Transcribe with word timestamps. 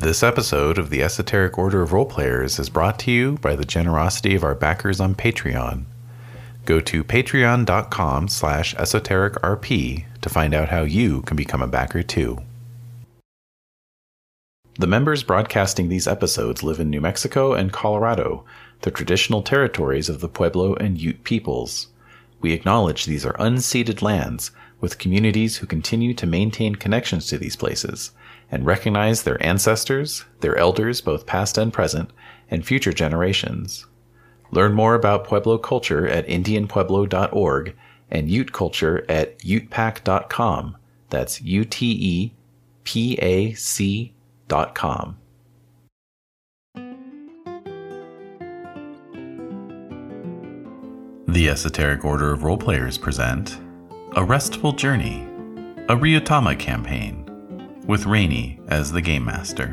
This 0.00 0.24
episode 0.24 0.76
of 0.76 0.90
the 0.90 1.04
Esoteric 1.04 1.56
Order 1.56 1.80
of 1.80 1.90
Roleplayers 1.90 2.58
is 2.58 2.68
brought 2.68 2.98
to 2.98 3.12
you 3.12 3.38
by 3.40 3.54
the 3.54 3.64
generosity 3.64 4.34
of 4.34 4.42
our 4.42 4.56
backers 4.56 4.98
on 4.98 5.14
Patreon. 5.14 5.84
Go 6.64 6.80
to 6.80 7.04
patreon.com 7.04 8.26
slash 8.26 8.74
esotericrp 8.74 10.04
to 10.20 10.28
find 10.28 10.52
out 10.52 10.70
how 10.70 10.82
you 10.82 11.22
can 11.22 11.36
become 11.36 11.62
a 11.62 11.68
backer 11.68 12.02
too. 12.02 12.38
The 14.80 14.88
members 14.88 15.22
broadcasting 15.22 15.88
these 15.88 16.08
episodes 16.08 16.64
live 16.64 16.80
in 16.80 16.90
New 16.90 17.00
Mexico 17.00 17.52
and 17.52 17.72
Colorado, 17.72 18.44
the 18.80 18.90
traditional 18.90 19.42
territories 19.42 20.08
of 20.08 20.20
the 20.20 20.28
Pueblo 20.28 20.74
and 20.74 21.00
Ute 21.00 21.22
peoples. 21.22 21.86
We 22.40 22.52
acknowledge 22.52 23.04
these 23.04 23.24
are 23.24 23.34
unceded 23.34 24.02
lands 24.02 24.50
with 24.80 24.98
communities 24.98 25.58
who 25.58 25.68
continue 25.68 26.14
to 26.14 26.26
maintain 26.26 26.74
connections 26.74 27.28
to 27.28 27.38
these 27.38 27.54
places 27.54 28.10
and 28.50 28.66
recognize 28.66 29.22
their 29.22 29.44
ancestors, 29.44 30.24
their 30.40 30.56
elders, 30.56 31.00
both 31.00 31.26
past 31.26 31.58
and 31.58 31.72
present, 31.72 32.10
and 32.50 32.64
future 32.64 32.92
generations. 32.92 33.86
Learn 34.50 34.72
more 34.74 34.94
about 34.94 35.24
Pueblo 35.24 35.58
culture 35.58 36.06
at 36.06 36.26
IndianPueblo.org 36.28 37.74
and 38.10 38.30
Ute 38.30 38.52
culture 38.52 39.04
at 39.08 39.38
utepac.com. 39.40 40.76
That's 41.10 41.42
U 41.42 41.64
T 41.64 41.86
E 41.90 42.32
P 42.84 43.18
A 43.20 43.52
C 43.54 44.12
dot 44.48 44.74
com. 44.74 45.16
The 51.26 51.48
Esoteric 51.48 52.04
Order 52.04 52.30
of 52.30 52.42
Roleplayers 52.42 53.00
present 53.00 53.58
A 54.14 54.24
Restful 54.24 54.72
Journey, 54.72 55.24
a 55.88 55.96
Ryuutama 55.96 56.56
campaign, 56.56 57.23
with 57.86 58.06
Rainy 58.06 58.60
as 58.68 58.92
the 58.92 59.00
Game 59.00 59.24
Master. 59.24 59.66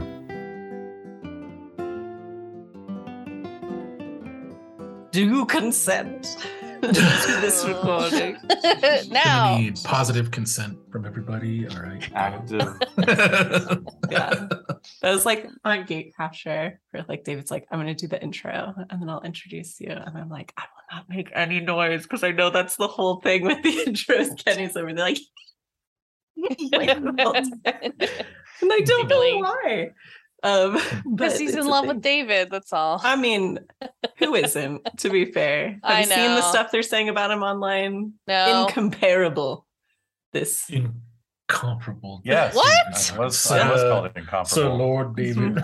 Do 5.12 5.26
you 5.26 5.46
consent 5.46 6.38
to 6.82 6.88
this 7.42 7.66
recording? 7.66 8.38
Gonna 8.64 9.04
now, 9.10 9.58
need 9.58 9.80
positive 9.84 10.32
consent 10.32 10.78
from 10.90 11.06
everybody. 11.06 11.68
All 11.68 11.82
right. 11.82 12.10
Active. 12.14 12.78
Yeah. 14.12 14.48
That 15.02 15.12
was 15.12 15.26
like 15.26 15.48
on 15.64 15.86
Gate 15.86 16.14
Crasher, 16.20 16.74
where 16.90 17.06
like 17.08 17.24
David's 17.24 17.50
like, 17.50 17.66
I'm 17.72 17.80
gonna 17.80 17.96
do 17.96 18.08
the 18.08 18.22
intro 18.22 18.74
and 18.90 19.02
then 19.02 19.10
I'll 19.10 19.22
introduce 19.22 19.80
you. 19.80 19.90
And 19.90 20.18
I'm 20.18 20.28
like, 20.28 20.54
I 20.58 20.64
will 20.64 20.98
not 20.98 21.10
make 21.10 21.30
any 21.34 21.62
noise 21.62 22.04
because 22.04 22.24
I 22.24 22.32
know 22.32 22.50
that's 22.50 22.76
the 22.76 22.88
whole 22.88 23.22
thing 23.22 23.44
with 23.44 23.64
the 23.64 23.70
intros. 23.86 24.44
Kenny's 24.44 24.76
over 24.76 24.94
there 24.94 25.06
like, 25.06 25.16
like 25.16 25.18
the 25.18 25.20
whole 25.22 25.22
time. 25.22 26.21
and 26.74 26.80
I 26.80 26.86
don't 26.94 27.50
know 28.64 28.78
Giggling. 28.80 29.42
why. 29.42 29.92
Um 30.44 30.74
but 31.06 31.18
because 31.18 31.38
he's 31.38 31.56
in 31.56 31.68
love 31.68 31.84
thing. 31.84 31.90
with 31.96 32.02
David. 32.02 32.50
That's 32.50 32.74
all. 32.74 33.00
I 33.04 33.16
mean, 33.16 33.60
who 34.18 34.34
isn't, 34.34 34.82
to 34.98 35.10
be 35.12 35.32
fair? 35.32 35.80
Have 35.84 35.84
I 35.84 36.00
you 36.00 36.06
seen 36.08 36.36
the 36.36 36.42
stuff 36.42 36.72
they're 36.72 36.82
saying 36.84 37.10
about 37.10 37.30
him 37.32 37.44
online? 37.44 38.14
no. 38.28 38.66
Incomparable. 38.68 39.68
This 40.34 40.68
Incomparable. 40.70 42.22
Yes. 42.24 42.56
What? 42.56 43.14
I 43.14 43.20
was, 43.20 43.52
I 43.52 43.72
was 43.72 43.82
So- 43.82 43.90
called 43.92 44.06
it 44.08 44.14
incomparable. 44.16 44.50
So 44.50 44.76
Lord 44.76 45.16
David. 45.16 45.64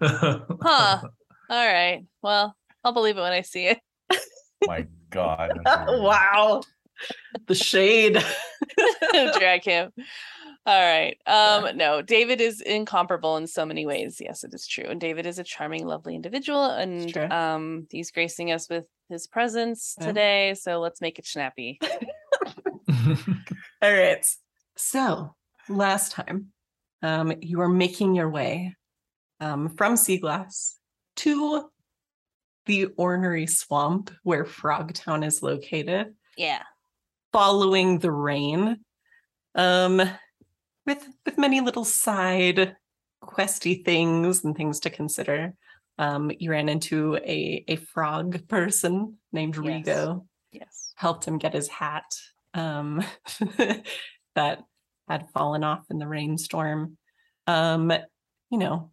huh. 0.00 1.00
All 1.48 1.72
right. 1.72 2.04
Well, 2.22 2.56
I'll 2.84 2.92
believe 2.92 3.16
it 3.16 3.20
when 3.20 3.32
I 3.32 3.42
see 3.42 3.66
it. 3.66 3.78
My 4.66 4.86
God. 5.10 5.60
wow. 5.64 6.60
The 7.46 7.54
shade. 7.54 8.22
Drag 9.38 9.64
him. 9.64 9.92
All 10.64 10.80
right. 10.82 11.16
Um, 11.26 11.76
no, 11.76 12.02
David 12.02 12.40
is 12.40 12.60
incomparable 12.60 13.36
in 13.36 13.46
so 13.46 13.64
many 13.64 13.86
ways. 13.86 14.18
Yes, 14.20 14.42
it 14.42 14.52
is 14.52 14.66
true. 14.66 14.86
And 14.88 15.00
David 15.00 15.24
is 15.24 15.38
a 15.38 15.44
charming, 15.44 15.86
lovely 15.86 16.16
individual. 16.16 16.64
And 16.64 17.16
um, 17.32 17.86
he's 17.90 18.10
gracing 18.10 18.50
us 18.50 18.68
with 18.68 18.84
his 19.08 19.26
presence 19.28 19.94
Yeah. 20.00 20.06
today. 20.06 20.54
So 20.54 20.80
let's 20.80 21.00
make 21.00 21.18
it 21.20 21.26
snappy. 21.26 21.78
All 23.82 23.92
right. 23.92 24.26
So 24.76 25.34
last 25.68 26.12
time, 26.12 26.48
um, 27.02 27.32
you 27.40 27.60
are 27.60 27.68
making 27.68 28.14
your 28.14 28.28
way 28.28 28.74
um, 29.40 29.68
from 29.68 29.96
Sea 29.96 30.18
Glass 30.18 30.76
to 31.16 31.70
the 32.66 32.86
ornery 32.96 33.46
swamp 33.46 34.10
where 34.24 34.44
Frogtown 34.44 35.24
is 35.24 35.42
located, 35.42 36.14
Yeah. 36.36 36.62
Following 37.36 37.98
the 37.98 38.10
rain. 38.10 38.78
Um, 39.54 40.00
with 40.86 41.06
with 41.26 41.36
many 41.36 41.60
little 41.60 41.84
side 41.84 42.76
questy 43.22 43.84
things 43.84 44.42
and 44.42 44.56
things 44.56 44.80
to 44.80 44.90
consider. 44.90 45.54
Um, 45.98 46.30
you 46.38 46.50
ran 46.50 46.70
into 46.70 47.16
a 47.16 47.62
a 47.68 47.76
frog 47.76 48.48
person 48.48 49.18
named 49.32 49.56
Yes. 49.56 49.86
Rigo. 49.86 50.26
Yes. 50.50 50.92
helped 50.94 51.26
him 51.26 51.36
get 51.36 51.52
his 51.52 51.68
hat 51.68 52.06
um, 52.54 53.04
that 54.34 54.62
had 55.06 55.28
fallen 55.34 55.62
off 55.62 55.84
in 55.90 55.98
the 55.98 56.08
rainstorm. 56.08 56.96
Um, 57.46 57.92
you 58.50 58.58
know, 58.58 58.92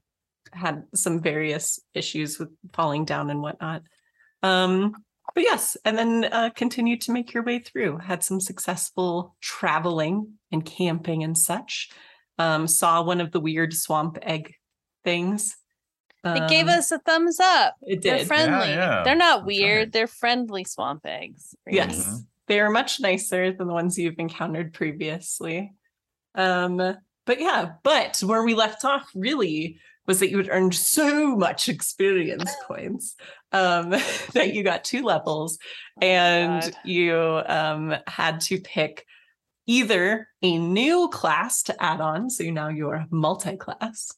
had 0.51 0.83
some 0.95 1.21
various 1.21 1.79
issues 1.93 2.39
with 2.39 2.49
falling 2.73 3.05
down 3.05 3.29
and 3.29 3.41
whatnot. 3.41 3.83
Um, 4.41 4.95
but 5.35 5.43
yes, 5.43 5.75
and 5.85 5.97
then 5.97 6.25
uh, 6.31 6.49
continued 6.55 7.01
to 7.01 7.11
make 7.11 7.33
your 7.33 7.43
way 7.43 7.59
through. 7.59 7.97
Had 7.97 8.23
some 8.23 8.39
successful 8.39 9.35
traveling 9.41 10.33
and 10.51 10.63
camping 10.65 11.23
and 11.23 11.37
such. 11.37 11.89
Um, 12.39 12.67
saw 12.67 13.01
one 13.03 13.21
of 13.21 13.31
the 13.31 13.39
weird 13.39 13.73
swamp 13.73 14.17
egg 14.21 14.55
things. 15.03 15.55
It 16.25 16.49
gave 16.49 16.67
Um, 16.69 16.77
us 16.79 16.91
a 16.91 16.99
thumbs 16.99 17.39
up. 17.41 17.75
It 17.81 18.01
did. 18.01 18.19
They're 18.19 18.25
friendly. 18.25 18.69
yeah, 18.69 19.03
They're 19.03 19.13
not 19.15 19.45
weird. 19.45 19.79
right. 19.87 19.91
They're 19.91 20.07
friendly 20.07 20.63
swamp 20.63 21.05
eggs. 21.05 21.53
Rainy. 21.65 21.77
Yes, 21.77 22.23
they 22.47 22.59
are 22.61 22.69
much 22.69 23.01
nicer 23.01 23.51
than 23.51 23.67
the 23.67 23.73
ones 23.73 23.97
you've 23.97 24.19
encountered 24.19 24.73
previously. 24.73 25.73
Um, 26.35 26.77
but 27.25 27.39
yeah, 27.41 27.73
but 27.83 28.21
where 28.25 28.43
we 28.43 28.53
left 28.55 28.85
off 28.85 29.09
really 29.13 29.79
was 30.07 30.19
that 30.19 30.29
you 30.29 30.37
had 30.37 30.49
earned 30.49 30.75
so 30.75 31.35
much 31.35 31.69
experience 31.69 32.51
points 32.67 33.15
um, 33.51 33.89
that 34.33 34.53
you 34.53 34.63
got 34.63 34.83
two 34.83 35.03
levels, 35.03 35.57
and 36.01 36.61
God. 36.61 36.75
you 36.83 37.41
um, 37.45 37.95
had 38.07 38.41
to 38.41 38.59
pick 38.59 39.05
either 39.65 40.27
a 40.41 40.57
new 40.57 41.07
class 41.09 41.63
to 41.63 41.83
add 41.83 42.01
on, 42.01 42.29
so 42.29 42.43
now 42.45 42.67
you're 42.67 43.05
multi-class, 43.09 44.13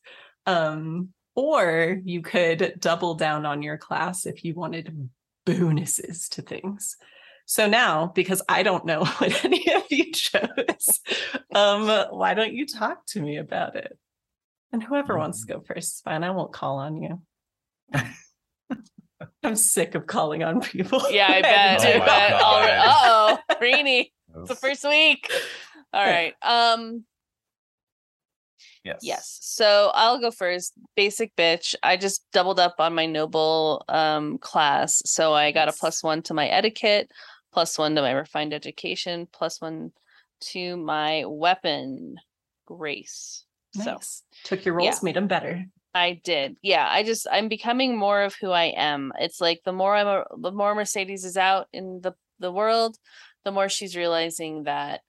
um, 0.46 1.10
or 1.36 2.00
you 2.04 2.22
could 2.22 2.76
double 2.80 3.14
down 3.14 3.46
on 3.46 3.62
your 3.62 3.78
class 3.78 4.26
if 4.26 4.44
you 4.44 4.56
wanted 4.56 5.10
bonuses 5.46 6.30
to 6.30 6.42
things. 6.42 6.98
So 7.46 7.68
now, 7.68 8.08
because 8.08 8.42
I 8.50 8.64
don't 8.64 8.86
know 8.86 9.06
what 9.18 9.46
any 9.46 9.72
of 9.74 9.84
you 9.90 10.12
chose, 10.12 11.00
um, 11.54 11.88
why 12.10 12.34
don't 12.34 12.54
you 12.54 12.66
talk 12.66 13.06
to 13.08 13.22
me 13.22 13.38
about 13.38 13.76
it? 13.76 13.98
And 14.72 14.84
whoever 14.84 15.18
wants 15.18 15.46
to 15.46 15.54
go 15.54 15.62
first 15.62 15.96
is 15.96 16.02
fine. 16.04 16.24
I 16.24 16.32
won't 16.32 16.52
call 16.54 16.78
on 16.80 16.98
you. 17.02 17.22
I'm 19.44 19.56
sick 19.56 19.96
of 19.96 20.08
calling 20.08 20.44
on 20.44 20.62
people. 20.62 21.02
Yeah, 21.10 21.28
I 21.30 21.42
bet. 21.44 21.82
Oh 21.86 21.90
I 21.92 21.98
my 22.00 22.06
bet. 22.06 22.32
God. 22.32 22.70
Uh 22.70 23.40
oh. 23.50 23.56
Rainy. 23.62 24.12
It's 24.38 24.50
the 24.50 24.56
first 24.56 24.84
week. 24.84 25.32
All 25.94 26.06
right. 26.06 26.34
Um, 26.42 27.06
Yes. 28.84 29.00
Yes. 29.02 29.38
So 29.42 29.92
I'll 29.96 30.20
go 30.20 30.30
first. 30.30 30.74
Basic 30.96 31.36
bitch. 31.38 31.74
I 31.82 31.96
just 31.98 32.24
doubled 32.34 32.60
up 32.60 32.76
on 32.80 32.94
my 32.94 33.06
noble 33.06 33.84
um 33.88 34.38
class. 34.40 35.02
So 35.06 35.34
I 35.34 35.52
got 35.52 35.70
a 35.70 35.74
plus 35.74 36.04
one 36.04 36.22
to 36.24 36.34
my 36.36 36.48
etiquette, 36.48 37.10
plus 37.54 37.80
one 37.80 37.96
to 37.96 38.02
my 38.02 38.12
refined 38.12 38.54
education, 38.54 39.28
plus 39.32 39.60
one 39.62 39.92
to 40.52 40.76
my 40.78 41.24
weapon 41.26 42.18
grace. 42.68 43.45
So 43.84 44.00
Took 44.44 44.66
your 44.66 44.76
roles, 44.76 44.86
Yeah. 44.88 45.00
made 45.04 45.16
them 45.16 45.28
better. 45.28 45.66
I 45.94 46.22
did. 46.24 46.58
Yeah. 46.62 46.88
I 46.90 47.04
just 47.04 47.26
I'm 47.32 47.48
becoming 47.48 47.98
more 47.98 48.22
of 48.24 48.36
who 48.40 48.52
I 48.52 48.66
am. 48.76 49.12
It's 49.20 49.40
like 49.40 49.62
the 49.66 49.72
more 49.74 49.96
I'm 49.96 50.08
a, 50.08 50.24
the 50.42 50.52
more 50.52 50.76
Mercedes 50.76 51.24
is 51.24 51.38
out 51.38 51.68
in 51.74 52.02
the 52.02 52.14
the 52.40 52.52
world, 52.52 52.98
the 53.46 53.52
more 53.52 53.70
she's 53.70 53.96
realizing 53.96 54.64
that 54.64 55.02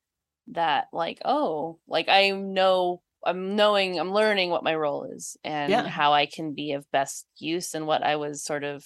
that 0.49 0.87
like 0.93 1.19
oh 1.25 1.81
like 1.89 2.09
I 2.09 2.31
know 2.31 3.03
I'm 3.25 3.57
knowing 3.57 3.99
I'm 3.99 4.13
learning 4.13 4.51
what 4.51 4.63
my 4.63 4.77
role 4.77 5.05
is 5.13 5.37
and 5.43 5.71
Yeah. 5.73 5.89
how 5.89 6.13
I 6.13 6.27
can 6.27 6.55
be 6.55 6.73
of 6.73 6.89
best 6.93 7.27
use 7.39 7.75
and 7.75 7.87
what 7.89 8.05
I 8.05 8.15
was 8.17 8.45
sort 8.45 8.63
of 8.63 8.85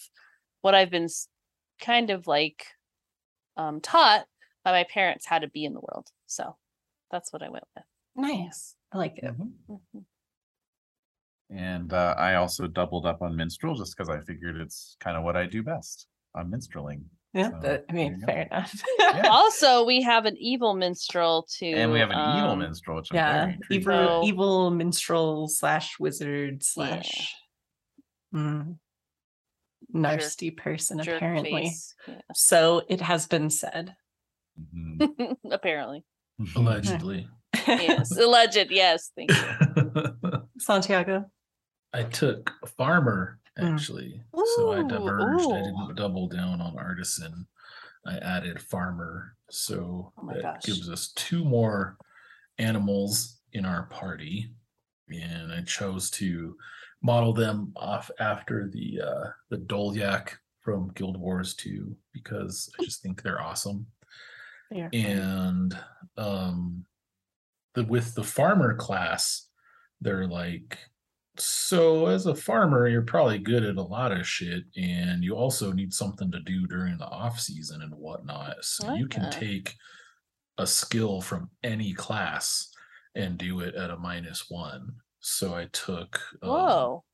what 0.62 0.74
I've 0.74 0.90
been 0.90 1.08
kind 1.80 2.08
of 2.10 2.26
like 2.26 2.64
um 3.58 3.80
taught 3.82 4.24
by 4.64 4.72
my 4.72 4.84
parents 4.84 5.26
how 5.26 5.38
to 5.38 5.48
be 5.48 5.64
in 5.66 5.74
the 5.74 5.80
world. 5.80 6.08
So 6.26 6.56
that's 7.10 7.30
what 7.32 7.42
I 7.42 7.50
went 7.50 7.64
with. 7.76 7.84
Nice. 8.20 8.74
I 8.92 8.98
like 8.98 9.18
it. 9.18 9.24
Mhm. 9.24 9.52
Mhm. 9.68 10.04
And 11.50 11.92
uh, 11.92 12.14
I 12.16 12.34
also 12.36 12.66
doubled 12.68 13.06
up 13.06 13.22
on 13.22 13.34
minstrel 13.36 13.74
just 13.74 13.96
because 13.96 14.08
I 14.08 14.20
figured 14.20 14.56
it's 14.56 14.96
kind 15.00 15.16
of 15.16 15.24
what 15.24 15.36
I 15.36 15.46
do 15.46 15.62
best. 15.62 16.06
I'm 16.34 16.50
minstreling. 16.50 17.02
Yeah, 17.32 17.50
So, 17.50 17.58
but, 17.62 17.84
I 17.88 17.92
mean, 17.92 18.14
you 18.14 18.20
go. 18.20 18.26
fair 18.26 18.42
enough. 18.42 18.82
Yeah. 18.98 19.22
also, 19.30 19.84
we 19.84 20.02
have 20.02 20.26
an 20.26 20.36
evil 20.38 20.74
minstrel 20.74 21.46
too, 21.48 21.66
And 21.76 21.90
we 21.92 21.98
have 22.00 22.10
an 22.10 22.36
evil 22.38 22.50
um, 22.50 22.58
minstrel, 22.60 22.96
which 22.98 23.08
I'm 23.12 23.16
yeah, 23.16 23.44
very 23.46 23.58
evil. 23.70 23.92
So- 23.92 24.24
evil 24.24 24.70
minstrel 24.70 25.48
slash 25.48 25.98
wizard 25.98 26.62
slash 26.62 27.34
mm, 28.34 28.76
nasty 29.92 30.50
person, 30.50 31.00
jerk 31.02 31.16
apparently. 31.16 31.50
face. 31.52 31.94
So 32.34 32.82
it 32.88 33.00
has 33.00 33.26
been 33.26 33.50
said. 33.50 33.94
Mhm. 34.60 35.36
Apparently. 35.50 36.04
Allegedly. 36.56 37.28
Yes. 37.78 38.16
Alleged. 38.16 38.70
Yes. 38.70 39.10
Thank 39.16 39.30
you. 39.32 40.42
Santiago. 40.58 41.24
I 41.92 42.02
took 42.04 42.52
a 42.62 42.66
farmer 42.66 43.38
Mm. 43.58 43.74
actually. 43.74 44.22
so 44.56 44.72
I 44.72 44.78
Ooh, 44.80 44.88
diverged. 44.88 45.50
I 45.52 45.56
didn't 45.60 45.94
double 45.96 46.28
down 46.28 46.60
on 46.60 46.78
artisan. 46.78 47.46
I 48.06 48.16
added 48.18 48.62
farmer. 48.62 49.34
So 49.50 50.12
Oh 50.16 50.28
that 50.32 50.42
gosh. 50.42 50.62
gives 50.62 50.88
us 50.88 51.12
two 51.16 51.44
more 51.44 51.96
animals 52.58 53.40
in 53.52 53.64
our 53.66 53.84
party. 53.84 54.52
And 55.08 55.52
I 55.52 55.62
chose 55.62 56.10
to 56.12 56.56
model 57.02 57.32
them 57.32 57.72
off 57.76 58.08
after 58.20 58.68
the 58.72 59.00
uh 59.04 59.28
the 59.50 59.56
Dolyak 59.58 60.34
from 60.60 60.92
Guild 60.94 61.18
Wars 61.18 61.54
2 61.56 61.94
because 62.12 62.70
I 62.78 62.84
just 62.84 63.02
think 63.02 63.20
they're 63.22 63.42
awesome 63.42 63.86
There. 64.70 64.88
and 64.92 65.76
um 66.16 66.84
the 67.74 67.84
with 67.84 68.14
the 68.14 68.24
farmer 68.24 68.74
class 68.76 69.48
they're 70.00 70.26
like 70.26 70.78
so 71.36 72.06
as 72.06 72.26
a 72.26 72.34
farmer 72.34 72.88
you're 72.88 73.02
probably 73.02 73.38
good 73.38 73.64
at 73.64 73.76
a 73.76 73.82
lot 73.82 74.12
of 74.12 74.26
shit 74.26 74.64
and 74.76 75.22
you 75.24 75.34
also 75.34 75.72
need 75.72 75.92
something 75.94 76.30
to 76.30 76.40
do 76.40 76.66
during 76.66 76.98
the 76.98 77.06
off 77.06 77.38
season 77.40 77.80
and 77.82 77.94
whatnot 77.94 78.56
so 78.64 78.92
you 78.94 79.06
can 79.06 79.24
Ah. 79.26 79.30
take 79.30 79.74
a 80.58 80.66
skill 80.66 81.20
from 81.20 81.50
any 81.62 81.94
class 81.94 82.70
and 83.14 83.38
do 83.38 83.60
it 83.60 83.74
at 83.74 83.90
a 83.90 83.96
minus 83.96 84.50
one 84.50 84.96
so 85.20 85.54
i 85.54 85.66
took 85.72 86.20
um, 86.42 86.50
Whoa. 86.50 87.04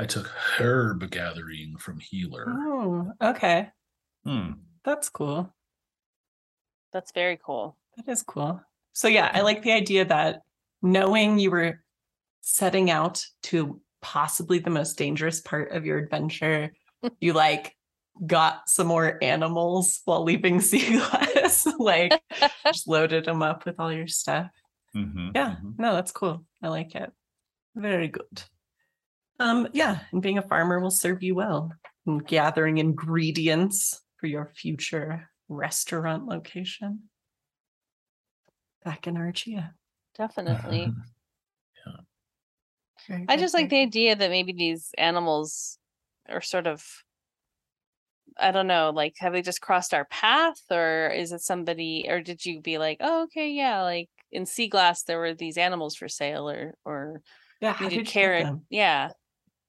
i 0.00 0.04
took 0.06 0.26
herb 0.58 1.08
gathering 1.10 1.76
from 1.78 2.00
healer 2.00 2.46
Oh, 2.48 3.12
okay. 3.22 3.70
Hmm. 4.24 4.52
That's 4.84 5.08
cool. 5.10 5.54
That's 6.92 7.12
very 7.12 7.38
cool. 7.42 7.76
That 7.96 8.08
is 8.10 8.22
cool. 8.22 8.60
So 8.94 9.08
yeah, 9.08 9.30
I 9.32 9.42
like 9.42 9.62
the 9.62 9.72
idea 9.72 10.04
that 10.06 10.40
knowing 10.80 11.38
you 11.38 11.50
were 11.50 11.82
setting 12.40 12.90
out 12.90 13.24
to 13.44 13.80
possibly 14.00 14.60
the 14.60 14.70
most 14.70 14.96
dangerous 14.96 15.40
part 15.40 15.72
of 15.72 15.84
your 15.84 15.98
adventure, 15.98 16.72
you 17.20 17.32
like 17.32 17.74
got 18.24 18.68
some 18.68 18.86
more 18.86 19.18
animals 19.22 20.00
while 20.04 20.22
leaving 20.22 20.60
sea 20.60 20.96
glass, 20.96 21.66
like 21.78 22.22
just 22.66 22.86
loaded 22.88 23.24
them 23.24 23.42
up 23.42 23.66
with 23.66 23.80
all 23.80 23.92
your 23.92 24.06
stuff. 24.06 24.48
Mhm, 24.96 25.32
Yeah, 25.34 25.56
mhm. 25.62 25.74
no, 25.78 25.92
that's 25.94 26.12
cool. 26.12 26.44
I 26.62 26.68
like 26.68 26.94
it. 26.94 27.10
Very 27.74 28.08
good. 28.08 28.42
Um, 29.40 29.66
yeah, 29.72 29.98
and 30.12 30.22
being 30.22 30.38
a 30.38 30.42
farmer 30.42 30.78
will 30.78 30.92
serve 30.92 31.22
you 31.22 31.34
well. 31.34 31.72
And 32.06 32.24
gathering 32.24 32.78
ingredients 32.78 34.00
for 34.18 34.28
your 34.28 34.52
future 34.54 35.28
restaurant 35.48 36.26
location. 36.26 37.08
Back 38.84 39.06
in 39.06 39.14
Archia. 39.14 39.72
Definitely. 40.16 40.92
Yeah. 41.86 43.24
I 43.28 43.36
just 43.36 43.54
like 43.54 43.68
the 43.70 43.80
idea 43.80 44.16
that 44.16 44.30
maybe 44.30 44.52
these 44.52 44.90
animals 44.96 45.78
are 46.28 46.40
sort 46.40 46.66
of 46.66 46.84
I 48.36 48.50
don't 48.50 48.66
know, 48.66 48.90
like 48.92 49.14
have 49.18 49.32
they 49.32 49.42
just 49.42 49.60
crossed 49.60 49.94
our 49.94 50.06
path 50.06 50.58
or 50.70 51.08
is 51.08 51.30
it 51.32 51.40
somebody 51.40 52.06
or 52.08 52.20
did 52.20 52.44
you 52.44 52.60
be 52.60 52.78
like, 52.78 52.98
oh 53.00 53.24
okay, 53.24 53.50
yeah, 53.52 53.82
like 53.82 54.08
in 54.32 54.44
Sea 54.46 54.68
Glass 54.68 55.04
there 55.04 55.18
were 55.18 55.34
these 55.34 55.56
animals 55.58 55.94
for 55.96 56.08
sale 56.08 56.48
or 56.50 56.74
or. 56.84 57.22
Yeah, 57.60 57.72
how 57.72 57.84
you 57.84 57.90
did 57.90 57.96
did 57.96 57.98
you 58.00 58.04
get 58.04 58.12
carrot. 58.12 58.44
them? 58.44 58.66
Yeah. 58.70 59.10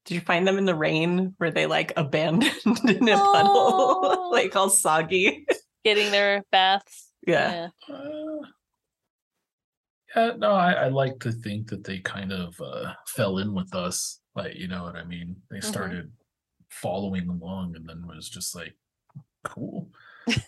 Did 0.06 0.16
you 0.16 0.22
find 0.22 0.48
them 0.48 0.58
in 0.58 0.66
the 0.66 0.76
rain? 0.76 1.36
Were 1.40 1.52
they 1.52 1.66
like 1.68 1.94
abandoned 1.96 2.52
in 2.90 3.08
a 3.08 3.16
Oh. 3.16 3.34
puddle, 3.34 4.32
like 4.32 4.56
all 4.56 4.70
soggy? 4.70 5.46
Getting 5.84 6.12
their 6.12 6.44
baths. 6.52 7.12
Yeah. 7.28 7.70
Uh, 7.88 8.38
yeah, 10.16 10.32
no, 10.38 10.52
I, 10.52 10.72
I 10.74 10.88
like 10.90 11.20
to 11.22 11.32
think 11.32 11.70
that 11.70 11.84
they 11.84 12.00
kind 12.00 12.32
of 12.32 12.60
uh, 12.62 12.94
fell 13.08 13.38
in 13.40 13.54
with 13.54 13.74
us. 13.76 14.22
Like, 14.36 14.56
you 14.56 14.68
know 14.68 14.84
what 14.84 14.96
I 14.96 15.04
mean? 15.04 15.36
They 15.50 15.58
Mhm. 15.58 15.64
started 15.64 16.12
following 16.70 17.28
along 17.30 17.76
and 17.76 17.88
then 17.88 18.06
was 18.08 18.30
just 18.30 18.56
like, 18.56 18.76
cool. 19.44 19.90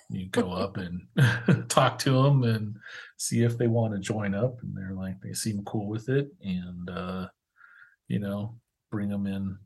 You 0.09 0.27
go 0.29 0.51
up 0.51 0.77
and 0.77 1.07
talk 1.69 1.99
to 1.99 2.23
them 2.23 2.43
and 2.43 2.75
see 3.17 3.43
if 3.43 3.57
they 3.57 3.67
want 3.67 3.93
to 3.93 3.99
join 3.99 4.33
up. 4.33 4.61
And 4.63 4.75
they're 4.75 4.93
like, 4.95 5.21
they 5.21 5.33
seem 5.33 5.63
cool 5.65 5.87
with 5.87 6.09
it. 6.09 6.29
And, 6.41 6.89
uh, 6.89 7.27
you 8.07 8.19
know, 8.19 8.59
bring 8.91 9.09
them 9.09 9.27
in, 9.27 9.57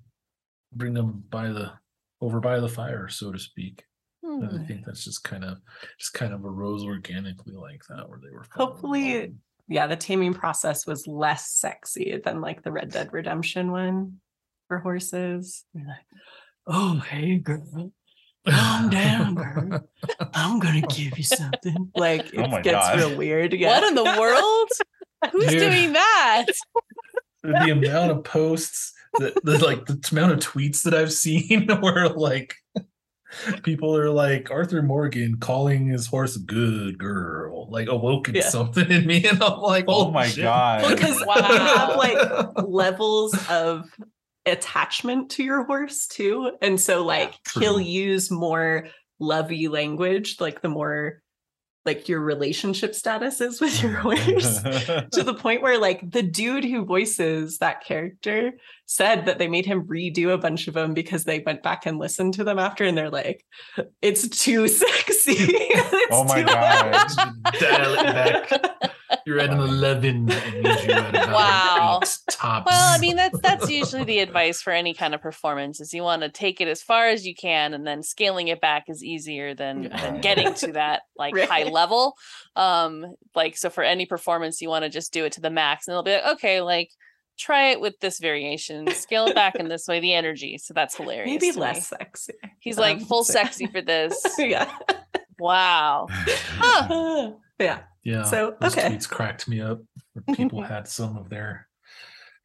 bring 0.74 0.94
them 0.94 1.24
by 1.30 1.48
the, 1.48 1.72
over 2.20 2.40
by 2.42 2.60
the 2.60 2.68
fire, 2.68 3.08
so 3.08 3.32
to 3.32 3.40
speak. 3.40 3.86
Hmm. 4.24 4.44
And 4.44 4.60
I 4.62 4.66
think 4.66 4.86
that's 4.86 5.06
just 5.06 5.24
kind 5.24 5.44
of 5.46 5.58
just 5.98 6.14
kind 6.14 6.34
of 6.34 6.46
arose 6.46 6.84
organically 6.84 7.54
like 7.56 7.82
that, 7.90 8.08
where 8.08 8.20
they 8.22 8.30
were. 8.32 8.46
Hopefully 8.52 9.18
along. 9.26 9.40
Yeah, 9.72 9.88
the 9.88 9.96
taming 9.96 10.34
process 10.34 10.86
was 10.86 11.08
less 11.08 11.50
sexy 11.50 12.20
than 12.24 12.42
like 12.42 12.62
the 12.62 12.72
Red 12.72 12.92
Dead 12.92 13.14
Redemption 13.14 13.72
one 13.72 14.18
for 14.68 14.80
horses. 14.80 15.64
You're 15.74 15.88
like, 15.88 16.06
oh, 16.68 17.00
hey, 17.10 17.38
girl, 17.38 17.92
calm 18.48 18.90
down, 18.90 19.36
girl. 19.36 19.88
I'm 20.34 20.60
gonna 20.60 20.82
give 20.82 21.18
you 21.18 21.24
something. 21.24 21.90
Like 21.96 22.32
oh 22.38 22.42
it 22.42 22.50
Oh 22.54 22.62
gets 22.62 22.88
God. 22.88 22.98
real 22.98 23.18
weird. 23.18 23.54
Yeah. 23.54 23.80
What 23.80 23.88
in 23.88 23.96
the 23.96 24.04
world? 24.04 24.70
Who's 25.32 25.48
Dude. 25.48 25.60
doing 25.60 25.94
that? 25.94 26.46
the 27.44 27.72
amount 27.72 28.12
of 28.12 28.24
posts, 28.26 28.94
the, 29.20 29.34
the 29.44 29.58
like 29.66 29.86
the 29.86 30.06
amount 30.12 30.34
of 30.34 30.40
tweets 30.40 30.84
that 30.84 30.94
I've 30.94 31.14
seen 31.14 31.70
where 31.80 32.10
like 32.10 32.56
people 33.64 33.96
are 33.96 34.10
like 34.10 34.52
Arthur 34.52 34.82
Morgan 34.82 35.38
calling 35.40 35.88
his 35.88 36.08
horse 36.08 36.38
good 36.38 36.98
girl, 36.98 37.70
like 37.70 37.88
awoken 37.88 38.36
Yeah. 38.36 38.50
something 38.50 38.90
in 38.92 39.06
me, 39.06 39.26
and 39.28 39.42
I'm 39.42 39.60
like, 39.60 39.86
Oh, 39.88 40.08
oh 40.08 40.12
my 40.12 40.28
shit. 40.28 40.44
god. 40.44 40.90
Because 40.90 41.24
Wow. 41.26 41.36
you 41.50 41.58
have 41.58 41.96
like 41.98 42.18
levels 42.68 43.36
of 43.50 43.90
attachment 44.46 45.30
to 45.32 45.44
your 45.44 45.64
horse 45.66 46.08
too. 46.08 46.52
And 46.62 46.80
so 46.80 47.04
like 47.06 47.36
he'll 47.60 47.80
use 47.80 48.32
more 48.32 48.88
lovey 49.20 49.68
language, 49.68 50.38
like 50.40 50.62
the 50.62 50.70
more 50.70 51.22
like 51.86 52.08
your 52.08 52.20
relationship 52.20 52.94
status 52.94 53.42
is 53.42 53.60
with 53.60 53.82
your 53.82 53.92
horse. 53.96 54.62
to 54.62 55.24
the 55.24 55.34
point 55.34 55.62
where 55.62 55.80
like 55.80 56.10
the 56.10 56.22
dude 56.24 56.64
who 56.64 56.86
voices 56.86 57.58
that 57.58 57.84
character 57.84 58.52
said 58.86 59.26
that 59.26 59.40
they 59.40 59.48
made 59.48 59.66
him 59.66 59.88
redo 59.88 60.34
a 60.34 60.38
bunch 60.38 60.68
of 60.68 60.74
them 60.74 60.94
because 60.94 61.24
they 61.24 61.40
went 61.40 61.64
back 61.64 61.86
and 61.86 61.98
listened 61.98 62.34
to 62.36 62.44
them 62.44 62.60
after 62.60 62.84
and 62.84 62.98
they're 62.98 63.10
like 63.10 63.44
it's 64.02 64.28
too 64.28 64.68
sexy 64.68 65.36
oh 65.40 65.90
It's 65.94 66.08
Oh 66.12 66.24
my 66.26 66.42
too 66.42 66.48
God. 66.48 67.08
Dial 67.60 67.94
it 67.94 68.04
back. 68.04 68.92
You're 69.26 69.40
at 69.40 69.50
an 69.50 69.60
eleven. 69.60 70.30
I 70.32 70.50
need 70.52 70.66
you 70.66 70.72
at 70.94 71.10
about 71.10 71.16
an 71.28 71.32
Wow. 71.34 72.00
eight 72.04 72.10
tops. 72.30 72.66
Well, 72.66 72.96
I 72.96 72.98
mean 73.00 73.16
that's 73.16 73.40
that's 73.42 73.70
usually 73.70 74.04
the 74.04 74.20
advice 74.20 74.62
for 74.62 74.72
any 74.74 74.94
kind 74.94 75.14
of 75.14 75.22
performance 75.22 75.80
is 75.80 75.94
you 75.94 76.04
want 76.04 76.22
to 76.22 76.30
take 76.30 76.62
it 76.62 76.68
as 76.68 76.82
far 76.82 77.08
as 77.08 77.26
you 77.26 77.36
can 77.36 77.74
and 77.74 77.86
then 77.86 78.04
scaling 78.04 78.48
it 78.48 78.62
back 78.62 78.86
is 78.88 79.04
easier 79.04 79.54
than, 79.54 79.84
Yeah. 79.84 80.02
than 80.02 80.22
getting 80.22 80.54
to 80.56 80.72
that 80.74 81.02
like 81.18 81.38
high 81.38 81.64
level. 81.64 82.16
Um 82.56 83.06
like 83.36 83.58
so 83.58 83.70
for 83.70 83.84
any 83.84 84.06
performance 84.06 84.62
you 84.62 84.70
want 84.70 84.84
to 84.84 84.90
just 84.90 85.14
do 85.14 85.26
it 85.26 85.34
to 85.34 85.42
the 85.42 85.50
max 85.50 85.88
and 85.88 85.94
they'll 85.96 86.04
be 86.04 86.14
like 86.14 86.26
okay 86.38 86.62
like 86.62 86.90
try 87.40 87.70
it 87.70 87.82
with 87.82 87.98
this 88.02 88.20
variation 88.20 88.88
scale 88.94 89.26
it 89.26 89.34
back 89.36 89.56
in 89.56 89.68
this 89.68 89.88
way 89.88 90.00
the 90.00 90.14
energy 90.14 90.58
so 90.58 90.74
that's 90.74 90.96
hilarious 90.98 91.26
maybe 91.42 91.50
to 91.52 91.56
me. 91.58 91.62
less 91.62 91.88
sexy 91.88 92.34
he's 92.60 92.78
like 92.78 92.98
Um, 92.98 93.06
full 93.06 93.24
so- 93.24 93.34
sexy 93.34 93.68
for 93.68 93.82
this 93.82 94.22
yeah 94.38 94.72
wow 95.40 96.08
Huh. 96.10 97.32
yeah 97.62 97.80
Yeah. 98.04 98.24
So, 98.24 98.56
those 98.60 98.78
okay. 98.78 98.90
tweets 98.90 99.08
cracked 99.08 99.48
me 99.48 99.62
up. 99.62 99.82
People 100.36 100.62
had 100.62 100.88
some 100.88 101.18
of 101.18 101.30
their 101.30 101.68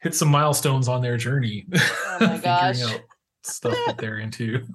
hit 0.01 0.15
some 0.15 0.29
milestones 0.29 0.89
on 0.89 1.03
their 1.03 1.17
journey. 1.17 1.67
Oh 2.19 2.27
my 2.27 2.39
gosh. 2.39 2.79
figuring 2.79 2.95
out 2.95 3.05
stuff 3.43 3.77
that 3.87 3.99
they're 3.99 4.19
into. 4.19 4.65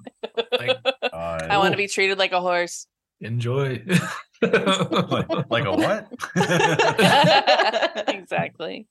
Like 0.58 0.78
God. 1.10 1.42
i 1.42 1.58
want 1.58 1.72
to 1.72 1.76
be 1.76 1.88
treated 1.88 2.18
like 2.18 2.32
a 2.32 2.40
horse 2.40 2.86
enjoy. 3.20 3.82
like, 4.40 5.50
like 5.50 5.64
a 5.64 5.72
what? 5.72 6.08
exactly 8.08 8.86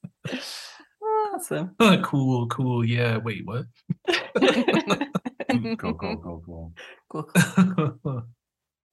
awesome 1.33 1.75
cool, 2.03 2.47
cool. 2.47 2.85
Yeah. 2.85 3.17
Wait, 3.17 3.45
what? 3.45 3.65
go, 5.77 5.93
go, 5.93 6.15
go, 6.15 6.43
go. 6.45 6.73
cool, 7.09 7.23
cool. 7.23 7.99
all 8.05 8.23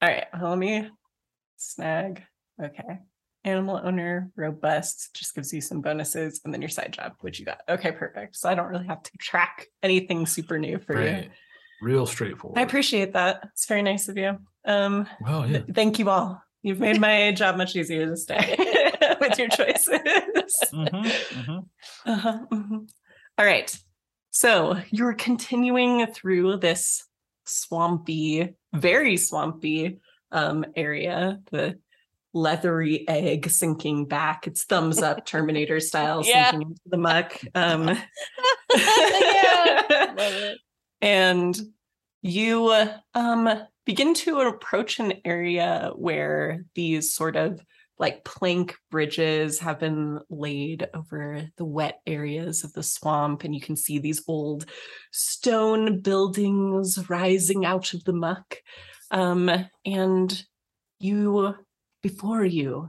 right 0.00 0.26
well, 0.40 0.50
let 0.50 0.58
me 0.58 0.88
snag 1.56 2.22
okay 2.62 2.98
animal 3.44 3.80
owner 3.82 4.30
robust 4.36 5.10
just 5.14 5.34
gives 5.34 5.52
you 5.52 5.60
some 5.60 5.80
bonuses 5.80 6.40
and 6.44 6.52
then 6.52 6.60
your 6.60 6.68
side 6.68 6.92
job 6.92 7.12
which 7.20 7.38
you 7.38 7.44
got 7.44 7.60
okay 7.68 7.92
perfect 7.92 8.36
so 8.36 8.48
i 8.48 8.54
don't 8.54 8.66
really 8.68 8.86
have 8.86 9.02
to 9.02 9.10
track 9.18 9.66
anything 9.82 10.26
super 10.26 10.58
new 10.58 10.78
for 10.78 11.00
you 11.00 11.10
right. 11.12 11.30
Real 11.80 12.06
straightforward. 12.06 12.58
I 12.58 12.62
appreciate 12.62 13.12
that. 13.12 13.38
It's 13.52 13.66
very 13.66 13.82
nice 13.82 14.08
of 14.08 14.16
you. 14.16 14.36
Um, 14.64 15.06
Well, 15.20 15.46
yeah. 15.46 15.58
th- 15.60 15.74
thank 15.76 16.00
you 16.00 16.10
all. 16.10 16.42
You've 16.60 16.80
made 16.80 17.00
my 17.00 17.30
job 17.36 17.56
much 17.56 17.76
easier 17.76 18.10
this 18.10 18.24
day 18.24 18.56
with 19.20 19.38
your 19.38 19.46
choices. 19.48 20.00
Mhm, 20.72 21.04
mhm. 21.04 21.68
Uh-huh, 22.04 22.38
mhm. 22.52 22.88
All 23.38 23.46
right. 23.46 23.72
So 24.30 24.80
you're 24.90 25.14
continuing 25.14 26.04
through 26.08 26.56
this 26.56 27.06
swampy, 27.46 28.56
very 28.74 29.16
swampy 29.16 30.00
um, 30.32 30.64
area. 30.74 31.38
The 31.52 31.78
leathery 32.34 33.08
egg 33.08 33.48
sinking 33.50 34.06
back, 34.06 34.46
its 34.46 34.64
thumbs 34.64 34.98
up, 35.02 35.24
Terminator 35.26 35.80
style, 35.80 36.22
Yeah. 36.26 36.50
sinking 36.50 36.68
into 36.68 36.82
the 36.86 36.96
muck. 36.98 37.38
Um, 37.54 37.88
yeah. 38.76 40.14
Love 40.16 40.34
it. 40.34 40.58
and 41.00 41.58
you 42.22 42.74
um 43.14 43.48
begin 43.86 44.12
to 44.12 44.40
approach 44.40 44.98
an 44.98 45.14
area 45.24 45.92
where 45.94 46.64
these 46.74 47.12
sort 47.12 47.36
of 47.36 47.60
like 48.00 48.24
plank 48.24 48.76
bridges 48.90 49.58
have 49.60 49.78
been 49.80 50.18
laid 50.28 50.88
over 50.94 51.48
the 51.56 51.64
wet 51.64 52.00
areas 52.06 52.64
of 52.64 52.72
the 52.72 52.82
swamp 52.82 53.44
and 53.44 53.54
you 53.54 53.60
can 53.60 53.76
see 53.76 53.98
these 53.98 54.22
old 54.28 54.66
stone 55.12 56.00
buildings 56.00 57.08
rising 57.08 57.64
out 57.64 57.94
of 57.94 58.04
the 58.04 58.12
muck 58.12 58.56
um 59.10 59.50
and 59.86 60.44
you 61.00 61.54
before 62.02 62.44
you 62.44 62.88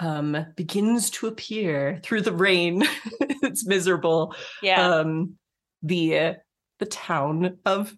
um 0.00 0.46
begins 0.56 1.10
to 1.10 1.26
appear 1.26 2.00
through 2.02 2.22
the 2.22 2.32
rain 2.32 2.82
it's 3.42 3.66
miserable 3.66 4.34
Yeah. 4.62 4.86
um 4.96 5.34
the 5.82 6.36
the 6.78 6.86
town 6.86 7.58
of 7.66 7.94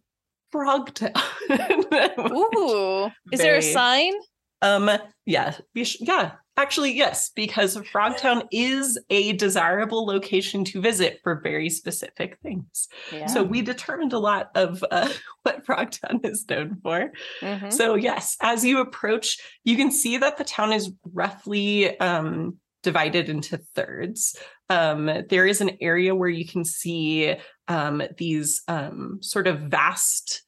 Frogtown. 0.53 1.13
Ooh. 2.31 3.11
Is 3.33 3.41
there 3.41 3.57
a 3.57 3.63
sign? 3.63 4.13
um 4.61 4.91
yeah, 5.27 5.55
sh- 5.83 5.97
yeah, 6.01 6.33
actually 6.57 6.93
yes, 6.93 7.31
because 7.35 7.77
Frogtown 7.77 8.47
is 8.53 8.99
a 9.11 9.33
desirable 9.33 10.05
location 10.05 10.65
to 10.67 10.81
visit 10.81 11.21
for 11.23 11.41
very 11.41 11.71
specific 11.71 12.39
things. 12.43 12.89
Yeah. 13.13 13.27
So 13.27 13.43
we 13.43 13.63
determined 13.63 14.13
a 14.13 14.19
lot 14.19 14.51
of 14.55 14.85
uh, 14.91 15.09
what 15.43 15.67
Frogtown 15.67 16.25
is 16.25 16.45
known 16.49 16.79
for. 16.83 17.13
Mhm. 17.41 17.73
So 17.73 17.95
yes, 17.95 18.37
as 18.41 18.65
you 18.65 18.81
approach, 18.81 19.39
you 19.65 19.77
can 19.77 19.91
see 19.91 20.19
that 20.19 20.37
the 20.37 20.45
town 20.45 20.73
is 20.73 20.91
roughly 21.13 21.99
um, 22.01 22.59
divided 22.83 23.29
into 23.29 23.59
thirds. 23.75 24.37
Um, 24.69 25.11
there 25.29 25.47
is 25.47 25.61
an 25.61 25.79
area 25.81 26.15
where 26.15 26.29
you 26.29 26.47
can 26.47 26.65
see 26.65 27.35
um, 27.69 28.03
these 28.19 28.63
um, 28.69 29.19
sort 29.21 29.47
of 29.47 29.61
vast 29.61 30.43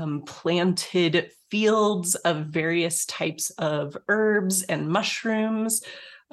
um, 0.00 0.22
planted 0.22 1.30
fields 1.50 2.14
of 2.16 2.46
various 2.46 3.06
types 3.06 3.50
of 3.50 3.96
herbs 4.08 4.62
and 4.62 4.88
mushrooms. 4.88 5.82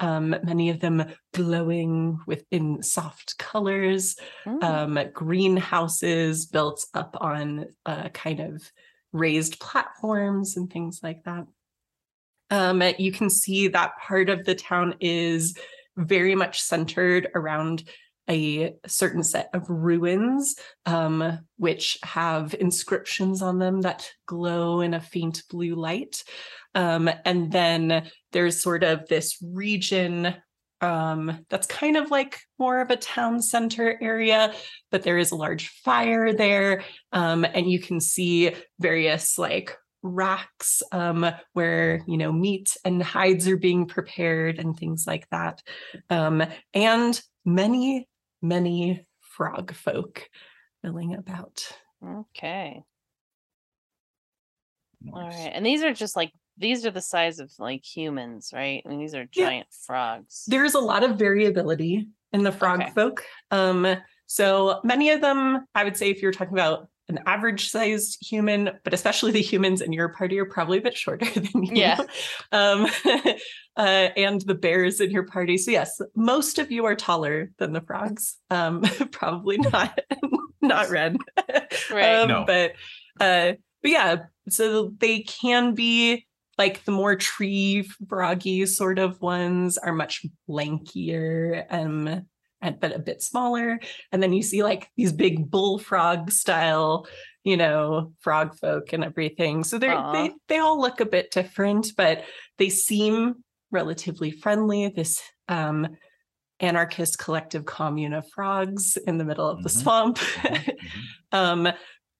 Um, 0.00 0.34
many 0.42 0.70
of 0.70 0.80
them 0.80 1.04
glowing 1.32 2.18
within 2.26 2.82
soft 2.82 3.38
colors 3.38 4.16
Mm. 4.44 4.62
um, 4.62 4.98
greenhouses 5.12 6.46
built 6.46 6.84
up 6.94 7.16
on 7.20 7.66
uh, 7.86 8.08
kind 8.08 8.40
of 8.40 8.72
raised 9.12 9.60
platforms 9.60 10.56
and 10.56 10.68
things 10.70 11.00
like 11.02 11.22
that. 11.24 11.46
Um, 12.50 12.82
you 12.98 13.12
can 13.12 13.30
see 13.30 13.68
that 13.68 13.92
part 13.98 14.28
of 14.28 14.44
the 14.44 14.54
town 14.56 14.96
is 15.00 15.56
very 15.96 16.34
much 16.34 16.60
centered 16.60 17.28
around 17.34 17.84
a 18.28 18.74
certain 18.86 19.22
set 19.22 19.50
of 19.52 19.68
ruins, 19.68 20.56
um, 20.86 21.40
which 21.56 21.98
have 22.02 22.54
inscriptions 22.58 23.42
on 23.42 23.58
them 23.58 23.82
that 23.82 24.10
glow 24.26 24.80
in 24.80 24.94
a 24.94 25.00
faint 25.00 25.42
blue 25.50 25.74
light. 25.74 26.22
Um, 26.74 27.08
and 27.24 27.52
then 27.52 28.10
there's 28.32 28.62
sort 28.62 28.82
of 28.82 29.06
this 29.08 29.38
region 29.42 30.34
um, 30.80 31.44
that's 31.48 31.66
kind 31.66 31.96
of 31.96 32.10
like 32.10 32.40
more 32.58 32.80
of 32.80 32.90
a 32.90 32.96
town 32.96 33.40
center 33.40 33.98
area, 34.02 34.52
but 34.90 35.02
there 35.02 35.18
is 35.18 35.30
a 35.30 35.36
large 35.36 35.68
fire 35.68 36.32
there. 36.32 36.84
Um, 37.12 37.44
and 37.44 37.70
you 37.70 37.78
can 37.78 38.00
see 38.00 38.54
various 38.78 39.38
like 39.38 39.76
racks 40.02 40.82
um, 40.92 41.26
where, 41.54 42.02
you 42.06 42.18
know, 42.18 42.30
meat 42.30 42.76
and 42.84 43.02
hides 43.02 43.48
are 43.48 43.56
being 43.56 43.86
prepared 43.86 44.58
and 44.58 44.76
things 44.76 45.06
like 45.06 45.26
that. 45.30 45.62
Um, 46.10 46.44
and 46.74 47.20
many, 47.44 48.06
many 48.44 49.06
frog 49.20 49.74
folk 49.74 50.28
milling 50.82 51.14
about. 51.14 51.66
Okay. 52.06 52.82
All 55.12 55.22
Nice. 55.22 55.34
right. 55.34 55.52
And 55.54 55.64
these 55.66 55.82
are 55.82 55.92
just 55.92 56.14
like 56.16 56.30
these 56.56 56.86
are 56.86 56.90
the 56.92 57.00
size 57.00 57.40
of 57.40 57.50
like 57.58 57.84
humans, 57.84 58.50
right? 58.54 58.80
I 58.84 58.88
mean, 58.88 59.00
these 59.00 59.14
are 59.14 59.26
Yeah. 59.32 59.46
giant 59.46 59.66
frogs. 59.86 60.44
There's 60.46 60.74
a 60.74 60.78
lot 60.80 61.02
of 61.02 61.18
variability 61.18 62.06
in 62.32 62.44
the 62.44 62.52
frog 62.52 62.80
Okay. 62.82 62.90
folk. 62.92 63.24
Um, 63.50 63.96
so 64.26 64.80
many 64.84 65.10
of 65.10 65.20
them, 65.20 65.66
I 65.74 65.82
would 65.84 65.96
say, 65.96 66.10
if 66.10 66.22
you're 66.22 66.32
talking 66.32 66.52
about 66.54 66.88
an 67.08 67.18
average 67.26 67.70
sized 67.70 68.24
human, 68.26 68.70
but 68.84 68.94
especially 68.94 69.32
the 69.32 69.42
humans 69.42 69.80
in 69.82 69.92
your 69.92 70.08
party 70.10 70.38
are 70.38 70.46
probably 70.46 70.78
a 70.78 70.80
bit 70.82 70.96
shorter 70.96 71.26
than 71.40 71.64
you. 71.64 71.72
Yeah. 71.74 72.00
Um, 72.52 72.86
uh, 73.76 74.08
and 74.16 74.40
the 74.42 74.54
bears 74.54 75.00
in 75.00 75.10
your 75.10 75.24
party. 75.24 75.58
So 75.58 75.70
yes, 75.70 76.00
most 76.14 76.58
of 76.58 76.70
you 76.70 76.84
are 76.84 76.94
taller 76.94 77.50
than 77.58 77.72
the 77.72 77.80
frogs. 77.80 78.36
Um, 78.50 78.82
probably 79.10 79.58
not 79.58 79.98
not 80.62 80.90
red. 80.90 81.16
Right. 81.90 82.20
Um, 82.20 82.28
No. 82.28 82.44
But 82.46 82.72
uh, 83.20 83.54
but 83.82 83.90
yeah, 83.90 84.16
so 84.48 84.92
they 84.98 85.20
can 85.20 85.74
be 85.74 86.26
like 86.56 86.84
the 86.84 86.92
more 86.92 87.16
tree 87.16 87.88
froggy 88.08 88.64
sort 88.66 88.98
of 88.98 89.20
ones 89.20 89.76
are 89.76 89.92
much 89.92 90.24
lankier 90.48 91.64
um 91.70 92.26
and 92.62 92.80
but 92.80 92.94
a 92.94 92.98
bit 92.98 93.22
smaller 93.22 93.80
and 94.12 94.22
then 94.22 94.32
you 94.32 94.42
see 94.42 94.62
like 94.62 94.88
these 94.96 95.12
big 95.12 95.50
bullfrog 95.50 96.30
style 96.30 97.06
you 97.42 97.56
know 97.56 98.12
frog 98.20 98.56
folk 98.58 98.92
and 98.92 99.04
everything 99.04 99.64
so 99.64 99.78
they're 99.78 100.00
they, 100.12 100.30
they 100.48 100.58
all 100.58 100.80
look 100.80 101.00
a 101.00 101.06
bit 101.06 101.30
different 101.30 101.88
but 101.96 102.24
they 102.58 102.68
seem 102.68 103.43
relatively 103.74 104.30
friendly 104.30 104.88
this 104.88 105.20
um 105.48 105.86
anarchist 106.60 107.18
collective 107.18 107.66
commune 107.66 108.14
of 108.14 108.24
frogs 108.30 108.96
in 109.06 109.18
the 109.18 109.24
middle 109.24 109.48
of 109.48 109.62
the 109.62 109.68
Mhm. 109.68 109.82
swamp 109.82 110.18
Mhm, 110.18 110.78
mhm. 111.32 111.66
um, 111.68 111.72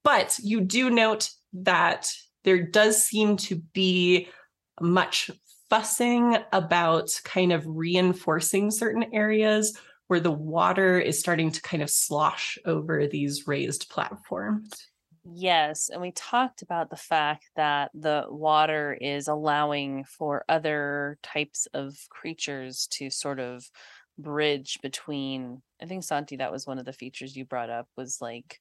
but 0.02 0.38
you 0.42 0.60
do 0.60 0.90
note 0.90 1.30
that 1.54 2.12
there 2.42 2.62
does 2.62 3.02
seem 3.02 3.36
to 3.38 3.56
be 3.72 4.28
much 4.80 5.30
fussing 5.70 6.36
about 6.52 7.08
kind 7.24 7.52
of 7.52 7.64
reinforcing 7.66 8.70
certain 8.70 9.04
areas 9.14 9.78
where 10.08 10.20
the 10.20 10.30
water 10.30 10.98
is 10.98 11.18
starting 11.18 11.50
to 11.50 11.62
kind 11.62 11.82
of 11.82 11.88
slosh 11.88 12.58
over 12.66 13.06
these 13.06 13.46
raised 13.46 13.88
platforms. 13.88 14.70
Yes, 15.26 15.88
and 15.88 16.02
we 16.02 16.12
talked 16.12 16.60
about 16.60 16.90
the 16.90 16.96
fact 16.96 17.50
that 17.56 17.90
the 17.94 18.26
water 18.28 18.92
is 18.92 19.26
allowing 19.26 20.04
for 20.04 20.44
other 20.48 21.18
types 21.22 21.66
of 21.72 21.96
creatures 22.10 22.86
to 22.88 23.08
sort 23.08 23.40
of 23.40 23.70
bridge 24.18 24.78
between. 24.82 25.62
I 25.80 25.86
think 25.86 26.04
Santi, 26.04 26.36
that 26.36 26.52
was 26.52 26.66
one 26.66 26.78
of 26.78 26.84
the 26.84 26.92
features 26.92 27.36
you 27.36 27.46
brought 27.46 27.70
up 27.70 27.88
was 27.96 28.20
like, 28.20 28.60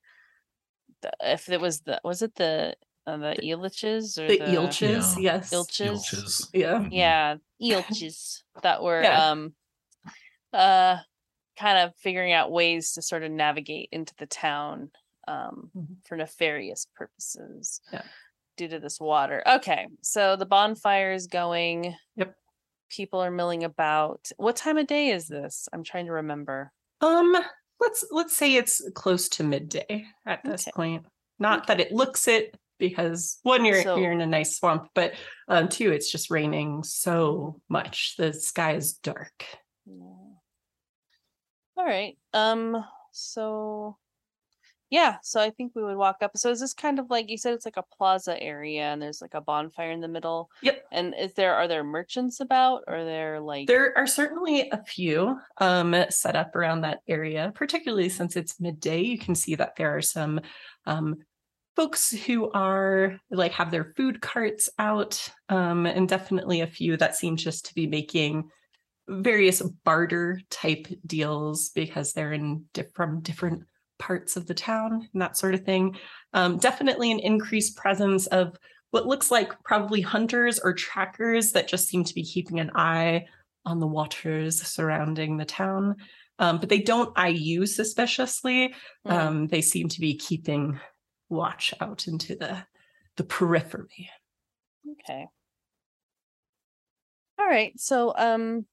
the, 1.02 1.12
if 1.22 1.50
it 1.50 1.60
was 1.60 1.82
the 1.82 2.00
was 2.04 2.22
it 2.22 2.36
the 2.36 2.76
uh, 3.06 3.18
the 3.18 3.36
eeliches 3.44 4.18
or 4.18 4.28
The, 4.30 4.38
the 4.38 4.46
eelches, 4.46 5.18
yeah. 5.22 5.34
yes. 5.36 5.54
Ilches? 5.54 5.90
Ilches. 5.90 6.50
Yeah. 6.54 6.80
Mhm. 6.80 6.92
yeah 6.92 7.36
eelches 7.62 8.44
that 8.62 8.82
were 8.84 9.04
Yeah. 9.04 9.32
um 9.32 9.54
uh 10.54 10.98
kind 11.58 11.78
of 11.80 11.96
figuring 11.98 12.32
out 12.34 12.52
ways 12.52 12.94
to 12.94 13.02
sort 13.02 13.24
of 13.24 13.32
navigate 13.32 13.90
into 13.92 14.14
the 14.18 14.26
town 14.26 14.92
um 15.28 15.72
Mhm. 15.76 16.06
for 16.06 16.18
nefarious 16.18 16.88
purposes 16.96 17.82
Yeah. 17.92 18.04
due 18.58 18.68
to 18.68 18.80
this 18.80 19.00
water 19.00 19.44
okay 19.48 19.88
so 20.02 20.36
the 20.36 20.46
bonfire 20.46 21.14
is 21.14 21.28
going 21.28 21.96
Yep. 22.16 22.36
people 22.90 23.20
are 23.22 23.32
milling 23.32 23.64
about 23.64 24.30
what 24.38 24.56
time 24.56 24.78
of 24.78 24.88
day 24.88 25.10
is 25.10 25.28
this 25.28 25.68
i'm 25.74 25.84
trying 25.84 26.06
to 26.08 26.12
remember 26.14 26.72
Um, 27.02 27.36
let's 27.80 28.06
let's 28.12 28.36
say 28.38 28.56
it's 28.56 28.82
close 28.96 29.28
to 29.30 29.44
midday 29.44 30.06
at 30.26 30.42
this 30.46 30.68
Okay. 30.68 30.72
point. 30.76 31.06
Not 31.40 31.68
that 31.68 31.82
it 31.82 31.92
looks 31.92 32.28
it 32.30 32.56
because 32.78 33.40
one, 33.44 33.66
you're 33.66 33.84
So- 33.84 33.98
you're 33.98 34.12
in 34.14 34.22
a 34.22 34.26
nice 34.26 34.56
swamp, 34.58 34.90
but 34.94 35.14
um, 35.50 35.68
two, 35.68 35.92
it's 35.92 36.10
just 36.10 36.30
raining 36.32 36.84
so 36.84 37.60
much. 37.68 38.16
The 38.18 38.32
sky 38.34 38.76
is 38.76 38.94
dark. 38.94 39.46
Yeah. 39.86 40.36
All 41.76 41.86
right. 41.86 42.18
Um. 42.34 42.86
So, 43.12 43.98
yeah. 44.94 45.18
So 45.24 45.42
I 45.42 45.50
think 45.50 45.72
we 45.74 45.84
would 45.84 45.98
walk 45.98 46.18
up. 46.22 46.38
So 46.38 46.52
is 46.52 46.60
this 46.60 46.76
kind 46.76 47.00
of 47.00 47.10
like 47.10 47.28
you 47.28 47.36
said? 47.36 47.56
It's 47.56 47.66
like 47.66 47.78
a 47.78 47.96
plaza 47.98 48.40
area, 48.40 48.84
and 48.84 49.02
there's 49.02 49.24
like 49.24 49.34
a 49.34 49.42
bonfire 49.42 49.90
in 49.90 50.02
the 50.02 50.08
middle. 50.08 50.52
Yep. 50.62 50.86
And 50.92 51.16
is 51.20 51.34
there 51.34 51.56
are 51.56 51.68
there 51.68 51.84
merchants 51.84 52.40
about, 52.42 52.84
or 52.86 53.04
they're 53.04 53.40
like 53.40 53.66
There 53.66 53.98
are 53.98 54.06
certainly 54.06 54.70
a 54.70 54.84
few 54.84 55.40
um, 55.58 55.96
set 56.12 56.36
up 56.36 56.56
around 56.56 56.82
that 56.82 57.00
area, 57.08 57.52
particularly 57.56 58.08
since 58.08 58.36
it's 58.36 58.60
midday. 58.60 59.02
You 59.02 59.18
can 59.18 59.34
see 59.34 59.56
that 59.56 59.76
there 59.78 59.98
are 59.98 60.02
some 60.02 60.40
um, 60.86 61.16
folks 61.76 62.12
who 62.12 62.52
are 62.52 63.18
like 63.32 63.54
have 63.54 63.72
their 63.72 63.96
food 63.98 64.22
carts 64.22 64.70
out, 64.78 65.28
um, 65.50 65.88
and 65.88 66.08
definitely 66.08 66.62
a 66.62 66.68
few 66.68 66.98
that 66.98 67.16
seem 67.16 67.36
just 67.36 67.66
to 67.66 67.74
be 67.74 67.88
making 67.88 68.48
various 69.10 69.60
barter 69.84 70.40
type 70.52 70.86
deals 71.04 71.70
because 71.70 72.14
they're 72.14 72.34
in 72.34 72.66
diff- 72.74 72.94
from 72.94 73.22
different 73.22 73.64
parts 74.04 74.36
of 74.36 74.48
the 74.48 74.54
town 74.54 75.08
and 75.14 75.22
that 75.22 75.38
sort 75.38 75.54
of 75.54 75.64
thing. 75.64 75.96
Um, 76.34 76.58
definitely 76.58 77.10
an 77.12 77.20
increased 77.20 77.78
presence 77.78 78.28
of 78.28 78.58
what 78.92 79.08
looks 79.08 79.32
like 79.32 79.64
probably 79.64 80.02
hunters 80.02 80.60
or 80.60 80.74
trackers 80.74 81.54
that 81.54 81.70
just 81.70 81.88
seem 81.88 82.04
to 82.04 82.14
be 82.14 82.24
keeping 82.24 82.60
an 82.60 82.72
eye 82.76 83.26
on 83.66 83.80
the 83.80 83.88
waters 83.88 84.62
surrounding 84.62 85.38
the 85.38 85.46
town. 85.46 85.96
Um, 86.38 86.60
but 86.60 86.68
they 86.68 86.80
don't 86.80 87.18
eye 87.18 87.30
you 87.30 87.66
suspiciously. 87.66 88.76
Mm. 89.08 89.12
Um, 89.12 89.48
they 89.48 89.62
seem 89.62 89.88
to 89.88 90.02
be 90.02 90.16
keeping 90.16 90.80
watch 91.30 91.74
out 91.80 92.08
into 92.08 92.36
the 92.36 92.66
the 93.16 93.24
periphery. 93.24 94.10
Okay. 94.92 95.28
All 97.40 97.48
right. 97.48 97.74
So 97.80 98.14
um 98.18 98.66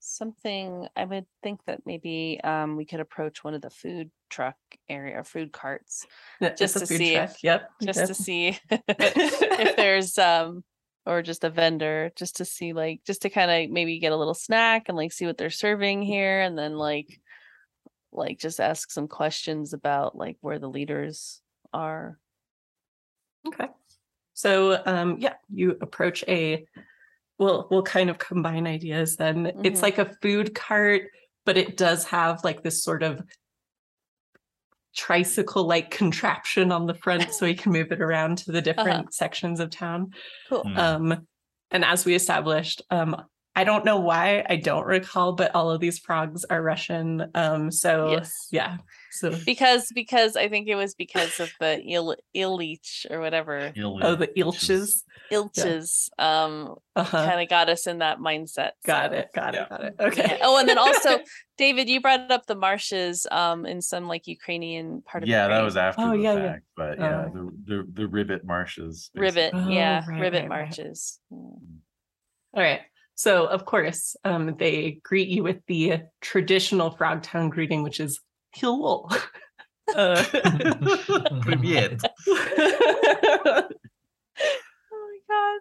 something 0.00 0.86
I 0.94 1.04
would 1.04 1.26
think 1.42 1.60
that 1.66 1.80
maybe 1.84 2.40
um 2.44 2.76
we 2.76 2.84
could 2.84 3.00
approach 3.00 3.42
one 3.42 3.54
of 3.54 3.62
the 3.62 3.70
food 3.70 4.10
truck 4.28 4.56
area 4.88 5.22
food 5.24 5.52
carts 5.52 6.06
Yeah, 6.40 6.54
Just 6.54 6.74
to 6.74 6.80
food 6.86 6.98
see 6.98 7.14
truck, 7.14 7.30
if- 7.30 7.44
Yep. 7.44 7.70
just 7.82 7.98
yep. 7.98 8.08
to 8.08 8.14
see 8.14 8.58
if 8.70 9.76
there's 9.76 10.18
um 10.18 10.64
or 11.04 11.22
just 11.22 11.44
a 11.44 11.50
vendor 11.50 12.10
just 12.16 12.36
to 12.36 12.44
see 12.44 12.72
like 12.72 13.00
just 13.06 13.22
to 13.22 13.30
kind 13.30 13.50
of 13.50 13.70
maybe 13.70 13.98
get 13.98 14.12
a 14.12 14.16
little 14.16 14.34
snack 14.34 14.88
and 14.88 14.96
like 14.96 15.12
see 15.12 15.26
what 15.26 15.38
they're 15.38 15.50
serving 15.50 16.02
here 16.02 16.40
and 16.40 16.58
then 16.58 16.76
like 16.76 17.20
like 18.12 18.38
just 18.38 18.60
ask 18.60 18.90
some 18.90 19.06
questions 19.08 19.72
about 19.72 20.16
like 20.16 20.36
where 20.40 20.58
the 20.58 20.68
leaders 20.68 21.40
are. 21.72 22.18
Okay. 23.46 23.68
So 24.34 24.82
um 24.84 25.16
yeah, 25.18 25.34
you 25.52 25.76
approach 25.80 26.24
a 26.26 26.66
we'll 27.38 27.68
we'll 27.70 27.82
kind 27.82 28.10
of 28.10 28.18
combine 28.18 28.66
ideas 28.66 29.16
then. 29.16 29.46
It's 29.64 29.80
Mhm. 29.80 29.82
like 29.82 29.98
a 29.98 30.14
food 30.22 30.54
cart, 30.54 31.10
but 31.44 31.56
it 31.56 31.76
does 31.76 32.04
have 32.06 32.42
like 32.42 32.62
this 32.62 32.82
sort 32.82 33.02
of 33.02 33.22
tricycle 34.96 35.64
like 35.64 35.90
contraption 35.90 36.72
on 36.72 36.86
the 36.86 36.94
front 36.94 37.32
so 37.32 37.46
you 37.46 37.54
can 37.54 37.72
move 37.72 37.92
it 37.92 38.00
around 38.00 38.38
to 38.38 38.52
the 38.52 38.62
different 38.70 39.14
sections 39.14 39.60
of 39.60 39.70
town. 39.70 40.12
Cool. 40.48 40.64
Mm. 40.64 40.78
Um 40.78 41.26
and 41.70 41.84
as 41.84 42.04
we 42.04 42.14
established, 42.14 42.82
um 42.90 43.16
I 43.58 43.64
don't 43.64 43.84
know 43.86 43.98
why, 43.98 44.44
I 44.48 44.56
don't 44.56 44.86
recall, 44.86 45.32
but 45.32 45.54
all 45.54 45.70
of 45.70 45.80
these 45.80 45.98
frogs 45.98 46.44
are 46.44 46.62
Russian. 46.62 47.30
Um 47.34 47.70
so 47.70 48.10
Yes. 48.12 48.30
yeah. 48.52 48.76
So 49.12 49.34
Because 49.46 49.90
because 49.94 50.36
I 50.36 50.48
think 50.48 50.68
it 50.68 50.74
was 50.74 50.94
because 50.94 51.40
of 51.40 51.50
the 51.58 51.80
Il 51.82 52.14
Illich 52.36 53.10
or 53.10 53.18
whatever 53.20 53.72
oh 54.02 54.14
the 54.14 54.28
ilches. 54.36 55.02
Ilches 55.32 56.08
um 56.18 56.76
Uh-huh. 56.94 57.24
kind 57.28 57.40
of 57.40 57.48
got 57.48 57.68
us 57.70 57.86
in 57.86 57.98
that 57.98 58.18
mindset. 58.18 58.72
Got 58.84 59.10
so- 59.12 59.16
it, 59.18 59.28
got 59.34 59.54
Yeah. 59.54 59.62
it, 59.62 59.68
got 59.70 59.84
it. 59.84 59.94
Okay. 60.00 60.26
Yeah. 60.36 60.38
Oh, 60.42 60.58
and 60.58 60.68
then 60.68 60.78
also, 60.78 61.18
David, 61.56 61.88
you 61.88 62.00
brought 62.02 62.30
up 62.30 62.44
the 62.46 62.54
marshes 62.54 63.26
um 63.30 63.64
in 63.64 63.80
some 63.80 64.06
like 64.06 64.26
Ukrainian 64.26 65.00
part 65.02 65.22
of 65.22 65.28
Yeah, 65.30 65.48
that 65.48 65.62
was 65.62 65.76
after 65.78 66.02
Oh, 66.02 66.10
the 66.10 66.18
yeah, 66.18 66.34
yeah. 66.34 66.52
fact, 66.52 66.64
but 66.76 66.98
yeah, 66.98 67.24
Oh. 67.26 67.32
the, 67.34 67.44
the 67.70 67.78
the 68.00 68.06
rivet 68.06 68.44
marshes. 68.44 69.10
rivet. 69.14 69.52
Oh, 69.54 69.68
yeah, 69.68 70.04
right, 70.06 70.20
rivet 70.20 70.48
right, 70.50 70.68
right. 70.78 70.78
Mm. 71.32 71.80
All 72.54 72.62
right. 72.62 72.82
So 73.15 73.45
of 73.45 73.65
course, 73.65 74.15
um, 74.23 74.55
they 74.57 74.99
greet 75.03 75.27
you 75.29 75.43
with 75.43 75.65
the 75.67 76.03
traditional 76.21 76.91
Frogtown 76.95 77.49
greeting, 77.49 77.83
which 77.83 77.99
is 77.99 78.19
hello. 78.53 79.07
Uh, 79.95 80.23
Привет. 81.43 81.99
Oh 84.91 85.19
my 85.29 85.59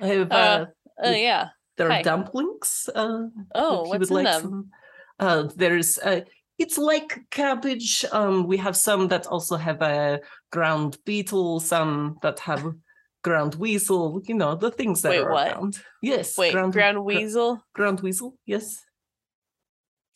I 0.00 0.06
have, 0.06 0.32
Uh, 0.32 0.34
uh, 0.34 0.58
god. 0.58 0.68
Oh 1.04 1.10
yeah. 1.12 1.48
there 1.76 1.86
are 1.88 1.92
hi. 1.92 2.02
dumplings. 2.02 2.88
Uh, 2.94 3.26
Oh, 3.54 3.82
if 3.82 3.86
you 3.86 3.90
what's 3.90 4.00
would 4.00 4.10
in 4.10 4.14
like 4.14 4.26
them? 4.26 4.42
some. 4.42 4.70
Uh, 5.18 5.48
there's 5.56 5.98
uh, 5.98 6.20
it's 6.58 6.78
like 6.78 7.20
cabbage. 7.30 8.04
Um, 8.12 8.46
we 8.46 8.56
have 8.58 8.76
some 8.76 9.08
that 9.08 9.26
also 9.26 9.56
have 9.56 9.80
a 9.82 10.20
ground 10.50 10.98
beetle, 11.04 11.60
some 11.60 12.18
that 12.22 12.38
have 12.40 12.64
ground 13.23 13.55
weasel. 13.55 14.21
You 14.25 14.35
know 14.35 14.55
the 14.55 14.71
things 14.71 15.01
that 15.01 15.09
Wait, 15.11 15.19
are 15.21 15.31
what? 15.31 15.51
around. 15.51 15.79
Yes, 16.01 16.37
Wait, 16.37 16.53
ground, 16.53 16.73
gra- 16.73 17.01
weasel. 17.01 17.61
ground 17.73 17.99
weasel. 18.01 18.37
Yes. 18.45 18.83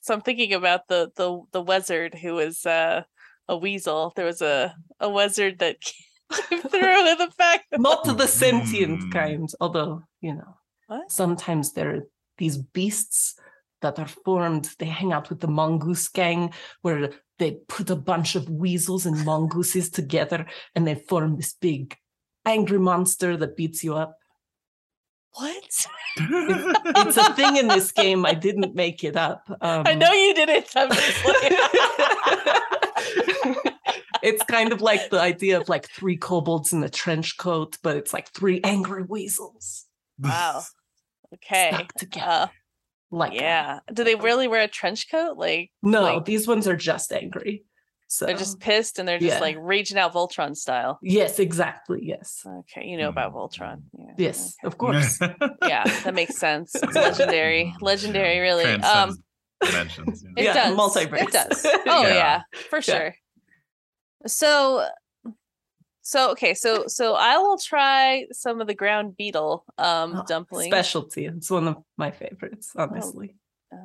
So 0.02 0.14
I'm 0.14 0.22
thinking 0.22 0.54
about 0.54 0.88
the 0.88 1.12
the 1.16 1.42
the 1.52 1.62
wizard 1.62 2.16
who 2.16 2.34
was 2.36 2.66
uh 2.66 3.04
a 3.48 3.58
weasel. 3.58 4.14
There 4.16 4.26
was 4.26 4.42
a 4.42 4.76
a 5.00 5.10
wizard 5.10 5.60
that 5.60 5.78
came 6.50 6.62
through 6.72 7.04
with 7.04 7.18
the 7.20 7.32
fact. 7.38 7.66
not 7.78 8.04
the 8.18 8.28
sentient 8.28 9.04
Hmm. 9.04 9.10
kind 9.10 9.50
although 9.60 10.02
you 10.22 10.34
know 10.34 10.56
What? 10.88 11.12
sometimes 11.12 11.74
there 11.74 11.96
are 11.96 12.02
these 12.38 12.58
beasts 12.58 13.36
that 13.82 14.00
are 14.00 14.08
formed 14.26 14.70
they 14.80 14.86
hang 14.86 15.12
out 15.12 15.30
with 15.30 15.40
the 15.42 15.48
mongoose 15.50 16.08
gang 16.08 16.54
where 16.84 17.10
they 17.40 17.58
put 17.68 17.90
a 17.90 17.96
bunch 17.96 18.36
of 18.36 18.50
weasels 18.50 19.06
and 19.06 19.26
mongooses 19.26 19.90
together 19.90 20.46
and 20.76 20.88
they 20.88 20.96
form 20.96 21.36
this 21.36 21.54
big 21.60 21.96
angry 22.45 22.80
monster 22.80 23.38
that 23.38 23.56
beats 23.56 23.84
you 23.84 23.95
up 23.95 24.17
What? 25.34 25.86
it's 26.17 27.17
a 27.17 27.34
thing 27.36 27.56
in 27.58 27.67
this 27.67 27.91
game 27.91 28.25
i 28.25 28.34
didn't 28.34 28.75
make 28.75 29.04
it 29.04 29.15
up 29.15 29.43
um, 29.62 29.84
I 29.86 29.93
know 29.95 30.12
you 30.12 30.34
didn't. 30.34 30.67
I'm 30.75 30.89
just 30.91 31.25
like, 31.25 31.54
it's 34.23 34.43
kind 34.43 34.71
of 34.71 34.82
like 34.82 35.10
the 35.10 35.19
idea 35.19 35.60
of 35.60 35.69
like 35.69 35.88
three 35.89 36.17
kobolds 36.17 36.73
in 36.73 36.84
a 36.84 36.89
trench 36.89 37.38
coat 37.38 37.77
but 37.82 37.95
it's 37.97 38.13
like 38.13 38.30
three 38.30 38.62
angry 38.63 39.04
weasels 39.04 39.86
wow. 40.19 40.62
Okay. 41.34 41.71
stuck 41.73 41.93
together 41.93 42.25
Uh, 42.30 42.47
like 43.13 43.34
yeah. 43.34 43.80
Do 43.93 44.04
they 44.04 44.15
really 44.15 44.47
wear 44.47 44.62
a 44.63 44.67
trench 44.67 45.10
coat? 45.10 45.38
Like 45.38 45.71
No, 45.82 46.01
like- 46.01 46.25
these 46.25 46.47
ones 46.47 46.67
are 46.67 46.75
just 46.77 47.12
angry. 47.12 47.63
So 48.13 48.26
they're 48.26 48.36
just 48.36 48.60
pissed 48.60 49.00
and 49.00 49.08
they're 49.08 49.19
just 49.19 49.36
yeah. 49.36 49.39
like 49.39 49.56
raging 49.58 49.97
out 49.97 50.13
Voltron 50.13 50.54
style. 50.54 51.00
yes, 51.02 51.39
exactly. 51.39 52.02
Yes, 52.04 52.43
Okay, 52.45 52.86
you 52.86 52.97
know 52.97 53.08
about 53.08 53.34
Voltron. 53.34 53.84
Yeah. 53.97 54.13
Yes, 54.17 54.54
of 54.65 54.78
course. 54.78 55.17
Yeah, 55.65 55.86
that 56.04 56.13
makes 56.13 56.36
sense. 56.38 56.76
It's 56.76 56.93
legendary. 56.93 57.74
Legendary, 57.80 58.39
really. 58.39 58.65
Um 58.65 58.82
Transcends 58.82 59.21
dimensions. 59.62 60.24
it 60.36 60.43
Yeah, 60.43 60.54
does. 60.54 60.78
multiverse. 60.78 61.21
It 61.21 61.32
does. 61.32 61.65
Oh 61.88 62.02
Yeah. 62.02 62.13
yeah, 62.13 62.41
for 62.69 62.82
sure. 62.82 63.15
So 64.28 64.86
so 66.02 66.32
okay, 66.32 66.54
so 66.54 66.88
so 66.88 67.13
I 67.13 67.38
will 67.38 67.58
try 67.58 68.26
some 68.34 68.60
of 68.60 68.67
the 68.67 68.76
ground 68.76 69.15
beetle 69.15 69.63
um 69.78 70.17
Oh, 70.17 70.24
dumplings. 70.28 70.74
Specialty. 70.74 71.28
It's 71.28 71.50
one 71.50 71.69
of 71.69 71.78
my 71.97 72.12
favorites, 72.12 72.71
honestly. 72.76 73.38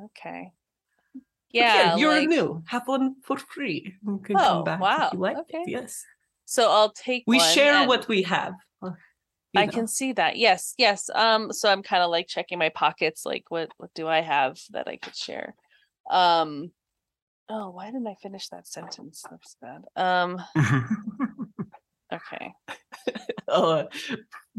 Okay. 0.07 0.51
Yeah, 1.51 1.95
you're 1.95 2.11
like- 2.19 2.27
new. 2.29 2.63
Have 2.67 2.87
one 2.87 3.15
for 3.23 3.37
free. 3.37 3.95
You 4.05 4.19
can 4.19 4.35
Oh, 4.37 4.39
come 4.39 4.63
back 4.65 4.79
wow. 4.79 5.07
if 5.07 5.13
you 5.13 5.19
like. 5.19 5.37
Okay. 5.37 5.63
Yes, 5.67 6.03
so 6.45 6.69
I'll 6.71 6.91
take 6.91 7.23
we 7.27 7.39
share 7.39 7.73
and- 7.75 7.87
what 7.87 8.07
we 8.07 8.23
have. 8.23 8.53
uh, 8.81 8.91
you 9.53 9.61
I 9.61 9.65
know. 9.65 9.71
can 9.71 9.87
see 9.87 10.11
that. 10.13 10.35
Yes, 10.37 10.73
yes. 10.77 11.09
Um, 11.15 11.51
so 11.53 11.69
I'm 11.71 11.81
kind 11.83 12.03
of 12.03 12.09
like 12.11 12.27
checking 12.27 12.59
my 12.59 12.69
pockets, 12.69 13.25
like 13.25 13.45
what 13.49 13.69
what 13.77 13.93
do 13.95 14.07
I 14.07 14.21
have 14.21 14.59
that 14.71 14.87
I 14.87 14.97
could 14.97 15.15
share? 15.15 15.55
Um, 16.11 16.71
oh, 17.49 17.69
why 17.71 17.85
didn't 17.87 18.07
I 18.07 18.15
finish 18.21 18.49
that 18.49 18.67
sentence? 18.67 19.23
That's 19.29 19.55
bad. 19.61 19.83
Um, 19.95 20.41
okay. 22.13 22.53
Oh, 23.49 23.87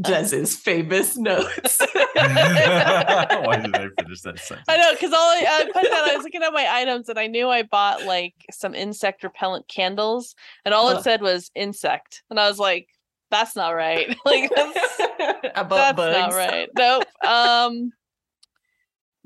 uh, 0.05 0.09
Jez's 0.09 0.57
famous 0.57 1.17
notes. 1.17 1.81
Why 2.15 3.61
did 3.63 3.75
I 3.75 3.89
finish 4.01 4.21
that 4.23 4.39
sentence? 4.39 4.65
I 4.69 4.77
know 4.77 4.93
because 4.93 5.13
all 5.13 5.19
I, 5.19 5.45
I 5.47 5.65
put 5.73 5.91
down, 5.91 6.11
I 6.11 6.17
was 6.17 6.25
looking 6.25 6.43
at 6.43 6.53
my 6.53 6.67
items 6.69 7.09
and 7.09 7.19
I 7.19 7.27
knew 7.27 7.49
I 7.49 7.63
bought 7.63 8.05
like 8.05 8.35
some 8.51 8.75
insect 8.75 9.23
repellent 9.23 9.69
candles, 9.69 10.35
and 10.65 10.75
all 10.75 10.91
it 10.91 11.03
said 11.03 11.23
was 11.23 11.51
insect, 11.55 12.23
and 12.31 12.39
I 12.39 12.49
was 12.49 12.59
like, 12.59 12.89
that's 13.31 13.57
not 13.57 13.71
right. 13.71 14.09
like 14.25 14.51
that's 14.55 14.97
that's 15.55 15.69
bugs. 15.69 15.99
not 15.99 16.33
right. 16.33 16.69
Nope. 16.77 17.05
Um 17.27 17.93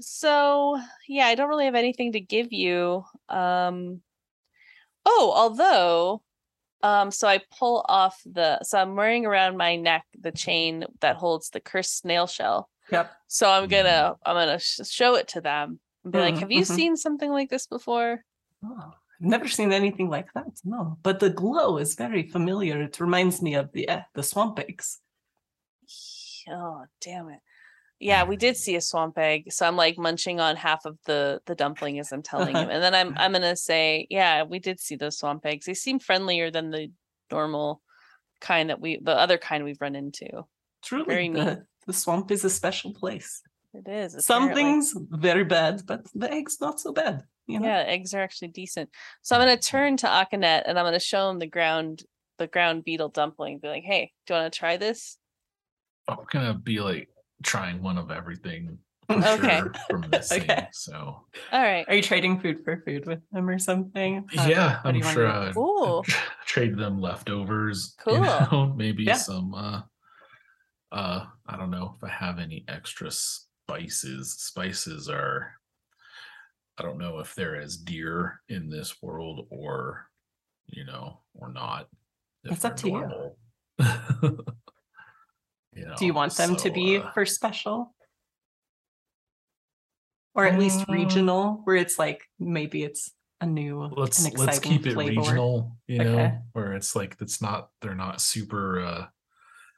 so 0.01 0.81
yeah, 1.09 1.27
I 1.27 1.35
don't 1.35 1.49
really 1.49 1.67
have 1.67 1.75
anything 1.75 2.13
to 2.13 2.21
give 2.21 2.53
you. 2.53 3.05
Um 3.29 4.01
oh, 5.05 5.33
although 5.35 6.23
um 6.83 7.11
so 7.11 7.29
I 7.29 7.41
pull 7.59 7.85
off 7.89 8.21
the 8.27 8.63
so 8.63 8.79
I'm 8.79 8.97
wearing 8.97 9.27
around 9.27 9.57
my 9.57 9.77
neck 9.77 10.05
the 10.19 10.33
chain 10.33 10.85
that 11.01 11.17
holds 11.17 11.51
the 11.51 11.61
cursed 11.61 11.99
snail 11.99 12.27
shell. 12.27 12.69
Yep. 12.91 13.13
So 13.29 13.51
I'm 13.51 13.69
gonna 13.69 14.17
I'm 14.25 14.35
gonna 14.37 14.59
sh- 14.59 14.81
show 14.89 15.15
it 15.15 15.29
to 15.29 15.41
them 15.41 15.81
and 16.05 16.13
be 16.13 16.19
like, 16.19 16.35
Mm, 16.35 16.41
"Have 16.41 16.51
you 16.53 16.63
mhm. 16.63 16.67
seen 16.67 16.97
something 16.97 17.31
like 17.31 17.51
this 17.51 17.67
before?" 17.67 18.25
Oh, 18.65 18.77
I've 18.95 19.27
never 19.29 19.49
seen 19.49 19.73
anything 19.73 20.09
like 20.09 20.33
that. 20.35 20.47
No, 20.65 20.99
but 21.03 21.21
the 21.21 21.31
glow 21.31 21.79
is 21.79 21.95
very 21.95 22.29
familiar. 22.29 22.83
It 22.83 23.01
reminds 23.01 23.41
me 23.43 23.55
of 23.55 23.73
the 23.73 23.89
uh, 23.89 24.03
the 24.15 24.23
swamp 24.23 24.59
eggs. 24.59 25.01
Oh, 26.49 26.85
damn 27.01 27.29
it. 27.29 27.41
Yeah, 28.03 28.25
we 28.25 28.37
did 28.37 28.57
see 28.57 28.75
a 28.75 28.81
swamp 28.81 29.17
egg. 29.17 29.53
So 29.53 29.65
I'm 29.65 29.77
like 29.77 29.97
munching 29.97 30.41
on 30.41 30.57
half 30.57 30.85
of 30.85 30.99
the 31.07 31.41
the 31.47 31.55
dumpling 31.55 32.01
as 32.01 32.11
I'm 32.11 32.23
telling 32.23 32.57
him. 32.57 32.69
And 32.73 32.83
then 32.83 32.95
I'm 32.95 33.15
I'm 33.17 33.33
gonna 33.33 33.57
say, 33.57 34.09
yeah, 34.11 34.43
we 34.43 34.59
did 34.59 34.81
see 34.81 34.97
those 34.97 35.19
swamp 35.19 35.47
eggs. 35.47 35.67
They 35.67 35.75
seem 35.75 36.01
friendlier 36.01 36.51
than 36.51 36.71
the 36.71 36.91
normal 37.31 37.81
kind 38.41 38.71
that 38.71 38.81
we 38.81 38.99
the 39.01 39.17
other 39.17 39.39
kind 39.39 39.63
we've 39.63 39.81
run 39.81 39.95
into. 39.95 40.45
Truly, 40.83 41.05
Very 41.07 41.29
neat. 41.29 41.45
the, 41.45 41.67
the 41.87 41.93
swamp 41.93 42.33
is 42.33 42.45
a 42.45 42.51
special 42.51 42.93
place. 42.93 43.41
It 43.73 43.89
is 43.89 44.27
Some 44.27 44.53
things 44.53 44.95
very 45.11 45.45
bad, 45.45 45.83
but 45.87 46.01
the 46.13 46.31
eggs 46.31 46.59
not 46.61 46.81
so 46.81 46.93
bad. 46.93 47.23
You 47.47 47.61
know? 47.61 47.69
Yeah, 47.69 47.85
eggs 47.87 48.13
are 48.15 48.21
actually 48.21 48.49
decent. 48.49 48.91
So 49.23 49.37
I'm 49.37 49.43
gonna 49.43 49.57
turn 49.57 49.97
to 49.99 50.09
Akanet 50.09 50.63
and 50.67 50.77
I'm 50.77 50.85
gonna 50.85 50.99
show 50.99 51.31
him 51.31 51.39
the 51.39 51.47
ground 51.47 52.03
the 52.39 52.49
ground 52.49 52.83
beetle 52.83 53.11
dumpling. 53.11 53.61
Be 53.61 53.69
like, 53.69 53.85
hey, 53.85 54.11
do 54.27 54.35
you 54.35 54.41
want 54.41 54.53
to 54.53 54.59
try 54.59 54.77
this? 54.77 55.19
I'm 56.09 56.19
gonna 56.33 56.55
be 56.55 56.81
like 56.81 57.09
trying 57.43 57.83
one 57.83 57.99
of 57.99 58.11
everything 58.11 58.79
for 59.09 59.17
Okay. 59.17 59.59
sure 59.59 59.73
from 59.91 60.03
this 60.11 60.29
thing. 60.29 60.43
Okay. 60.43 60.67
So 60.73 60.97
All 61.53 61.63
right. 61.63 61.85
Are 61.89 61.95
you 61.95 62.03
trading 62.03 62.41
food 62.41 62.65
for 62.65 62.83
food 62.87 63.07
with 63.07 63.21
them 63.33 63.49
or 63.49 63.59
something? 63.59 64.27
How- 64.35 64.47
yeah, 64.49 64.81
I'm 64.85 64.95
you 64.97 65.03
sure 65.03 65.27
do 65.27 65.33
I'd, 65.33 65.57
Ooh. 65.57 66.03
I'd 66.09 66.47
trade 66.47 66.77
them 66.77 67.01
leftovers. 67.01 67.95
Cool. 67.99 68.15
You 68.15 68.21
know, 68.21 68.73
maybe 68.77 69.05
Yeah. 69.05 69.15
some 69.15 69.55
uh 69.55 69.83
uh 70.93 71.27
I 71.47 71.57
don't 71.57 71.71
know 71.71 71.95
if 71.97 72.05
I 72.05 72.13
have 72.13 72.39
any 72.39 72.65
extra 72.69 73.11
spices. 73.11 74.33
Spices 74.39 75.09
are 75.09 75.53
I 76.79 76.83
don't 76.83 76.99
know 76.99 77.19
if 77.19 77.35
they're 77.35 77.57
as 77.61 77.77
dear 77.77 78.41
in 78.49 78.71
this 78.71 79.03
world 79.03 79.47
or 79.51 80.09
you 80.67 80.85
know, 80.87 81.21
or 81.35 81.53
not. 81.53 81.89
It's 82.45 82.65
up 82.65 82.77
to 82.77 82.89
normal. 82.89 83.37
you 83.79 84.39
know, 85.75 85.95
Do 85.99 86.07
you 86.07 86.15
want 86.15 86.37
them 86.37 86.57
to 86.57 86.71
be 86.71 86.99
uh, 86.99 87.11
for 87.13 87.25
special? 87.27 87.95
Or 90.35 90.47
at 90.47 90.59
least 90.59 90.89
Uh, 90.89 90.93
regional, 90.93 91.61
where 91.65 91.77
it's 91.77 91.99
like 91.99 92.23
maybe 92.39 92.85
it's 92.85 93.13
a 93.41 93.47
new 93.47 93.91
let's 93.97 94.33
let's 94.39 94.59
keep 94.59 94.87
it 94.87 94.95
flavor. 94.95 95.21
regional 95.21 95.77
you 95.89 95.99
know 95.99 96.17
Okay. 96.17 96.39
where 96.53 96.73
it's 96.75 96.95
like 96.97 97.17
it's 97.21 97.43
not 97.43 97.71
they're 97.81 97.95
not 97.95 98.21
super 98.21 98.81
uh 98.81 99.07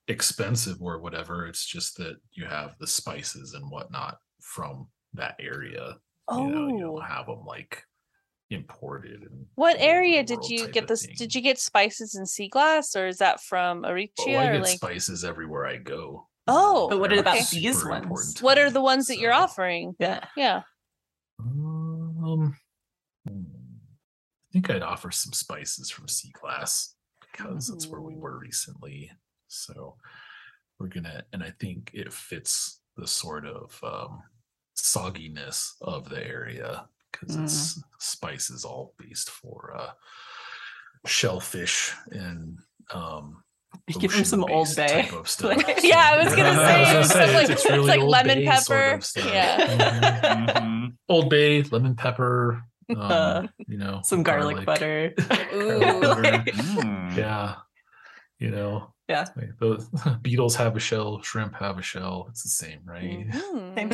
expensive 0.09 0.83
or 0.83 1.01
whatever 1.01 1.47
it's 1.47 1.65
just 1.65 1.97
that 1.97 2.17
you 2.33 2.45
have 2.45 2.77
the 2.79 2.87
spices 2.87 3.55
and 3.55 3.71
whatnot 3.71 4.19
from 4.43 4.87
that 5.15 5.35
area 5.41 5.97
you 6.37 6.47
know 6.47 6.69
you 6.69 6.83
Oh, 6.83 6.97
don't 6.97 7.03
have 7.09 7.27
them 7.27 7.45
like 7.47 7.83
imported 8.51 9.23
and 9.23 9.47
what 9.55 9.77
area 9.79 10.23
did 10.23 10.45
you 10.49 10.69
get 10.69 10.87
this? 10.87 11.07
Did 11.07 11.35
you 11.35 11.41
get 11.41 11.59
spices 11.59 12.15
and 12.15 12.29
sea 12.29 12.49
glass, 12.49 12.95
or 12.95 13.07
is 13.07 13.19
that 13.19 13.41
from 13.43 13.85
oh, 13.85 13.91
I 13.91 14.07
get 14.53 14.63
like, 14.63 14.77
spices 14.77 15.25
everywhere 15.25 15.67
I 15.67 15.77
go 15.77 16.29
Oh, 16.47 16.89
But 16.89 17.01
what 17.01 17.11
They're 17.11 17.21
about 17.21 17.49
these 17.51 17.85
ones? 17.85 18.41
what 18.41 18.59
are 18.59 18.71
the 18.71 18.81
ones 18.81 19.07
that 19.07 19.19
you're 19.19 19.33
offering? 19.33 19.95
Yeah. 19.99 20.25
Yeah. 20.37 20.63
Um, 21.41 22.57
I 23.27 23.33
think 24.53 24.71
I'd 24.71 24.83
offer 24.83 25.11
some 25.11 25.33
spices 25.33 25.91
from 25.91 26.07
Sea 26.09 26.33
Glass 26.39 26.95
because 27.21 27.69
that's 27.69 27.87
where 27.87 28.01
we 28.01 28.15
were 28.15 28.39
recently. 28.39 29.11
So 29.49 29.97
we're 30.79 30.89
gonna, 30.89 31.25
and 31.33 31.43
I 31.43 31.53
think 31.59 31.91
it 31.95 32.13
fits 32.13 32.81
the 32.97 33.07
sort 33.07 33.47
of 33.47 33.79
um, 33.83 34.23
sogginess 34.77 35.73
of 35.81 36.09
the 36.09 36.25
area 36.25 36.87
because 37.21 37.37
it's 37.37 37.83
spices 37.99 38.65
all 38.65 38.95
based 38.99 39.31
for 39.31 39.75
uh, 39.77 39.91
shellfish 41.07 41.93
and 42.11 42.59
um, 42.93 43.43
You 43.87 43.99
give 44.01 44.13
them 44.13 44.25
some 44.25 44.45
Old 44.45 44.69
Bay. 44.77 45.09
type. 45.09 45.11
Yeah, 45.83 46.11
I 46.13 46.25
was 46.25 46.35
gonna 46.35 46.49
I 46.51 46.99
was 46.99 47.11
say, 47.11 47.27
gonna 47.27 47.27
it's 47.27 47.35
like- 47.35 47.51
it's 47.51 47.51
it's 47.51 47.71
really 47.71 47.89
like 47.89 48.01
Old 48.01 48.11
lemon 48.11 48.39
Bay 48.39 48.47
sort 48.57 48.79
pepper. 48.79 48.95
of 48.95 49.05
stuff. 49.05 49.27
Yeah. 49.27 49.59
Mhm. 49.67 50.55
Mhm. 50.55 50.93
Old 51.09 51.29
Bay, 51.31 51.63
lemon 51.63 51.95
pepper, 51.97 52.63
um, 52.91 52.99
Uh, 53.01 53.47
you 53.69 53.77
know, 53.79 54.01
some 54.05 54.23
garlic, 54.23 54.65
butter. 54.65 55.15
Ooh. 55.55 55.79
Like, 55.79 56.45
Mm. 56.47 57.17
Yeah, 57.17 57.57
you 58.39 58.51
know, 58.51 58.93
Yeah. 59.09 59.27
like 59.37 59.51
those 59.61 59.89
beetles 60.23 60.57
have 60.57 60.77
a 60.77 60.81
shell, 60.81 61.23
shrimp 61.23 61.55
have 61.57 61.79
a 61.79 61.83
shell. 61.83 62.27
It's 62.31 62.43
the 62.43 62.49
same, 62.51 62.81
right? 62.85 63.27
Mhm. 63.29 63.75
Same 63.75 63.91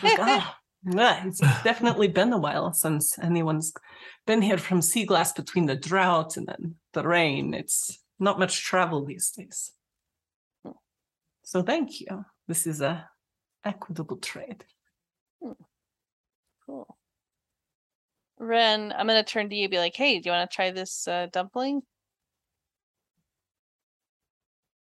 thing, 0.00 0.52
yeah. 0.86 1.20
Ah, 1.22 1.26
it's 1.26 1.40
definitely 1.62 2.08
been 2.08 2.32
a 2.32 2.38
while 2.38 2.72
since 2.72 3.18
anyone's 3.18 3.72
been 4.26 4.42
here 4.42 4.58
from 4.58 4.82
Sea 4.82 5.04
Glass 5.04 5.32
between 5.32 5.66
the 5.66 5.76
drought 5.76 6.36
and 6.36 6.46
then 6.46 6.76
the 6.92 7.06
rain. 7.06 7.54
It's 7.54 7.98
not 8.18 8.38
much 8.38 8.62
travel 8.62 9.04
these 9.04 9.30
days. 9.30 9.72
So 11.42 11.62
thank 11.62 12.00
you. 12.00 12.24
This 12.48 12.66
is 12.66 12.80
a 12.80 13.08
equitable 13.64 14.16
trade. 14.16 14.64
Cool. 16.66 16.96
Ren, 18.38 18.92
I'm 18.96 19.06
gonna 19.06 19.22
turn 19.22 19.48
to 19.50 19.54
you. 19.56 19.64
and 19.64 19.70
Be 19.70 19.78
like, 19.78 19.94
hey, 19.94 20.18
do 20.18 20.28
you 20.28 20.32
want 20.32 20.50
to 20.50 20.54
try 20.54 20.70
this 20.70 21.06
uh, 21.06 21.28
dumpling? 21.32 21.82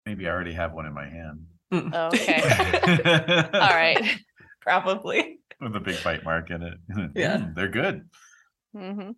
Maybe 0.06 0.28
I 0.28 0.32
already 0.32 0.54
have 0.54 0.74
one 0.74 0.86
in 0.86 0.94
my 0.94 1.08
hand. 1.08 1.46
Oh, 1.72 2.08
okay. 2.08 2.42
All 3.54 3.70
right. 3.70 4.20
Probably. 4.62 5.40
With 5.64 5.76
a 5.76 5.80
big 5.80 6.04
bite 6.04 6.24
mark 6.24 6.50
in 6.52 6.62
it. 6.62 6.74
Yeah. 7.16 7.38
Mm, 7.38 7.56
they're 7.56 7.68
good. 7.70 8.10
hmm 8.76 9.12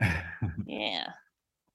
Yeah. 0.66 1.06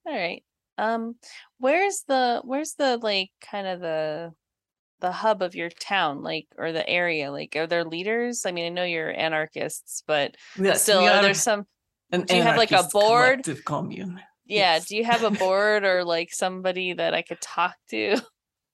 All 0.06 0.14
right. 0.16 0.44
Um, 0.78 1.16
where's 1.58 2.04
the 2.08 2.42
where's 2.44 2.74
the 2.74 2.98
like 2.98 3.30
kind 3.42 3.68
of 3.68 3.80
the 3.80 4.34
the 5.00 5.12
hub 5.12 5.42
of 5.42 5.56
your 5.56 5.70
town, 5.70 6.22
like 6.24 6.48
or 6.58 6.72
the 6.72 6.88
area? 6.90 7.32
Like, 7.32 7.56
are 7.56 7.68
there 7.68 7.84
leaders? 7.86 8.46
I 8.46 8.52
mean, 8.52 8.66
I 8.66 8.70
know 8.70 8.84
you're 8.84 9.12
anarchists, 9.18 10.04
but 10.08 10.36
Yes, 10.58 10.84
still, 10.84 11.00
are 11.04 11.12
are 11.12 11.22
there 11.22 11.34
some? 11.34 11.66
an 12.12 12.22
do 12.24 12.36
you 12.36 12.42
have, 12.44 12.58
like, 12.58 12.72
a 12.72 12.84
board? 12.92 13.46
commune. 13.66 14.22
Yeah. 14.46 14.76
Yes. 14.76 14.86
Do 14.88 14.98
you 14.98 15.04
have 15.06 15.24
a 15.24 15.32
board 15.46 15.84
or 15.86 16.04
like 16.04 16.34
somebody 16.34 16.94
that 16.94 17.14
I 17.14 17.22
could 17.22 17.42
talk 17.42 17.76
to? 17.90 18.18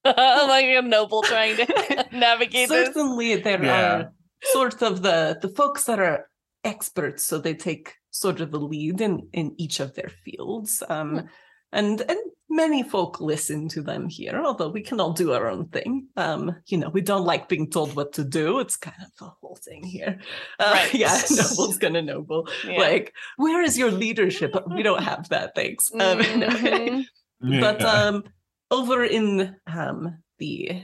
like 0.03 0.65
a 0.65 0.81
noble 0.81 1.21
trying 1.21 1.57
to 1.57 2.07
navigate 2.11 2.69
this. 2.69 2.87
Certainly, 2.87 3.35
there 3.37 3.63
Yeah. 3.63 3.95
are 3.95 4.13
sort 4.43 4.81
of 4.81 5.01
the 5.01 5.37
the 5.41 5.49
folks 5.49 5.83
that 5.85 5.99
are 5.99 6.27
experts, 6.63 7.25
so 7.27 7.37
they 7.39 7.53
take 7.53 7.93
sort 8.11 8.41
of 8.41 8.51
the 8.51 8.59
lead 8.59 9.01
in 9.01 9.27
in 9.33 9.55
each 9.57 9.79
of 9.79 9.93
their 9.95 10.09
fields. 10.23 10.83
Um, 10.89 11.11
Hmm. 11.19 11.25
and 11.73 12.01
and 12.01 12.19
many 12.49 12.83
folk 12.83 13.21
listen 13.21 13.69
to 13.69 13.81
them 13.81 14.09
here, 14.09 14.41
although 14.43 14.67
we 14.69 14.81
can 14.81 14.99
all 14.99 15.13
do 15.13 15.31
our 15.31 15.47
own 15.47 15.69
thing. 15.69 16.07
Um, 16.17 16.53
you 16.67 16.77
know, 16.77 16.89
we 16.89 16.99
don't 17.01 17.23
like 17.25 17.47
being 17.47 17.69
told 17.69 17.95
what 17.95 18.11
to 18.13 18.25
do. 18.25 18.59
It's 18.59 18.75
kind 18.75 19.01
of 19.01 19.09
the 19.19 19.31
whole 19.39 19.55
thing 19.63 19.83
here. 19.83 20.19
Uh, 20.59 20.71
Right. 20.73 20.93
Yeah, 21.03 21.15
noble's 21.31 21.77
gonna 21.77 22.01
noble. 22.01 22.49
Yeah. 22.67 22.79
Like, 22.79 23.13
where 23.37 23.61
is 23.63 23.77
your 23.77 23.91
leadership? 23.91 24.53
We 24.75 24.83
don't 24.83 25.01
have 25.03 25.29
that, 25.29 25.55
thanks. 25.55 25.89
Um, 25.93 26.19
Mhm. 27.43 27.59
but 27.61 27.81
um 27.81 28.23
over 28.69 29.03
in 29.03 29.55
um 29.65 30.17
the 30.37 30.83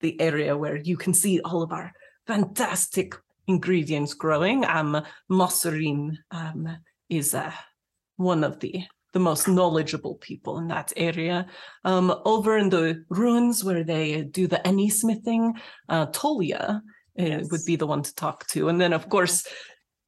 the 0.00 0.20
area 0.20 0.56
where 0.56 0.76
you 0.76 0.96
can 0.96 1.14
see 1.14 1.40
all 1.40 1.62
of 1.62 1.72
our 1.72 1.92
fantastic 2.26 3.14
ingredients 3.46 4.14
growing 4.14 4.64
um 4.64 5.02
Mosserin 5.30 6.16
um 6.30 6.68
is 7.08 7.34
uh 7.34 7.52
one 8.16 8.42
of 8.42 8.58
the 8.60 8.84
the 9.12 9.20
most 9.20 9.48
knowledgeable 9.48 10.16
people 10.16 10.58
in 10.58 10.68
that 10.68 10.92
area 10.96 11.46
um 11.84 12.12
over 12.24 12.58
in 12.58 12.68
the 12.68 13.04
ruins 13.08 13.62
where 13.62 13.84
they 13.84 14.22
do 14.22 14.46
the 14.46 14.66
any 14.66 14.90
smithing 14.90 15.54
uh 15.88 16.06
Tolia 16.06 16.80
uh, 17.18 17.38
would 17.50 17.64
be 17.64 17.76
the 17.76 17.86
one 17.86 18.02
to 18.02 18.14
talk 18.14 18.46
to 18.48 18.68
and 18.68 18.80
then 18.80 18.92
of 18.92 19.08
course 19.08 19.46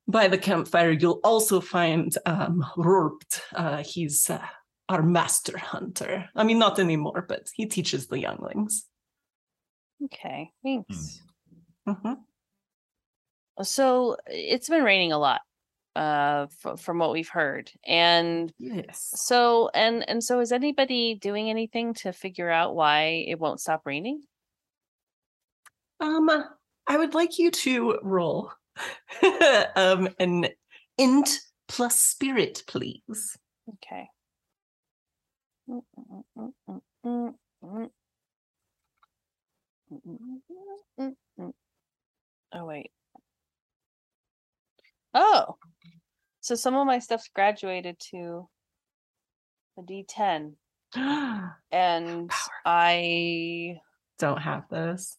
by 0.09 0.27
the 0.27 0.39
campfire 0.39 0.91
you'll 0.91 1.21
also 1.23 1.61
find 1.61 2.17
um 2.27 2.65
Rorpt 2.77 3.41
uh 3.55 3.83
he's 3.85 4.29
uh, 4.29 4.45
our 4.89 5.03
master 5.03 5.59
hunter. 5.59 6.29
I 6.35 6.45
mean, 6.45 6.59
not 6.59 6.79
anymore, 6.79 7.25
but 7.29 7.49
he 7.55 7.67
teaches 7.67 8.07
the 8.07 8.19
younglings. 8.19 8.87
Okay. 10.05 10.51
Thanks. 10.63 11.21
Mhm. 11.89 12.25
So 13.63 14.17
it's 14.27 14.69
been 14.69 14.85
raining 14.85 15.13
a 15.13 15.19
lot, 15.19 15.41
uh, 15.97 16.47
f- 16.65 16.81
from 16.81 16.99
what 16.99 17.13
we've 17.13 17.29
heard, 17.29 17.73
and 17.87 18.53
Yes. 18.59 19.15
so 19.15 19.71
and 19.75 20.09
and 20.09 20.23
so 20.25 20.41
is 20.41 20.53
anybody 20.53 21.15
doing 21.17 21.51
anything 21.51 21.95
to 21.95 22.13
figure 22.13 22.51
out 22.51 22.75
why 22.77 23.25
it 23.29 23.39
won't 23.41 23.61
stop 23.61 23.83
raining? 23.87 24.23
Um, 26.01 26.31
I 26.87 26.97
would 26.97 27.15
like 27.15 27.39
you 27.39 27.51
to 27.51 27.99
roll 28.03 28.53
um 29.77 30.09
an 30.19 30.49
int 30.99 31.31
plus 31.69 32.01
spirit, 32.01 32.63
please. 32.67 33.37
Okay. 33.69 34.11
Oh 42.53 42.65
wait. 42.65 42.91
Oh, 45.15 45.57
so 46.41 46.55
some 46.55 46.75
of 46.75 46.87
my 46.87 46.99
stuff's 46.99 47.29
graduated 47.35 47.99
to 48.11 48.49
a 49.79 49.83
D10, 49.83 50.53
and 51.73 52.29
Power. 52.31 52.31
I 52.65 53.77
Don't 54.19 54.39
have 54.41 54.65
those. 54.71 55.17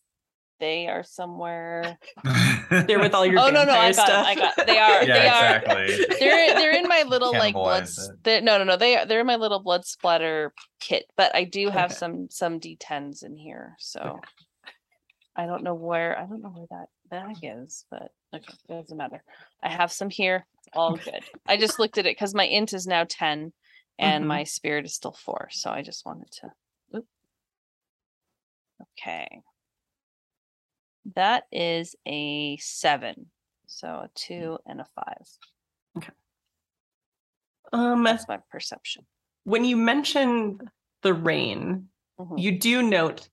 they 0.59 0.87
are 0.87 1.03
somewhere. 1.03 1.97
They're 2.69 2.99
with 2.99 3.13
all 3.15 3.25
your 3.25 3.39
Oh 3.39 3.49
no, 3.49 3.63
no, 3.63 3.71
I 3.73 3.91
vampire 3.91 3.93
got, 3.93 4.09
'em, 4.09 4.25
I 4.25 4.35
stuff. 4.35 4.55
got. 4.57 4.67
They 4.67 4.77
are. 4.77 5.03
yeah, 5.05 5.19
they 5.19 5.27
are. 5.27 5.55
exactly. 5.57 6.05
They're 6.19 6.53
they're 6.55 6.71
in 6.75 6.87
my 6.87 7.03
little 7.07 7.31
like 7.31 7.53
blood. 7.55 7.83
Cannibalize 7.83 7.99
s- 7.99 8.09
it. 8.09 8.23
they're- 8.23 8.41
No, 8.41 8.57
no, 8.59 8.63
no. 8.63 8.77
They 8.77 8.95
are 8.97 9.05
they're 9.05 9.21
in 9.21 9.27
my 9.27 9.37
little 9.37 9.59
blood 9.59 9.85
splatter 9.85 10.53
kit, 10.79 11.05
but 11.17 11.33
I 11.35 11.45
do 11.45 11.69
have 11.69 11.91
Okay. 11.91 11.97
some 11.97 12.27
some 12.29 12.59
d10s 12.59 13.23
in 13.23 13.35
here. 13.37 13.75
So 13.79 14.19
I 15.35 15.45
don't 15.47 15.63
know 15.63 15.73
where 15.73 16.17
I 16.17 16.25
don't 16.25 16.41
know 16.43 16.49
where 16.49 16.67
that 16.69 16.87
bag 17.09 17.37
is, 17.43 17.85
but 17.91 18.11
okay, 18.33 18.53
it 18.69 18.73
doesn't 18.81 18.97
matter. 18.97 19.23
I 19.63 19.69
have 19.69 19.91
some 19.91 20.09
here. 20.09 20.45
All 20.73 20.95
good. 20.95 21.23
I 21.47 21.57
just 21.57 21.79
looked 21.79 21.97
at 21.97 22.05
it 22.05 22.15
because 22.15 22.33
my 22.35 22.45
int 22.45 22.73
is 22.73 22.85
now 22.87 23.05
ten, 23.07 23.53
and 23.97 24.23
Mhm. 24.23 24.27
my 24.27 24.43
spirit 24.43 24.85
is 24.85 24.93
still 24.95 25.13
four. 25.13 25.49
So 25.51 25.69
I 25.71 25.81
just 25.81 26.05
wanted 26.05 26.31
to. 26.41 26.51
oop. 26.95 27.07
Okay. 28.97 29.41
That 31.15 31.45
is 31.51 31.95
a 32.05 32.57
seven. 32.57 33.31
So 33.67 33.87
a 33.87 34.09
two 34.15 34.59
and 34.65 34.79
a 34.81 34.85
five. 34.85 35.27
Okay. 35.97 36.13
Um, 37.73 38.03
That's 38.03 38.27
my 38.27 38.37
perception. 38.49 39.05
when 39.43 39.63
you 39.63 39.75
mentioned 39.77 40.69
the 41.01 41.13
rain, 41.13 41.89
Mhm. 42.19 42.39
you 42.41 42.57
do 42.59 42.83
note, 42.83 43.29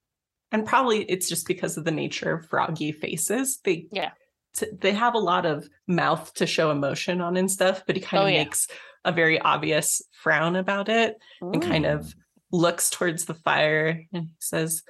and 0.57 0.67
probably 0.67 1.03
it's 1.05 1.29
just 1.29 1.47
because 1.47 1.77
of 1.77 1.85
the 1.85 1.91
nature 1.91 2.33
of 2.33 2.49
froggy 2.49 2.91
faces. 2.91 3.59
They 3.63 3.89
Yeah. 3.93 4.13
t- 4.57 4.71
they 4.81 4.93
have 4.93 5.15
a 5.15 5.19
lot 5.19 5.45
of 5.45 5.69
mouth 5.87 6.33
to 6.35 6.47
show 6.47 6.71
emotion 6.71 7.21
on 7.21 7.37
and 7.37 7.51
stuff, 7.51 7.83
but 7.87 7.95
he 7.95 8.01
kind 8.01 8.23
Oh, 8.23 8.27
of 8.27 8.33
yeah. 8.33 8.45
makes 8.45 8.69
a 9.05 9.13
very 9.13 9.39
obvious 9.39 10.01
frown 10.13 10.57
about 10.57 10.89
it 10.89 11.17
and 11.43 11.61
kind 11.63 11.85
of 11.85 12.15
looks 12.51 12.89
towards 12.89 13.27
the 13.27 13.35
fire 13.35 14.03
and 14.15 14.31
says, 14.41 14.83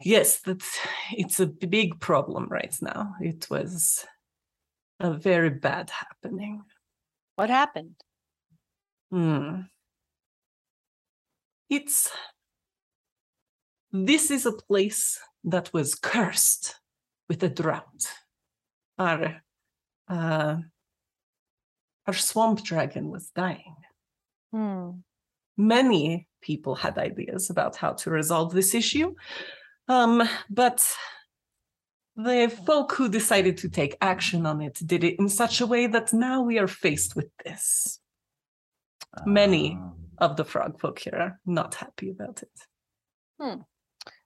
Yes, 0.00 0.40
that's 0.40 0.78
it's 1.12 1.40
a 1.40 1.46
big 1.46 1.98
problem 1.98 2.46
right 2.48 2.76
now. 2.80 3.14
It 3.20 3.48
was 3.50 4.04
a 5.00 5.12
very 5.12 5.50
bad 5.50 5.90
happening. 5.90 6.62
What 7.34 7.50
happened? 7.50 7.96
Hmm. 9.10 9.62
It's 11.68 12.10
this 13.94 14.30
is 14.30 14.44
a 14.44 14.52
place 14.52 15.20
that 15.44 15.72
was 15.72 15.94
cursed 15.94 16.74
with 17.28 17.42
a 17.42 17.48
drought. 17.48 18.02
Our 18.98 19.42
uh, 20.08 20.56
our 22.06 22.14
swamp 22.14 22.62
dragon 22.62 23.10
was 23.10 23.30
dying. 23.30 23.76
Hmm. 24.52 24.90
Many 25.56 26.28
people 26.42 26.74
had 26.74 26.98
ideas 26.98 27.48
about 27.48 27.76
how 27.76 27.92
to 27.92 28.10
resolve 28.10 28.52
this 28.52 28.74
issue, 28.74 29.14
um, 29.88 30.28
but 30.50 30.86
the 32.16 32.52
folk 32.66 32.92
who 32.92 33.08
decided 33.08 33.56
to 33.58 33.68
take 33.68 33.96
action 34.00 34.44
on 34.44 34.60
it 34.60 34.78
did 34.84 35.04
it 35.04 35.18
in 35.18 35.28
such 35.28 35.60
a 35.60 35.66
way 35.66 35.86
that 35.86 36.12
now 36.12 36.42
we 36.42 36.58
are 36.58 36.68
faced 36.68 37.16
with 37.16 37.30
this. 37.44 38.00
Many. 39.24 39.72
Um, 39.72 40.04
of 40.18 40.36
the 40.36 40.44
frog 40.44 40.80
folk 40.80 40.98
here 40.98 41.16
are 41.16 41.40
not 41.46 41.74
happy 41.74 42.10
about 42.10 42.42
it. 42.42 42.66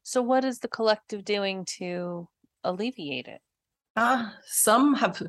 So 0.09 0.23
what 0.23 0.42
is 0.42 0.61
the 0.61 0.68
collective 0.68 1.23
doing 1.23 1.66
to 1.77 2.29
alleviate 2.64 3.27
it? 3.27 3.42
Ah, 3.94 4.35
some 4.47 4.94
have 4.94 5.21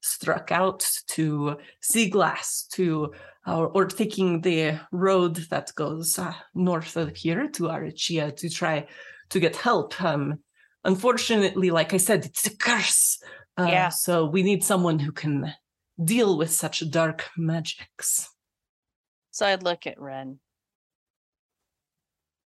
struck 0.00 0.52
out 0.52 0.88
to 1.08 1.56
Sea 1.80 2.08
Glass 2.08 2.68
to 2.74 3.12
or, 3.48 3.66
or 3.66 3.86
taking 3.86 4.40
the 4.42 4.78
road 4.92 5.34
that 5.50 5.74
goes 5.74 6.20
uh, 6.20 6.34
north 6.54 6.96
of 6.96 7.16
here 7.16 7.48
to 7.48 7.64
Arichia 7.64 8.36
to 8.36 8.48
try 8.48 8.86
to 9.30 9.40
get 9.40 9.56
help. 9.56 10.00
Um, 10.00 10.38
unfortunately, 10.84 11.72
like 11.72 11.92
I 11.92 11.96
said, 11.96 12.24
it's 12.24 12.46
a 12.46 12.56
curse. 12.56 13.20
Uh, 13.58 13.66
Yeah. 13.68 13.88
So 13.88 14.24
we 14.24 14.44
need 14.44 14.62
someone 14.62 15.00
who 15.00 15.10
can 15.10 15.52
deal 16.04 16.38
with 16.38 16.52
such 16.52 16.88
dark 16.92 17.28
magics. 17.36 18.30
So 19.32 19.46
I'd 19.46 19.64
look 19.64 19.84
at 19.88 20.00
Ren 20.00 20.38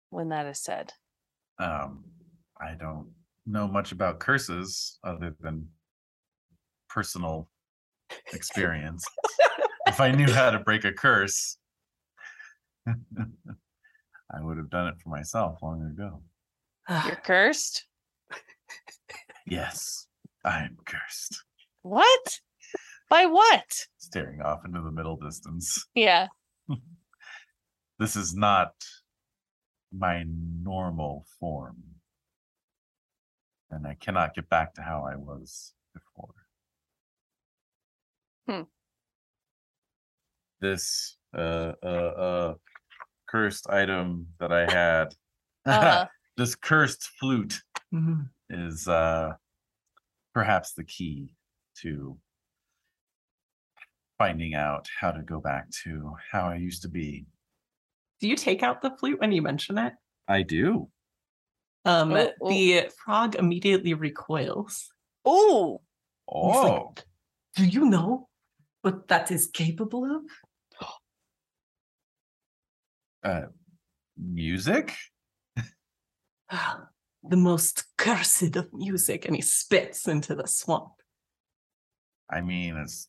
when 0.08 0.30
that 0.30 0.46
is 0.46 0.58
said. 0.58 0.94
Um, 1.58 2.04
I 2.60 2.74
don't 2.74 3.08
know 3.46 3.66
much 3.66 3.92
about 3.92 4.20
curses 4.20 4.98
other 5.04 5.34
than 5.40 5.68
personal 6.88 7.48
experience. 8.32 9.04
if 9.86 10.00
I 10.00 10.10
knew 10.10 10.30
how 10.30 10.50
to 10.50 10.58
break 10.58 10.84
a 10.84 10.92
curse, 10.92 11.56
I 12.86 14.40
would 14.40 14.56
have 14.56 14.70
done 14.70 14.88
it 14.88 14.94
for 15.02 15.10
myself 15.10 15.58
long 15.62 15.82
ago. 15.82 16.22
You're 17.06 17.16
cursed? 17.16 17.86
Yes, 19.46 20.06
I 20.44 20.60
am 20.60 20.76
cursed. 20.86 21.42
What? 21.82 22.40
By 23.10 23.26
what? 23.26 23.64
Staring 23.98 24.40
off 24.40 24.64
into 24.64 24.80
the 24.80 24.90
middle 24.90 25.16
distance. 25.16 25.86
Yeah. 25.94 26.28
This 27.98 28.16
is 28.16 28.34
not 28.34 28.72
my 29.92 30.24
normal 30.26 31.26
form. 31.38 31.76
And 33.70 33.86
I 33.86 33.94
cannot 33.94 34.34
get 34.34 34.48
back 34.48 34.74
to 34.74 34.82
how 34.82 35.04
I 35.04 35.16
was 35.16 35.74
before. 35.94 36.34
Hmm. 38.48 38.62
This 40.60 41.16
uh 41.36 41.72
uh 41.82 41.86
uh 41.86 42.54
cursed 43.28 43.68
item 43.70 44.28
that 44.40 44.52
I 44.52 44.70
had. 44.70 45.14
Uh-huh. 45.64 46.06
this 46.36 46.54
cursed 46.54 47.04
flute 47.18 47.62
Mhm. 47.92 48.30
is 48.50 48.88
uh 48.88 49.34
perhaps 50.34 50.72
the 50.74 50.84
key 50.84 51.34
to 51.80 52.18
finding 54.18 54.54
out 54.54 54.88
how 55.00 55.10
to 55.10 55.22
go 55.22 55.40
back 55.40 55.68
to 55.84 56.14
how 56.30 56.46
I 56.48 56.56
used 56.56 56.82
to 56.82 56.88
be. 56.88 57.26
Do 58.22 58.28
you 58.28 58.36
take 58.36 58.62
out 58.62 58.80
the 58.82 58.92
flute 58.98 59.18
when 59.20 59.32
you 59.32 59.42
mention 59.42 59.76
it? 59.78 59.94
I 60.28 60.42
do. 60.42 60.88
Um, 61.84 62.12
Oh, 62.12 62.30
oh. 62.40 62.48
the 62.48 62.88
frog 63.04 63.34
immediately 63.34 63.94
recoils. 63.94 64.88
Ooh. 65.28 65.80
He's 66.32 66.54
like, 66.54 66.72
Oh, 66.72 66.94
Do 67.56 67.66
you 67.66 67.84
know 67.86 68.28
what 68.82 69.08
that 69.08 69.32
is 69.32 69.48
capable 69.48 70.04
of? 70.16 70.22
uh, 73.24 73.46
music? 74.16 74.94
The 77.24 77.36
most 77.36 77.84
cursed 77.96 78.56
of 78.56 78.72
music, 78.72 79.26
and 79.26 79.36
he 79.36 79.42
spits 79.42 80.08
into 80.08 80.34
the 80.34 80.48
swamp. 80.48 80.90
I 82.28 82.40
mean, 82.40 82.76
it's 82.76 83.06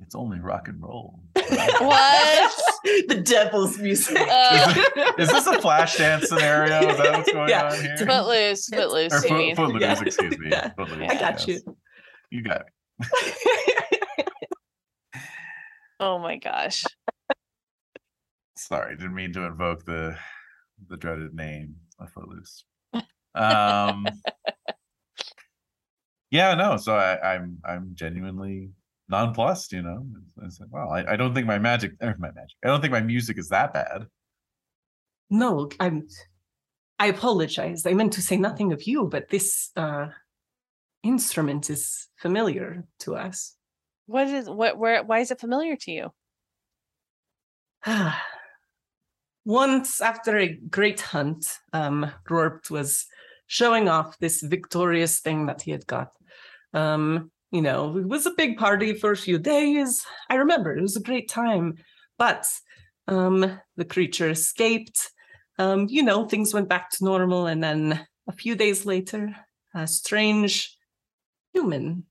it's 0.00 0.14
only 0.14 0.38
rock 0.40 0.68
and 0.68 0.82
roll. 0.82 1.20
What? 1.34 2.52
the 3.08 3.22
devil's 3.24 3.78
music. 3.78 4.16
Uh, 4.18 4.74
Is 5.18 5.28
this 5.28 5.46
a 5.46 5.52
Flashdance 5.58 6.24
scenario? 6.26 6.88
Is 6.90 6.96
that 6.98 7.12
what's 7.12 7.32
going 7.32 7.48
Yeah. 7.48 7.68
on 7.70 7.80
here? 7.80 7.96
Footloose, 7.96 8.68
footloose. 8.68 9.12
or 9.12 9.16
you 9.16 9.22
foot, 9.28 9.38
mean. 9.38 9.56
footloose, 9.56 9.82
Yeah. 9.82 10.02
excuse 10.02 10.38
me. 10.38 10.48
Yeah. 10.50 10.70
Footloose, 10.76 11.10
I 11.10 11.14
got 11.14 11.46
yes. 11.46 11.48
you. 11.48 11.76
You 12.30 12.42
got 12.42 12.62
it. 12.62 12.66
Oh 16.00 16.18
my 16.18 16.36
gosh. 16.36 16.82
Sorry, 18.56 18.96
didn't 18.96 19.14
mean 19.14 19.32
to 19.34 19.42
invoke 19.42 19.84
the 19.84 20.16
the 20.88 20.96
dreaded 20.96 21.32
name 21.32 21.76
of 22.00 22.10
Footloose. 22.10 22.64
Um 23.36 24.06
Yeah, 26.32 26.54
no, 26.54 26.76
so 26.76 26.96
I, 26.96 27.34
I'm 27.34 27.58
I'm 27.64 27.90
genuinely 27.94 28.70
nonplussed, 29.12 29.72
you 29.72 29.82
know. 29.82 30.04
I 30.44 30.48
said, 30.48 30.66
well, 30.70 30.90
I, 30.90 31.04
I 31.12 31.16
don't 31.16 31.32
think 31.34 31.46
my 31.46 31.58
magic 31.58 31.92
my 32.00 32.32
magic. 32.40 32.56
I 32.64 32.68
don't 32.68 32.80
think 32.80 32.92
my 32.92 33.00
music 33.00 33.38
is 33.38 33.48
that 33.50 33.72
bad. 33.72 34.06
no, 35.30 35.68
I'm. 35.78 36.08
I 36.98 37.06
apologize. 37.06 37.84
I 37.86 37.94
meant 37.94 38.12
to 38.14 38.22
say 38.22 38.36
nothing 38.36 38.72
of 38.72 38.86
you, 38.86 39.08
but 39.08 39.28
this 39.28 39.70
uh, 39.76 40.06
instrument 41.02 41.68
is 41.70 42.08
familiar 42.16 42.84
to 43.00 43.16
us. 43.16 43.56
What 44.06 44.28
is 44.28 44.48
what 44.48 44.78
where 44.78 45.02
why 45.04 45.20
is 45.20 45.30
it 45.30 45.40
familiar 45.40 45.76
to 45.76 45.90
you? 45.90 46.12
Once, 49.44 50.00
after 50.00 50.38
a 50.38 50.54
great 50.70 51.00
hunt, 51.00 51.58
um, 51.72 52.10
Rorpt 52.30 52.70
was 52.70 53.06
showing 53.48 53.88
off 53.88 54.16
this 54.18 54.40
victorious 54.40 55.18
thing 55.20 55.46
that 55.46 55.62
he 55.62 55.72
had 55.72 55.86
got. 55.86 56.12
Um, 56.72 57.32
you 57.52 57.60
know, 57.60 57.96
it 57.98 58.08
was 58.08 58.26
a 58.26 58.34
big 58.36 58.56
party 58.56 58.94
for 58.94 59.12
a 59.12 59.16
few 59.16 59.38
days. 59.38 60.04
I 60.30 60.36
remember 60.36 60.74
it 60.74 60.80
was 60.80 60.96
a 60.96 61.02
great 61.02 61.28
time, 61.28 61.76
but 62.18 62.48
um, 63.06 63.60
the 63.76 63.84
creature 63.84 64.30
escaped. 64.30 65.10
Um, 65.58 65.86
you 65.88 66.02
know, 66.02 66.26
things 66.26 66.54
went 66.54 66.70
back 66.70 66.90
to 66.90 67.04
normal, 67.04 67.46
and 67.46 67.62
then 67.62 68.06
a 68.26 68.32
few 68.32 68.56
days 68.56 68.86
later, 68.86 69.36
a 69.74 69.86
strange 69.86 70.76
human 71.52 72.04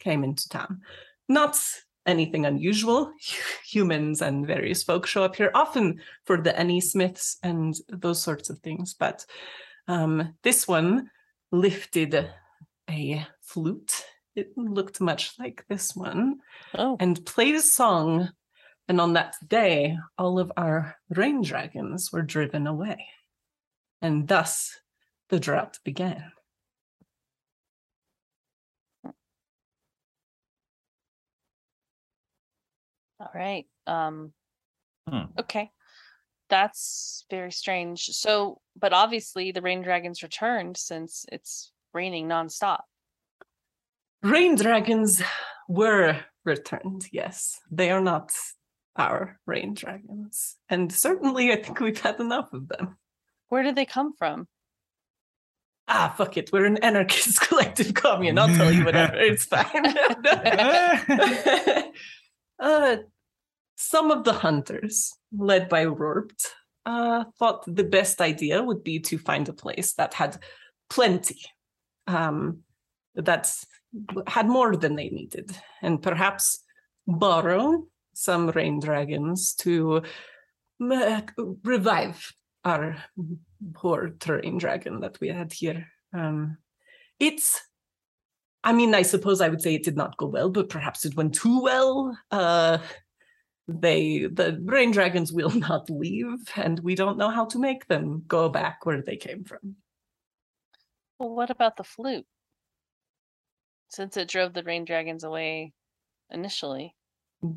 came 0.00 0.24
into 0.24 0.48
town. 0.48 0.80
Not 1.28 1.56
anything 2.04 2.44
unusual. 2.44 3.12
Humans 3.70 4.20
and 4.20 4.46
various 4.46 4.82
folk 4.82 5.06
show 5.06 5.22
up 5.22 5.36
here 5.36 5.52
often 5.54 6.00
for 6.24 6.40
the 6.40 6.58
any 6.58 6.80
smiths 6.80 7.36
and 7.42 7.74
those 7.88 8.20
sorts 8.20 8.50
of 8.50 8.58
things. 8.60 8.94
But 8.94 9.24
um, 9.86 10.34
this 10.42 10.66
one 10.66 11.10
lifted 11.52 12.28
a 12.90 13.26
flute. 13.42 14.04
It 14.38 14.56
looked 14.56 15.00
much 15.00 15.32
like 15.36 15.64
this 15.68 15.96
one 15.96 16.38
Oh, 16.72 16.96
and 17.00 17.26
played 17.26 17.56
a 17.56 17.60
song. 17.60 18.30
And 18.86 19.00
on 19.00 19.14
that 19.14 19.34
day, 19.46 19.98
all 20.16 20.38
of 20.38 20.52
our 20.56 20.94
rain 21.10 21.42
dragons 21.42 22.12
were 22.12 22.22
driven 22.22 22.68
away. 22.68 23.04
And 24.00 24.28
thus 24.28 24.78
the 25.28 25.40
drought 25.40 25.80
began. 25.84 26.30
all 33.20 33.30
right. 33.34 33.66
Um 33.88 34.32
Hmm. 35.08 35.32
okay. 35.40 35.72
That's 36.48 37.24
very 37.28 37.50
strange. 37.50 38.04
So, 38.10 38.60
but 38.78 38.92
obviously 38.92 39.50
the 39.50 39.62
rain 39.62 39.82
dragons 39.82 40.22
returned 40.22 40.76
since 40.76 41.26
it's 41.32 41.72
raining 41.92 42.28
nonstop. 42.28 42.82
Rain 44.22 44.56
dragons 44.56 45.22
were 45.68 46.18
returned, 46.44 47.06
yes. 47.12 47.60
They 47.70 47.90
are 47.90 48.00
not 48.00 48.32
our 48.96 49.38
rain 49.46 49.74
dragons. 49.74 50.56
And 50.68 50.92
certainly, 50.92 51.52
I 51.52 51.56
think 51.56 51.80
we've 51.80 52.00
had 52.00 52.18
enough 52.18 52.52
of 52.52 52.68
them. 52.68 52.96
Where 53.48 53.62
did 53.62 53.76
they 53.76 53.86
come 53.86 54.12
from? 54.18 54.48
Ah, 55.86 56.12
fuck 56.16 56.36
it. 56.36 56.50
We're 56.52 56.66
an 56.66 56.78
anarchist 56.78 57.40
collective 57.48 57.94
commune. 57.94 58.38
I'll 58.38 58.48
tell 58.48 58.72
you 58.72 58.84
whatever. 58.84 59.16
It's 59.16 59.44
fine. 59.44 59.64
uh, 62.58 62.96
some 63.76 64.10
of 64.10 64.24
the 64.24 64.34
hunters, 64.34 65.14
led 65.32 65.68
by 65.68 65.86
Rorpt, 65.86 66.48
uh, 66.84 67.24
thought 67.38 67.64
the 67.66 67.84
best 67.84 68.20
idea 68.20 68.62
would 68.62 68.84
be 68.84 68.98
to 69.00 69.18
find 69.18 69.48
a 69.48 69.52
place 69.52 69.94
that 69.94 70.14
had 70.14 70.38
plenty, 70.90 71.40
um, 72.06 72.60
that 73.14 73.52
had 74.26 74.46
more 74.46 74.76
than 74.76 74.96
they 74.96 75.08
needed, 75.08 75.56
and 75.82 76.02
perhaps 76.02 76.62
borrow 77.06 77.86
some 78.12 78.50
rain 78.50 78.80
dragons 78.80 79.54
to 79.54 80.02
uh, 80.80 81.20
revive 81.64 82.32
our 82.64 82.96
poor 83.74 84.10
terrain 84.20 84.58
dragon 84.58 85.00
that 85.00 85.18
we 85.20 85.28
had 85.28 85.52
here. 85.52 85.86
Um, 86.12 86.58
it's, 87.18 87.60
I 88.62 88.72
mean, 88.72 88.94
I 88.94 89.02
suppose 89.02 89.40
I 89.40 89.48
would 89.48 89.62
say 89.62 89.74
it 89.74 89.84
did 89.84 89.96
not 89.96 90.16
go 90.16 90.26
well, 90.26 90.50
but 90.50 90.68
perhaps 90.68 91.04
it 91.04 91.16
went 91.16 91.34
too 91.34 91.62
well. 91.62 92.16
Uh, 92.30 92.78
they, 93.66 94.26
the 94.26 94.58
rain 94.64 94.90
dragons 94.90 95.32
will 95.32 95.50
not 95.68 95.90
leave, 95.90 96.38
and 96.56 96.78
we 96.80 96.94
don't 96.94 97.18
know 97.18 97.30
how 97.30 97.44
to 97.46 97.58
make 97.58 97.86
them 97.86 98.24
go 98.26 98.48
back 98.48 98.84
where 98.84 99.02
they 99.02 99.16
came 99.16 99.44
from. 99.44 99.76
Well, 101.18 101.34
what 101.34 101.50
about 101.50 101.76
the 101.76 101.84
flute? 101.84 102.26
Since 103.88 104.16
it 104.16 104.28
drove 104.28 104.52
the 104.52 104.62
rain 104.62 104.84
dragons 104.84 105.24
away 105.24 105.72
initially. 106.30 106.94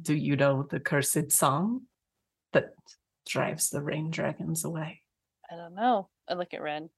Do 0.02 0.16
you 0.16 0.36
know 0.36 0.66
the 0.70 0.80
cursed 0.80 1.32
song 1.32 1.82
that 2.54 2.74
drives 3.28 3.70
the 3.70 3.82
rain 3.82 4.12
dragons 4.12 4.64
away? 4.64 5.02
I 5.52 5.56
don't 5.56 5.76
know. 5.76 6.10
I 6.30 6.36
look 6.36 6.54
at 6.54 6.62
Ren. 6.62 6.90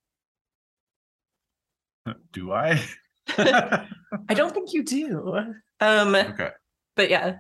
Do 2.31 2.51
I? 2.51 2.83
I 3.37 4.33
don't 4.33 4.53
think 4.53 4.73
you 4.73 4.83
do. 4.83 5.53
Um, 5.79 6.15
okay. 6.15 6.49
but 6.95 7.09
yeah, 7.09 7.37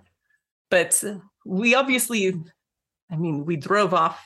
but 0.71 1.03
uh, 1.03 1.17
we 1.45 1.75
obviously, 1.75 2.33
I 3.11 3.15
mean, 3.15 3.45
we 3.45 3.57
drove 3.57 3.93
off 3.93 4.25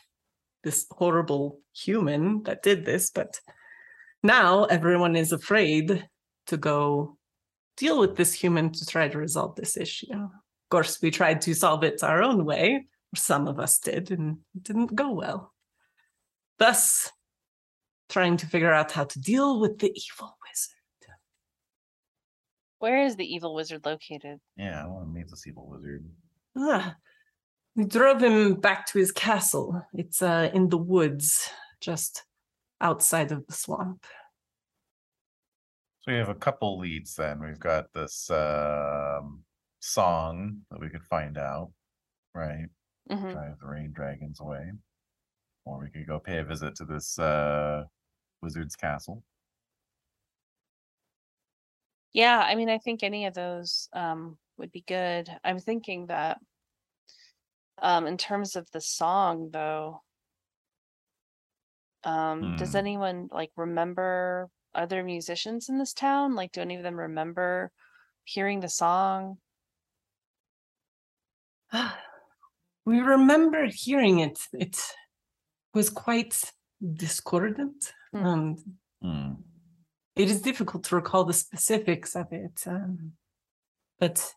this 0.63 0.85
horrible 0.91 1.59
human 1.73 2.43
that 2.43 2.63
did 2.63 2.85
this, 2.85 3.09
but 3.09 3.39
now 4.23 4.65
everyone 4.65 5.15
is 5.15 5.31
afraid 5.31 6.07
to 6.47 6.57
go 6.57 7.16
deal 7.77 7.99
with 7.99 8.15
this 8.15 8.33
human 8.33 8.71
to 8.71 8.85
try 8.85 9.07
to 9.07 9.17
resolve 9.17 9.55
this 9.55 9.77
issue. 9.77 10.11
Of 10.13 10.69
course, 10.69 11.01
we 11.01 11.11
tried 11.11 11.41
to 11.41 11.53
solve 11.53 11.83
it 11.83 12.03
our 12.03 12.21
own 12.21 12.43
way, 12.43 12.87
or 13.13 13.15
some 13.15 13.47
of 13.47 13.59
us 13.59 13.79
did, 13.79 14.11
and 14.11 14.39
it 14.55 14.63
didn't 14.63 14.95
go 14.95 15.11
well. 15.11 15.53
Thus, 16.59 17.11
trying 18.09 18.37
to 18.37 18.47
figure 18.47 18.73
out 18.73 18.91
how 18.91 19.05
to 19.05 19.19
deal 19.19 19.59
with 19.59 19.79
the 19.79 19.87
evil 19.87 20.37
wizard. 20.43 21.13
Where 22.79 23.05
is 23.05 23.15
the 23.15 23.25
evil 23.25 23.55
wizard 23.55 23.85
located? 23.85 24.39
Yeah, 24.55 24.83
I 24.83 24.87
want 24.87 25.05
to 25.05 25.11
meet 25.11 25.29
this 25.29 25.47
evil 25.47 25.67
wizard. 25.69 26.05
Ah, 26.57 26.95
we 27.75 27.85
drove 27.85 28.21
him 28.21 28.55
back 28.55 28.87
to 28.87 28.99
his 28.99 29.11
castle. 29.11 29.81
It's 29.93 30.21
uh, 30.21 30.49
in 30.53 30.69
the 30.69 30.77
woods, 30.77 31.49
just 31.79 32.23
outside 32.81 33.31
of 33.31 33.45
the 33.47 33.53
swamp. 33.53 34.05
So 36.07 36.13
we 36.13 36.19
have 36.19 36.29
a 36.29 36.35
couple 36.35 36.77
leads 36.79 37.15
then. 37.15 37.41
We've 37.41 37.59
got 37.59 37.91
this 37.93 38.29
um, 38.29 39.43
song 39.81 40.65
that 40.71 40.79
we 40.79 40.89
could 40.89 41.03
find 41.03 41.37
out, 41.37 41.73
right? 42.35 42.67
Mhm. 43.09 43.39
Drive 43.39 43.59
the 43.59 43.67
rain 43.67 43.93
dragons 43.93 44.39
away. 44.41 44.71
Or 45.65 45.79
we 45.79 45.91
could 45.91 46.07
go 46.07 46.19
pay 46.19 46.39
a 46.39 46.45
visit 46.45 46.75
to 46.77 46.85
this 46.85 47.19
uh, 47.19 47.85
wizard's 48.41 48.75
castle. 48.77 49.25
Yeah, 52.13 52.39
I 52.39 52.55
mean, 52.55 52.69
I 52.69 52.77
think 52.79 53.03
any 53.03 53.25
of 53.25 53.33
those 53.33 53.89
um, 53.93 54.39
would 54.57 54.71
be 54.71 54.81
good. 54.81 55.29
I'm 55.43 55.59
thinking 55.59 56.07
that 56.07 56.39
um, 57.79 58.07
in 58.07 58.17
terms 58.17 58.55
of 58.55 58.69
the 58.71 58.81
song, 58.81 59.49
though, 59.51 60.01
um, 62.03 62.53
does 62.55 62.75
Hmm. 62.75 62.75
anyone 62.75 63.27
like 63.31 63.51
remember 63.55 64.49
other 64.77 65.03
musicians 65.03 65.69
in 65.69 65.77
this 65.77 65.93
town? 65.93 66.35
Like, 66.35 66.51
do 66.51 66.61
any 66.61 66.75
of 66.75 66.83
them 66.83 66.99
remember 66.99 67.71
hearing 68.23 68.59
the 68.59 68.69
song? 68.69 69.37
we 72.85 72.99
remember 72.99 73.65
hearing 73.65 74.19
it. 74.19 74.39
It 74.53 74.79
was 75.73 75.89
quite 75.89 76.51
discordant. 76.93 77.93
Hmm. 78.13 78.25
and 78.25 78.59
Hmm. 79.01 79.33
it 80.15 80.29
is 80.31 80.41
difficult 80.41 80.83
to 80.85 80.95
recall 80.95 81.23
the 81.23 81.33
specifics 81.33 82.15
of 82.15 82.31
it, 82.31 82.63
um, 82.65 83.11
but 83.99 84.33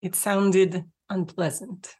it 0.00 0.14
sounded 0.14 0.84
unpleasant. 1.10 1.94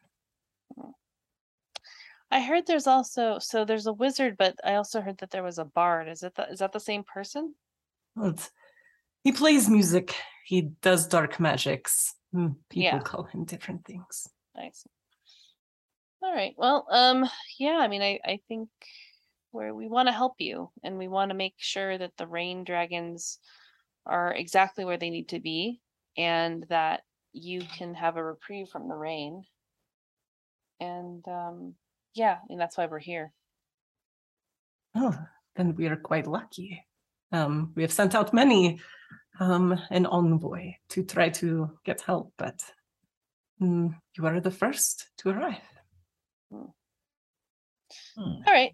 I 2.31 2.41
heard 2.41 2.67
there's 2.67 2.87
also 2.87 3.39
so 3.39 3.65
there's 3.65 3.87
a 3.87 3.93
wizard, 3.93 4.37
but 4.37 4.55
I 4.65 4.75
also 4.75 5.01
heard 5.01 5.19
that 5.19 5.31
there 5.31 5.43
was 5.43 5.59
a 5.59 5.65
bard. 5.65 6.09
Is 6.09 6.23
it 6.23 6.35
the, 6.35 6.49
is 6.51 6.59
that 6.59 6.73
the 6.73 6.81
same 6.81 7.03
person? 7.05 7.55
It's- 8.17 8.51
he 9.25 9.33
plays 9.33 9.69
music. 9.69 10.15
He 10.45 10.63
does 10.83 11.07
dark 11.07 11.41
magics. 11.41 12.15
Mm, 12.35 12.57
People 12.71 12.83
Yeah. 12.85 12.99
call 13.01 13.25
him 13.25 13.45
different 13.45 13.85
things. 13.85 14.29
Nice. 14.55 14.87
All 16.23 16.33
right. 16.33 16.55
Well, 16.57 16.87
um, 16.91 17.29
yeah, 17.59 17.77
I 17.79 17.89
mean, 17.89 18.03
I, 18.03 18.21
I 18.25 18.41
think 18.49 18.69
where 19.51 19.75
we 19.75 19.89
want 19.89 20.09
to 20.09 20.13
help 20.13 20.35
you 20.39 20.71
and 20.83 20.99
we 20.99 21.09
want 21.09 21.31
to 21.31 21.35
make 21.37 21.55
sure 21.59 21.97
that 21.99 22.17
the 22.17 22.27
rain 22.27 22.65
dragons 22.65 23.39
are 24.07 24.33
exactly 24.33 24.85
where 24.85 24.99
they 24.99 25.11
need 25.11 25.29
to 25.31 25.41
be 25.41 25.81
and 26.17 26.65
that 26.69 27.03
you 27.33 27.61
can 27.61 27.95
have 27.95 28.17
a 28.17 28.25
reprieve 28.25 28.69
from 28.69 28.89
the 28.89 28.97
rain. 28.97 29.43
And 30.81 31.27
um, 31.29 31.75
yeah, 32.19 32.39
and 32.51 32.61
that's 32.61 32.77
why 32.77 32.87
we're 32.87 32.99
here. 32.99 33.33
Oh, 34.95 35.17
then 35.57 35.75
we 35.77 35.87
are 35.87 35.97
quite 35.97 36.27
lucky. 36.27 36.85
Um, 37.31 37.73
we 37.77 37.83
have 37.83 37.93
sent 37.93 38.15
out 38.15 38.35
many 38.35 38.81
um, 39.39 39.79
an 39.91 40.07
envoy 40.07 40.73
to 40.91 41.05
try 41.05 41.29
to 41.29 41.71
get 41.85 42.01
help, 42.01 42.33
but 42.37 42.61
mm, 43.61 43.95
you 44.17 44.27
are 44.27 44.41
the 44.41 44.51
first 44.51 45.09
to 45.19 45.31
arrive. 45.31 45.63
Hmm. 46.51 46.71
All 48.19 48.45
right. 48.47 48.73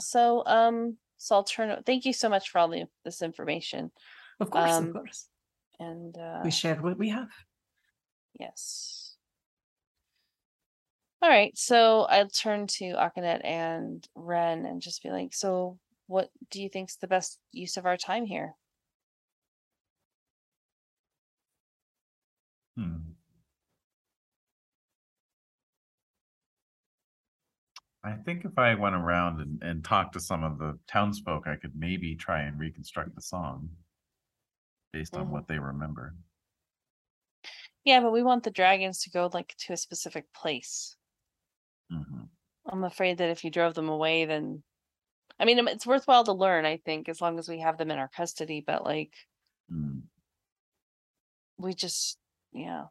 So 0.00 0.42
um 0.46 0.96
so 1.16 1.34
I'll 1.34 1.44
turn 1.44 1.70
it 1.70 1.84
thank 1.86 2.04
you 2.04 2.12
so 2.12 2.28
much 2.28 2.50
for 2.50 2.58
all 2.58 2.68
the, 2.68 2.84
this 3.04 3.22
information. 3.22 3.90
Of 4.40 4.50
course, 4.50 4.72
Um, 4.72 4.88
of 4.88 4.92
course. 4.92 5.28
And 5.78 6.16
uh 6.16 6.40
We 6.44 6.50
share 6.50 6.76
what 6.76 6.98
we 6.98 7.10
have. 7.10 7.28
Yes. 8.38 9.05
All 11.22 11.28
right, 11.28 11.56
so 11.58 12.02
I'll 12.04 12.28
turn 12.30 12.66
to 12.78 12.94
Akanet 12.94 13.42
and 13.44 14.06
Ren 14.14 14.64
and 14.66 14.80
just 14.80 15.02
be 15.02 15.10
like, 15.10 15.34
so 15.34 15.78
what 16.06 16.30
do 16.50 16.62
you 16.62 16.68
think's 16.70 16.96
the 16.96 17.06
best 17.08 17.38
use 17.52 17.76
of 17.76 17.84
our 17.86 17.96
time 17.98 18.24
here? 18.26 18.54
Hmm. 22.76 23.16
I 28.02 28.14
think 28.16 28.46
if 28.46 28.56
I 28.58 28.74
went 28.74 28.94
around 28.94 29.42
and, 29.42 29.62
and 29.62 29.84
talked 29.84 30.14
to 30.14 30.20
some 30.20 30.42
of 30.42 30.56
the 30.58 30.78
townsfolk, 30.86 31.46
I 31.46 31.56
could 31.56 31.76
maybe 31.76 32.16
try 32.16 32.40
and 32.42 32.58
reconstruct 32.58 33.14
the 33.14 33.20
song 33.20 33.76
based 34.92 35.16
on 35.16 35.28
Mhm. 35.28 35.30
what 35.30 35.46
they 35.46 35.58
remember. 35.60 36.16
Yeah, 37.84 38.00
but 38.00 38.12
we 38.12 38.22
want 38.22 38.44
the 38.44 38.50
dragons 38.50 39.00
to 39.02 39.10
go 39.10 39.30
like 39.32 39.54
to 39.60 39.72
a 39.72 39.76
specific 39.78 40.30
place. 40.34 40.96
Hmm 41.90 42.28
I'm 42.66 42.84
afraid 42.84 43.18
that 43.18 43.30
if 43.30 43.42
you 43.44 43.50
drove 43.50 43.74
them 43.74 43.88
away, 43.88 44.24
then 44.24 44.62
I 45.38 45.44
mean, 45.46 45.58
it's 45.68 45.86
worthwhile 45.86 46.24
to 46.24 46.32
learn, 46.34 46.66
I 46.66 46.78
think, 46.78 47.08
as 47.08 47.20
long 47.22 47.38
as 47.38 47.48
we 47.48 47.60
have 47.60 47.78
them 47.78 47.90
in 47.92 47.98
our 47.98 48.08
custody, 48.08 48.60
but 48.62 48.84
like 48.84 49.14
Hmm. 49.68 50.08
we 51.58 51.74
just 51.74 52.18
yeah. 52.52 52.86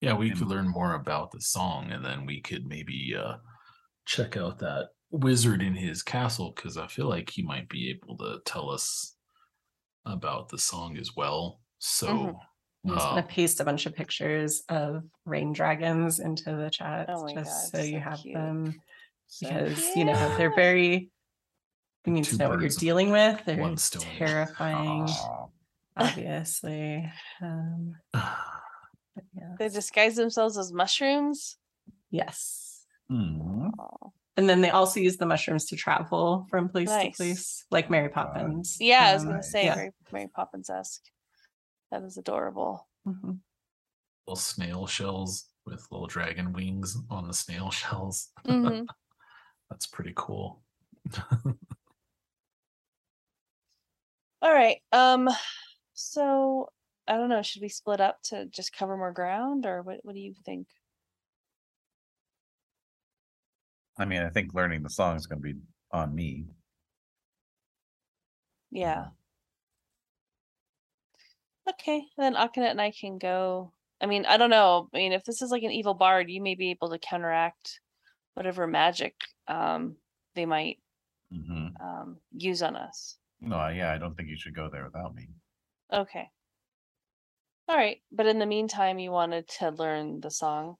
Yeah, 0.00 0.14
we 0.14 0.32
could 0.32 0.48
learn 0.48 0.68
more 0.68 0.94
about 0.94 1.30
the 1.30 1.40
song 1.40 1.92
and 1.92 2.04
then 2.04 2.26
we 2.26 2.40
could 2.40 2.66
maybe 2.66 3.14
uh 3.16 3.38
check 4.06 4.36
out 4.36 4.58
that 4.60 4.90
wizard 5.10 5.62
in 5.62 5.74
his 5.76 6.02
castle 6.02 6.52
because 6.54 6.76
I 6.78 6.88
feel 6.88 7.08
like 7.08 7.30
he 7.30 7.42
might 7.42 7.68
be 7.68 7.90
able 7.90 8.16
to 8.18 8.40
tell 8.46 8.70
us 8.70 9.16
about 10.06 10.50
the 10.50 10.58
song 10.58 10.98
as 10.98 11.16
well. 11.16 11.62
So 11.78 12.32
Mhm. 12.32 12.42
I'm 12.84 12.94
just 12.94 13.06
gonna 13.08 13.22
paste 13.22 13.60
a 13.60 13.64
bunch 13.64 13.86
of 13.86 13.94
pictures 13.94 14.62
of 14.68 15.04
rain 15.24 15.52
dragons 15.52 16.18
into 16.18 16.56
the 16.56 16.68
chat 16.70 17.06
Oh 17.08 17.28
just 17.32 17.72
God, 17.72 17.78
so 17.80 17.84
you 17.84 18.00
have 18.00 18.18
cute. 18.18 18.34
them 18.34 18.74
So 19.28 19.48
because 19.48 19.96
you 19.96 20.04
know 20.04 20.36
they're 20.36 20.54
very 20.54 21.10
you 22.04 22.12
need 22.12 22.24
Two 22.24 22.36
to 22.36 22.42
know 22.42 22.48
what 22.50 22.60
you're 22.60 22.68
dealing 22.70 23.10
with. 23.12 23.44
They're 23.44 23.74
terrifying, 23.76 25.02
Aw. 25.08 25.46
obviously. 25.96 27.08
Um, 27.40 27.94
but 28.12 29.24
They 29.58 29.68
disguise 29.68 30.16
themselves 30.16 30.58
as 30.58 30.72
mushrooms. 30.72 31.58
yes. 32.10 32.84
Hmm. 33.08 33.68
Oh. 33.78 34.12
And 34.36 34.48
then 34.48 34.62
they 34.62 34.70
also 34.70 34.98
use 34.98 35.18
the 35.18 35.26
mushrooms 35.26 35.66
to 35.66 35.76
travel 35.76 36.46
from 36.50 36.68
place 36.70 36.88
Nice. 36.88 37.10
to 37.12 37.16
place, 37.16 37.64
like 37.70 37.90
Mary 37.90 38.08
Poppins. 38.08 38.78
Yeah, 38.80 39.06
I 39.10 39.14
was 39.14 39.22
Um, 39.22 39.28
gonna 39.28 39.42
say 39.42 39.66
yeah. 39.66 39.74
Mary, 39.76 39.90
Mary 40.10 40.28
Poppins 40.34 40.70
esque. 40.70 41.02
That 41.92 42.02
is 42.02 42.16
adorable. 42.16 42.88
mhm. 43.06 43.38
little 44.26 44.36
snail 44.36 44.86
shells 44.86 45.46
with 45.66 45.86
little 45.90 46.06
dragon 46.06 46.52
wings 46.52 46.96
on 47.10 47.28
the 47.28 47.34
snail 47.34 47.70
shells. 47.80 48.30
Mhm. 48.46 48.86
That's 49.70 49.86
pretty 49.86 50.12
cool. 50.16 50.62
All 54.40 54.52
right. 54.52 54.78
Um. 54.90 55.28
So 55.92 56.70
I 57.06 57.16
don't 57.16 57.28
know. 57.28 57.42
Should 57.42 57.62
we 57.62 57.68
split 57.68 58.00
up 58.00 58.22
to 58.24 58.46
just 58.46 58.72
cover 58.72 58.96
more 58.96 59.12
ground, 59.12 59.66
or 59.66 59.82
what? 59.82 60.00
What 60.02 60.14
do 60.14 60.20
you 60.20 60.34
think? 60.46 60.68
I 63.98 64.04
mean, 64.06 64.22
I 64.22 64.30
think 64.30 64.54
learning 64.54 64.82
the 64.82 64.88
song 64.90 65.16
is 65.16 65.26
going 65.26 65.42
to 65.42 65.52
be 65.52 65.60
on 65.92 66.14
me. 66.14 66.46
Yeah. 68.70 69.08
Okay. 71.68 72.06
Then 72.16 72.34
Akhenet 72.34 72.70
and 72.70 72.80
I 72.80 72.90
can 72.92 73.18
go. 73.18 73.72
I 74.00 74.06
mean, 74.06 74.26
I 74.26 74.36
don't 74.36 74.50
know. 74.50 74.88
I 74.94 74.98
mean, 74.98 75.12
if 75.12 75.24
this 75.24 75.42
is 75.42 75.50
like 75.50 75.62
an 75.62 75.70
evil 75.70 75.94
bard, 75.94 76.30
you 76.30 76.40
may 76.42 76.54
be 76.54 76.70
able 76.70 76.90
to 76.90 76.98
counteract 76.98 77.80
whatever 78.34 78.66
magic 78.66 79.14
um 79.48 79.96
they 80.34 80.46
might 80.46 80.78
hmm 81.30 81.76
um 81.80 82.20
use 82.32 82.62
on 82.62 82.76
us. 82.76 83.18
No, 83.40 83.68
yeah, 83.68 83.92
I 83.92 83.98
don't 83.98 84.16
think 84.16 84.30
you 84.30 84.38
should 84.38 84.54
go 84.54 84.70
there 84.70 84.84
without 84.84 85.14
me. 85.14 85.28
Okay. 85.92 86.30
All 87.66 87.76
right. 87.76 88.00
But 88.12 88.26
in 88.26 88.38
the 88.38 88.46
meantime, 88.46 89.00
you 89.00 89.10
wanted 89.10 89.48
to 89.58 89.70
learn 89.70 90.20
the 90.20 90.30
song. 90.30 90.78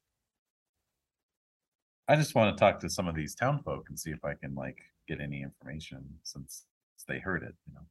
I 2.08 2.16
just 2.16 2.34
want 2.34 2.56
to 2.56 2.60
talk 2.60 2.78
to 2.80 2.88
some 2.90 3.08
of 3.08 3.14
these 3.14 3.34
town 3.34 3.62
folk 3.62 3.88
and 3.88 3.98
see 3.98 4.10
if 4.10 4.24
I 4.24 4.34
can 4.34 4.54
like 4.54 4.78
get 5.08 5.20
any 5.20 5.42
information 5.42 6.20
since 6.22 6.66
they 7.08 7.18
heard 7.18 7.42
it. 7.42 7.54
You 7.66 7.74
know. 7.74 7.86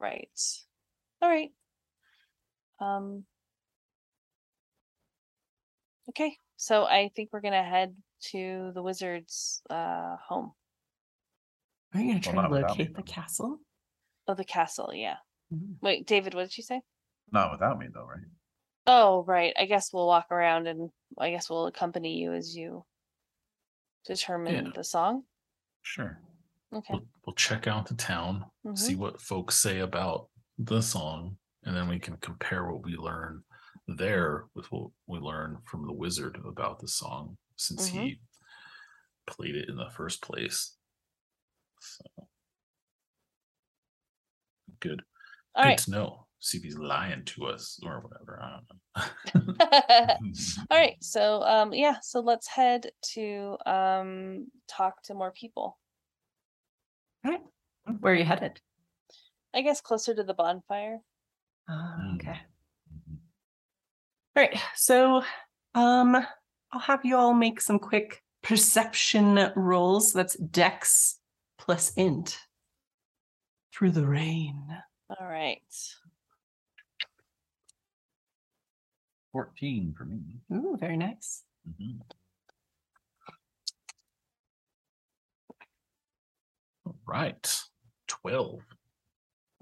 Right. 0.00 0.66
All 1.20 1.28
right. 1.28 1.50
Um 2.80 3.24
Okay. 6.10 6.36
So 6.56 6.84
I 6.84 7.10
think 7.14 7.30
we're 7.32 7.40
going 7.40 7.52
to 7.54 7.62
head 7.62 7.94
to 8.32 8.72
the 8.74 8.82
wizard's 8.82 9.62
uh 9.70 10.16
home. 10.26 10.52
Are 11.94 12.00
you 12.00 12.08
gonna 12.08 12.20
try 12.20 12.32
not 12.34 12.42
to 12.42 12.48
without 12.50 12.76
me, 12.78 12.84
locate 12.84 12.96
the 12.96 13.02
castle? 13.02 13.58
Oh, 14.26 14.34
the 14.34 14.44
castle, 14.44 14.90
yeah. 14.92 15.16
Mhm. 15.54 15.76
Wait, 15.80 16.06
David, 16.06 16.34
what 16.34 16.42
did 16.48 16.58
you 16.58 16.64
say? 16.64 16.82
Not 17.32 17.50
without 17.52 17.78
me 17.78 17.86
though, 17.92 18.04
right? 18.04 18.24
Oh, 18.86 19.22
right. 19.24 19.54
I 19.58 19.66
guess 19.66 19.92
we'll 19.92 20.06
walk 20.06 20.26
around 20.30 20.66
and 20.66 20.90
I 21.18 21.30
guess 21.30 21.48
we'll 21.48 21.66
accompany 21.66 22.18
you 22.18 22.32
as 22.34 22.54
you 22.56 22.84
determine 24.06 24.66
Yeah. 24.66 24.72
the 24.74 24.84
song. 24.84 25.22
Sure. 25.82 26.20
Okay. 26.72 26.92
We'll, 26.94 27.06
we'll 27.24 27.34
check 27.34 27.66
out 27.66 27.86
the 27.86 27.94
town, 27.94 28.44
see 28.74 28.94
Mhm. 28.94 28.98
what 28.98 29.20
folks 29.20 29.56
say 29.56 29.78
about 29.78 30.28
the 30.58 30.80
song, 30.82 31.36
and 31.64 31.76
then 31.76 31.88
we 31.88 31.98
can 31.98 32.16
compare 32.18 32.70
what 32.70 32.84
we 32.84 32.96
learn 32.96 33.42
there 33.86 34.46
with 34.54 34.70
what 34.72 34.90
we 35.06 35.18
learn 35.18 35.58
from 35.64 35.86
the 35.86 35.92
wizard 35.92 36.38
about 36.44 36.78
the 36.80 36.88
song 36.88 37.36
since 37.56 37.88
Mhm. 37.88 37.92
he 38.02 38.20
played 39.26 39.54
it 39.54 39.68
in 39.68 39.76
the 39.76 39.90
first 39.90 40.22
place. 40.22 40.76
So 41.80 42.28
good. 44.80 45.02
All 45.54 45.62
good 45.64 45.68
right. 45.70 45.78
to 45.78 45.90
know. 45.90 46.26
See 46.40 46.58
if 46.58 46.64
he's 46.64 46.78
lying 46.78 47.24
to 47.24 47.46
us 47.46 47.80
or 47.82 48.00
whatever. 48.00 48.40
I 48.42 48.60
don't 49.34 49.46
know. 49.48 49.54
All 50.70 50.78
right. 50.78 50.96
So 51.00 51.42
um 51.42 51.72
yeah, 51.74 51.96
so 52.00 52.20
let's 52.20 52.46
head 52.46 52.90
to 53.14 53.56
um 53.66 54.48
talk 54.68 55.02
to 55.04 55.14
more 55.14 55.32
people. 55.32 55.78
All 57.24 57.30
right. 57.32 57.40
Where 58.00 58.12
are 58.12 58.16
you 58.16 58.24
headed? 58.24 58.60
I 59.58 59.62
guess 59.62 59.80
closer 59.80 60.14
to 60.14 60.22
the 60.22 60.34
bonfire. 60.34 61.00
Ah, 61.68 61.96
Mm. 62.00 62.14
okay. 62.14 62.40
Mhm. 62.94 63.18
All 64.36 64.42
right. 64.44 64.56
So, 64.76 65.24
um, 65.74 66.14
I'll 66.70 66.80
have 66.80 67.04
you 67.04 67.16
all 67.16 67.34
make 67.34 67.60
some 67.60 67.80
quick 67.80 68.22
perception 68.40 69.50
rolls. 69.56 70.12
That's 70.12 70.36
Dex 70.36 71.18
plus 71.58 71.92
Int 71.94 72.38
through 73.72 73.90
the 73.90 74.06
rain. 74.06 74.80
All 75.18 75.26
right. 75.26 75.60
14 79.32 79.92
for 79.92 80.04
me. 80.04 80.40
Ooh, 80.52 80.76
very 80.78 80.96
nice. 80.96 81.42
Mhm. 81.68 82.00
All 86.86 86.96
right. 87.06 87.60
12. 88.06 88.62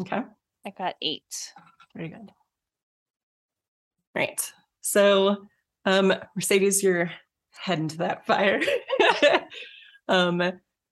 Okay. 0.01 0.23
I 0.65 0.71
got 0.71 0.95
eight. 1.01 1.53
Very 1.95 2.09
good. 2.09 2.31
Right. 4.15 4.41
So, 4.81 5.37
um, 5.85 6.13
Mercedes, 6.35 6.83
you're 6.83 7.11
heading 7.53 7.89
to 7.89 7.99
that 7.99 8.27
fire. 8.27 8.61
um, 10.09 10.43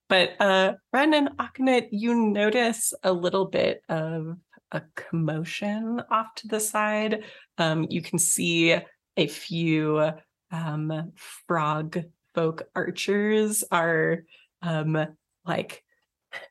but 0.07 0.29
uh, 0.39 0.73
Ren 0.93 1.13
and 1.13 1.29
Akhenet, 1.37 1.87
you 1.91 2.13
notice 2.15 2.93
a 3.03 3.11
little 3.11 3.45
bit 3.45 3.81
of 3.89 4.37
a 4.71 4.81
commotion 4.95 6.01
off 6.11 6.33
to 6.35 6.47
the 6.47 6.59
side. 6.59 7.23
Um, 7.57 7.87
you 7.89 8.01
can 8.01 8.19
see 8.19 8.77
a 9.17 9.27
few 9.27 10.11
um, 10.51 11.11
frog 11.15 12.03
folk 12.33 12.63
archers 12.75 13.63
are 13.71 14.23
um, 14.61 15.07
like 15.45 15.83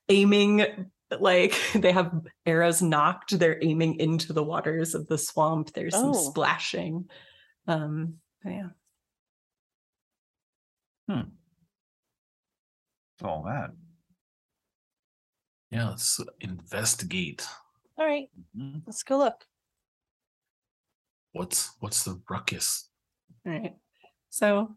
aiming 0.08 0.90
like 1.20 1.54
they 1.74 1.92
have 1.92 2.12
arrows 2.46 2.82
nocked 2.82 3.38
they're 3.38 3.58
aiming 3.62 3.98
into 4.00 4.32
the 4.32 4.42
waters 4.42 4.94
of 4.94 5.06
the 5.06 5.18
swamp 5.18 5.72
there's 5.72 5.94
some 5.94 6.10
Oh. 6.10 6.30
splashing 6.30 7.08
um 7.66 8.14
but 8.42 8.50
yeah 8.50 8.68
What's 11.06 11.28
all 13.22 13.44
that? 13.44 13.70
Yeah, 15.70 15.90
let's 15.90 16.18
investigate. 16.40 17.46
All 17.98 18.06
right. 18.06 18.28
Mhm. 18.56 18.82
Let's 18.86 19.02
go 19.02 19.18
look. 19.18 19.44
What's 21.32 21.72
what's 21.80 22.04
the 22.04 22.20
ruckus? 22.30 22.88
all 23.46 23.52
right 23.52 23.74
so 24.30 24.74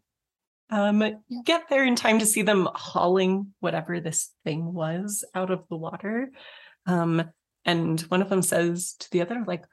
um 0.70 1.02
you 1.02 1.44
get 1.44 1.70
there 1.70 1.86
in 1.86 1.96
time 1.96 2.20
to 2.20 2.26
see 2.26 2.42
them 2.42 2.68
hauling 2.76 3.54
whatever 3.60 4.00
this 4.00 4.32
thing 4.44 4.74
was 4.74 5.24
out 5.34 5.52
of 5.52 5.64
the 5.70 5.78
water 5.78 6.30
um 6.86 7.24
and 7.66 8.02
one 8.02 8.22
of 8.22 8.30
them 8.30 8.42
says 8.42 8.96
to 9.00 9.10
the 9.12 9.22
other 9.22 9.44
like 9.48 9.64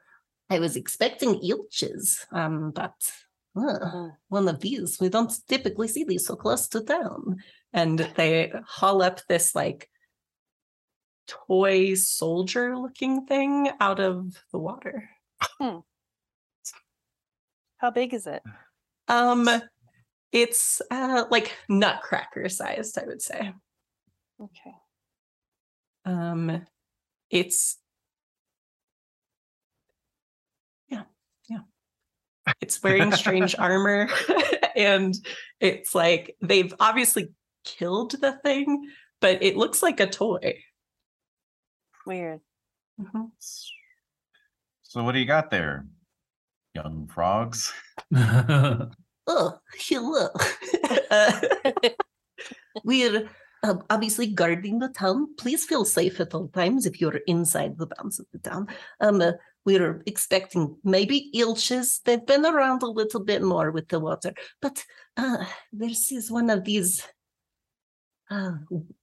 i 0.49 0.59
was 0.59 0.75
expecting 0.75 1.39
ilches 1.41 2.19
um 2.31 2.71
but 2.71 2.93
uh, 3.57 4.09
one 4.27 4.47
of 4.47 4.59
these. 4.59 4.99
We 4.99 5.09
don't 5.09 5.33
typically 5.47 5.87
see 5.87 6.03
these 6.03 6.25
so 6.25 6.35
close 6.35 6.67
to 6.69 6.81
town. 6.81 7.37
And 7.73 7.99
they 8.15 8.51
haul 8.65 9.01
up 9.01 9.21
this 9.27 9.55
like 9.55 9.89
toy 11.27 11.95
soldier 11.95 12.77
looking 12.77 13.25
thing 13.25 13.71
out 13.79 13.99
of 13.99 14.35
the 14.51 14.59
water. 14.59 15.09
How 17.77 17.91
big 17.93 18.13
is 18.13 18.27
it? 18.27 18.43
Um 19.07 19.49
it's 20.35 20.81
uh 20.91 21.23
like 21.31 21.53
nutcracker 21.69 22.49
sized, 22.49 22.97
I 22.97 23.05
would 23.05 23.21
say. 23.21 23.53
Okay. 24.41 24.75
Um 26.03 26.65
it's 27.29 27.77
yeah, 30.89 31.03
yeah. 31.49 31.59
It's 32.59 32.83
wearing 32.83 33.13
strange 33.13 33.55
armor 33.59 34.09
and 34.75 35.15
it's 35.61 35.95
like 35.95 36.35
they've 36.41 36.73
obviously 36.81 37.29
killed 37.63 38.11
the 38.19 38.33
thing, 38.43 38.89
but 39.21 39.41
it 39.41 39.55
looks 39.55 39.81
like 39.81 40.01
a 40.01 40.07
toy. 40.07 40.61
Weird. 42.05 42.41
Mhm. 42.99 43.31
So 44.83 45.01
what 45.01 45.13
do 45.13 45.19
you 45.19 45.25
got 45.25 45.49
there? 45.49 45.85
Young 46.73 47.07
frogs? 47.07 47.73
Oh, 49.27 49.57
hello. 49.77 50.29
Uh, 51.09 51.41
we're 52.83 53.29
um, 53.63 53.83
obviously 53.89 54.27
guarding 54.27 54.79
the 54.79 54.89
town. 54.89 55.33
Please 55.35 55.65
feel 55.65 55.85
safe 55.85 56.19
at 56.19 56.33
all 56.35 56.47
times 56.49 56.85
if 56.85 57.01
you're 57.01 57.21
inside 57.27 57.77
the 57.77 57.87
bounds 57.87 58.19
of 58.19 58.27
the 58.31 58.39
town. 58.39 58.67
Um, 58.99 59.21
uh, 59.21 59.33
we're 59.65 60.03
expecting 60.05 60.77
maybe 60.83 61.31
ilches. 61.35 62.01
They've 62.03 62.25
been 62.25 62.45
around 62.45 62.83
a 62.83 62.87
little 62.87 63.23
bit 63.23 63.41
more 63.41 63.71
with 63.71 63.87
the 63.87 63.99
water, 63.99 64.33
but 64.61 64.83
uh, 65.17 65.43
this 65.73 66.11
is 66.11 66.29
one 66.29 66.51
of 66.51 66.63
these 66.63 67.03
uh, 68.29 68.51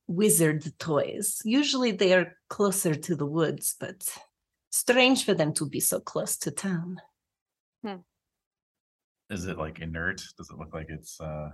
wizard 0.07 0.73
toys. 0.79 1.43
Usually 1.45 1.91
they 1.91 2.15
are 2.15 2.37
closer 2.49 2.95
to 2.95 3.17
the 3.17 3.27
woods, 3.27 3.75
but 3.81 4.09
strange 4.71 5.25
for 5.25 5.35
them 5.35 5.53
to 5.55 5.67
be 5.67 5.81
so 5.81 5.99
close 5.99 6.37
to 6.39 6.53
town. 6.53 7.01
Is 9.33 9.47
it 9.47 9.57
like 9.57 9.81
inert? 9.81 10.23
Does 10.37 10.51
it 10.51 10.59
look 10.59 10.75
like 10.75 10.89
it's 10.91 11.19
uh 11.19 11.49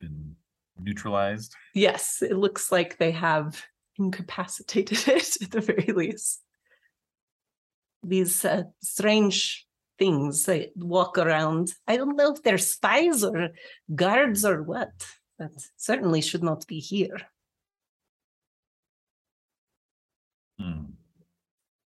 been 0.00 0.36
neutralized? 0.78 1.52
Yes, 1.74 2.22
it 2.22 2.36
looks 2.36 2.70
like 2.70 2.98
they 2.98 3.10
have 3.10 3.60
incapacitated 3.98 4.98
it 5.08 5.42
at 5.42 5.50
the 5.50 5.60
very 5.60 5.92
least. 5.92 6.40
These 8.04 8.44
uh, 8.44 8.64
strange 8.80 9.66
things 9.98 10.44
they 10.44 10.70
walk 10.76 11.18
around. 11.18 11.72
I 11.88 11.96
don't 11.96 12.16
know 12.16 12.32
if 12.32 12.42
they're 12.44 12.58
spies 12.58 13.24
or 13.24 13.50
guards 13.92 14.44
or 14.44 14.62
what, 14.62 14.92
but 15.36 15.50
certainly 15.76 16.20
should 16.20 16.44
not 16.44 16.64
be 16.68 16.78
here. 16.78 17.16
Hmm. 20.60 20.84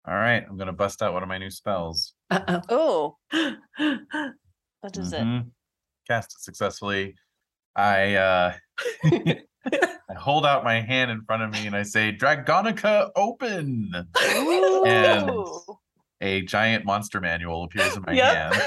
All 0.06 0.14
right, 0.14 0.44
I'm 0.48 0.56
gonna 0.56 0.72
bust 0.72 1.02
out 1.02 1.12
one 1.12 1.24
of 1.24 1.28
my 1.28 1.38
new 1.38 1.50
spells. 1.50 2.14
Uh 2.30 2.60
Oh, 2.68 3.16
oh. 3.80 4.32
What 4.82 4.96
is 4.98 5.12
it? 5.12 5.20
Mhm. 5.22 5.46
Cast 6.06 6.34
it 6.34 6.42
successfully. 6.42 7.14
I 7.74 8.14
uh 8.16 8.52
I 9.04 10.14
hold 10.16 10.44
out 10.44 10.62
my 10.64 10.80
hand 10.80 11.10
in 11.10 11.22
front 11.24 11.42
of 11.42 11.50
me 11.50 11.66
and 11.66 11.74
I 11.74 11.84
say, 11.84 12.12
Dragonica 12.12 13.10
open. 13.16 13.90
And- 14.86 15.30
A 16.20 16.42
giant 16.42 16.84
monster 16.84 17.20
manual 17.20 17.64
appears 17.64 17.96
in 17.96 18.02
my 18.06 18.12
Yep. 18.12 18.34
hand. 18.54 18.62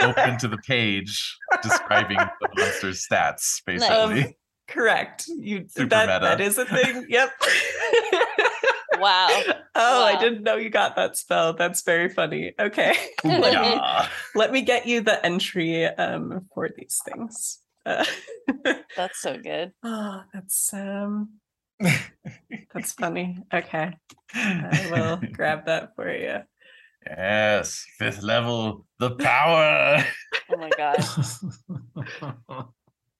Open 0.00 0.38
to 0.38 0.48
the 0.48 0.58
page 0.58 1.36
describing 1.62 2.18
the 2.18 2.48
monster's 2.56 3.04
stats, 3.06 3.60
basically. 3.66 4.22
Um, 4.24 4.32
Correct. 4.68 5.26
You 5.28 5.66
Super 5.68 5.88
that 5.90 6.06
meta. 6.06 6.20
that 6.36 6.40
is 6.40 6.58
a 6.58 6.64
thing. 6.66 7.06
Yep. 7.08 7.30
Wow. 9.00 9.28
Oh, 9.78 10.02
I 10.04 10.18
didn't 10.18 10.42
know 10.42 10.56
you 10.56 10.70
got 10.70 10.96
that 10.96 11.18
spell. 11.18 11.52
That's 11.52 11.82
very 11.82 12.08
funny. 12.08 12.54
Okay. 12.58 12.96
let, 13.24 13.40
me, 13.42 13.68
Yeah. 13.76 14.08
let 14.34 14.50
me 14.50 14.62
get 14.62 14.86
you 14.86 15.02
the 15.02 15.20
entry 15.24 15.84
um 15.84 16.46
for 16.54 16.70
these 16.74 16.98
things. 17.04 17.58
Uh, 17.84 18.06
That's 18.96 19.20
so 19.20 19.36
good. 19.36 19.72
oh, 19.84 20.22
that's 20.32 20.72
um 20.72 21.28
that's 22.72 22.92
funny. 22.92 23.36
Okay. 23.52 23.92
I 24.34 24.88
will 24.90 25.20
grab 25.32 25.66
that 25.66 25.94
for 25.94 26.10
you. 26.10 26.38
Yes, 27.06 27.84
fifth 27.98 28.22
level, 28.22 28.86
the 28.98 29.10
power. 29.10 30.02
Oh 30.50 30.56
my 30.56 30.70
gosh. 30.74 31.06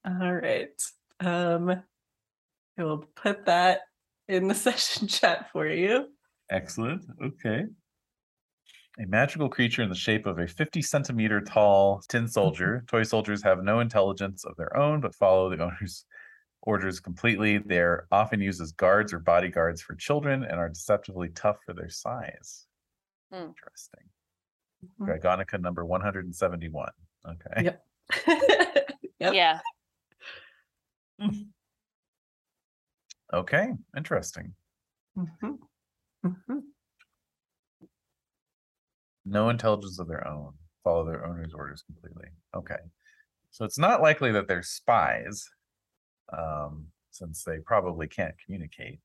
All 0.07 0.33
right. 0.35 0.83
Um 1.20 1.83
I 2.79 2.83
will 2.83 3.05
put 3.14 3.45
that 3.45 3.81
in 4.29 4.49
the 4.49 4.55
session 4.66 5.09
chat 5.09 5.51
for 5.53 5.66
you. 5.66 6.09
Excellent. 6.51 7.05
Okay. 7.22 7.64
A 8.99 9.07
magical 9.07 9.49
creature 9.49 9.83
in 9.83 9.89
the 9.91 9.95
shape 9.95 10.24
of 10.27 10.39
a 10.39 10.47
50 10.47 10.81
centimeter 10.81 11.41
tall 11.41 12.01
tin 12.09 12.27
soldier. 12.39 12.85
Toy 12.87 13.03
soldiers 13.03 13.43
have 13.43 13.62
no 13.62 13.81
intelligence 13.81 14.45
of 14.45 14.57
their 14.57 14.74
own, 14.77 15.01
but 15.01 15.14
follow 15.14 15.51
the 15.51 15.62
owner's 15.62 16.05
orders 16.62 16.99
completely. 16.99 17.59
They're 17.59 18.07
often 18.11 18.41
used 18.41 18.61
as 18.61 18.72
guards 18.72 19.12
or 19.12 19.18
bodyguards 19.18 19.83
for 19.83 19.95
children 19.97 20.43
and 20.45 20.59
are 20.59 20.68
deceptively 20.70 21.29
tough 21.31 21.59
for 21.64 21.74
their 21.74 21.91
size. 21.91 22.66
Hmm. 23.31 23.49
Interesting. 23.49 24.05
Mhm. 25.01 25.09
Dragonica 25.20 25.61
number 25.61 25.85
171. 25.85 26.91
Okay. 27.29 27.64
Yep. 27.64 27.87
Yep. 29.18 29.33
Yeah. 29.33 29.61
Okay. 33.33 33.68
Interesting. 33.97 34.55
Mhm. 35.16 35.59
Mhm. 36.24 36.62
No 39.24 39.49
intelligence 39.49 39.99
of 39.99 40.09
their 40.09 40.27
own. 40.27 40.55
Follow 40.85 41.05
their 41.05 41.24
owner's 41.27 41.53
orders 41.55 41.83
completely. 41.83 42.29
Okay. 42.55 42.79
So 43.51 43.64
it's 43.64 43.79
not 43.79 44.01
likely 44.03 44.31
that 44.33 44.47
they're 44.47 44.62
spies, 44.62 45.49
um, 46.33 46.87
since 47.11 47.43
they 47.43 47.59
probably 47.59 48.07
can't 48.07 48.35
communicate. 48.45 49.01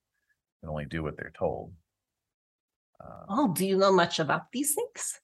and 0.61 0.69
only 0.69 0.86
do 0.86 1.01
what 1.01 1.17
they're 1.17 1.34
told. 1.36 1.74
Uh, 3.03 3.26
Oh, 3.30 3.47
do 3.51 3.65
you 3.65 3.78
know 3.78 3.91
much 3.91 4.19
about 4.19 4.51
these 4.51 4.76
things? 4.76 5.19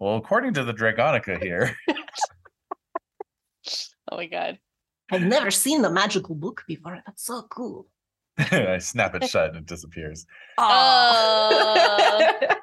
well, 0.00 0.16
according 0.16 0.54
to 0.54 0.64
the 0.64 0.74
Dragonica 0.74 1.40
here, 1.40 1.76
Oh 4.10 4.16
my 4.16 4.26
god. 4.26 4.58
I've 5.12 5.22
never 5.22 5.50
seen 5.52 5.82
the 5.82 5.90
magical 5.90 6.34
book 6.34 6.64
before. 6.66 7.00
That's 7.06 7.24
so 7.24 7.42
cool. 7.48 7.86
I 8.52 8.78
snap 8.78 9.14
it 9.14 9.24
shut 9.28 9.50
and 9.50 9.58
it 9.58 9.66
disappears. 9.66 10.26
Oh. 10.58 12.32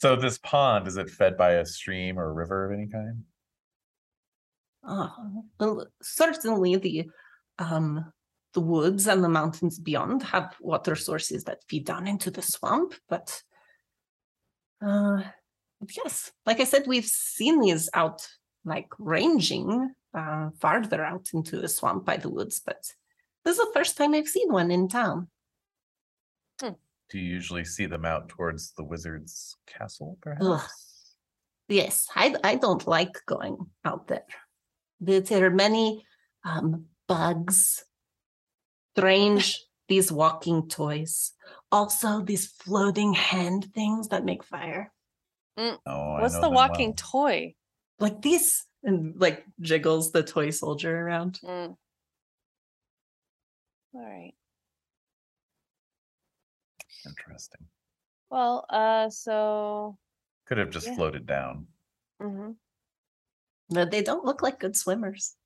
So 0.00 0.16
this 0.16 0.38
pond 0.38 0.88
is 0.88 0.96
it 0.96 1.10
fed 1.10 1.36
by 1.36 1.52
a 1.52 1.66
stream 1.66 2.18
or 2.18 2.32
river 2.32 2.64
of 2.64 2.72
any 2.72 2.86
kind? 2.86 3.22
Oh, 4.82 5.44
well, 5.58 5.86
certainly 6.00 6.76
the 6.76 7.10
um 7.58 8.10
the 8.54 8.62
woods 8.62 9.06
and 9.06 9.22
the 9.22 9.28
mountains 9.28 9.78
beyond 9.78 10.22
have 10.22 10.56
water 10.58 10.96
sources 10.96 11.44
that 11.44 11.64
feed 11.68 11.84
down 11.84 12.06
into 12.06 12.30
the 12.30 12.40
swamp, 12.40 12.94
but 13.10 13.42
uh 14.80 15.22
yes, 16.02 16.32
like 16.46 16.60
I 16.60 16.64
said, 16.64 16.86
we've 16.86 17.04
seen 17.04 17.60
these 17.60 17.90
out 17.92 18.26
like 18.64 18.88
ranging 18.98 19.94
uh 20.14 20.48
farther 20.60 21.04
out 21.04 21.28
into 21.34 21.60
the 21.60 21.68
swamp 21.68 22.06
by 22.06 22.16
the 22.16 22.30
woods, 22.30 22.62
but 22.64 22.90
this 23.44 23.58
is 23.58 23.64
the 23.64 23.72
first 23.72 23.96
time 23.96 24.14
I've 24.14 24.28
seen 24.28 24.52
one 24.52 24.70
in 24.70 24.88
town. 24.88 25.28
Do 26.60 27.18
you 27.18 27.24
usually 27.28 27.64
see 27.64 27.86
them 27.86 28.04
out 28.04 28.28
towards 28.28 28.72
the 28.74 28.84
wizard's 28.84 29.56
castle, 29.66 30.16
perhaps? 30.20 31.16
Yes, 31.68 32.06
I 32.14 32.36
I 32.44 32.54
don't 32.54 32.86
like 32.86 33.14
going 33.26 33.56
out 33.84 34.06
there. 34.06 34.26
There, 35.00 35.20
there 35.20 35.46
are 35.46 35.50
many 35.50 36.06
um, 36.44 36.86
bugs, 37.08 37.84
strange 38.96 39.58
these 39.88 40.12
walking 40.12 40.68
toys, 40.68 41.32
also 41.72 42.20
these 42.20 42.46
floating 42.46 43.12
hand 43.14 43.72
things 43.74 44.06
that 44.08 44.24
make 44.24 44.44
fire, 44.44 44.92
Oh, 45.58 45.74
I 45.86 46.20
What's 46.20 46.34
know 46.34 46.42
the 46.42 46.46
them 46.46 46.54
walking 46.54 46.88
well. 46.90 46.96
toy? 46.96 47.54
like 47.98 48.22
these, 48.22 48.64
and 48.84 49.20
like 49.20 49.44
jiggles 49.60 50.12
the 50.12 50.22
toy 50.22 50.50
soldier 50.50 50.96
around. 50.96 51.40
Mm. 51.44 51.74
All 53.94 54.00
right. 54.00 54.34
Interesting. 57.04 57.68
Well, 58.30 58.64
uh, 58.70 59.10
so 59.10 59.98
Could 60.44 60.58
have 60.58 60.68
just 60.68 60.86
Yeah. 60.86 60.94
floated 60.94 61.24
down. 61.24 61.68
Mm 62.20 62.26
mhm. 62.30 62.58
But 63.70 63.90
they 63.90 64.02
don't 64.02 64.26
look 64.26 64.42
like 64.42 64.60
good 64.60 64.76
swimmers. 64.76 65.38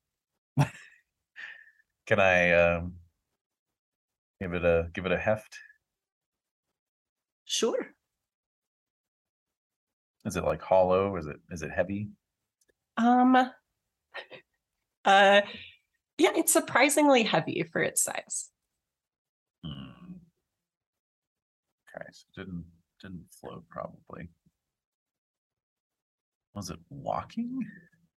Can 2.05 2.19
I 2.19 2.51
um 2.51 2.99
give 4.39 4.53
it 4.53 4.63
a 4.63 4.89
give 4.93 5.05
it 5.05 5.11
a 5.11 5.17
heft? 5.17 5.59
Sure. 7.45 7.95
Is 10.25 10.35
it 10.35 10.43
like 10.43 10.61
hollow? 10.61 11.15
Is 11.15 11.25
it 11.25 11.39
is 11.49 11.61
it 11.61 11.71
heavy? 11.71 12.11
Um. 12.97 13.35
Uh. 15.05 15.41
Yeah, 16.17 16.31
it's 16.35 16.53
surprisingly 16.53 17.23
heavy 17.23 17.63
for 17.71 17.81
its 17.81 18.03
size. 18.03 18.49
Hmm. 19.65 20.15
Okay, 21.95 22.05
so 22.11 22.25
it 22.41 22.45
didn't 22.45 22.65
didn't 23.01 23.25
float 23.39 23.63
probably. 23.69 24.29
Was 26.53 26.69
it 26.69 26.79
walking 26.89 27.59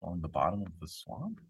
along 0.03 0.21
the 0.21 0.29
bottom 0.29 0.63
of 0.63 0.73
the 0.81 0.87
swamp? 0.87 1.41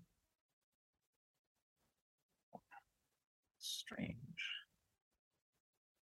Strange. 3.59 4.17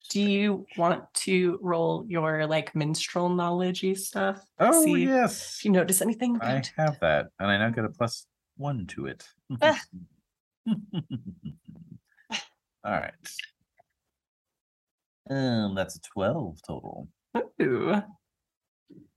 Do 0.10 0.22
you 0.22 0.66
want 0.78 1.12
to 1.14 1.58
roll 1.62 2.06
your 2.08 2.46
like 2.46 2.76
minstrel 2.76 3.30
knowledgey 3.30 3.96
stuff? 3.96 4.46
Oh 4.60 4.84
see 4.84 5.06
yes. 5.06 5.58
If 5.58 5.66
you 5.66 5.72
notice 5.72 6.02
anything 6.02 6.38
I 6.42 6.52
about 6.52 6.72
have 6.78 7.00
that, 7.00 7.28
and 7.40 7.50
I 7.50 7.58
now 7.58 7.70
get 7.70 7.86
a 7.86 7.90
plus 7.90 8.28
one 8.58 8.86
to 8.88 9.08
it. 9.08 9.28
All 10.68 10.76
right. 12.91 13.13
Um, 15.30 15.76
that's 15.76 15.95
a 15.95 16.01
12 16.01 16.59
total. 16.66 17.07
Ooh. 17.61 18.01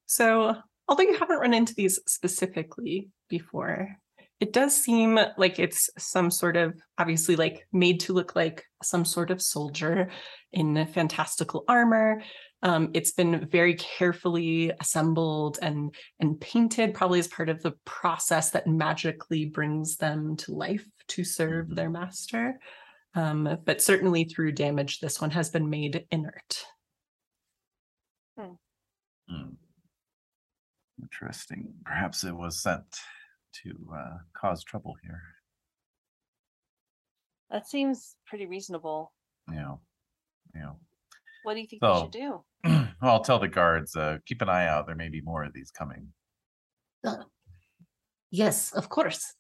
So, 0.07 0.57
although 0.89 1.03
you 1.03 1.19
haven't 1.19 1.39
run 1.39 1.53
into 1.53 1.75
these 1.75 2.01
specifically 2.07 3.11
before, 3.29 3.99
it 4.41 4.53
does 4.53 4.75
seem 4.75 5.19
like 5.37 5.59
it's 5.59 5.91
some 5.99 6.31
sort 6.31 6.57
of 6.57 6.81
obviously 6.97 7.37
like 7.37 7.67
made 7.73 8.01
to 8.01 8.13
look 8.13 8.37
like 8.37 8.65
some 8.83 9.05
sort 9.05 9.31
of 9.31 9.43
soldier 9.43 10.11
in 10.53 10.87
fantastical 10.87 11.65
armor. 11.69 12.23
Um, 12.63 12.91
it's 12.95 13.13
been 13.13 13.49
very 13.49 13.75
carefully 13.75 14.73
assembled 14.81 15.59
and 15.61 15.95
and 16.21 16.41
painted, 16.41 16.95
probably 16.95 17.19
as 17.19 17.29
part 17.29 17.49
of 17.49 17.63
the 17.63 17.75
process 17.85 18.51
that 18.51 18.67
magically 18.67 19.47
brings 19.47 19.97
them 19.97 20.37
to 20.39 20.55
life 20.55 20.87
to 21.09 21.25
serve 21.25 21.75
their 21.75 21.91
master. 21.91 22.59
Um, 23.15 23.59
but 23.65 23.83
certainly 23.83 24.25
through 24.25 24.53
damage, 24.53 25.01
this 25.01 25.21
one 25.21 25.31
has 25.31 25.51
been 25.51 25.69
made 25.69 26.07
inert. 26.11 26.65
Hmm. 28.39 28.55
Interesting. 31.01 31.73
Perhaps 31.85 32.25
it 32.25 32.37
was 32.37 32.63
sent 32.63 32.83
to 33.65 33.71
uh, 33.95 34.19
cause 34.37 34.63
trouble 34.63 34.97
here. 35.03 35.23
That 37.51 37.67
seems 37.67 38.17
pretty 38.27 38.47
reasonable. 38.47 39.13
Yeah. 39.51 39.77
Yeah. 40.55 40.73
What 41.45 41.55
do 41.55 41.61
you 41.61 41.67
think 41.67 41.83
we 41.83 42.01
should 42.01 42.11
do? 42.11 42.45
well, 42.65 42.89
I'll 43.01 43.25
tell 43.25 43.39
the 43.39 43.49
guards, 43.49 43.97
uh, 43.97 44.19
keep 44.27 44.43
an 44.43 44.49
eye 44.49 44.67
out. 44.67 44.87
There 44.87 44.97
may 44.97 45.09
be 45.09 45.21
more 45.23 45.45
of 45.45 45.53
these 45.53 45.71
coming. 45.71 46.09
Yes, 48.31 48.73
of 48.73 48.89
course. 48.89 49.35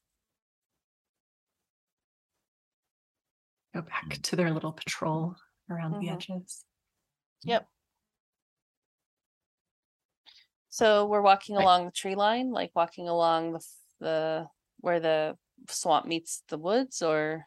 Go 3.78 3.82
back 3.82 4.20
to 4.22 4.34
their 4.34 4.50
little 4.50 4.72
patrol 4.72 5.36
around 5.70 5.92
the 6.00 6.08
Mhm. 6.08 6.14
edges. 6.14 6.64
Yep. 7.44 7.68
So 10.68 11.06
we're 11.06 11.22
walking 11.22 11.54
Right. 11.54 11.62
along 11.62 11.84
the 11.86 11.92
tree 11.92 12.16
line, 12.16 12.50
like 12.50 12.72
walking 12.74 13.08
along 13.08 13.52
the 13.52 13.64
the 14.00 14.48
where 14.80 14.98
the 14.98 15.38
swamp 15.68 16.06
meets 16.06 16.42
the 16.48 16.58
woods, 16.58 17.02
or 17.02 17.46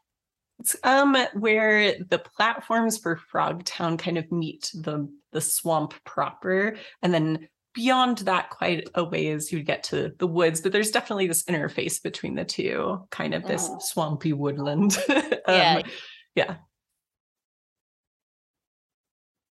It's 0.59 0.77
um 0.83 1.15
where 1.33 1.99
the 2.01 2.19
platforms 2.19 2.97
for 2.97 3.17
Frogtown 3.17 3.99
kind 3.99 4.17
of 4.17 4.31
meet 4.31 4.71
the 4.73 5.13
the 5.33 5.41
swamp 5.41 6.01
proper, 6.05 6.77
and 7.01 7.13
then 7.13 7.49
beyond 7.73 8.19
that, 8.19 8.49
quite 8.49 8.89
a 8.95 9.03
ways 9.03 9.51
you'd 9.51 9.65
get 9.65 9.83
to 9.85 10.13
the 10.19 10.27
woods. 10.27 10.59
But 10.61 10.71
there's 10.73 10.91
definitely 10.91 11.27
this 11.27 11.43
interface 11.43 12.01
between 12.03 12.35
the 12.35 12.43
two, 12.45 13.05
kind 13.11 13.33
of 13.33 13.47
this 13.47 13.67
Mhm. 13.69 13.81
swampy 13.81 14.31
woodland. 14.33 14.97
Um, 15.47 15.55
yeah. 15.55 15.81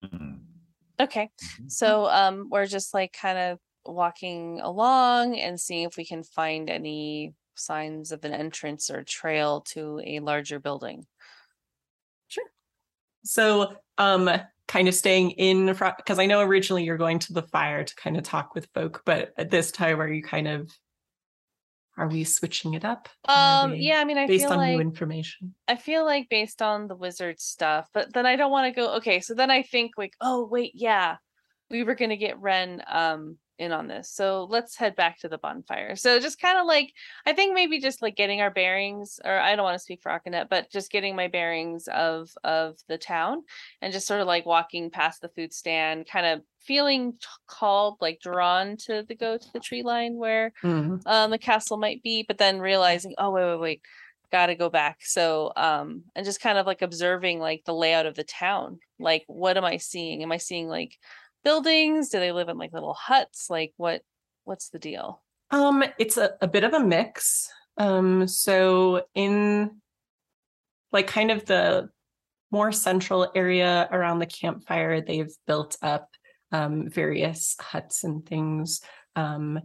Mhm. 0.02 0.46
okay. 1.00 1.30
Mhm. 1.60 1.70
So 1.70 2.06
um 2.06 2.48
we're 2.50 2.66
just 2.66 2.94
like 2.94 3.12
kind 3.12 3.38
of 3.38 3.58
walking 3.86 4.60
along 4.60 5.38
and 5.38 5.60
seeing 5.60 5.84
if 5.84 5.96
we 5.96 6.04
can 6.06 6.22
find 6.22 6.70
any 6.70 7.34
signs 7.56 8.12
of 8.12 8.24
an 8.24 8.32
entrance 8.32 8.90
or 8.90 9.04
trail 9.04 9.60
to 9.62 10.00
a 10.04 10.20
larger 10.20 10.58
building. 10.58 11.06
Sure. 12.28 12.44
So, 13.24 13.76
um, 13.98 14.30
kind 14.68 14.88
of 14.88 14.94
staying 14.94 15.32
in 15.32 15.74
front 15.74 15.96
because 15.98 16.18
I 16.18 16.26
know 16.26 16.40
originally 16.42 16.84
you're 16.84 16.98
going 16.98 17.20
to 17.20 17.34
the 17.34 17.42
fire 17.42 17.84
to 17.84 17.96
kind 17.96 18.16
of 18.16 18.24
talk 18.24 18.54
with 18.54 18.68
folk, 18.74 19.02
but 19.06 19.32
at 19.38 19.50
this 19.50 19.72
time, 19.72 20.00
are 20.00 20.12
you 20.12 20.22
kind 20.22 20.48
of 20.48 20.70
are 21.96 22.08
we 22.08 22.24
switching 22.24 22.74
it 22.74 22.84
up? 22.84 23.08
Um 23.26 23.72
we- 23.72 23.78
yeah, 23.78 23.98
I 23.98 24.04
mean 24.04 24.18
I 24.18 24.26
based 24.26 24.46
on 24.46 24.58
like 24.58 24.72
new 24.72 24.80
information. 24.80 25.54
I 25.68 25.76
feel 25.76 26.04
like 26.04 26.28
based 26.28 26.60
on 26.62 26.88
the 26.88 26.96
wizard 26.96 27.40
stuff, 27.40 27.88
but 27.94 28.12
then 28.12 28.26
I 28.26 28.36
don't 28.36 28.50
want 28.50 28.72
to 28.72 28.80
go 28.80 28.94
okay, 28.96 29.20
so 29.20 29.34
then 29.34 29.50
I 29.50 29.62
think 29.62 29.92
like, 29.96 30.14
oh 30.20 30.46
wait, 30.46 30.72
yeah. 30.74 31.16
We 31.70 31.82
were 31.82 31.94
gonna 31.94 32.16
get 32.16 32.38
Ren 32.38 32.82
um 32.86 33.38
in 33.58 33.72
on 33.72 33.86
this. 33.88 34.10
So 34.10 34.46
let's 34.50 34.76
head 34.76 34.96
back 34.96 35.18
to 35.20 35.28
the 35.28 35.38
bonfire. 35.38 35.96
So 35.96 36.18
just 36.20 36.40
kind 36.40 36.58
of 36.58 36.66
like 36.66 36.92
I 37.26 37.32
think 37.32 37.54
maybe 37.54 37.80
just 37.80 38.02
like 38.02 38.16
getting 38.16 38.40
our 38.40 38.50
bearings, 38.50 39.20
or 39.24 39.38
I 39.38 39.54
don't 39.54 39.64
want 39.64 39.76
to 39.76 39.82
speak 39.82 40.00
for 40.02 40.10
Akanet, 40.10 40.48
but 40.48 40.70
just 40.70 40.90
getting 40.90 41.14
my 41.16 41.28
bearings 41.28 41.88
of 41.88 42.30
of 42.42 42.78
the 42.88 42.98
town 42.98 43.42
and 43.80 43.92
just 43.92 44.06
sort 44.06 44.20
of 44.20 44.26
like 44.26 44.46
walking 44.46 44.90
past 44.90 45.20
the 45.20 45.28
food 45.28 45.52
stand, 45.52 46.06
kind 46.06 46.26
of 46.26 46.42
feeling 46.60 47.14
called, 47.46 47.96
like 48.00 48.18
drawn 48.20 48.76
to 48.78 49.02
the 49.06 49.14
go 49.14 49.36
to 49.36 49.52
the 49.52 49.60
tree 49.60 49.82
line 49.82 50.16
where 50.16 50.52
Mhm. 50.62 51.00
um 51.06 51.30
the 51.30 51.38
castle 51.38 51.76
might 51.76 52.02
be 52.02 52.24
but 52.26 52.38
then 52.38 52.58
realizing 52.60 53.14
oh 53.18 53.30
wait 53.30 53.44
wait 53.44 53.60
wait 53.60 53.80
gotta 54.32 54.54
go 54.54 54.68
back 54.70 54.98
so 55.00 55.52
um 55.56 56.02
and 56.16 56.24
just 56.24 56.40
kind 56.40 56.58
of 56.58 56.66
like 56.66 56.82
observing 56.82 57.38
like 57.38 57.62
the 57.66 57.74
layout 57.74 58.06
of 58.06 58.14
the 58.16 58.24
town 58.24 58.78
like 58.98 59.22
what 59.28 59.56
am 59.56 59.64
i 59.64 59.76
seeing 59.76 60.22
am 60.22 60.32
i 60.32 60.38
seeing 60.38 60.66
like 60.66 60.98
buildings 61.44 62.08
do 62.08 62.18
they 62.18 62.32
live 62.32 62.48
in 62.48 62.58
like 62.58 62.72
little 62.72 62.94
huts 62.94 63.48
like 63.50 63.72
what 63.76 64.02
what's 64.44 64.70
the 64.70 64.78
deal 64.78 65.22
Um, 65.50 65.84
it's 65.98 66.16
a, 66.16 66.32
a 66.40 66.48
bit 66.48 66.64
of 66.64 66.72
a 66.72 66.80
mix. 66.80 67.48
Um, 67.76 68.26
so 68.26 69.02
in 69.14 69.80
like 70.90 71.06
kind 71.06 71.30
of 71.30 71.44
the 71.44 71.90
more 72.50 72.72
central 72.72 73.30
area 73.34 73.88
around 73.90 74.18
the 74.18 74.26
campfire, 74.26 75.00
they've 75.00 75.32
built 75.46 75.76
up 75.82 76.08
um, 76.52 76.88
various 76.88 77.56
huts 77.60 78.04
and 78.04 78.24
things. 78.24 78.80
Um, 79.16 79.60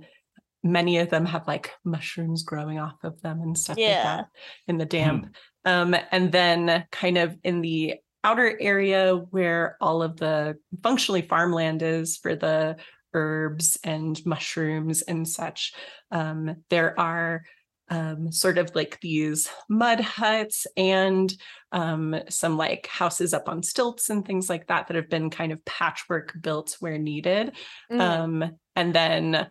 many 0.63 0.97
of 0.99 1.09
them 1.09 1.25
have 1.25 1.47
like 1.47 1.71
mushrooms 1.83 2.43
growing 2.43 2.79
off 2.79 3.03
of 3.03 3.21
them 3.21 3.41
and 3.41 3.57
stuff 3.57 3.77
like 3.77 4.03
that 4.03 4.25
in 4.67 4.77
the 4.77 4.85
damp. 4.85 5.33
Um, 5.65 5.95
and 6.11 6.31
then 6.31 6.85
kind 6.91 7.17
of 7.17 7.37
in 7.43 7.61
the 7.61 7.95
outer 8.23 8.57
area 8.59 9.15
where 9.15 9.77
all 9.79 10.03
of 10.03 10.17
the 10.17 10.57
functionally 10.83 11.21
farmland 11.21 11.81
is 11.81 12.17
for 12.17 12.35
the 12.35 12.77
herbs 13.13 13.77
and 13.83 14.23
mushrooms 14.25 15.01
and 15.01 15.27
such. 15.27 15.73
Um, 16.11 16.57
there 16.69 16.99
are 16.99 17.43
um, 17.89 18.31
sort 18.31 18.57
of 18.57 18.75
like 18.75 18.99
these 19.01 19.49
mud 19.67 19.99
huts 19.99 20.67
and 20.77 21.33
um, 21.71 22.15
some 22.29 22.55
like 22.55 22.87
houses 22.87 23.33
up 23.33 23.49
on 23.49 23.63
stilts 23.63 24.09
and 24.09 24.25
things 24.25 24.49
like 24.49 24.67
that 24.67 24.87
that 24.87 24.95
have 24.95 25.09
been 25.09 25.29
kind 25.29 25.51
of 25.51 25.63
patchwork 25.65 26.33
built 26.39 26.77
where 26.79 26.97
needed. 26.97 27.55
Mhm. 27.91 27.99
Um, 27.99 28.51
and 28.75 28.93
then 28.93 29.47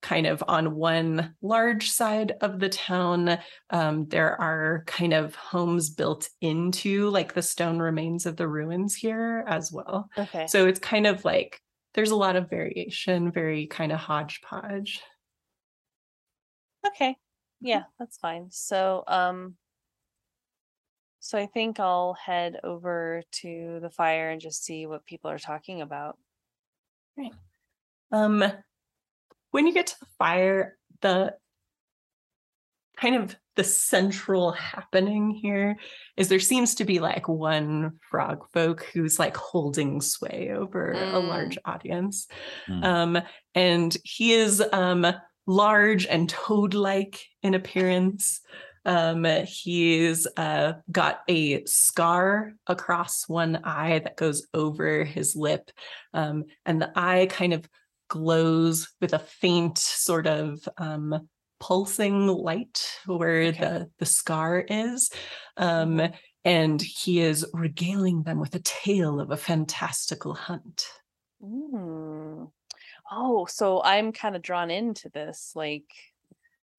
kind 0.00 0.26
of 0.26 0.42
on 0.46 0.74
one 0.76 1.34
large 1.42 1.90
side 1.90 2.32
of 2.40 2.60
the 2.60 2.68
town, 2.68 3.38
um, 3.70 4.06
there 4.08 4.40
are 4.40 4.84
kind 4.86 5.12
of 5.12 5.34
homes 5.34 5.90
built 5.90 6.28
into 6.40 7.10
like 7.10 7.34
the 7.34 7.42
stone 7.42 7.78
remains 7.78 8.26
of 8.26 8.36
the 8.36 8.48
ruins 8.48 8.94
here 8.94 9.44
as 9.48 9.72
well. 9.72 10.08
okay 10.16 10.46
So 10.46 10.66
it's 10.66 10.78
kind 10.78 11.06
of 11.06 11.24
like 11.24 11.60
there's 11.94 12.10
a 12.10 12.16
lot 12.16 12.36
of 12.36 12.50
variation, 12.50 13.32
very 13.32 13.66
kind 13.66 13.92
of 13.92 13.98
hodgepodge. 13.98 15.02
okay 16.86 17.16
yeah 17.60 17.84
that's 17.98 18.18
fine 18.18 18.50
so 18.50 19.02
um 19.06 19.56
so 21.20 21.38
i 21.38 21.46
think 21.46 21.78
i'll 21.80 22.14
head 22.14 22.58
over 22.64 23.22
to 23.30 23.78
the 23.80 23.90
fire 23.90 24.30
and 24.30 24.40
just 24.40 24.64
see 24.64 24.86
what 24.86 25.04
people 25.06 25.30
are 25.30 25.38
talking 25.38 25.80
about 25.80 26.18
Right. 27.16 27.32
Um, 28.12 28.44
when 29.50 29.66
you 29.66 29.74
get 29.74 29.88
to 29.88 29.96
the 30.00 30.06
fire, 30.18 30.76
the 31.00 31.34
kind 32.96 33.14
of 33.16 33.36
the 33.56 33.64
central 33.64 34.52
happening 34.52 35.30
here 35.30 35.76
is 36.16 36.28
there 36.28 36.40
seems 36.40 36.76
to 36.76 36.84
be 36.84 36.98
like 37.00 37.28
one 37.28 37.92
frog 38.10 38.44
folk 38.52 38.84
who's 38.92 39.18
like 39.18 39.36
holding 39.36 40.00
sway 40.00 40.50
over 40.52 40.92
a 40.92 40.96
Mm. 40.96 41.28
large 41.28 41.58
audience. 41.64 42.26
Mm. 42.68 42.84
Um, 42.84 43.22
and 43.54 43.96
he 44.04 44.32
is 44.32 44.62
um 44.72 45.06
large 45.46 46.06
and 46.06 46.28
toad-like 46.28 47.24
in 47.42 47.54
appearance. 47.54 48.40
Um, 48.84 49.24
he's 49.46 50.26
uh, 50.36 50.74
got 50.90 51.20
a 51.28 51.64
scar 51.64 52.52
across 52.66 53.28
one 53.28 53.60
eye 53.64 53.98
that 54.00 54.16
goes 54.16 54.46
over 54.54 55.04
his 55.04 55.34
lip, 55.36 55.70
um, 56.14 56.44
and 56.64 56.80
the 56.80 56.90
eye 56.94 57.26
kind 57.30 57.52
of 57.54 57.68
glows 58.08 58.88
with 59.00 59.12
a 59.12 59.18
faint 59.18 59.78
sort 59.78 60.26
of 60.26 60.68
um, 60.78 61.28
pulsing 61.60 62.26
light 62.28 62.98
where 63.06 63.52
Okay. 63.52 63.52
the 63.52 63.90
the 63.98 64.06
scar 64.06 64.60
is. 64.68 65.10
Um, 65.56 66.00
Mhm. 66.00 66.18
And 66.44 66.80
he 66.80 67.20
is 67.20 67.44
regaling 67.52 68.22
them 68.22 68.38
with 68.40 68.54
a 68.54 68.60
tale 68.60 69.20
of 69.20 69.30
a 69.30 69.36
fantastical 69.36 70.34
hunt. 70.34 70.86
Mm. 71.42 72.52
Oh, 73.10 73.46
so 73.46 73.82
I'm 73.82 74.12
kind 74.12 74.36
of 74.36 74.42
drawn 74.42 74.70
into 74.70 75.08
this. 75.10 75.52
Like, 75.56 75.90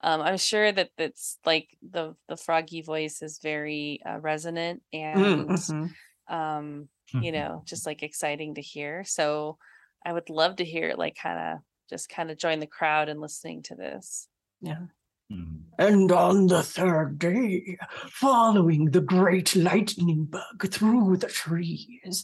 um, 0.02 0.22
I'm 0.22 0.38
sure 0.38 0.72
that 0.72 0.92
that's 0.98 1.40
like 1.46 1.78
the 1.82 2.16
the 2.28 2.38
froggy 2.38 2.82
voice 2.84 3.22
is 3.24 3.40
very 3.40 4.02
uh, 4.06 4.20
resonant 4.20 4.84
and 4.94 5.16
Mm, 5.16 5.48
mhm. 5.50 5.96
um, 6.30 6.90
you 7.20 7.32
know, 7.34 7.64
just 7.66 7.86
like 7.86 8.04
exciting 8.04 8.56
to 8.56 8.62
hear. 8.62 9.04
So 9.06 9.60
I 10.06 10.14
would 10.14 10.30
love 10.30 10.58
to 10.58 10.66
hear 10.66 10.90
it, 10.90 10.98
like 10.98 11.16
kind 11.16 11.40
of 11.40 11.60
just 11.90 12.10
kind 12.10 12.30
of 12.32 12.38
join 12.38 12.60
the 12.60 12.68
crowd 12.68 13.10
and 13.10 13.20
listening 13.20 13.64
to 13.64 13.76
this. 13.76 14.28
Yeah. 14.62 14.86
Mhm. 15.32 15.62
And 15.78 16.12
on 16.12 16.48
the 16.48 16.64
third 16.64 17.20
day, 17.20 17.78
following 18.10 18.86
the 18.92 19.02
great 19.02 19.56
lightning 19.56 20.26
bug 20.26 20.72
through 20.72 21.18
the 21.18 21.28
trees, 21.28 22.24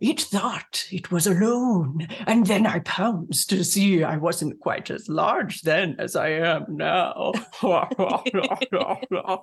it 0.00 0.20
thought 0.20 0.84
it 0.90 1.10
was 1.10 1.26
alone, 1.26 2.06
and 2.26 2.46
then 2.46 2.66
I 2.66 2.80
pounced 2.80 3.48
to 3.50 3.64
see 3.64 4.04
I 4.04 4.16
wasn't 4.18 4.60
quite 4.60 4.90
as 4.90 5.08
large 5.08 5.62
then 5.62 5.96
as 5.98 6.16
I 6.16 6.28
am 6.30 6.64
now. 6.76 7.32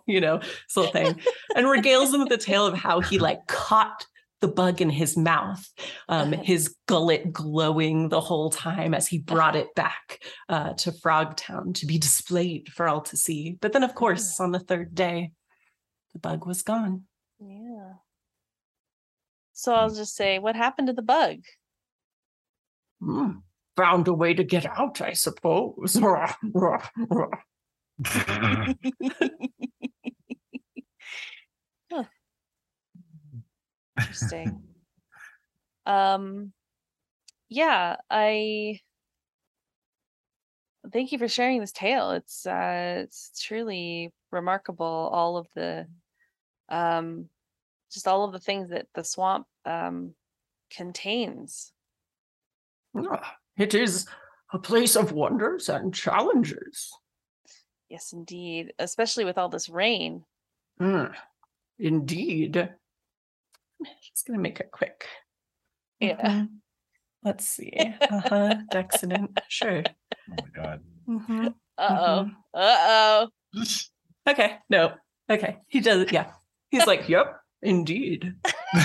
you 0.05 0.22
know, 0.22 0.38
this 0.38 0.76
little 0.78 0.91
thing. 0.91 1.19
And 1.55 1.65
regales 1.65 2.11
them 2.11 2.19
with 2.22 2.30
the 2.30 2.38
tale 2.38 2.67
of 2.67 2.76
how 2.76 2.99
he 2.99 3.17
like 3.17 3.47
caught 3.47 4.05
the 4.41 4.47
bug 4.47 4.81
in 4.81 4.89
his 4.89 5.15
mouth, 5.15 5.65
um, 6.09 6.33
Uh-huh. 6.33 6.43
his 6.43 6.75
gullet 6.87 7.31
glowing 7.31 8.09
the 8.09 8.19
whole 8.19 8.49
time 8.49 8.93
as 8.93 9.07
he 9.07 9.19
brought 9.19 9.55
it 9.55 9.73
back 9.75 10.19
uh, 10.49 10.73
to 10.73 10.91
Frogtown 10.91 11.73
to 11.75 11.85
be 11.85 11.97
displayed 11.97 12.69
for 12.69 12.87
all 12.87 13.01
to 13.01 13.15
see. 13.15 13.57
But 13.61 13.71
then, 13.71 13.83
of 13.83 13.95
course, 13.95 14.39
on 14.39 14.51
the 14.51 14.59
third 14.59 14.93
day, 14.95 15.31
the 16.13 16.19
bug 16.19 16.45
was 16.45 16.63
gone. 16.63 17.03
Yeah. 17.39 17.93
So 19.53 19.73
I'll 19.73 19.93
just 19.93 20.15
say, 20.15 20.39
what 20.39 20.55
happened 20.55 20.87
to 20.87 20.93
the 20.93 21.01
bug? 21.03 21.37
Hmm. 22.99 23.39
Found 23.77 24.07
a 24.07 24.13
way 24.13 24.33
to 24.33 24.43
get 24.43 24.65
out, 24.65 25.01
I 25.01 25.13
suppose. 25.13 25.95
Interesting. 33.97 34.61
um, 35.85 36.53
yeah, 37.49 37.97
I 38.09 38.79
thank 40.91 41.11
you 41.11 41.17
for 41.17 41.27
sharing 41.27 41.59
this 41.59 41.71
tale. 41.71 42.11
It's 42.11 42.45
uh, 42.45 43.03
it's 43.03 43.31
truly 43.43 44.11
remarkable. 44.31 44.85
All 44.85 45.37
of 45.37 45.47
the, 45.55 45.87
um, 46.69 47.29
just 47.91 48.07
all 48.07 48.23
of 48.23 48.31
the 48.31 48.39
things 48.39 48.69
that 48.69 48.87
the 48.95 49.03
swamp 49.03 49.47
um 49.65 50.15
contains. 50.75 51.73
Ah, 52.95 53.35
It 53.57 53.73
is 53.73 54.07
a 54.53 54.59
place 54.59 54.95
of 54.95 55.11
wonders 55.11 55.69
and 55.69 55.93
challenges. 55.93 56.91
Yes, 57.89 58.13
indeed. 58.13 58.73
Especially 58.79 59.25
with 59.25 59.37
all 59.37 59.49
this 59.49 59.67
rain. 59.69 60.23
Hmm. 60.79 61.07
Indeed. 61.77 62.73
Just 64.14 64.28
gonna 64.28 64.39
make 64.39 64.59
it 64.59 64.72
quick. 64.72 65.05
Yeah. 65.99 66.22
Mhm. 66.22 66.47
Let's 67.24 67.45
see. 67.47 67.72
Uh-huh. 68.09 68.55
Accident. 68.74 69.39
Sure. 69.47 69.84
Oh 69.86 70.36
my 70.41 70.49
god. 70.64 70.82
Mhm, 71.07 71.53
Uh 71.78 71.97
oh. 71.99 72.30
Uh 72.53 73.28
oh. 73.55 73.64
Okay. 74.28 74.57
No. 74.70 74.93
Okay. 75.30 75.57
He 75.68 75.80
does 75.80 76.01
it. 76.01 76.12
Yeah. 76.12 76.32
He's 76.72 76.88
like, 76.88 77.07
yep, 77.09 77.38
indeed. 77.62 78.34
Wait 78.74 78.82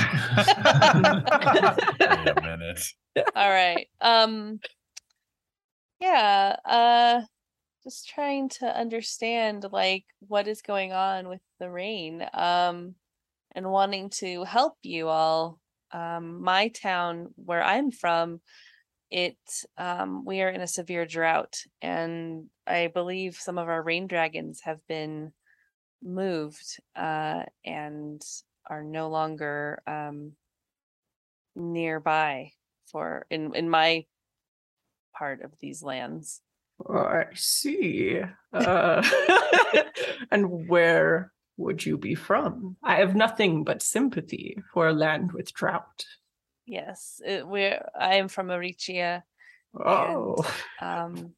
a 2.28 2.34
minute. 2.42 2.80
all 3.34 3.48
right 3.48 3.86
um 4.02 4.60
yeah 6.00 6.56
uh 6.66 7.20
just 7.84 8.06
trying 8.08 8.48
to 8.50 8.66
understand 8.66 9.64
like 9.72 10.04
what 10.20 10.46
is 10.48 10.60
going 10.60 10.92
on 10.92 11.28
with 11.28 11.40
the 11.60 11.70
rain 11.70 12.26
um 12.34 12.94
and 13.56 13.68
wanting 13.68 14.10
to 14.10 14.44
help 14.44 14.74
you 14.82 15.08
all 15.08 15.58
um 15.92 16.42
my 16.42 16.68
town 16.68 17.28
where 17.34 17.62
i'm 17.62 17.90
from 17.90 18.40
it 19.10 19.38
um 19.78 20.24
we 20.24 20.42
are 20.42 20.48
in 20.48 20.60
a 20.60 20.66
severe 20.68 21.06
drought 21.06 21.56
and 21.82 22.44
i 22.66 22.86
believe 22.86 23.34
some 23.36 23.58
of 23.58 23.68
our 23.68 23.82
rain 23.82 24.06
dragons 24.06 24.60
have 24.62 24.78
been 24.88 25.32
moved 26.02 26.78
uh 26.94 27.42
and 27.64 28.22
are 28.68 28.84
no 28.84 29.08
longer 29.08 29.82
um 29.88 30.32
nearby 31.56 32.52
for 32.86 33.26
in 33.30 33.54
in 33.54 33.68
my 33.68 34.04
part 35.16 35.42
of 35.42 35.52
these 35.60 35.82
lands. 35.82 36.40
Oh, 36.86 36.98
I 36.98 37.26
see. 37.34 38.20
Uh, 38.52 39.02
and 40.30 40.68
where 40.68 41.32
would 41.56 41.84
you 41.86 41.96
be 41.98 42.14
from? 42.14 42.76
I 42.82 42.96
have 42.96 43.14
nothing 43.16 43.64
but 43.64 43.82
sympathy 43.82 44.58
for 44.72 44.88
a 44.88 44.92
land 44.92 45.32
with 45.32 45.52
drought. 45.54 46.04
Yes, 46.66 47.20
it, 47.24 47.46
we're 47.46 47.84
I 47.98 48.16
am 48.16 48.28
from 48.28 48.48
Mauritia. 48.48 49.22
Oh, 49.78 50.36
Um, 50.80 51.34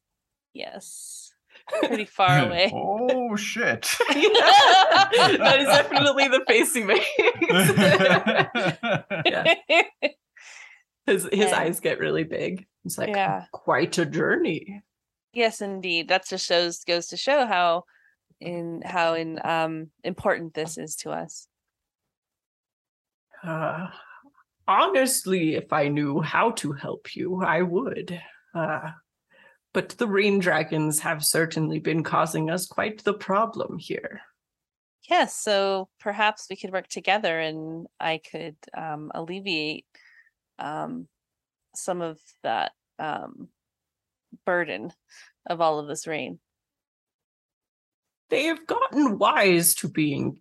yes, 0.53 1.31
pretty 1.83 2.05
far 2.05 2.45
away. 2.47 2.71
oh 2.73 3.35
shit. 3.35 3.81
that 4.09 5.55
is 5.59 5.67
definitely 5.67 6.27
the 6.29 6.43
face 6.47 6.73
he 6.73 6.83
makes. 6.83 7.05
Yeah. 9.25 9.55
his 11.05 11.23
his 11.31 11.45
And- 11.45 11.53
eyes 11.55 11.79
get 11.79 11.99
really 11.99 12.23
big. 12.23 12.65
It's 12.85 12.97
like 12.97 13.09
Yeah. 13.09 13.45
quite 13.51 13.97
a 13.97 14.05
journey. 14.05 14.81
yes, 15.33 15.61
indeed. 15.61 16.07
That 16.07 16.27
just 16.27 16.45
shows 16.45 16.83
goes 16.85 17.07
to 17.07 17.17
show 17.17 17.45
how 17.45 17.83
in 18.39 18.81
how 18.85 19.13
in 19.13 19.39
um 19.43 19.89
important 20.03 20.53
this 20.53 20.77
is 20.77 20.95
to 20.97 21.11
us. 21.11 21.47
Uh, 23.43 23.87
honestly, 24.67 25.55
if 25.55 25.71
I 25.71 25.87
knew 25.87 26.21
how 26.21 26.51
to 26.51 26.73
help 26.73 27.15
you, 27.15 27.41
I 27.41 27.61
would. 27.61 28.21
Uh, 28.53 28.91
but 29.73 29.89
the 29.89 30.07
rain 30.07 30.39
dragons 30.39 30.99
have 30.99 31.23
certainly 31.23 31.79
been 31.79 32.03
causing 32.03 32.49
us 32.49 32.65
quite 32.65 33.03
the 33.03 33.13
problem 33.13 33.77
here. 33.77 34.21
Yes, 35.09 35.35
so 35.35 35.89
perhaps 35.99 36.47
we 36.49 36.55
could 36.55 36.71
work 36.71 36.87
together 36.87 37.39
and 37.39 37.87
I 37.99 38.19
could 38.19 38.57
um 38.75 39.11
alleviate 39.15 39.85
um 40.59 41.07
some 41.75 42.01
of 42.01 42.19
that 42.43 42.73
um 42.97 43.49
burden 44.45 44.91
of 45.49 45.61
all 45.61 45.79
of 45.79 45.87
this 45.87 46.05
rain. 46.05 46.39
They 48.29 48.45
have 48.45 48.67
gotten 48.67 49.17
wise 49.17 49.75
to 49.75 49.89
being 49.89 50.39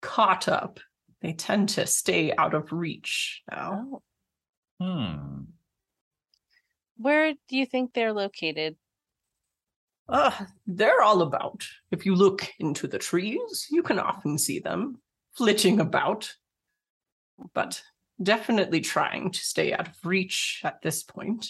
caught 0.00 0.48
up. 0.48 0.80
They 1.20 1.32
tend 1.32 1.70
to 1.70 1.86
stay 1.86 2.34
out 2.36 2.54
of 2.54 2.72
reach 2.72 3.42
now. 3.50 4.02
Oh. 4.80 4.84
Hmm. 4.84 5.42
Where 6.96 7.34
do 7.48 7.56
you 7.56 7.66
think 7.66 7.92
they're 7.92 8.12
located? 8.12 8.76
Uh, 10.08 10.32
they're 10.66 11.02
all 11.02 11.22
about. 11.22 11.64
If 11.90 12.04
you 12.04 12.14
look 12.14 12.48
into 12.58 12.86
the 12.86 12.98
trees, 12.98 13.68
you 13.70 13.82
can 13.82 13.98
often 13.98 14.38
see 14.38 14.58
them 14.58 15.00
flitting 15.32 15.80
about, 15.80 16.34
but 17.54 17.82
definitely 18.22 18.80
trying 18.80 19.30
to 19.30 19.40
stay 19.40 19.72
out 19.72 19.88
of 19.88 19.94
reach 20.04 20.60
at 20.64 20.82
this 20.82 21.02
point. 21.02 21.48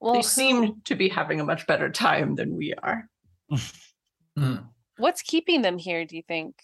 Well, 0.00 0.14
they 0.14 0.22
seem 0.22 0.80
to 0.84 0.94
be 0.94 1.08
having 1.08 1.40
a 1.40 1.44
much 1.44 1.66
better 1.66 1.90
time 1.90 2.34
than 2.34 2.56
we 2.56 2.74
are. 2.74 3.08
Hmm. 4.36 4.56
what's 4.96 5.22
keeping 5.22 5.62
them 5.62 5.78
here, 5.78 6.04
do 6.04 6.16
you 6.16 6.22
think? 6.22 6.54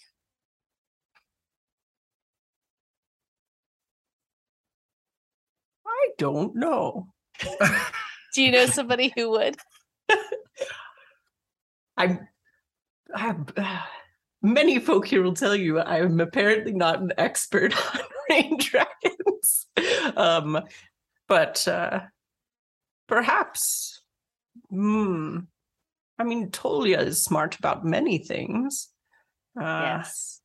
I 5.87 6.09
don't 6.18 6.55
know. 6.57 7.09
Do 8.34 8.43
you 8.43 8.51
know 8.51 8.66
somebody 8.66 9.12
who 9.16 9.30
would? 9.30 9.57
I'm. 11.97 12.28
I 13.14 13.20
have, 13.20 13.53
uh, 13.57 13.80
many 14.43 14.78
folk 14.78 15.07
here 15.07 15.22
will 15.22 15.32
tell 15.32 15.55
you 15.55 15.78
I 15.78 16.01
am 16.01 16.20
apparently 16.20 16.72
not 16.72 17.01
an 17.01 17.12
expert 17.16 17.74
on 17.95 18.01
rain 18.28 18.59
dragons, 18.59 19.66
um, 20.16 20.61
but 21.28 21.66
uh, 21.68 22.01
perhaps. 23.07 24.03
Hmm. 24.71 25.41
I 26.19 26.25
mean, 26.25 26.51
Tolia 26.51 27.05
is 27.05 27.23
smart 27.23 27.59
about 27.59 27.85
many 27.85 28.19
things. 28.19 28.89
Uh, 29.59 29.99
yes. 29.99 30.41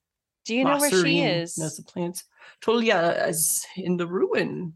Do 0.45 0.55
you 0.55 0.63
know 0.65 0.77
where 0.77 0.89
she 0.89 1.19
is? 1.21 1.57
Knows 1.57 1.77
the 1.77 1.83
plants. 1.83 2.23
Tolia 2.63 3.27
is 3.29 3.65
in 3.77 3.97
the 3.97 4.07
ruin, 4.07 4.73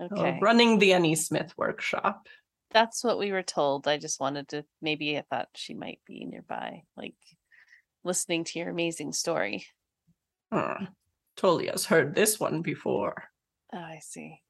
uh, 0.00 0.04
Okay. 0.12 0.38
running 0.40 0.78
the 0.78 0.92
Annie 0.92 1.16
Smith 1.16 1.52
workshop. 1.56 2.28
That's 2.70 3.02
what 3.02 3.18
we 3.18 3.32
were 3.32 3.42
told. 3.42 3.88
I 3.88 3.98
just 3.98 4.20
wanted 4.20 4.48
to 4.48 4.64
maybe 4.80 5.18
I 5.18 5.22
thought 5.28 5.48
she 5.54 5.74
might 5.74 6.00
be 6.06 6.24
nearby, 6.24 6.82
like 6.96 7.16
listening 8.04 8.44
to 8.44 8.58
your 8.58 8.68
amazing 8.70 9.12
story. 9.12 9.66
Hmm. 10.52 10.84
Tolia's 11.36 11.86
heard 11.86 12.14
this 12.14 12.38
one 12.38 12.62
before. 12.62 13.24
Oh, 13.72 13.78
I 13.78 13.98
see. 14.02 14.40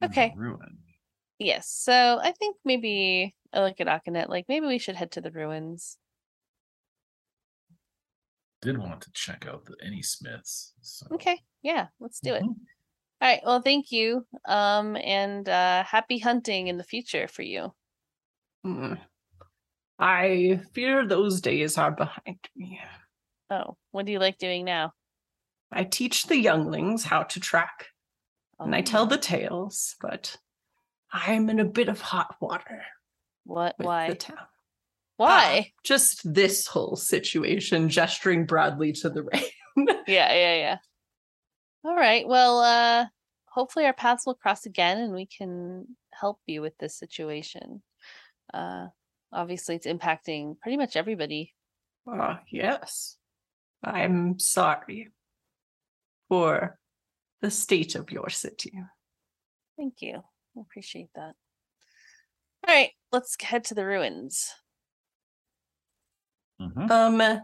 In 0.00 0.08
the 0.08 0.12
Okay. 0.12 0.32
Ruin. 0.36 0.78
Yes. 1.42 1.68
So 1.68 2.20
I 2.22 2.32
think 2.32 2.56
maybe 2.64 3.34
I 3.52 3.62
look 3.64 3.80
at 3.80 3.86
Akanet, 3.88 4.28
like 4.28 4.46
maybe 4.48 4.66
we 4.66 4.78
should 4.78 4.96
head 4.96 5.10
to 5.12 5.20
the 5.20 5.30
ruins. 5.30 5.98
Did 8.60 8.78
want 8.78 9.00
to 9.02 9.10
check 9.12 9.46
out 9.46 9.64
the 9.64 9.76
Any 9.84 10.02
Smiths. 10.02 10.74
So. 10.82 11.06
Okay. 11.12 11.40
Yeah, 11.62 11.88
let's 11.98 12.20
do 12.20 12.34
it. 12.34 12.42
Mhm. 12.42 12.46
All 13.20 13.28
right. 13.28 13.40
Well, 13.44 13.60
thank 13.60 13.90
you. 13.92 14.26
Um, 14.46 14.96
and 14.96 15.48
uh 15.48 15.84
happy 15.84 16.18
hunting 16.18 16.68
in 16.68 16.76
the 16.76 16.84
future 16.84 17.26
for 17.28 17.42
you. 17.42 17.74
Hmm. 18.64 18.94
I 19.98 20.60
fear 20.72 21.06
those 21.06 21.40
days 21.40 21.76
are 21.78 21.90
behind 21.92 22.48
me. 22.56 22.80
Oh, 23.50 23.76
what 23.90 24.06
do 24.06 24.12
you 24.12 24.18
like 24.18 24.38
doing 24.38 24.64
now? 24.64 24.92
I 25.72 25.84
teach 25.84 26.26
the 26.26 26.36
younglings 26.36 27.04
how 27.04 27.22
to 27.24 27.40
track, 27.40 27.88
and 28.58 28.74
I 28.74 28.80
tell 28.82 29.02
Oh, 29.04 29.06
the 29.06 29.18
tales, 29.18 29.96
but 30.00 30.36
I'm 31.12 31.50
in 31.50 31.60
a 31.60 31.64
bit 31.64 31.88
of 31.88 32.00
hot 32.00 32.36
water 32.40 32.82
what? 33.44 33.74
Why? 33.78 34.08
the 34.08 34.14
town. 34.14 34.38
Why? 35.16 35.72
Just 35.84 36.32
this 36.32 36.66
whole 36.66 36.96
situation, 36.96 37.88
gesturing 37.88 38.46
broadly 38.46 38.92
to 38.94 39.10
the 39.10 39.22
rain. 39.32 39.86
yeah, 40.06 40.32
yeah, 40.32 40.54
yeah. 40.54 40.76
All 41.84 41.94
right. 41.94 42.26
Well, 42.26 42.60
uh 42.60 43.06
hopefully 43.48 43.84
our 43.84 43.92
paths 43.92 44.24
will 44.26 44.34
cross 44.34 44.64
again 44.66 44.98
and 44.98 45.12
we 45.12 45.26
can 45.26 45.86
help 46.12 46.40
you 46.46 46.62
with 46.62 46.76
this 46.78 46.96
situation. 46.96 47.82
Uh 48.52 48.86
obviously 49.32 49.76
it's 49.76 49.86
impacting 49.86 50.58
pretty 50.60 50.76
much 50.76 50.96
everybody. 50.96 51.54
Ah, 52.08 52.40
yes. 52.50 53.16
I'm 53.84 54.38
sorry 54.38 55.10
for 56.28 56.78
the 57.40 57.50
state 57.50 57.94
of 57.94 58.10
your 58.10 58.30
city. 58.30 58.72
Thank 59.76 59.94
you. 60.00 60.22
I 60.56 60.60
appreciate 60.60 61.08
that. 61.14 61.34
All 62.68 62.74
right, 62.74 62.90
let's 63.10 63.36
head 63.42 63.64
to 63.64 63.74
the 63.74 63.84
ruins. 63.84 64.50
Mhm. 66.60 66.90
Um, 66.90 67.40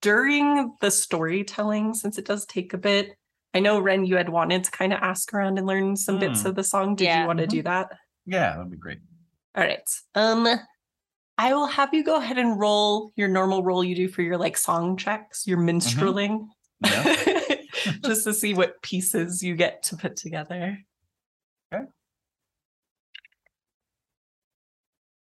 during 0.00 0.74
the 0.80 0.90
storytelling, 0.90 1.94
since 1.94 2.18
it 2.18 2.24
does 2.26 2.46
take 2.46 2.72
a 2.72 2.78
bit, 2.78 3.16
I 3.52 3.60
know 3.60 3.80
Ren, 3.80 4.04
you 4.04 4.16
had 4.16 4.28
wanted 4.28 4.64
to 4.64 4.70
kind 4.70 4.92
of 4.92 5.00
ask 5.02 5.32
around 5.34 5.58
and 5.58 5.66
learn 5.66 5.96
some 5.96 6.18
bits 6.20 6.42
Hmm. 6.42 6.48
of 6.48 6.54
the 6.54 6.64
song. 6.64 6.94
Did 6.94 7.04
Yeah. 7.06 7.22
you 7.22 7.26
want 7.26 7.40
to 7.40 7.46
do 7.46 7.62
that? 7.62 7.92
Yeah, 8.26 8.56
that'd 8.56 8.70
be 8.70 8.76
great. 8.76 9.00
All 9.56 9.64
right. 9.64 9.82
Um, 10.14 10.46
I 11.36 11.52
will 11.54 11.66
have 11.66 11.92
you 11.92 12.04
go 12.04 12.16
ahead 12.16 12.38
and 12.38 12.60
roll 12.60 13.12
your 13.16 13.26
normal 13.28 13.64
roll 13.64 13.82
you 13.82 13.96
do 13.96 14.08
for 14.08 14.22
your 14.22 14.36
like 14.38 14.56
song 14.56 14.96
checks, 14.96 15.46
your 15.46 15.58
minstreling, 15.58 16.46
Yeah. 16.84 17.56
just 18.04 18.24
to 18.24 18.34
see 18.34 18.54
what 18.54 18.80
pieces 18.82 19.42
you 19.42 19.56
get 19.56 19.82
to 19.84 19.96
put 19.96 20.16
together. 20.16 20.78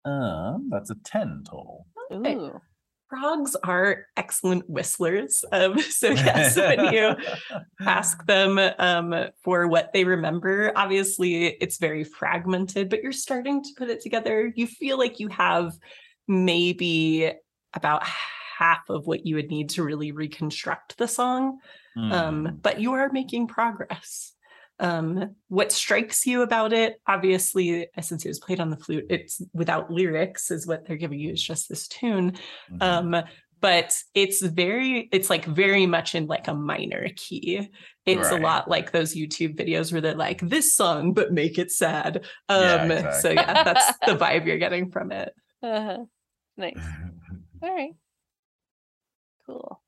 Um, 0.06 0.70
that's 0.72 0.89
a 0.89 0.95
10 0.95 1.43
total. 1.45 1.88
Okay. 2.12 2.36
Ooh. 2.36 2.62
Frogs 3.10 3.56
are 3.64 4.08
excellent 4.18 4.68
whistlers. 4.68 5.45
Um, 5.51 5.80
so 5.80 6.10
yes, 6.10 6.58
when 6.58 6.93
you 6.93 7.16
ask 7.86 8.26
them 8.26 8.60
um, 8.80 9.14
for 9.43 9.68
what 9.68 9.93
they 9.93 10.04
remember. 10.04 10.72
Obviously, 10.76 11.45
it's 11.45 11.78
very 11.78 12.04
fragmented, 12.04 12.89
but 12.89 13.04
you're 13.04 13.12
starting 13.12 13.64
to 13.64 13.70
put 13.78 13.89
it 13.89 14.01
together. 14.01 14.51
You 14.56 14.66
feel 14.66 14.97
like 14.97 15.20
you 15.20 15.28
have 15.30 15.74
maybe 16.28 17.32
about 17.76 18.04
half 18.04 18.89
of 18.89 19.08
what 19.08 19.26
you 19.26 19.36
would 19.36 19.49
need 19.49 19.70
to 19.70 19.84
really 19.84 20.12
reconstruct 20.12 20.97
the 20.97 21.08
song, 21.08 21.60
um, 21.97 22.45
Hmm. 22.45 22.56
but 22.62 22.80
you 22.80 22.93
are 22.93 23.10
making 23.12 23.47
progress. 23.47 24.33
Um, 24.80 25.36
what 25.50 25.72
strikes 25.72 26.26
you 26.26 26.42
about 26.42 26.74
it, 26.74 27.00
obviously, 27.08 27.88
since 28.02 28.26
it 28.26 28.28
was 28.28 28.40
played 28.40 28.60
on 28.60 28.70
the 28.70 28.78
flute, 28.78 29.06
it's 29.10 29.42
without 29.54 29.92
lyrics, 29.92 30.50
is 30.52 30.66
what 30.68 30.86
they're 30.86 30.98
giving 30.98 31.20
you 31.20 31.32
is 31.32 31.42
just 31.44 31.70
this 31.70 31.88
tune 31.88 32.38
Mhm. 32.72 32.82
um 33.16 33.24
but 33.62 33.96
it's 34.14 34.42
very 34.42 35.08
it's 35.14 35.30
like 35.30 35.46
very 35.46 35.86
much 35.86 36.16
in 36.16 36.28
like 36.28 36.50
a 36.50 36.54
minor 36.54 37.08
key 37.16 37.70
it's 38.06 38.30
a 38.30 38.36
lot 38.36 38.68
like 38.70 38.92
those 38.92 39.16
youtube 39.16 39.56
videos 39.56 39.90
where 39.94 40.02
they're 40.02 40.16
like 40.16 40.42
this 40.42 40.76
song 40.76 41.14
but 41.14 41.32
make 41.32 41.58
it 41.58 41.72
sad 41.72 42.26
um 42.50 42.90
Yeah, 42.90 43.12
so 43.22 43.30
yeah 43.32 43.64
that's 43.64 43.98
the 44.06 44.18
vibe 44.18 44.46
you're 44.46 44.58
getting 44.58 44.92
from 44.92 45.12
it 45.14 45.34
Uh-huh. 45.62 46.04
Nice. 46.58 46.76
All 47.64 47.74
right. 47.74 47.94
Cool. 49.46 49.82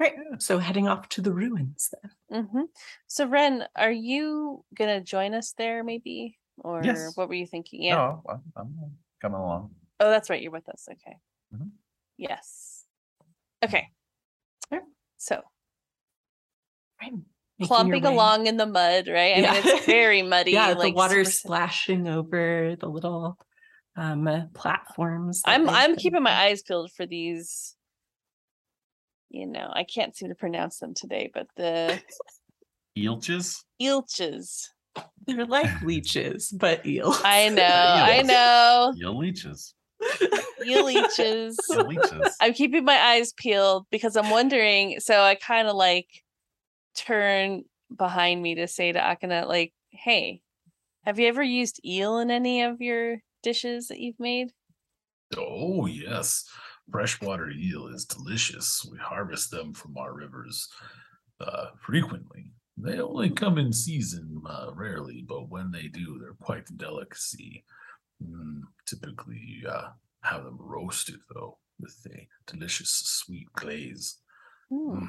Right 0.00 0.14
so 0.38 0.58
heading 0.58 0.88
off 0.88 1.08
to 1.10 1.20
the 1.20 1.32
ruins 1.32 1.90
then 2.30 2.46
hmm 2.52 2.62
So 3.06 3.26
Ren, 3.26 3.66
are 3.76 3.92
you 3.92 4.64
gonna 4.74 5.00
join 5.00 5.34
us 5.34 5.52
there 5.58 5.84
maybe? 5.84 6.38
Or 6.58 6.82
Yes. 6.84 7.12
what 7.16 7.28
were 7.28 7.34
you 7.34 7.46
thinking? 7.46 7.82
Yeah. 7.82 7.96
No, 7.96 8.22
I'm, 8.28 8.42
I'm 8.56 8.92
coming 9.20 9.40
along. 9.40 9.70
Oh, 9.98 10.10
that's 10.10 10.28
right. 10.30 10.40
You're 10.42 10.52
with 10.52 10.68
us. 10.68 10.86
Okay. 10.90 11.16
Mhm. 11.54 11.70
Yes. 12.16 12.84
Okay. 13.64 13.88
So 15.18 15.42
right 17.02 17.12
clumping 17.62 18.04
way. 18.04 18.08
along 18.08 18.46
in 18.46 18.56
the 18.56 18.66
mud, 18.66 19.06
right? 19.08 19.36
I 19.36 19.40
Yeah. 19.40 19.52
mean, 19.52 19.62
it's 19.64 19.84
very 19.86 20.22
muddy. 20.34 20.52
yeah 20.52 20.72
the 20.72 20.78
like 20.78 20.94
water 20.94 21.24
splashing 21.24 22.08
over 22.08 22.76
the 22.78 22.88
little 22.88 23.36
um 23.96 24.48
platforms 24.54 25.42
I'm 25.44 25.68
I'm 25.68 25.96
keeping 25.96 26.22
my 26.22 26.32
eyes 26.32 26.62
peeled 26.62 26.92
for 26.92 27.06
these. 27.06 27.74
You 29.30 29.46
know, 29.46 29.70
I 29.72 29.84
can't 29.84 30.16
seem 30.16 30.28
to 30.28 30.34
pronounce 30.34 30.78
them 30.78 30.92
today, 30.92 31.30
but 31.32 31.46
the 31.56 32.02
Eelches? 32.98 33.62
Eelches. 33.80 34.66
they're 35.26 35.46
like 35.46 35.82
leeches 35.84 36.50
but 36.50 36.84
eels 36.84 37.20
I 37.24 37.48
know, 37.50 37.62
I 37.64 38.22
know. 38.22 38.92
Eel 38.98 39.16
leeches. 39.18 39.74
Eel 40.66 40.84
leeches. 40.86 41.56
Eel 41.70 41.86
leeches. 41.86 42.36
I'm 42.40 42.52
keeping 42.54 42.84
my 42.84 42.98
eyes 42.98 43.32
peeled 43.32 43.86
because 43.90 44.16
I'm 44.16 44.30
wondering. 44.30 44.98
So 45.00 45.20
I 45.20 45.36
kind 45.36 45.68
of 45.68 45.76
like 45.76 46.08
turn 46.96 47.64
behind 47.96 48.42
me 48.42 48.56
to 48.56 48.66
say 48.66 48.92
to 48.92 48.98
Akana, 48.98 49.46
like, 49.46 49.72
hey, 49.90 50.42
have 51.04 51.18
you 51.18 51.28
ever 51.28 51.42
used 51.42 51.80
eel 51.84 52.18
in 52.18 52.30
any 52.30 52.62
of 52.62 52.80
your 52.80 53.18
dishes 53.42 53.88
that 53.88 54.00
you've 54.00 54.20
made? 54.20 54.52
Oh, 55.36 55.86
yes. 55.86 56.44
Freshwater 56.90 57.50
eel 57.50 57.88
is 57.88 58.04
delicious. 58.04 58.86
We 58.90 58.98
harvest 58.98 59.50
them 59.50 59.72
from 59.74 59.96
our 59.96 60.14
rivers 60.14 60.68
uh, 61.40 61.66
frequently. 61.80 62.52
They 62.76 62.98
only 62.98 63.30
come 63.30 63.58
in 63.58 63.72
season 63.72 64.42
uh, 64.48 64.70
rarely, 64.74 65.24
but 65.26 65.50
when 65.50 65.70
they 65.70 65.88
do, 65.88 66.18
they're 66.18 66.34
quite 66.40 66.68
a 66.70 66.74
delicacy. 66.74 67.64
Mm, 68.22 68.62
typically, 68.86 69.62
uh, 69.68 69.88
have 70.22 70.44
them 70.44 70.58
roasted, 70.58 71.20
though, 71.34 71.58
with 71.78 71.96
a 72.14 72.26
delicious 72.50 72.90
sweet 72.90 73.52
glaze. 73.54 74.18
Hmm. 74.70 74.98
Mm, 74.98 75.08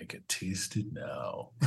I 0.00 0.04
can 0.04 0.22
taste 0.28 0.76
it 0.76 0.86
now. 0.92 1.50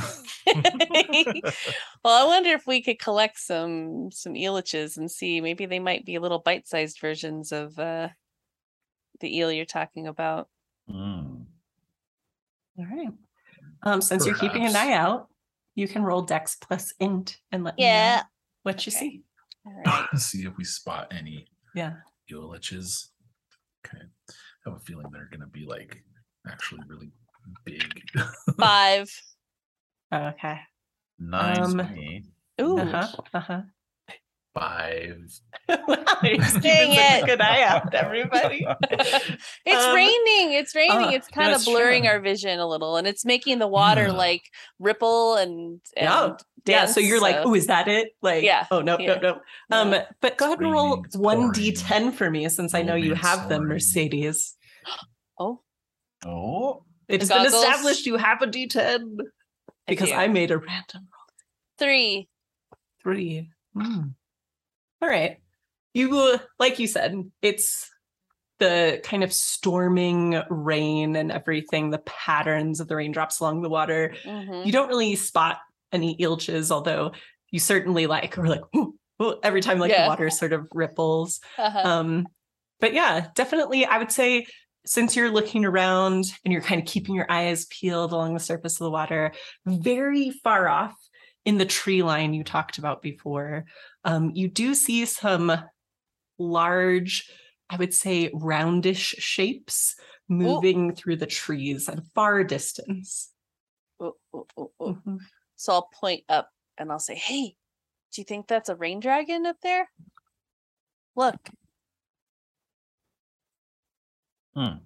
well, 2.03 2.24
I 2.24 2.26
wonder 2.26 2.51
if 2.51 2.66
we 2.66 2.82
could 2.82 2.99
collect 2.99 3.38
some 3.38 4.11
some 4.11 4.36
eeliches 4.36 4.97
and 4.97 5.11
see 5.11 5.41
maybe 5.41 5.66
they 5.66 5.80
might 5.80 6.05
be 6.05 6.18
little 6.20 6.39
bite-sized 6.39 6.99
versions 6.99 7.51
of 7.51 7.78
uh 7.78 8.09
the 9.24 9.36
eel 9.38 9.51
you're 9.51 9.65
talking 9.65 10.05
about. 10.05 10.49
Mm. 10.89 11.45
All 12.78 12.86
right. 12.86 13.09
Um, 13.84 14.01
since 14.01 14.26
you're 14.26 14.36
keeping 14.36 14.65
an 14.65 14.76
eye 14.76 14.91
out, 14.93 15.30
you 15.76 15.88
can 15.88 16.03
roll 16.03 16.21
Dex 16.21 16.55
plus 16.55 16.93
Int 16.99 17.38
and 17.51 17.63
let 17.63 17.78
me 17.78 17.86
Yeah. 17.86 18.17
know 18.17 18.21
what 18.63 18.86
you 18.86 18.91
see. 18.91 19.24
All 19.65 19.74
right. 19.86 20.07
See 20.19 20.45
if 20.45 20.55
we 20.57 20.65
spot 20.65 21.07
any 21.11 21.47
Yeah. 21.74 21.93
eeliches. 22.30 23.09
Okay. 23.88 24.03
I 24.30 24.69
have 24.69 24.76
a 24.76 24.80
feeling 24.82 25.07
they're 25.11 25.30
going 25.32 25.39
to 25.41 25.47
be 25.47 25.65
like 25.65 26.03
actually 26.47 26.82
really 26.88 27.11
big. 27.65 28.03
Five. 28.59 29.09
Okay. 30.13 30.59
Nice 31.17 31.57
Um, 31.74 31.80
for 31.80 31.93
me. 31.93 32.26
Ooh. 32.61 32.80
Uh-huh. 32.80 33.61
Five. 34.54 35.32
Dang 35.68 35.80
keeping 36.22 36.41
such 36.43 36.66
a 36.66 37.20
it. 37.20 37.26
good 37.26 37.41
eye 37.41 37.64
out, 37.64 37.93
everybody. 37.95 38.66
it's 39.66 39.86
Um, 39.86 39.95
raining. 39.95 40.54
It's 40.54 40.76
raining. 40.76 40.91
ah, 41.08 41.10
it's 41.12 41.28
kind 41.28 41.54
of 41.54 41.64
blurring 41.66 42.04
true. 42.04 42.12
our 42.12 42.20
vision 42.20 42.60
a 42.60 42.68
little, 42.68 42.95
and 42.97 43.08
it's 43.08 43.26
making 43.26 43.58
the 43.60 43.68
water 43.68 44.04
Yeah. 44.08 44.12
like 44.12 44.43
ripple 44.80 45.36
and, 45.38 45.82
and 45.97 46.06
Yeah. 46.06 46.34
yeah. 46.66 46.86
So 46.86 46.99
you're 46.99 47.20
like, 47.22 47.38
oh, 47.39 47.56
is 47.56 47.66
that 47.68 47.88
it? 47.88 48.10
Like, 48.22 48.43
Yeah, 48.43 48.68
oh 48.70 48.82
no, 48.82 48.99
yeah. 48.99 49.16
no, 49.16 49.41
no. 49.72 49.76
Um, 49.95 49.95
but 50.22 50.38
go 50.38 50.45
ahead 50.45 50.60
and 50.60 50.72
roll 50.72 51.04
it's 51.04 51.18
one 51.18 51.51
d10 51.51 52.14
for 52.14 52.30
me 52.30 52.47
since 52.49 52.76
I 52.76 52.84
No 52.84 52.89
know 52.89 52.95
you 52.95 53.14
man's 53.16 53.22
have 53.26 53.49
them. 53.49 53.68
Mercedes. 53.68 54.56
oh, 55.39 55.62
Oh, 56.26 56.86
It 57.08 57.22
has 57.22 57.30
been 57.30 57.45
established 57.47 58.06
you 58.06 58.18
have 58.18 58.41
a 58.43 58.47
d10 58.47 59.18
because 59.88 60.10
do. 60.10 60.16
I 60.16 60.28
made 60.28 60.51
a 60.51 60.58
random 60.60 61.08
roll. 61.12 61.28
three. 61.80 62.30
Three. 63.01 63.49
Hmm. 63.76 64.10
All 65.04 65.10
right. 65.10 65.38
You 65.93 66.39
like 66.60 66.80
you 66.80 66.88
said, 66.88 67.14
it's 67.41 67.91
the 68.60 69.01
kind 69.04 69.22
of 69.22 69.34
storming 69.34 70.41
rain 70.49 71.18
and 71.18 71.30
everything, 71.30 71.89
the 71.89 71.97
patterns 71.99 72.80
of 72.80 72.88
the 72.88 72.95
raindrops 72.95 73.41
along 73.41 73.64
the 73.64 73.70
water. 73.70 74.16
Mhm. 74.24 74.66
You 74.66 74.72
don't 74.72 74.88
really 74.88 75.16
spot 75.16 75.60
any 75.91 76.16
ilches, 76.18 76.72
although 76.72 77.12
you 77.51 77.60
certainly 77.60 78.08
like 78.08 78.38
are 78.38 78.47
like 78.47 78.62
"Ooh, 78.76 78.95
ooh," 79.22 79.39
every 79.43 79.60
time 79.60 79.78
like 79.78 79.91
Yeah. 79.91 80.04
the 80.04 80.08
water 80.10 80.30
sort 80.30 80.54
of 80.54 80.68
ripples. 80.74 81.41
Uh-huh. 81.58 81.82
Um, 81.84 82.26
but 82.80 82.93
yeah, 82.93 83.28
definitely 83.36 83.86
I 83.86 83.97
would 83.97 84.12
say 84.12 84.45
since 84.86 85.18
you're 85.18 85.30
looking 85.32 85.66
around 85.66 86.26
and 86.45 86.54
you're 86.54 86.62
kind 86.62 86.80
of 86.82 86.88
keeping 86.88 87.14
your 87.14 87.30
eyes 87.30 87.66
peeled 87.66 88.14
along 88.14 88.36
the 88.36 88.39
surface 88.39 88.80
of 88.80 88.86
the 88.86 88.91
water, 88.91 89.34
very 89.66 90.32
far 90.32 90.70
off 90.70 90.95
in 91.45 91.57
the 91.57 91.65
tree 91.65 92.03
line 92.03 92.33
you 92.33 92.43
talked 92.43 92.77
about 92.77 93.01
before, 93.01 93.65
um, 94.03 94.31
you 94.33 94.47
do 94.47 94.73
see 94.73 95.05
some 95.05 95.51
large, 96.37 97.29
I 97.69 97.75
would 97.77 97.93
say 97.93 98.29
roundish 98.33 99.15
shapes 99.19 99.95
moving 100.29 100.95
through 100.95 101.17
the 101.17 101.27
trees 101.27 101.89
at 101.89 101.99
a 101.99 102.03
far 102.15 102.43
distance. 102.43 103.31
ooh, 104.01 104.13
ooh, 104.35 104.47
ooh, 104.57 104.71
ooh. 104.81 104.97
Mhm. 105.05 105.19
So 105.55 105.73
I'll 105.73 105.89
point 105.93 106.23
up 106.29 106.49
and 106.77 106.91
I'll 106.91 106.99
say, 106.99 107.15
"Hey, 107.15 107.55
do 108.11 108.21
you 108.21 108.25
think 108.25 108.47
that's 108.47 108.69
a 108.69 108.75
rain 108.75 108.99
dragon 108.99 109.45
up 109.45 109.57
there? 109.61 109.89
Look." 111.15 111.49
Hmm. 114.55 114.77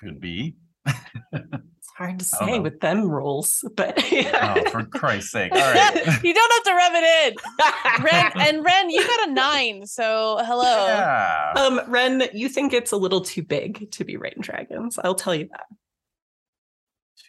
Could 0.00 0.20
be. 0.20 0.56
It's 0.86 1.88
hard 1.96 2.18
to 2.18 2.24
say 2.24 2.58
with 2.58 2.80
them 2.80 3.08
rules, 3.10 3.64
but 3.76 3.94
Oh, 4.12 4.62
for 4.70 4.84
Christ's 4.84 5.32
sake! 5.32 5.52
All 5.52 5.58
right. 5.58 5.94
you 6.24 6.34
don't 6.34 6.52
have 6.52 6.64
to 6.64 6.74
rub 6.74 6.92
it 6.94 7.36
in. 7.36 8.04
Ren 8.04 8.32
and 8.48 8.64
Ren, 8.64 8.90
you 8.90 9.06
got 9.06 9.28
a 9.28 9.32
nine, 9.32 9.86
so 9.86 10.38
hello. 10.42 10.86
Yeah. 10.86 11.52
um, 11.56 11.80
Ren, 11.88 12.24
you 12.32 12.48
think 12.48 12.72
it's 12.72 12.92
a 12.92 12.96
little 12.96 13.20
too 13.20 13.42
big 13.42 13.90
to 13.92 14.04
be 14.04 14.16
rain 14.16 14.36
dragons? 14.40 14.98
I'll 15.02 15.14
tell 15.14 15.34
you 15.34 15.48
that. 15.50 15.66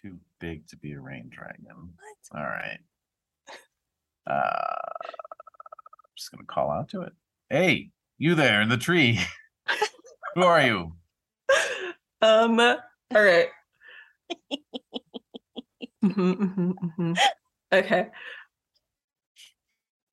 Too 0.01 0.17
big 0.39 0.67
to 0.69 0.77
be 0.77 0.93
a 0.93 0.99
rain 0.99 1.29
dragon. 1.29 1.93
All 2.33 2.41
right. 2.41 2.79
Uh, 4.29 4.33
I'm 4.33 6.15
just 6.15 6.31
gonna 6.31 6.45
call 6.45 6.69
out 6.71 6.89
to 6.89 7.01
it. 7.01 7.13
Hey, 7.49 7.89
you 8.17 8.35
there 8.35 8.61
in 8.61 8.69
the 8.69 8.77
tree? 8.77 9.19
Who 10.35 10.43
are 10.43 10.61
you? 10.61 10.93
Um, 12.21 12.57
all 13.15 13.23
right. 13.23 13.47
Mhm, 16.03 16.35
mhm, 16.35 16.73
mhm. 16.97 17.17
Okay. 17.71 18.07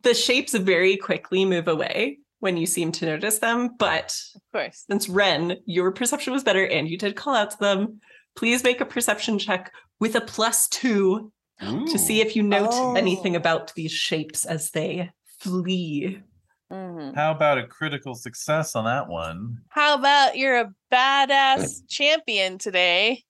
The 0.02 0.12
shapes 0.14 0.52
very 0.54 0.96
quickly 0.98 1.44
move 1.46 1.66
away 1.66 2.18
when 2.40 2.56
you 2.58 2.66
seem 2.66 2.92
to 2.92 3.06
notice 3.06 3.38
them, 3.38 3.70
but 3.78 4.14
Of 4.36 4.42
course. 4.52 4.84
since 4.88 5.08
Ren, 5.08 5.56
your 5.64 5.90
perception 5.92 6.32
was 6.34 6.44
better 6.44 6.64
and 6.66 6.88
you 6.88 6.98
did 6.98 7.16
call 7.16 7.34
out 7.34 7.52
to 7.52 7.56
them, 7.58 8.00
please 8.36 8.62
make 8.62 8.80
a 8.82 8.84
perception 8.86 9.38
check 9.38 9.72
with 9.98 10.14
a 10.14 10.20
plus 10.20 10.68
two 10.68 11.32
to 11.60 11.98
see 11.98 12.20
if 12.20 12.36
you 12.36 12.42
note 12.44 12.96
anything 12.96 13.34
Oh. 13.34 13.38
about 13.38 13.74
these 13.74 13.90
shapes 13.90 14.44
as 14.44 14.70
they 14.70 15.10
flee. 15.40 16.22
Mhm. 16.72 17.14
How 17.14 17.32
about 17.32 17.58
a 17.58 17.66
critical 17.66 18.14
success 18.14 18.76
on 18.76 18.84
that 18.84 19.08
one? 19.08 19.58
How 19.70 19.94
about 19.94 20.36
you're 20.36 20.58
a 20.58 20.72
badass 20.92 21.80
champion 21.88 22.58
today? 22.58 23.24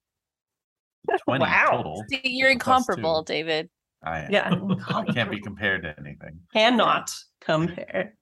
Twenty 1.21 1.45
Wow. 1.45 1.71
total. 1.71 2.05
See, 2.11 2.21
You're 2.25 2.51
incomparable. 2.51 3.23
David. 3.23 3.71
I 4.03 4.21
am. 4.21 4.31
Yeah, 4.33 4.51
I 4.89 5.05
can't 5.13 5.31
be 5.31 5.41
compared 5.41 5.83
to 5.83 5.95
anything. 5.99 6.41
cannot 6.53 7.11
compare. 7.41 8.15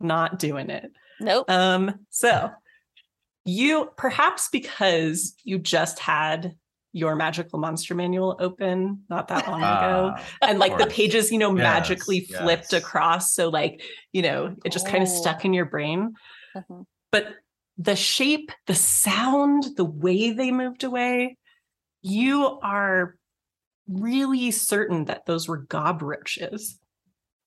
Not 0.00 0.38
doing 0.38 0.70
it. 0.70 0.90
Nope. 1.20 1.50
Um, 1.50 2.06
so 2.10 2.50
you 3.44 3.90
perhaps 3.96 4.48
because 4.50 5.34
you 5.44 5.58
just 5.58 5.98
had 5.98 6.56
your 6.96 7.14
magical 7.14 7.58
monster 7.58 7.94
manual 7.94 8.36
open 8.40 9.02
not 9.10 9.28
that 9.28 9.46
long 9.46 9.60
ago 9.60 10.12
Ah, 10.16 10.26
and 10.48 10.58
like 10.58 10.78
the 10.78 10.86
pages 10.86 11.30
you 11.30 11.36
know 11.38 11.54
Yes, 11.54 11.62
magically 11.62 12.20
flipped 12.20 12.72
yes. 12.72 12.82
across 12.82 13.34
so 13.34 13.50
like 13.50 13.82
you 14.12 14.22
know 14.22 14.56
it 14.64 14.72
just 14.72 14.88
kind 14.88 15.02
of 15.02 15.08
Oh. 15.08 15.12
stuck 15.20 15.44
in 15.44 15.52
your 15.52 15.66
brain 15.66 16.14
Mhm. 16.56 16.86
but 17.12 17.34
the 17.76 17.94
shape 17.96 18.50
the 18.66 18.74
sound 18.74 19.64
the 19.76 19.84
way 19.84 20.30
they 20.30 20.50
moved 20.50 20.84
away 20.84 21.36
you 22.00 22.58
are 22.62 23.16
really 23.88 24.50
certain 24.50 25.04
that 25.04 25.26
those 25.26 25.46
were 25.46 25.58
gob 25.58 26.00
roaches 26.00 26.78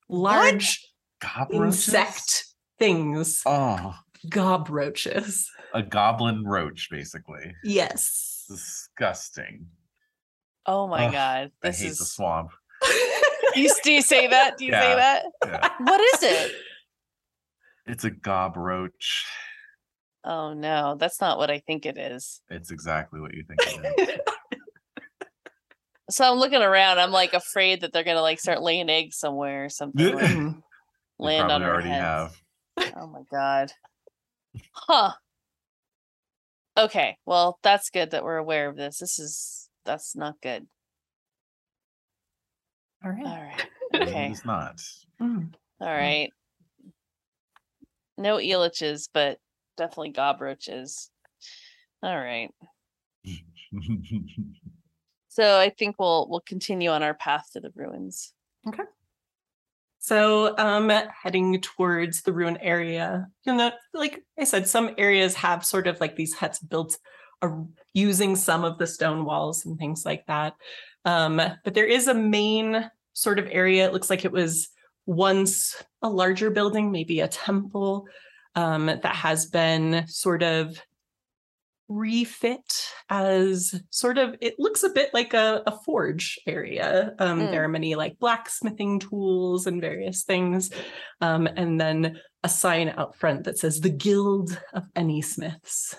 large 0.10 0.86
Cockroaches? 1.22 1.88
insect 1.89 2.45
things 2.78 3.41
Oh, 3.47 3.95
gobroaches 4.30 5.45
a 5.74 5.82
goblin 5.84 6.43
roach, 6.45 6.88
basically. 6.91 7.54
yes 7.64 8.36
Disgusting. 8.50 9.68
Oh 10.66 10.88
my 10.88 11.06
Ugh, 11.06 11.14
god. 11.14 11.52
I 11.64 11.68
hate 11.68 11.86
is 11.88 12.00
the 12.00 12.06
swamp. 12.06 12.52
you, 13.56 13.72
do 13.84 13.91
you 13.93 14.02
say 14.02 14.28
that? 14.28 14.58
Do 14.58 14.66
you 14.66 14.72
say 14.74 14.95
that? 14.95 15.24
Yeah. 15.45 15.70
What 15.80 16.02
is 16.02 16.24
it? 16.24 16.52
It's 17.88 18.04
a 18.04 18.10
gob 18.12 18.58
roach. 18.58 19.26
Oh 20.24 20.54
no, 20.54 20.95
that's 21.00 21.22
not 21.22 21.38
what 21.38 21.50
I 21.50 21.60
think 21.60 21.86
it 21.86 21.97
is. 21.97 22.41
It's 22.50 22.72
exactly 22.72 23.20
what 23.22 23.34
you 23.34 23.43
think 23.47 23.60
it 23.66 24.10
is. 24.10 24.20
So 26.12 26.26
I'm 26.30 26.39
looking 26.39 26.64
around. 26.64 26.97
I'm 27.00 27.12
like 27.12 27.34
afraid 27.36 27.82
that 27.82 27.93
they're 27.93 28.04
gonna 28.04 28.24
like 28.24 28.39
start 28.39 28.64
laying 28.64 28.89
eggs 28.89 29.16
somewhere 29.20 29.66
or 29.66 29.70
something. 29.70 30.16
Like, 30.16 30.26
Mhm. 30.26 30.64
Land 31.20 31.52
on 31.52 31.62
probably 31.62 31.66
our 31.68 31.74
already 31.74 31.89
heads. 31.89 32.04
have. 32.80 32.93
Oh 32.97 33.06
my 33.08 33.22
god. 33.32 33.72
Huh. 34.74 35.12
Okay. 36.80 37.17
Well, 37.25 37.59
that's 37.61 37.89
good 37.89 38.11
that 38.11 38.23
we're 38.23 38.38
aware 38.38 38.69
of 38.69 38.77
this. 38.77 38.99
This 38.99 39.19
is 39.19 39.69
that's 39.86 40.15
not 40.15 40.36
good. 40.41 40.65
all 43.03 43.11
All 43.11 43.17
right 43.17 43.25
right. 43.25 43.65
No, 43.93 43.99
Okay. 44.01 44.30
It's 44.32 44.45
not. 44.45 44.80
Mm. 45.21 45.53
All 45.82 45.88
right. 45.88 46.30
No 48.17 48.38
eeliches, 48.38 49.09
but 49.13 49.39
definitely 49.77 50.13
gobroaches. 50.13 51.09
All 52.01 52.17
right. 52.17 52.49
So 55.27 55.59
I 55.59 55.69
think 55.69 55.97
we'll 55.99 56.27
we'll 56.30 56.43
continue 56.47 56.89
on 56.89 57.03
our 57.03 57.13
path 57.13 57.47
to 57.53 57.59
the 57.59 57.71
ruins. 57.75 58.34
So, 60.00 60.58
um, 60.58 60.89
heading 60.89 61.60
towards 61.60 62.22
the 62.22 62.32
ruin 62.32 62.58
area, 62.58 63.28
you 63.45 63.54
know, 63.54 63.72
like 63.93 64.24
I 64.39 64.45
said, 64.45 64.68
some 64.68 64.91
areas 64.97 65.36
have 65.36 65.66
sort 65.66 65.88
of 65.88 66.00
like 66.00 66.16
these 66.16 66.34
huts 66.34 66.60
built 66.60 66.97
ar- 67.41 67.66
using 67.93 68.36
some 68.36 68.64
of 68.64 68.78
the 68.78 68.88
stone 68.88 69.26
walls 69.26 69.66
and 69.66 69.78
things 69.78 70.06
like 70.06 70.26
that. 70.28 70.56
Um, 71.04 71.41
but 71.64 71.74
there 71.74 71.86
is 71.86 72.08
a 72.08 72.14
main 72.14 72.89
sort 73.14 73.39
of 73.39 73.47
area. 73.52 73.86
It 73.86 73.93
looks 73.93 74.10
like 74.10 74.24
it 74.24 74.32
was 74.32 74.70
once 75.06 75.76
a 76.02 76.10
larger 76.10 76.50
building, 76.50 76.91
maybe 76.91 77.20
a 77.20 77.28
temple, 77.28 78.08
um, 78.56 78.86
that 78.86 79.06
has 79.06 79.47
been 79.47 80.08
sort 80.08 80.43
of 80.43 80.82
refit 81.90 82.86
as 83.10 83.82
sort 83.90 84.18
of 84.20 84.36
it 84.42 84.56
looks 84.60 84.84
a 84.84 84.90
bit 84.90 85.12
like 85.14 85.34
a, 85.34 85.64
a 85.66 85.72
forge 85.84 86.40
area 86.48 87.16
um 87.20 87.40
Mm. 87.40 87.52
there 87.52 87.64
are 87.64 87.68
many 87.68 87.96
like 87.96 88.20
blacksmithing 88.20 89.00
tools 89.00 89.66
and 89.68 89.82
various 89.82 90.24
things 90.24 90.70
um 91.22 91.48
and 91.48 91.82
then 91.82 92.20
a 92.44 92.50
sign 92.50 92.90
out 92.90 93.16
front 93.16 93.44
that 93.46 93.58
says 93.58 93.82
the 93.82 93.90
guild 93.90 94.62
of 94.74 94.86
any 94.96 95.22
smiths 95.22 95.96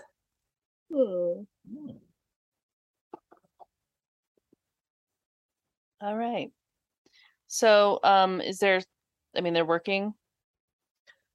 All 6.01 6.16
right. 6.16 6.51
So 7.49 8.01
um 8.03 8.41
is 8.41 8.59
there 8.59 8.80
I 9.36 9.41
mean 9.41 9.53
they're 9.55 9.64
working. 9.64 10.14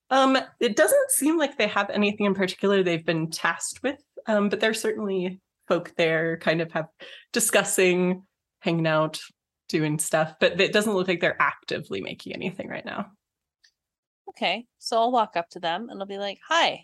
Um 0.10 0.38
it 0.60 0.76
doesn't 0.76 1.12
seem 1.12 1.38
like 1.38 1.58
they 1.58 1.68
have 1.68 1.90
anything 1.90 2.26
in 2.26 2.34
particular 2.34 2.84
they've 2.84 3.06
been 3.06 3.30
tasked 3.30 3.82
with 3.84 4.00
um 4.28 4.50
but 4.50 4.60
there's 4.60 4.80
certainly 4.80 5.40
folk 5.68 5.94
there 5.98 6.38
kind 6.38 6.62
of 6.62 6.72
have 6.72 6.88
discussing 7.34 8.24
hanging 8.60 8.88
out 8.88 9.20
doing 9.68 9.98
stuff 9.98 10.34
but 10.40 10.60
it 10.62 10.72
doesn't 10.72 10.94
look 10.94 11.08
like 11.08 11.20
they're 11.20 11.42
actively 11.42 12.02
making 12.02 12.34
anything 12.34 12.70
right 12.70 12.86
now 12.86 13.08
Okay. 14.30 14.66
So 14.80 14.98
I'll 14.98 15.12
walk 15.12 15.36
up 15.36 15.50
to 15.52 15.60
them 15.60 15.90
and 15.90 16.00
I'll 16.00 16.08
be 16.08 16.18
like, 16.18 16.40
"Hi." 16.48 16.84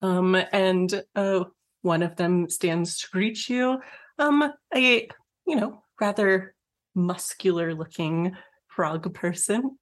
Um, 0.00 0.34
and 0.52 1.02
uh, 1.14 1.44
one 1.82 2.02
of 2.02 2.16
them 2.16 2.48
stands 2.48 2.98
to 2.98 3.08
greet 3.10 3.48
you. 3.48 3.80
Um, 4.18 4.52
a 4.74 5.08
you 5.46 5.56
know 5.56 5.82
rather 6.00 6.54
muscular 6.94 7.74
looking 7.74 8.34
frog 8.68 9.12
person, 9.14 9.78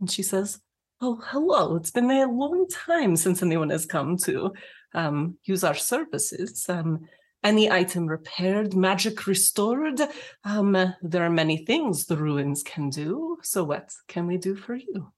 and 0.00 0.10
she 0.10 0.22
says, 0.22 0.60
"Oh, 1.00 1.20
hello! 1.24 1.76
It's 1.76 1.90
been 1.90 2.10
a 2.10 2.26
long 2.26 2.66
time 2.68 3.16
since 3.16 3.42
anyone 3.42 3.70
has 3.70 3.86
come 3.86 4.16
to 4.18 4.52
um, 4.94 5.38
use 5.44 5.64
our 5.64 5.74
services. 5.74 6.68
Um, 6.68 7.06
any 7.44 7.70
item 7.70 8.06
repaired, 8.06 8.74
magic 8.74 9.26
restored. 9.26 10.00
Um, 10.44 10.72
there 11.02 11.24
are 11.24 11.30
many 11.30 11.64
things 11.64 12.06
the 12.06 12.16
ruins 12.16 12.62
can 12.62 12.90
do. 12.90 13.38
So, 13.42 13.64
what 13.64 13.92
can 14.08 14.26
we 14.26 14.38
do 14.38 14.56
for 14.56 14.74
you?" 14.74 15.12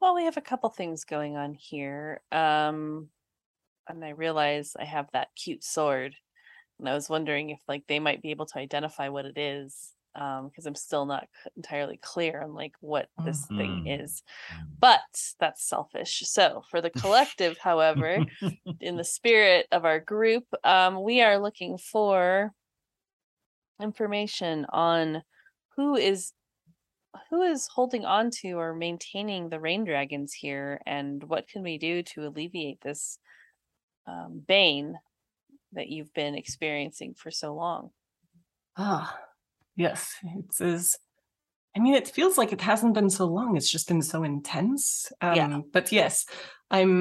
Well, 0.00 0.14
we 0.14 0.24
have 0.24 0.36
a 0.36 0.40
couple 0.40 0.70
things 0.70 1.04
going 1.04 1.36
on 1.36 1.54
here. 1.54 2.22
Um 2.30 3.08
and 3.88 4.04
I 4.04 4.10
realize 4.10 4.76
I 4.78 4.84
have 4.84 5.08
that 5.12 5.28
cute 5.34 5.64
sword. 5.64 6.14
And 6.78 6.88
I 6.88 6.94
was 6.94 7.08
wondering 7.08 7.50
if 7.50 7.60
like 7.66 7.84
they 7.88 7.98
might 7.98 8.22
be 8.22 8.30
able 8.30 8.46
to 8.46 8.58
identify 8.58 9.08
what 9.08 9.24
it 9.24 9.38
is. 9.38 9.92
Um, 10.18 10.48
because 10.48 10.66
I'm 10.66 10.74
still 10.74 11.06
not 11.06 11.28
entirely 11.56 11.96
clear 11.96 12.42
on 12.42 12.52
like 12.54 12.74
what 12.80 13.08
this 13.24 13.46
thing 13.56 13.78
Mm. 13.78 13.86
is. 13.86 14.22
But 14.80 15.02
that's 15.40 15.64
selfish. 15.64 16.22
So 16.26 16.62
for 16.70 16.80
the 16.80 16.90
collective, 16.90 17.58
however, 17.58 18.24
in 18.80 18.96
the 18.96 19.04
spirit 19.04 19.66
of 19.72 19.84
our 19.84 20.00
group, 20.00 20.44
um, 20.64 21.02
we 21.02 21.22
are 21.22 21.38
looking 21.38 21.78
for 21.78 22.52
information 23.80 24.66
on 24.70 25.22
who 25.76 25.94
is 25.96 26.32
who 27.30 27.42
is 27.42 27.68
holding 27.68 28.04
on 28.04 28.30
to 28.30 28.52
or 28.52 28.74
maintaining 28.74 29.48
the 29.48 29.60
rain 29.60 29.84
dragons 29.84 30.32
here 30.32 30.80
and 30.86 31.24
what 31.24 31.48
can 31.48 31.62
we 31.62 31.78
do 31.78 32.02
to 32.02 32.26
alleviate 32.26 32.80
this 32.80 33.18
um, 34.06 34.42
bane 34.46 34.98
that 35.72 35.88
you've 35.88 36.12
been 36.14 36.34
experiencing 36.34 37.14
for 37.14 37.30
so 37.30 37.54
long. 37.54 37.90
Ah, 38.76 39.27
yes, 39.78 40.12
it 40.22 40.60
is. 40.60 40.98
I 41.76 41.80
mean, 41.80 41.94
it 41.94 42.08
feels 42.08 42.36
like 42.36 42.52
it 42.52 42.60
hasn't 42.60 42.94
been 42.94 43.10
so 43.10 43.24
long. 43.26 43.56
It's 43.56 43.70
just 43.70 43.88
been 43.88 44.02
so 44.02 44.22
intense. 44.24 45.10
Um, 45.20 45.36
Yeah. 45.36 45.58
But 45.72 45.92
yes, 45.92 46.26
I'm 46.70 46.96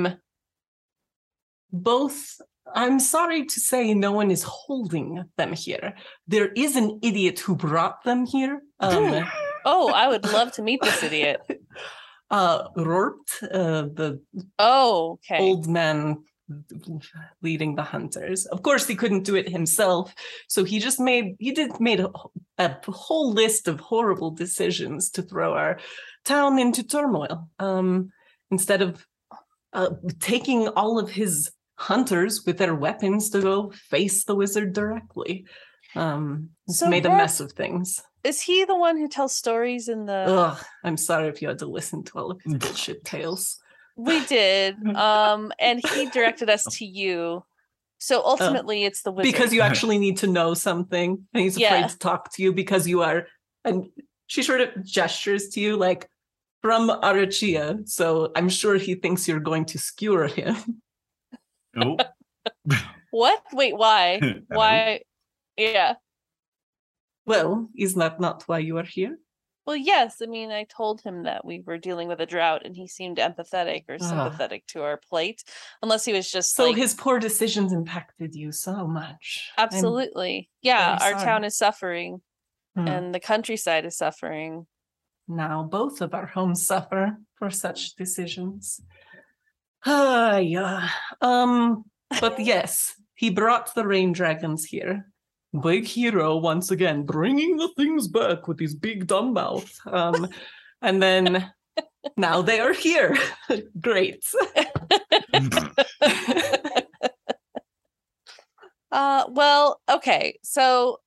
both. 1.72 2.40
I'm 2.76 3.00
sorry 3.00 3.46
to 3.46 3.60
say 3.60 3.94
no 3.94 4.12
one 4.12 4.30
is 4.30 4.44
holding 4.44 5.24
them 5.38 5.54
here. 5.54 5.96
There 6.28 6.50
is 6.56 6.76
an 6.76 7.00
idiot 7.02 7.40
who 7.40 7.56
brought 7.56 8.04
them 8.04 8.26
here. 8.26 8.62
Um, 8.80 9.26
Oh, 9.70 9.92
I 9.92 10.08
would 10.08 10.24
love 10.32 10.54
to 10.54 10.62
meet 10.62 10.80
this 10.82 11.04
idiot. 11.04 11.42
uh, 12.32 12.70
Rort, 12.78 13.26
uh, 13.44 13.88
the 14.00 14.22
Oh, 14.60 15.20
okay. 15.20 15.40
old 15.44 15.68
man 15.68 16.24
leading 17.41 17.76
the 17.76 17.84
hunters. 17.84 18.45
Of 18.45 18.64
course, 18.64 18.88
he 18.88 18.95
couldn't 18.95 19.24
do 19.24 19.36
it 19.36 19.50
himself, 19.50 20.14
so 20.48 20.64
he 20.64 20.80
just 20.80 21.00
made 21.00 21.36
he 21.39 21.52
did 21.52 21.80
made 21.80 22.00
a, 22.00 22.10
a 22.58 22.76
whole 22.88 23.32
list 23.32 23.68
of 23.68 23.80
horrible 23.80 24.32
decisions 24.32 25.10
to 25.12 25.22
throw 25.22 25.54
our 25.54 25.80
town 26.26 26.60
into 26.60 26.84
turmoil. 26.84 27.50
Um, 27.60 28.12
instead 28.52 28.82
of 28.82 29.06
uh, 29.74 29.89
taking 30.20 30.68
all 30.70 31.00
of 31.00 31.10
his 31.12 31.52
hunters 31.76 32.45
with 32.45 32.58
their 32.58 32.76
weapons 32.76 33.30
to 33.30 33.41
go 33.41 33.72
face 33.72 34.24
the 34.24 34.36
wizard 34.36 34.74
directly. 34.74 35.45
Um, 35.95 36.50
So 36.68 36.89
made 36.89 37.06
a 37.06 37.10
mess 37.10 37.39
of 37.39 37.52
things. 37.52 38.02
Is 38.24 38.41
he 38.41 38.66
the 38.66 38.78
one 38.78 38.98
who 38.98 39.08
tells 39.08 39.36
stories 39.36 39.88
in 39.88 40.06
the 40.06 40.26
Ugh, 40.28 40.66
I'm 40.84 40.98
sorry 40.98 41.28
if 41.30 41.41
you 41.41 41.48
had 41.48 41.60
to 41.60 41.66
listen 41.66 42.04
to 42.06 42.18
all 42.18 42.32
of 42.32 42.41
his 42.41 42.54
bullshit 42.60 43.04
tales. 43.06 43.60
We 43.98 44.24
did. 44.26 44.76
Um 44.95 45.52
and 45.60 45.82
he 45.93 46.10
directed 46.10 46.50
us 46.50 46.64
to 46.78 46.86
you. 46.86 47.43
So 48.00 48.22
ultimately 48.24 48.86
it's 48.86 49.02
the 49.02 49.12
wizard. 49.12 49.28
Oh. 49.28 49.32
because 49.32 49.52
you 49.54 49.62
actually 49.62 49.98
need 49.98 50.18
to 50.18 50.28
know 50.28 50.54
something 50.54 51.26
and 51.34 51.43
he's 51.43 51.58
afraid 51.58 51.82
Yeah. 51.82 51.88
to 51.88 51.98
talk 51.98 52.32
to 52.36 52.43
you 52.43 52.54
because 52.54 52.88
you 52.88 53.02
are 53.02 53.28
and 53.66 53.88
she 54.28 54.43
sort 54.43 54.62
of 54.62 54.70
gestures 54.86 55.50
to 55.50 55.60
you 55.60 55.78
like 55.78 56.08
from 56.62 56.89
Arachia. 56.89 57.88
So 57.88 58.32
I'm 58.36 58.50
sure 58.50 58.76
he 58.76 58.95
thinks 58.95 59.28
you're 59.28 59.39
going 59.39 59.66
to 59.66 59.78
skewer 59.80 60.28
him. 60.28 60.82
Oh, 61.76 61.98
What? 63.12 63.41
Wait, 63.54 63.76
why? 63.76 64.20
Why? 64.48 65.02
Yeah. 65.58 65.95
Well, 67.26 67.70
is 67.76 67.95
that 67.95 68.20
not 68.20 68.43
why 68.48 68.60
you 68.60 68.78
are 68.78 68.84
here? 68.84 69.18
Well, 69.68 69.76
yes. 69.76 70.22
I 70.24 70.28
mean, 70.28 70.49
I 70.49 70.63
told 70.63 71.01
him 71.01 71.24
that 71.24 71.43
we 71.43 71.61
were 71.65 71.78
dealing 71.78 72.07
with 72.07 72.22
a 72.22 72.26
drought 72.26 72.61
and 72.65 72.74
he 72.74 72.88
seemed 72.88 73.18
empathetic 73.18 73.84
or 73.89 73.97
Ah. 73.99 74.07
sympathetic 74.07 74.65
to 74.68 74.82
our 74.84 74.95
plight. 74.97 75.43
Unless 75.84 76.05
he 76.05 76.13
was 76.13 76.32
just 76.32 76.55
So 76.55 76.68
like 76.68 76.78
his 76.78 76.93
poor 76.93 77.20
decisions 77.20 77.74
impacted 77.74 78.34
you 78.34 78.53
so 78.53 78.88
much. 78.88 79.51
I'm- 79.57 79.65
absolutely. 79.68 80.49
Yeah, 80.61 80.97
very 80.97 81.13
our 81.15 81.20
town 81.24 81.43
is 81.43 81.57
suffering 81.57 82.22
Hmm. 82.76 82.88
and 82.88 83.13
the 83.13 83.20
countryside 83.20 83.84
is 83.86 83.97
suffering. 83.97 84.68
now 85.30 85.61
both 85.61 85.99
of 85.99 86.13
our 86.13 86.28
homes 86.28 86.65
suffer 86.65 87.18
for 87.36 87.49
such 87.49 87.95
decisions. 87.95 88.80
Ah, 89.86 90.38
yeah. 90.38 90.88
Um, 91.20 91.84
but 92.22 92.39
yes, 92.39 92.93
he 93.15 93.30
brought 93.30 93.76
the 93.76 93.86
rain 93.86 94.13
dragons 94.13 94.63
here. 94.63 95.11
Big 95.62 95.86
hero 95.86 96.38
once 96.38 96.72
again, 96.72 97.04
bringing 97.04 97.58
the 97.58 97.70
things 97.78 98.08
back 98.08 98.48
with 98.48 98.60
his 98.60 98.76
big 98.76 99.08
dumb 99.08 99.34
mouth. 99.34 99.72
Um, 99.86 100.28
and 100.82 101.02
then 101.02 101.52
now 102.18 102.41
they 102.41 102.60
are 102.60 102.74
here. 102.74 103.18
Great. 103.82 104.26
Uh 108.89 109.26
well, 109.30 109.82
okay. 109.89 110.39
So 110.43 111.02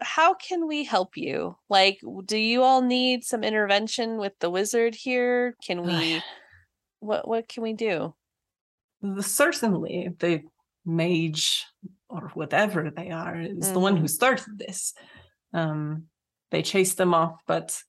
how 0.00 0.34
can 0.34 0.68
we 0.68 0.84
help 0.84 1.16
you? 1.16 1.56
Like 1.68 2.00
do 2.24 2.38
you 2.38 2.62
all 2.62 2.82
need 2.82 3.24
some 3.24 3.42
intervention 3.42 4.16
with 4.16 4.32
the 4.38 4.48
wizard 4.48 4.94
here? 4.94 5.56
Can 5.66 5.82
we 5.82 6.22
what 7.00 7.26
what 7.26 7.48
can 7.48 7.64
we 7.64 7.72
do? 7.72 8.14
Certainly, 9.20 10.14
the 10.18 10.42
mage 10.84 11.66
or 12.10 12.30
whatever 12.34 12.90
they 12.90 13.10
are 13.10 13.40
is 13.40 13.72
the 13.72 13.80
one 13.80 13.96
who 13.96 14.08
started 14.08 14.58
this. 14.58 14.92
Um, 15.52 16.04
they 16.50 16.62
chased 16.62 16.96
them 16.96 17.14
off, 17.14 17.40
but 17.46 17.80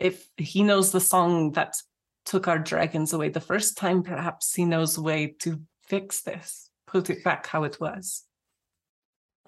if 0.00 0.28
he 0.36 0.62
knows 0.62 0.90
the 0.90 1.00
song 1.00 1.52
that 1.52 1.76
took 2.24 2.48
our 2.48 2.58
dragons 2.58 3.12
away 3.12 3.28
the 3.28 3.40
first 3.40 3.76
time, 3.76 4.02
perhaps 4.02 4.54
he 4.54 4.64
knows 4.64 4.96
a 4.96 5.02
way 5.02 5.34
to 5.40 5.60
fix 5.86 6.22
this, 6.22 6.70
put 6.86 7.10
it 7.10 7.22
back 7.22 7.46
how 7.46 7.64
it 7.64 7.78
was. 7.80 8.24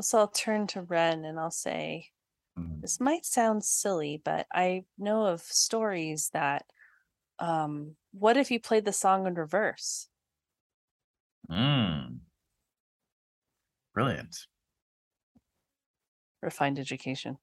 So 0.01 0.19
I'll 0.19 0.29
turn 0.29 0.67
to 0.69 0.83
Ren 0.83 1.25
and 1.25 1.41
I'll 1.41 1.51
say, 1.51 2.11
Mm. 2.59 2.81
this 2.81 3.01
might 3.01 3.27
sound 3.27 3.65
silly, 3.65 4.21
but 4.25 4.47
I 4.51 4.85
know 4.97 5.27
of 5.27 5.43
stories 5.43 6.31
that 6.33 6.65
um 7.39 7.97
what 8.13 8.39
if 8.39 8.51
you 8.51 8.59
played 8.59 8.87
the 8.87 8.95
song 8.95 9.27
in 9.27 9.35
reverse? 9.35 10.09
Mm. 11.51 12.21
Brilliant. 13.97 14.37
Refined 16.43 16.79
education. 16.79 17.39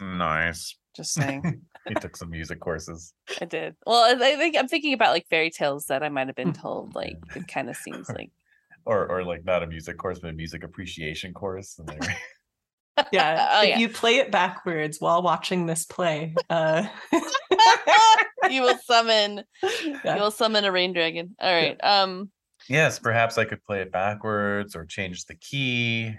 Nice. 0.00 0.76
Just 0.96 1.12
saying. 1.12 1.60
he 1.88 1.94
took 1.94 2.16
some 2.16 2.30
music 2.30 2.58
courses. 2.58 3.12
I 3.38 3.44
did. 3.44 3.76
Well, 3.86 4.02
I 4.02 4.12
I 4.12 4.36
think 4.36 4.56
I'm 4.56 4.66
thinking 4.66 4.94
about 4.94 5.12
like 5.12 5.26
fairy 5.28 5.50
tales 5.50 5.84
that 5.86 6.02
I 6.02 6.08
might 6.08 6.28
have 6.28 6.36
been 6.36 6.52
told. 6.64 6.94
Like 6.94 7.18
it 7.36 7.46
kind 7.48 7.68
of 7.68 7.76
seems 7.76 8.08
like 8.16 8.30
Or 8.86 9.06
or 9.10 9.22
like 9.22 9.44
not 9.44 9.62
a 9.62 9.66
music 9.66 9.98
course, 9.98 10.18
but 10.20 10.30
a 10.30 10.32
music 10.32 10.64
appreciation 10.64 11.34
course. 11.34 11.78
And 11.78 11.86
they 11.86 11.98
Yeah, 13.12 13.48
Oh, 13.52 13.62
if 13.62 13.68
yeah. 13.68 13.78
you 13.78 13.90
play 13.90 14.16
it 14.16 14.30
backwards 14.30 15.00
while 15.00 15.22
watching 15.22 15.66
this 15.66 15.84
play, 15.84 16.34
uh, 16.48 16.86
you 18.50 18.62
will 18.62 18.78
summon 18.86 19.44
Yeah. 20.02 20.16
you 20.16 20.22
will 20.22 20.30
summon 20.30 20.64
a 20.64 20.72
rain 20.72 20.94
dragon. 20.94 21.36
All 21.38 21.52
right. 21.54 21.76
Um 21.84 22.30
Yes, 22.70 22.98
perhaps 22.98 23.36
I 23.36 23.44
could 23.44 23.62
play 23.64 23.82
it 23.82 23.92
backwards 23.92 24.74
or 24.74 24.86
change 24.86 25.26
the 25.26 25.34
key 25.34 26.14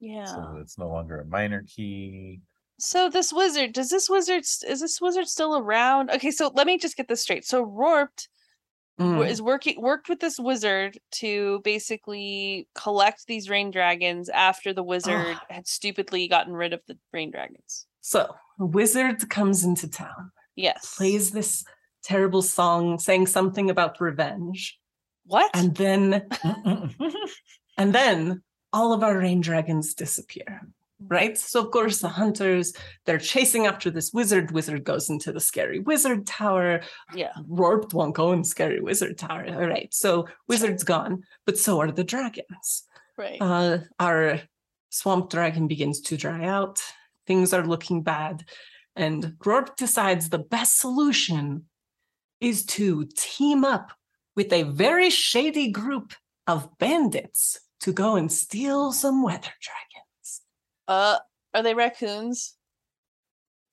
yeah. 0.00 0.24
so 0.24 0.58
it's 0.60 0.78
no 0.78 0.88
longer 0.88 1.20
a 1.20 1.24
minor 1.26 1.64
key. 1.66 2.40
So 2.78 3.08
this 3.08 3.32
wizard, 3.32 3.72
does 3.72 3.88
this 3.88 4.10
wizard 4.10 4.42
is 4.68 4.80
this 4.80 5.00
wizard 5.00 5.28
still 5.28 5.56
around? 5.56 6.10
Okay, 6.10 6.30
so 6.30 6.50
let 6.54 6.66
me 6.66 6.78
just 6.78 6.96
get 6.96 7.08
this 7.08 7.22
straight. 7.22 7.46
So 7.46 7.64
Rorpt 7.64 8.28
w- 8.98 9.20
mm, 9.20 9.30
is 9.30 9.40
working 9.40 9.80
worked 9.80 10.08
with 10.08 10.20
this 10.20 10.38
wizard 10.38 10.98
to 11.12 11.60
basically 11.64 12.68
collect 12.74 13.26
these 13.26 13.48
rain 13.48 13.70
dragons 13.70 14.28
after 14.28 14.74
the 14.74 14.82
wizard 14.82 15.38
had 15.48 15.66
stupidly 15.66 16.28
gotten 16.28 16.52
rid 16.52 16.74
of 16.74 16.80
the 16.86 16.98
rain 17.12 17.30
dragons. 17.30 17.86
so 18.00 18.34
wizard 18.58 19.28
comes 19.30 19.64
into 19.64 19.88
town. 19.88 20.30
Yes. 20.54 20.96
plays 20.96 21.32
this 21.32 21.64
terrible 22.02 22.40
song 22.40 22.98
saying 22.98 23.26
something 23.26 23.68
about 23.68 24.00
revenge 24.00 24.78
What? 25.26 25.50
and 25.54 25.74
then 25.74 26.28
and 27.76 27.94
then 27.94 28.42
all 28.72 28.92
of 28.92 29.02
our 29.02 29.18
rain 29.18 29.40
dragons 29.40 29.94
disappear 29.94 30.62
right 31.08 31.36
so 31.36 31.60
of 31.62 31.70
course 31.70 32.00
the 32.00 32.08
hunters 32.08 32.72
they're 33.04 33.18
chasing 33.18 33.66
after 33.66 33.90
this 33.90 34.12
wizard 34.14 34.50
wizard 34.50 34.82
goes 34.82 35.10
into 35.10 35.30
the 35.30 35.40
scary 35.40 35.78
wizard 35.78 36.26
tower 36.26 36.80
yeah. 37.14 37.32
Rorpt 37.48 37.92
won't 37.92 38.14
go 38.14 38.32
in 38.32 38.42
scary 38.44 38.80
wizard 38.80 39.18
tower 39.18 39.44
all 39.48 39.66
right 39.66 39.92
so 39.92 40.26
wizard's 40.48 40.84
gone 40.84 41.22
but 41.44 41.58
so 41.58 41.80
are 41.80 41.92
the 41.92 42.04
dragons 42.04 42.84
Right. 43.18 43.38
uh, 43.40 43.78
our 43.98 44.40
swamp 44.90 45.30
dragon 45.30 45.68
begins 45.68 46.00
to 46.02 46.16
dry 46.16 46.44
out. 46.46 46.80
Things 47.26 47.52
are 47.52 47.66
looking 47.66 48.02
bad. 48.02 48.44
And 48.94 49.34
Rorp 49.44 49.76
decides 49.76 50.28
the 50.28 50.38
best 50.38 50.78
solution 50.78 51.64
is 52.40 52.64
to 52.66 53.06
team 53.16 53.64
up 53.64 53.92
with 54.36 54.52
a 54.52 54.64
very 54.64 55.10
shady 55.10 55.70
group 55.70 56.14
of 56.46 56.78
bandits 56.78 57.58
to 57.80 57.92
go 57.92 58.16
and 58.16 58.30
steal 58.32 58.92
some 58.92 59.22
weather 59.22 59.52
dragons. 59.60 60.42
uh 60.88 61.18
are 61.54 61.62
they 61.62 61.74
raccoons? 61.74 62.56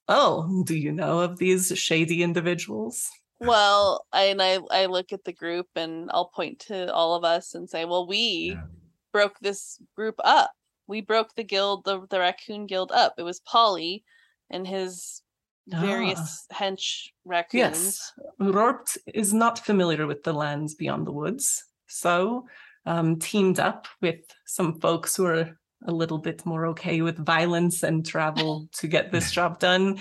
Oh, 0.07 0.64
do 0.64 0.76
you 0.77 0.91
know 0.94 1.19
of 1.19 1.38
these 1.40 1.77
shady 1.77 2.23
individuals? 2.23 3.10
Well, 3.40 4.07
I, 4.14 4.23
and 4.26 4.41
I 4.41 4.56
I 4.72 4.85
look 4.85 5.11
at 5.11 5.23
the 5.26 5.34
group 5.34 5.68
and 5.76 6.10
I'll 6.11 6.30
point 6.30 6.60
to 6.61 6.94
all 6.94 7.15
of 7.15 7.23
us 7.23 7.53
and 7.53 7.69
say, 7.69 7.85
well, 7.85 8.07
we 8.07 8.56
Yeah. 8.56 8.68
broke 9.11 9.40
this 9.40 9.81
group 9.95 10.15
up. 10.23 10.52
We 10.88 11.02
broke 11.02 11.35
the 11.35 11.44
guild, 11.44 11.84
the 11.85 12.07
the 12.07 12.19
raccoon 12.19 12.68
guild 12.68 12.91
up. 12.91 13.15
It 13.18 13.23
was 13.23 13.40
Polly 13.41 14.03
and 14.49 14.68
his 14.68 15.23
various 15.68 16.45
hench 16.52 17.07
raccoons. 17.26 17.53
Yes, 17.53 18.14
Rorpt 18.40 18.98
is 19.14 19.34
not 19.34 19.60
familiar 19.60 20.07
with 20.07 20.23
the 20.23 20.34
lands 20.34 20.76
beyond 20.76 21.07
the 21.07 21.11
woods, 21.11 21.64
so 21.88 22.45
um, 22.85 23.19
teamed 23.19 23.60
up 23.60 23.88
with 24.02 24.19
some 24.45 24.80
folks 24.80 25.15
who 25.15 25.26
are 25.26 25.57
a 25.85 25.91
little 25.91 26.18
bit 26.18 26.45
more 26.45 26.68
okay 26.68 27.02
with 27.02 27.18
violence 27.18 27.84
and 27.84 28.06
travel 28.06 28.68
to 28.73 28.88
get 28.88 29.11
this 29.11 29.31
job 29.31 29.60
done. 29.60 29.99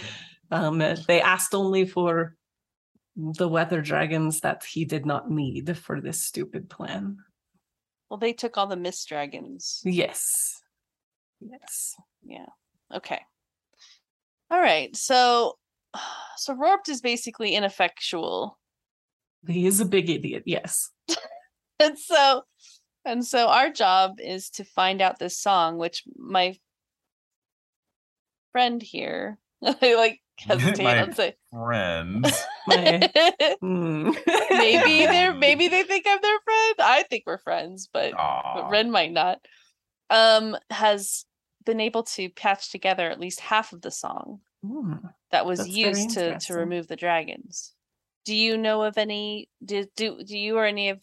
Um, 0.51 0.81
uh, 0.81 0.97
they 1.07 1.21
asked 1.21 1.55
only 1.55 1.87
for 1.87 2.37
the 3.17 3.49
weather 3.49 3.81
dragons 3.81 4.41
that 4.41 4.65
he 4.65 4.85
did 4.85 5.05
not 5.05 5.31
need 5.31 5.77
for 5.77 6.01
this 6.01 6.25
stupid 6.25 6.71
plan. 6.71 7.19
Well, 8.09 8.19
they 8.19 8.33
took 8.33 8.59
all 8.59 8.67
the 8.67 8.77
mist 8.77 9.09
dragons. 9.09 9.81
Yes. 9.85 10.63
Yes. 11.41 11.95
Yeah. 12.23 12.47
Okay. 12.95 13.21
All 14.53 14.61
right. 14.61 14.95
So, 14.95 15.57
so 16.37 16.55
Rorpt 16.55 16.89
is 16.89 17.01
basically 17.01 17.55
ineffectual, 17.55 18.59
He 19.49 19.67
is 19.67 19.81
a 19.81 19.85
big 19.87 20.11
idiot. 20.11 20.43
Yes. 20.47 20.91
and 21.81 21.99
so, 21.99 22.43
and 23.05 23.25
so 23.25 23.49
our 23.49 23.71
job 23.71 24.13
is 24.19 24.51
to 24.51 24.65
find 24.65 25.01
out 25.01 25.19
this 25.19 25.39
song, 25.39 25.79
which 25.79 26.05
my 26.17 26.55
friend 28.53 28.83
here, 28.83 29.39
I 29.65 29.95
like 29.95 30.21
hesitate 30.39 30.85
My- 30.85 31.03
on 31.03 31.13
say. 31.15 31.35
Friends. 31.53 32.43
My, 32.67 33.11
Hmm. 33.61 34.11
maybe 34.51 35.07
they're 35.07 35.35
maybe 35.35 35.69
they 35.69 35.83
think 35.83 36.07
I'm 36.09 36.19
their 36.23 36.39
friend. 36.45 36.75
I 36.79 37.05
think 37.09 37.25
we're 37.27 37.39
friends, 37.39 37.89
but 37.93 38.13
but 38.13 38.71
Ren 38.71 38.91
might 38.91 39.13
not. 39.13 39.39
Um, 40.11 40.57
has 40.71 41.25
been 41.65 41.81
able 41.81 42.03
to 42.05 42.29
patch 42.31 42.71
together 42.71 43.11
at 43.11 43.21
least 43.21 43.41
half 43.41 43.73
of 43.73 43.83
the 43.83 43.91
song 43.91 44.41
that 45.31 45.47
was 45.47 45.69
used 45.69 46.11
to 46.11 46.39
to 46.39 46.55
remove 46.55 46.89
the 46.89 46.97
dragons. 46.97 47.75
Do 48.25 48.35
you 48.35 48.57
know 48.57 48.83
of 48.83 48.99
any? 48.99 49.49
Do 49.65 49.87
do 49.97 50.23
do 50.25 50.39
you 50.39 50.57
or 50.59 50.65
any 50.65 50.91
of 50.91 51.01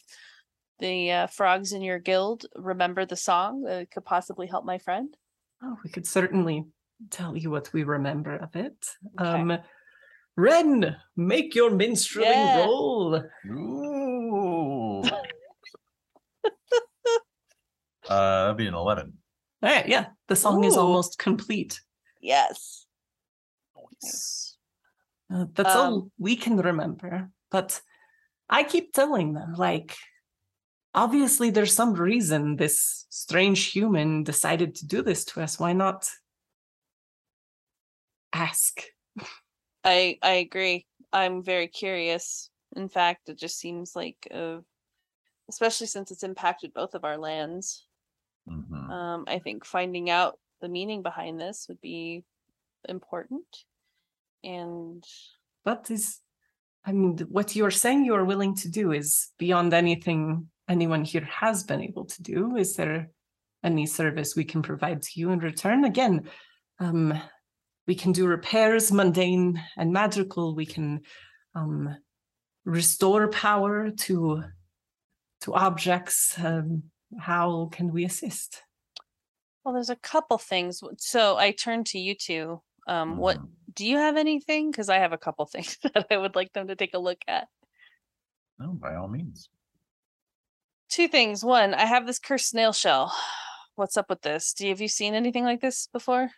the 0.80 1.11
uh, 1.11 1.27
frogs 1.27 1.73
in 1.73 1.81
your 1.81 1.99
guild 1.99 2.45
remember 2.56 3.06
the 3.06 3.18
song 3.18 3.64
that 3.64 3.91
could 3.91 4.06
possibly 4.06 4.48
help 4.48 4.64
my 4.65 4.77
friend? 4.77 5.15
Oh, 5.61 5.77
we 5.84 5.90
could 5.90 6.07
certainly 6.07 6.65
tell 7.10 7.36
you 7.36 7.49
what 7.49 7.72
we 7.73 7.84
remember 7.84 8.36
of 8.38 8.56
it. 8.56 8.86
Okay. 9.19 9.30
Um, 9.30 9.57
Ren, 10.38 10.95
make 11.18 11.53
your 11.53 11.69
minstrelling 11.72 12.30
Yeah. 12.30 12.60
roll. 12.60 13.22
Ooh. 13.48 15.02
uh, 18.10 18.44
that'd 18.44 18.56
be 18.57 18.68
an 18.68 18.73
11. 18.73 19.18
All 19.61 19.69
right, 19.69 19.88
yeah, 19.88 20.06
the 20.30 20.35
song 20.35 20.64
is 20.64 20.77
almost 20.77 21.19
complete. 21.19 21.81
Yes. 22.22 22.85
Uh, 25.31 25.45
that's 25.53 25.76
all 25.76 25.93
Um, 25.95 26.11
we 26.18 26.35
can 26.35 26.57
remember. 26.57 27.30
But 27.51 27.81
I 28.49 28.64
keep 28.64 28.93
telling 28.93 29.34
them, 29.34 29.53
like, 29.53 29.97
obviously 30.93 31.49
there's 31.49 31.73
some 31.73 31.93
reason 31.93 32.56
this 32.56 33.06
strange 33.10 33.72
human 33.72 34.23
decided 34.23 34.76
to 34.76 34.88
do 34.88 35.01
this 35.01 35.26
to 35.26 35.41
us. 35.41 35.60
Why 35.60 35.73
not 35.73 36.10
ask? 38.34 38.81
I 39.84 40.18
I 40.22 40.31
agree. 40.45 40.85
I'm 41.11 41.43
very 41.43 41.68
curious. 41.68 42.49
In 42.76 42.88
fact, 42.89 43.30
it 43.30 43.38
just 43.39 43.57
seems 43.57 43.95
like, 43.95 44.27
uh, 44.31 44.60
especially 45.49 45.88
since 45.88 46.11
it's 46.11 46.23
impacted 46.23 46.73
both 46.73 46.93
of 46.93 47.03
our 47.03 47.18
lands. 47.18 47.88
Mhm. 48.50 48.90
Um, 48.90 49.26
I 49.28 49.40
think 49.40 49.66
finding 49.66 50.10
out 50.10 50.40
the 50.62 50.70
meaning 50.70 51.02
behind 51.02 51.40
this 51.40 51.68
would 51.68 51.82
be 51.82 52.24
important. 52.88 53.46
And 54.44 55.04
But 55.64 55.92
is, 55.92 56.22
I 56.86 56.92
mean, 56.94 57.18
what 57.30 57.56
you're 57.56 57.72
saying 57.72 58.06
you're 58.06 58.26
willing 58.26 58.56
to 58.56 58.70
do 58.70 58.92
is 58.92 59.32
beyond 59.38 59.74
anything 59.74 60.50
anyone 60.68 61.04
here 61.04 61.26
has 61.26 61.64
been 61.64 61.82
able 61.82 62.06
to 62.06 62.22
do. 62.22 62.56
Is 62.56 62.76
there 62.76 63.12
any 63.64 63.86
service 63.86 64.36
we 64.36 64.46
can 64.46 64.62
provide 64.62 65.02
to 65.02 65.20
you 65.20 65.32
in 65.32 65.40
return? 65.40 65.84
Again, 65.84 66.30
um, 66.80 67.20
we 67.88 67.96
can 67.96 68.12
do 68.12 68.28
repairs, 68.28 68.92
mundane 68.92 69.62
and 69.76 69.92
magical. 69.92 70.56
We 70.56 70.66
can 70.66 71.02
um, 71.56 71.98
restore 72.66 73.30
power 73.30 73.90
to 73.90 74.44
to 75.42 75.54
objects. 75.54 76.38
Um, 76.38 76.84
how 77.18 77.69
can 77.72 77.91
we 77.91 78.06
assist? 78.06 78.64
well, 79.65 79.73
there's 79.73 79.90
a 79.90 79.95
couple 79.98 80.38
things. 80.38 80.81
So 80.98 81.38
I 81.38 81.52
turn 81.52 81.84
to 81.86 81.99
you 81.99 82.15
two. 82.15 82.61
Um, 82.88 83.18
what 83.18 83.38
Mhm. 83.38 83.49
do 83.76 83.86
you 83.86 83.98
have 83.98 84.15
anything? 84.18 84.72
Because 84.72 84.90
I 84.90 84.98
have 84.98 85.14
a 85.14 85.18
couple 85.18 85.45
things 85.52 85.77
that 85.94 86.07
I 86.10 86.18
would 86.18 86.36
like 86.36 86.53
them 86.53 86.68
to 86.68 86.76
take 86.76 86.94
a 86.94 86.99
look 86.99 87.19
at. 87.27 87.48
No, 88.57 88.73
by 88.73 88.95
all 88.95 89.07
means. 89.07 89.49
Two 90.90 91.07
things. 91.07 91.44
One, 91.44 91.73
I 91.73 91.86
have 91.86 92.07
this 92.07 92.19
cursed 92.19 92.49
snail 92.49 92.73
shell. 92.73 93.14
What's 93.76 93.95
up 93.98 94.10
with 94.10 94.22
this? 94.22 94.53
Do 94.53 94.65
you 94.65 94.72
have 94.72 94.81
you 94.81 94.88
seen 94.88 95.14
anything 95.14 95.44
like 95.44 95.61
this 95.61 95.88
before? 95.88 96.31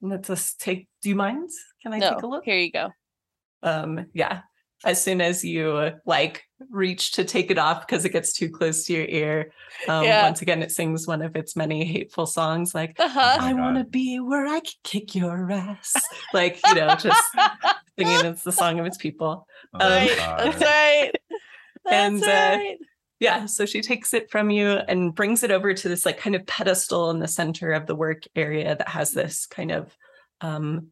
Let 0.00 0.28
us 0.28 0.54
take. 0.54 0.88
Do 1.02 1.08
you 1.08 1.14
mind? 1.14 1.48
Can 1.82 1.94
I 1.94 1.98
no. 1.98 2.10
take 2.14 2.22
a 2.22 2.26
look? 2.26 2.44
Here 2.44 2.58
you 2.58 2.70
go. 2.72 2.90
um 3.62 4.06
yeah 4.12 4.42
as 4.84 5.02
soon 5.02 5.20
as 5.20 5.44
you 5.44 5.70
uh, 5.72 5.90
like 6.06 6.44
reach 6.70 7.12
to 7.12 7.24
take 7.24 7.50
it 7.50 7.58
off 7.58 7.86
because 7.86 8.04
it 8.04 8.10
gets 8.12 8.32
too 8.32 8.48
close 8.50 8.84
to 8.84 8.92
your 8.92 9.04
ear 9.06 9.52
um 9.88 10.04
Yeah. 10.04 10.22
once 10.22 10.40
again 10.42 10.62
it 10.62 10.70
sings 10.72 11.06
one 11.06 11.22
of 11.22 11.36
its 11.36 11.56
many 11.56 11.84
hateful 11.84 12.26
songs 12.26 12.74
like 12.74 12.98
Uh-huh. 12.98 13.36
i 13.40 13.52
want 13.54 13.76
to 13.76 13.84
be 13.84 14.18
where 14.20 14.46
i 14.46 14.60
can 14.60 14.72
kick 14.82 15.14
your 15.14 15.50
ass 15.50 15.94
like 16.32 16.66
you 16.66 16.74
know 16.74 16.94
just 16.96 17.22
singing 17.98 18.24
it's 18.24 18.42
the 18.42 18.52
song 18.52 18.78
of 18.80 18.86
its 18.86 18.96
people 18.96 19.46
Oh, 19.74 19.88
right. 19.88 20.16
God. 20.16 20.38
That's 20.38 20.62
right. 20.62 21.10
That's 21.84 22.22
And, 22.22 22.22
uh, 22.22 22.58
right. 22.58 22.76
yeah 23.20 23.46
so 23.46 23.66
she 23.66 23.80
takes 23.80 24.14
it 24.14 24.30
from 24.30 24.50
you 24.50 24.70
and 24.88 25.14
brings 25.14 25.42
it 25.42 25.50
over 25.50 25.74
to 25.74 25.88
this 25.88 26.06
like 26.06 26.18
kind 26.18 26.36
of 26.36 26.46
pedestal 26.46 27.10
in 27.10 27.18
the 27.18 27.28
center 27.28 27.72
of 27.72 27.86
the 27.86 27.94
work 27.94 28.22
area 28.36 28.76
that 28.76 28.88
has 28.88 29.10
this 29.12 29.46
kind 29.46 29.70
of 29.70 29.96
um 30.40 30.88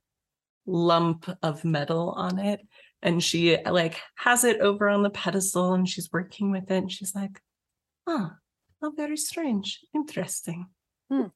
lump 0.67 1.29
of 1.43 1.65
metal 1.65 2.11
on 2.17 2.39
it 2.39 2.61
and 3.03 3.23
she 3.23 3.57
like 3.65 4.01
has 4.15 4.45
it 4.45 4.61
over 4.61 4.89
on 4.89 5.03
the 5.03 5.11
pedestal 5.11 5.75
and 5.75 5.89
she's 5.89 6.09
working 6.13 6.51
with 6.53 6.71
it 6.71 6.77
and 6.77 6.93
she's 6.93 7.15
like 7.15 7.41
huh 8.07 8.29
oh 8.83 8.93
very 8.97 9.17
strange 9.17 9.81
interesting. 9.95 10.67
Hmm. 11.11 11.27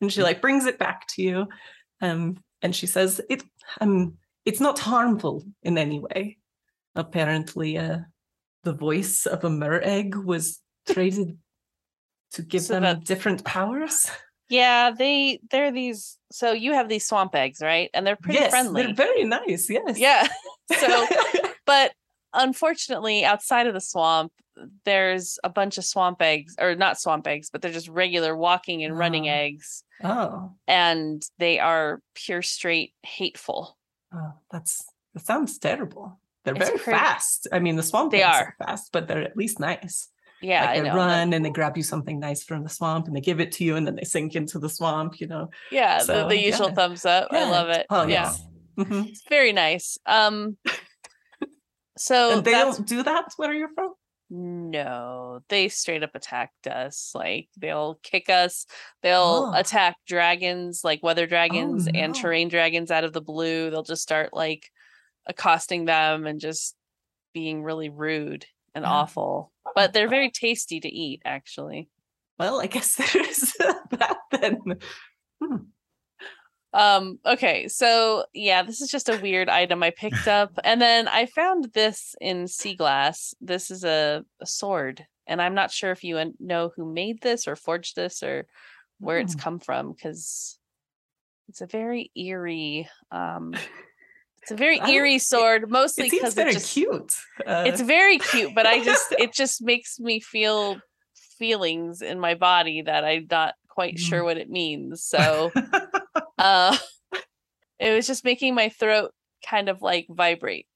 and 0.00 0.12
she 0.12 0.22
like 0.22 0.40
brings 0.42 0.66
it 0.66 0.78
back 0.78 1.06
to 1.08 1.22
you 1.22 1.48
um 2.00 2.36
and 2.62 2.74
she 2.76 2.86
says 2.86 3.20
it 3.30 3.42
um 3.80 4.14
it's 4.44 4.60
not 4.60 4.78
harmful 4.78 5.42
in 5.62 5.78
any 5.78 6.00
way. 6.00 6.36
Apparently 6.94 7.78
uh 7.78 7.98
the 8.62 8.72
voice 8.74 9.26
of 9.26 9.44
a 9.44 9.50
mer 9.50 9.80
egg 9.82 10.14
was 10.14 10.60
traded 10.88 11.38
to 12.32 12.42
give 12.42 12.62
So 12.62 12.74
them 12.74 12.82
that- 12.82 13.04
different 13.04 13.44
powers 13.44 14.10
Yeah, 14.48 14.90
they 14.90 15.40
they're 15.50 15.72
these 15.72 16.18
so 16.30 16.52
you 16.52 16.72
have 16.74 16.88
these 16.88 17.06
swamp 17.06 17.34
eggs, 17.34 17.60
right? 17.62 17.90
And 17.94 18.06
they're 18.06 18.16
pretty 18.16 18.38
yes 18.40 18.50
friendly. 18.50 18.82
they're 18.84 18.94
very 18.94 19.24
nice 19.24 19.68
yes 19.70 19.98
yeah. 19.98 20.26
So 20.78 21.06
but 21.66 21.92
unfortunately 22.32 23.24
outside 23.24 23.66
of 23.66 23.74
the 23.74 23.80
swamp 23.80 24.32
there's 24.84 25.38
a 25.44 25.48
bunch 25.48 25.78
of 25.78 25.84
swamp 25.84 26.20
eggs 26.22 26.54
or 26.60 26.74
not 26.74 27.00
swamp 27.00 27.26
eggs 27.26 27.48
but 27.50 27.60
they're 27.62 27.72
just 27.72 27.88
regular 27.88 28.36
walking 28.36 28.84
and 28.84 28.96
running 28.98 29.28
Ah. 29.28 29.32
eggs 29.32 29.84
oh 30.02 30.52
and 30.68 31.22
they 31.38 31.58
are 31.58 32.00
pure 32.14 32.42
straight 32.42 32.92
hateful 33.02 33.76
Oh, 34.16 34.32
that's 34.50 34.84
that 35.14 35.26
sounds 35.26 35.58
terrible. 35.58 36.20
They're 36.44 36.54
It's 36.54 36.66
very 36.66 36.78
crazy. 36.78 36.98
fast. 36.98 37.48
I 37.50 37.58
mean, 37.58 37.74
the 37.74 37.82
swamp 37.82 38.12
They 38.12 38.22
eggs 38.22 38.36
are. 38.36 38.54
fast, 38.64 38.90
but 38.92 39.08
they're 39.08 39.22
at 39.22 39.36
least 39.36 39.58
nice. 39.58 40.08
Yeah 40.44 40.60
like 40.66 40.70
I 40.70 40.80
they 40.80 40.88
know 40.88 40.94
run 40.96 41.30
that- 41.30 41.36
and 41.36 41.44
they 41.44 41.50
grab 41.50 41.76
you 41.76 41.82
something 41.82 42.18
nice 42.20 42.42
from 42.44 42.62
the 42.62 42.68
swamp 42.68 43.06
and 43.06 43.16
they 43.16 43.20
give 43.20 43.40
it 43.40 43.52
to 43.52 43.64
you 43.64 43.76
and 43.76 43.86
then 43.86 43.96
they 43.96 44.04
sink 44.04 44.36
into 44.36 44.58
the 44.58 44.68
swamp. 44.68 45.20
You 45.20 45.26
know. 45.28 45.50
yeah 45.70 45.98
the, 45.98 46.04
so, 46.04 46.28
the 46.28 46.38
usual 46.38 46.68
yeah. 46.68 46.74
thumbs 46.74 47.04
up 47.04 47.28
i 47.32 47.50
love 47.50 47.68
it 47.68 47.86
oh, 47.90 48.06
yeah 48.06 48.24
yes. 48.24 48.46
Mhm. 48.78 49.08
it's 49.08 49.22
very 49.28 49.52
nice 49.52 49.98
um 50.06 50.56
so 51.96 52.32
and 52.36 52.44
they 52.44 52.50
that's 52.52 52.76
don't 52.78 52.88
do 52.88 53.02
that 53.04 53.32
where 53.36 53.50
are 53.50 53.54
you're 53.54 53.68
from. 53.74 53.94
No, 54.30 55.40
they 55.48 55.68
straight 55.68 56.02
up 56.02 56.14
attacked 56.14 56.66
us. 56.66 57.12
Like 57.14 57.48
they'll 57.56 58.00
kick 58.02 58.28
us. 58.30 58.66
They'll 59.02 59.52
Oh. 59.54 59.58
attack 59.58 59.96
dragons, 60.08 60.80
like 60.82 61.02
weather 61.04 61.26
dragons 61.26 61.86
and 61.86 62.12
no. 62.14 62.20
terrain 62.20 62.48
dragons 62.48 62.90
out 62.90 63.04
of 63.04 63.12
the 63.12 63.20
blue. 63.20 63.70
They'll 63.70 63.84
just 63.84 64.02
start 64.02 64.30
like 64.32 64.68
accosting 65.26 65.84
them 65.84 66.26
and 66.26 66.40
just 66.40 66.74
being 67.32 67.62
really 67.62 67.90
rude 67.90 68.46
and 68.74 68.84
Yeah. 68.84 68.90
awful. 68.90 69.52
But 69.74 69.92
they're 69.92 70.08
very 70.08 70.30
tasty 70.30 70.80
to 70.80 70.88
eat, 70.88 71.22
actually. 71.24 71.88
Well, 72.38 72.60
I 72.60 72.66
guess 72.74 72.94
there's 72.96 73.52
that 73.90 74.18
then. 74.32 74.78
Um, 76.72 77.20
okay, 77.24 77.68
so 77.68 78.24
yeah, 78.34 78.64
this 78.64 78.80
is 78.80 78.90
just 78.90 79.08
a 79.08 79.16
weird 79.20 79.48
item 79.48 79.82
I 79.82 79.90
picked 79.90 80.26
up. 80.26 80.58
And 80.64 80.80
then 80.82 81.06
I 81.06 81.26
found 81.26 81.72
this 81.72 82.16
in 82.20 82.48
sea 82.48 82.74
glass. 82.74 83.32
This 83.40 83.70
is 83.70 83.84
a, 83.84 84.24
a 84.40 84.46
sword. 84.46 85.06
And 85.26 85.40
I'm 85.40 85.54
not 85.54 85.70
sure 85.70 85.92
if 85.92 86.02
you 86.02 86.32
know 86.40 86.72
who 86.74 86.84
made 86.92 87.22
this 87.22 87.46
or 87.46 87.54
forged 87.56 87.94
this 87.96 88.22
or 88.22 88.46
where 88.98 89.18
it's 89.20 89.34
Hmm. 89.34 89.40
come 89.40 89.58
from 89.60 89.92
because 89.92 90.58
it's 91.48 91.60
a 91.60 91.66
very 91.66 92.10
eerie 92.16 92.88
um 93.12 93.54
it's 94.44 94.50
a 94.50 94.56
very 94.56 94.78
eerie 94.86 95.18
sword 95.18 95.70
mostly 95.70 96.10
because 96.10 96.34
very 96.34 96.50
it 96.50 96.54
just 96.54 96.74
cute. 96.74 97.14
Uh, 97.46 97.64
it's 97.66 97.80
very 97.80 98.18
cute 98.18 98.54
but 98.54 98.66
i 98.66 98.84
just 98.84 99.10
it 99.18 99.32
just 99.32 99.62
makes 99.62 99.98
me 99.98 100.20
feel 100.20 100.78
feelings 101.38 102.02
in 102.02 102.20
my 102.20 102.34
body 102.34 102.82
that 102.82 103.04
i'm 103.04 103.26
not 103.30 103.54
quite 103.68 103.98
sure 103.98 104.22
what 104.22 104.36
it 104.36 104.50
means 104.50 105.02
so 105.02 105.50
uh 106.38 106.76
it 107.80 107.94
was 107.94 108.06
just 108.06 108.22
making 108.22 108.54
my 108.54 108.68
throat 108.68 109.12
kind 109.44 109.70
of 109.70 109.80
like 109.80 110.06
vibrate 110.10 110.66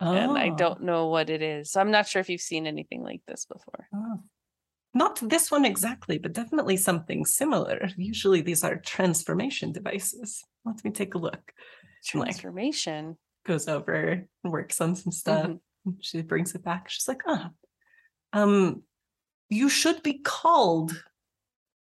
and 0.00 0.38
i 0.38 0.48
oh, 0.48 0.56
don't 0.56 0.82
know 0.82 1.08
what 1.08 1.28
it 1.28 1.42
is 1.42 1.70
so 1.70 1.80
i'm 1.80 1.90
not 1.90 2.08
sure 2.08 2.20
if 2.20 2.30
you've 2.30 2.40
seen 2.40 2.66
anything 2.66 3.02
like 3.02 3.20
this 3.28 3.44
before 3.44 3.86
oh. 3.94 4.22
Not 4.94 5.20
this 5.22 5.50
one 5.50 5.66
exactly, 5.66 6.16
but 6.16 6.32
definitely 6.32 6.78
something 6.78 7.26
similar. 7.26 7.90
Usually 7.98 8.40
these 8.40 8.64
are 8.64 8.76
transformation 8.76 9.70
devices. 9.70 10.42
Let 10.64 10.82
me 10.82 10.90
take 10.90 11.14
a 11.14 11.18
look. 11.18 11.52
Like- 12.14 12.28
Transformation. 12.30 13.16
Goes 13.46 13.68
over 13.68 13.94
and 14.44 14.52
works 14.52 14.80
on 14.80 14.94
some 14.96 15.12
stuff. 15.12 15.46
Mhm. 15.86 15.96
She 16.00 16.22
brings 16.22 16.54
it 16.54 16.62
back. 16.62 16.88
She's 16.90 17.08
like, 17.08 17.22
oh, 17.26 17.46
um, 18.32 18.82
you 19.48 19.68
should 19.70 20.02
be 20.02 20.18
called 20.18 21.02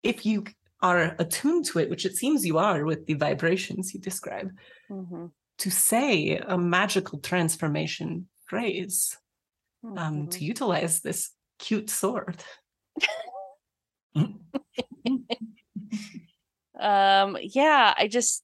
if 0.03 0.25
you 0.25 0.43
are 0.81 1.15
attuned 1.17 1.65
to 1.65 1.79
it, 1.79 1.89
which 1.89 2.05
it 2.05 2.15
seems 2.15 2.45
you 2.45 2.59
are 2.59 2.85
with 2.85 3.07
the 3.07 3.15
vibrations 3.15 3.93
you 3.93 3.99
describe, 3.99 4.51
Mhm, 4.89 5.31
to 5.57 5.71
say 5.71 6.37
a 6.37 6.57
magical 6.57 7.17
transformation 7.19 8.29
phrase 8.45 9.17
um, 9.83 9.95
mhm. 9.95 10.31
to 10.31 10.43
utilize 10.43 11.01
this 11.01 11.31
cute 11.57 11.89
sword. 11.89 12.43
Um, 16.77 17.37
yeah, 17.41 17.93
I 17.97 18.07
just 18.09 18.43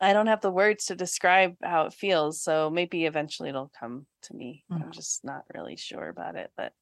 I 0.00 0.12
don't 0.12 0.28
have 0.28 0.40
the 0.40 0.50
words 0.50 0.86
to 0.86 0.94
describe 0.96 1.54
how 1.62 1.86
it 1.86 1.92
feels, 1.92 2.42
so 2.42 2.70
maybe 2.70 3.04
eventually 3.06 3.48
it'll 3.48 3.72
come 3.78 4.06
to 4.22 4.34
me. 4.34 4.64
I'm 4.70 4.82
Mm. 4.84 4.92
just 4.92 5.24
not 5.24 5.44
really 5.54 5.76
sure 5.76 6.08
about 6.08 6.36
it, 6.36 6.50
but 6.56 6.72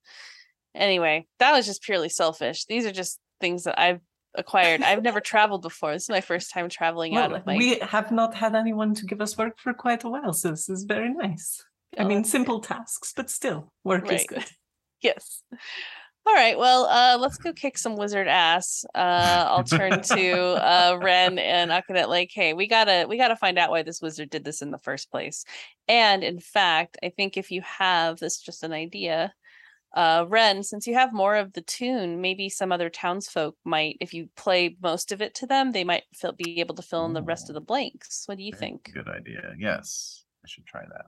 anyway, 0.74 1.26
that 1.38 1.52
was 1.52 1.66
just 1.66 1.82
purely 1.82 2.08
selfish. 2.08 2.66
These 2.66 2.84
are 2.86 2.92
just 2.92 3.18
things 3.40 3.64
that 3.64 3.80
I've 3.80 4.00
acquired. 4.34 4.82
I've 4.82 5.02
never 5.02 5.20
traveled 5.32 5.62
before. 5.62 5.92
This 5.92 6.04
is 6.04 6.08
my 6.10 6.20
first 6.20 6.52
time 6.52 6.68
traveling 6.68 7.16
out 7.16 7.32
of 7.32 7.46
my 7.46 7.56
we 7.56 7.78
have 7.78 8.12
not 8.12 8.34
had 8.34 8.54
anyone 8.54 8.94
to 8.94 9.06
give 9.06 9.20
us 9.22 9.38
work 9.38 9.58
for 9.58 9.72
quite 9.72 10.04
a 10.04 10.08
while, 10.10 10.32
so 10.32 10.50
this 10.50 10.68
is 10.68 10.84
very 10.84 11.12
nice. 11.12 11.64
I 11.98 12.02
Oh, 12.02 12.08
mean, 12.08 12.24
simple 12.24 12.60
tasks, 12.60 13.14
but 13.16 13.30
still, 13.30 13.72
work 13.84 14.10
is 14.12 14.26
good. 14.26 14.44
Yes. 15.02 15.42
All 16.26 16.34
right. 16.34 16.58
Well, 16.58 16.86
uh, 16.86 17.16
let's 17.20 17.38
go 17.38 17.52
kick 17.52 17.78
some 17.78 17.96
wizard 17.96 18.26
ass. 18.26 18.84
Uh, 18.96 19.44
I'll 19.48 19.62
turn 19.62 20.02
to 20.02 20.32
uh, 20.32 20.98
Ren 21.00 21.38
and 21.38 21.70
Akanet. 21.70 22.08
Like, 22.08 22.30
hey, 22.34 22.52
we 22.52 22.66
gotta 22.66 23.06
we 23.08 23.16
gotta 23.16 23.36
find 23.36 23.58
out 23.58 23.70
why 23.70 23.82
this 23.82 24.02
wizard 24.02 24.30
did 24.30 24.44
this 24.44 24.60
in 24.60 24.72
the 24.72 24.78
first 24.78 25.10
place. 25.10 25.44
And 25.86 26.24
in 26.24 26.40
fact, 26.40 26.98
I 27.04 27.10
think 27.10 27.36
if 27.36 27.52
you 27.52 27.62
have 27.62 28.18
this, 28.18 28.38
is 28.38 28.42
just 28.42 28.64
an 28.64 28.72
idea, 28.72 29.32
uh, 29.94 30.26
Ren, 30.28 30.64
since 30.64 30.88
you 30.88 30.94
have 30.94 31.12
more 31.12 31.36
of 31.36 31.52
the 31.52 31.62
tune, 31.62 32.20
maybe 32.20 32.48
some 32.48 32.72
other 32.72 32.90
townsfolk 32.90 33.54
might, 33.64 33.96
if 34.00 34.12
you 34.12 34.28
play 34.36 34.76
most 34.82 35.12
of 35.12 35.22
it 35.22 35.32
to 35.36 35.46
them, 35.46 35.70
they 35.70 35.84
might 35.84 36.02
fill, 36.12 36.32
be 36.32 36.58
able 36.58 36.74
to 36.74 36.82
fill 36.82 37.06
in 37.06 37.12
the 37.12 37.22
rest 37.22 37.48
of 37.48 37.54
the 37.54 37.60
blanks. 37.60 38.24
What 38.26 38.36
do 38.36 38.44
you 38.44 38.52
Very 38.52 38.60
think? 38.60 38.90
Good 38.92 39.08
idea. 39.08 39.54
Yes, 39.58 40.24
I 40.44 40.48
should 40.48 40.66
try 40.66 40.82
that. 40.82 41.06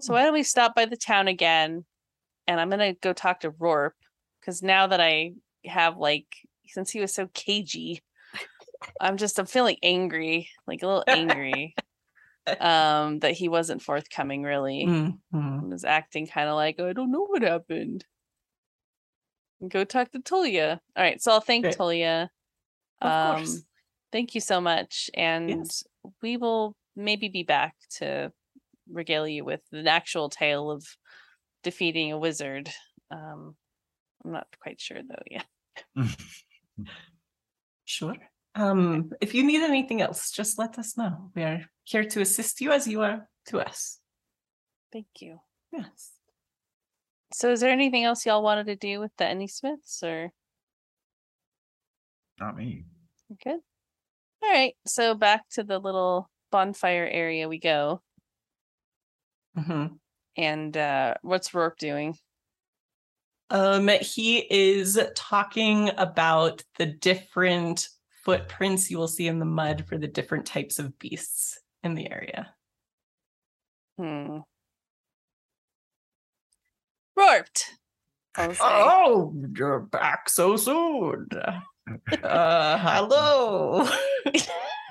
So 0.00 0.12
why 0.12 0.22
don't 0.22 0.34
we 0.34 0.42
stop 0.42 0.74
by 0.74 0.84
the 0.84 0.96
town 0.96 1.28
again? 1.28 1.84
And 2.48 2.60
I'm 2.60 2.70
gonna 2.70 2.94
go 2.94 3.12
talk 3.12 3.40
to 3.40 3.50
Rorp 3.52 3.92
because 4.40 4.62
now 4.62 4.86
that 4.88 5.00
I 5.00 5.32
have 5.64 5.96
like 5.98 6.26
since 6.66 6.90
he 6.90 7.00
was 7.00 7.14
so 7.14 7.28
cagey, 7.34 8.02
I'm 9.00 9.16
just 9.16 9.38
I'm 9.38 9.46
feeling 9.46 9.78
angry, 9.82 10.50
like 10.66 10.82
a 10.82 10.86
little 10.86 11.04
angry. 11.08 11.78
um 12.60 13.20
that 13.20 13.32
he 13.34 13.48
wasn't 13.48 13.82
forthcoming 13.82 14.42
really. 14.44 14.86
Mhm. 14.86 15.60
He 15.60 15.66
was 15.66 15.84
acting 15.84 16.26
kind 16.28 16.48
of 16.48 16.56
like, 16.56 16.80
I 16.80 16.92
don't 16.94 17.12
know 17.12 17.26
what 17.26 17.42
happened. 17.42 18.06
Go 19.68 19.84
talk 19.84 20.10
to 20.12 20.20
Tulia. 20.20 20.80
All 20.96 21.02
right, 21.02 21.20
so 21.20 21.32
I'll 21.32 21.40
thank 21.40 21.64
Great. 21.64 21.74
Tulia. 21.74 22.28
Of 23.00 23.16
Um 23.16 23.18
course. 23.18 23.64
thank 24.12 24.34
you 24.34 24.40
so 24.40 24.60
much. 24.60 25.10
And 25.14 25.68
Yes. 25.68 25.84
we 26.22 26.36
will 26.36 26.76
maybe 26.96 27.28
be 27.28 27.42
back 27.44 27.76
to 27.98 28.32
regale 28.90 29.28
you 29.28 29.44
with 29.44 29.62
an 29.72 29.88
actual 29.88 30.30
tale 30.30 30.70
of 30.70 30.86
defeating 31.66 32.12
a 32.12 32.18
wizard. 32.18 32.70
Um, 33.10 33.56
I'm 34.24 34.30
not 34.30 34.46
quite 34.62 34.80
sure 34.80 35.00
though 35.02 35.26
yet. 35.28 35.46
Sure. 37.88 38.16
Um, 38.56 39.10
if 39.20 39.32
you 39.34 39.44
need 39.46 39.62
anything 39.62 40.00
else, 40.02 40.32
just 40.32 40.58
let 40.58 40.76
us 40.78 40.96
know. 40.96 41.30
We 41.36 41.42
are 41.44 41.60
here 41.84 42.02
to 42.04 42.20
assist 42.20 42.60
you 42.60 42.72
as 42.72 42.88
you 42.88 43.02
are 43.02 43.28
to 43.46 43.60
us. 43.60 44.00
Thank 44.92 45.06
you. 45.20 45.38
Yes. 45.72 46.10
So 47.32 47.52
is 47.52 47.60
there 47.60 47.70
anything 47.70 48.02
else 48.02 48.26
y'all 48.26 48.42
wanted 48.42 48.66
to 48.66 48.74
do 48.76 48.98
with 48.98 49.12
the 49.18 49.26
Any 49.26 49.46
Smiths 49.46 50.02
or 50.02 50.32
Not 52.40 52.56
me. 52.56 52.86
we're 53.28 53.36
good? 53.52 53.60
All 54.42 54.50
right. 54.50 54.74
So 54.86 55.14
back 55.14 55.48
to 55.50 55.62
the 55.62 55.78
little 55.78 56.28
bonfire 56.50 57.06
area 57.06 57.48
we 57.48 57.60
go. 57.60 58.02
hmm 59.56 59.86
And 60.36 60.76
uh 60.76 61.14
what's 61.22 61.54
Rourke 61.54 61.78
doing? 61.78 62.16
Um, 63.48 63.88
he 64.00 64.38
is 64.38 64.98
talking 65.14 65.90
about 65.96 66.64
the 66.78 66.86
different 66.86 67.88
footprints 68.24 68.90
you 68.90 68.98
will 68.98 69.06
see 69.06 69.28
in 69.28 69.38
the 69.38 69.44
mud 69.44 69.84
for 69.86 69.96
the 69.96 70.08
different 70.08 70.46
types 70.46 70.80
of 70.80 70.98
beasts 70.98 71.60
in 71.84 71.94
the 71.94 72.10
area. 72.10 72.52
Hmm. 73.98 74.38
Rourke. 77.16 77.60
Oh, 78.36 79.32
you're 79.56 79.80
back 79.80 80.28
so 80.28 80.56
soon. 80.56 81.28
Uh, 82.22 82.78
hello. 82.78 83.88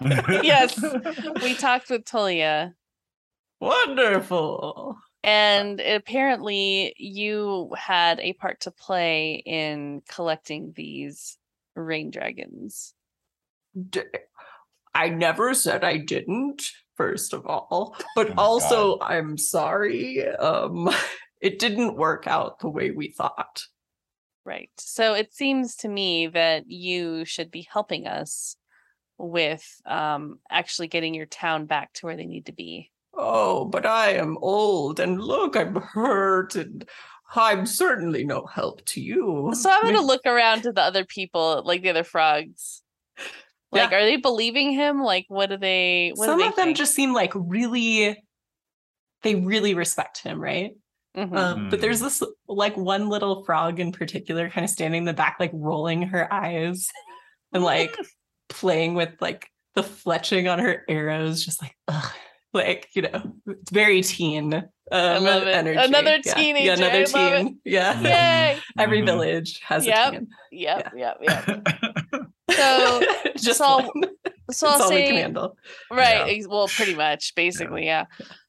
Yes. 0.01 0.81
we 1.43 1.53
talked 1.53 1.89
with 1.89 2.05
Tulia. 2.05 2.73
Wonderful. 3.59 4.97
And 5.25 5.79
apparently, 5.81 6.93
you 6.97 7.73
had 7.75 8.19
a 8.19 8.33
part 8.33 8.61
to 8.61 8.71
play 8.71 9.41
in 9.43 10.03
collecting 10.07 10.71
these 10.75 11.39
rain 11.75 12.11
dragons. 12.11 12.93
D- 13.89 14.03
I 14.93 15.09
never 15.09 15.55
said 15.55 15.83
I 15.83 15.97
didn't, 15.97 16.61
first 16.95 17.33
of 17.33 17.47
all, 17.47 17.97
but 18.15 18.29
Oh 18.29 18.33
my 18.35 18.43
also 18.43 18.99
I'm 19.01 19.37
sorry. 19.39 20.27
Um 20.27 20.89
it 21.41 21.57
didn't 21.57 21.97
work 21.97 22.27
out 22.27 22.59
the 22.59 22.69
way 22.69 22.91
we 22.91 23.09
thought. 23.09 23.63
Right. 24.45 24.69
So 24.77 25.15
it 25.15 25.33
seems 25.33 25.75
to 25.77 25.87
me 25.87 26.27
that 26.27 26.69
you 26.69 27.25
should 27.25 27.49
be 27.49 27.67
helping 27.69 28.05
us 28.05 28.57
with 29.17 29.81
um, 29.87 30.39
actually 30.51 30.87
getting 30.87 31.15
your 31.15 31.25
town 31.25 31.65
back 31.65 31.93
to 31.93 32.05
where 32.05 32.15
they 32.15 32.27
need 32.27 32.45
to 32.45 32.51
be. 32.51 32.91
Oh, 33.17 33.65
but 33.65 33.85
I 33.85 34.11
am 34.11 34.37
old 34.41 34.99
and 34.99 35.21
look, 35.21 35.55
I'm 35.55 35.75
hurt 35.75 36.55
and 36.55 36.87
I'm 37.35 37.65
certainly 37.65 38.25
no 38.25 38.45
help 38.45 38.83
to 38.85 39.01
you. 39.01 39.51
So 39.53 39.69
I'm 39.69 39.81
going 39.81 39.95
to 39.95 40.01
look 40.05 40.21
around 40.25 40.63
to 40.63 40.71
the 40.71 40.81
other 40.81 41.05
people, 41.05 41.61
like 41.65 41.81
the 41.81 41.89
other 41.89 42.03
frogs. 42.03 42.81
Like, 43.71 43.91
Yeah. 43.91 43.97
are 43.97 44.03
they 44.05 44.17
believing 44.17 44.71
him? 44.71 45.01
Like, 45.01 45.25
what 45.27 45.49
do 45.49 45.57
they? 45.57 46.11
What 46.15 46.25
do 46.25 46.31
Some 46.31 46.39
they 46.39 46.47
of 46.47 46.55
them 46.55 46.65
think? 46.67 46.77
just 46.77 46.93
seem 46.93 47.13
like 47.13 47.31
really 47.35 48.21
they 49.23 49.35
really 49.35 49.73
respect 49.73 50.19
him, 50.21 50.39
right? 50.39 50.71
Mhm. 51.17 51.35
Um, 51.35 51.69
but 51.69 51.79
Hmm. 51.79 51.81
there's 51.81 51.99
this 52.01 52.21
like 52.47 52.77
one 52.77 53.09
little 53.09 53.43
frog 53.43 53.79
in 53.79 53.91
particular 53.91 54.49
kind 54.49 54.63
of 54.63 54.69
standing 54.69 54.99
in 54.99 55.05
the 55.05 55.13
back, 55.13 55.37
like 55.39 55.51
rolling 55.53 56.03
her 56.03 56.31
eyes 56.31 56.87
and 57.53 57.63
like 57.63 57.97
playing 58.49 58.93
with 58.93 59.13
like 59.21 59.49
the 59.73 59.81
fletching 59.81 60.51
on 60.51 60.59
her 60.59 60.83
arrows, 60.87 61.43
just 61.43 61.61
like 61.61 61.75
ugh, 61.87 62.13
like 62.55 62.87
you 62.93 63.03
know, 63.03 63.21
it's 63.47 63.71
very 63.71 64.01
teen. 64.01 64.53
Um, 64.91 65.23
love 65.23 65.43
it. 65.43 65.55
Energy. 65.55 65.79
Another 65.79 66.19
yeah. 66.23 66.33
teenager, 66.33 66.65
Yeah, 66.65 66.73
another 66.73 67.05
love 67.13 67.37
teen. 67.37 67.59
Yeah. 67.65 68.01
Yay! 68.01 68.59
Every 68.79 69.01
Mhm. 69.01 69.05
village 69.05 69.59
has 69.61 69.85
Yep. 69.85 70.07
a 70.07 70.11
teen. 70.19 70.27
Yep, 70.51 70.93
yep, 70.95 71.17
yep. 71.21 71.67
So, 72.51 73.01
So 73.01 73.31
just 73.37 73.57
so- 73.57 73.77
one. 73.77 73.91
so 74.51 74.67
I'll 74.67 74.81
all 74.83 74.89
we 74.91 74.97
can 75.03 75.07
say, 75.07 75.21
handle. 75.21 75.57
right? 75.91 76.37
Yeah. 76.37 76.45
Well, 76.47 76.67
pretty 76.67 76.93
much, 76.95 77.33
basically, 77.35 77.85
yeah. 77.85 78.05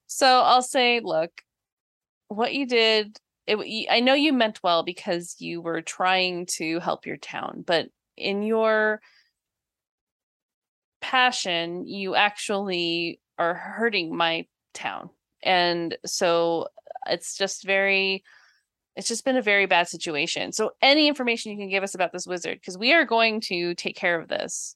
So 0.06 0.26
I'll 0.26 0.62
say, 0.62 1.00
look, 1.02 1.30
what 2.28 2.54
you 2.54 2.66
did. 2.66 3.18
It, 3.46 3.56
y- 3.58 3.86
I 3.90 4.00
know 4.00 4.14
you 4.14 4.32
meant 4.32 4.62
well 4.62 4.82
because 4.82 5.36
you 5.38 5.60
were 5.62 5.80
trying 5.80 6.46
to 6.56 6.80
help 6.80 7.06
your 7.06 7.16
town, 7.16 7.64
but 7.66 7.88
in 8.16 8.42
your 8.42 9.00
passion, 11.00 11.86
you 11.86 12.14
actually 12.14 13.20
are 13.38 13.54
hurting 13.54 14.16
my 14.16 14.46
town, 14.74 15.10
and 15.42 15.96
so 16.04 16.68
it's 17.08 17.36
just 17.36 17.64
very. 17.64 18.22
It's 18.96 19.08
just 19.08 19.26
been 19.26 19.36
a 19.36 19.42
very 19.42 19.66
bad 19.66 19.88
situation. 19.88 20.52
So, 20.52 20.70
any 20.80 21.06
information 21.06 21.52
you 21.52 21.58
can 21.58 21.68
give 21.68 21.82
us 21.82 21.94
about 21.94 22.12
this 22.12 22.26
wizard, 22.26 22.58
because 22.58 22.78
we 22.78 22.94
are 22.94 23.04
going 23.04 23.42
to 23.42 23.74
take 23.74 23.94
care 23.94 24.18
of 24.18 24.26
this. 24.28 24.74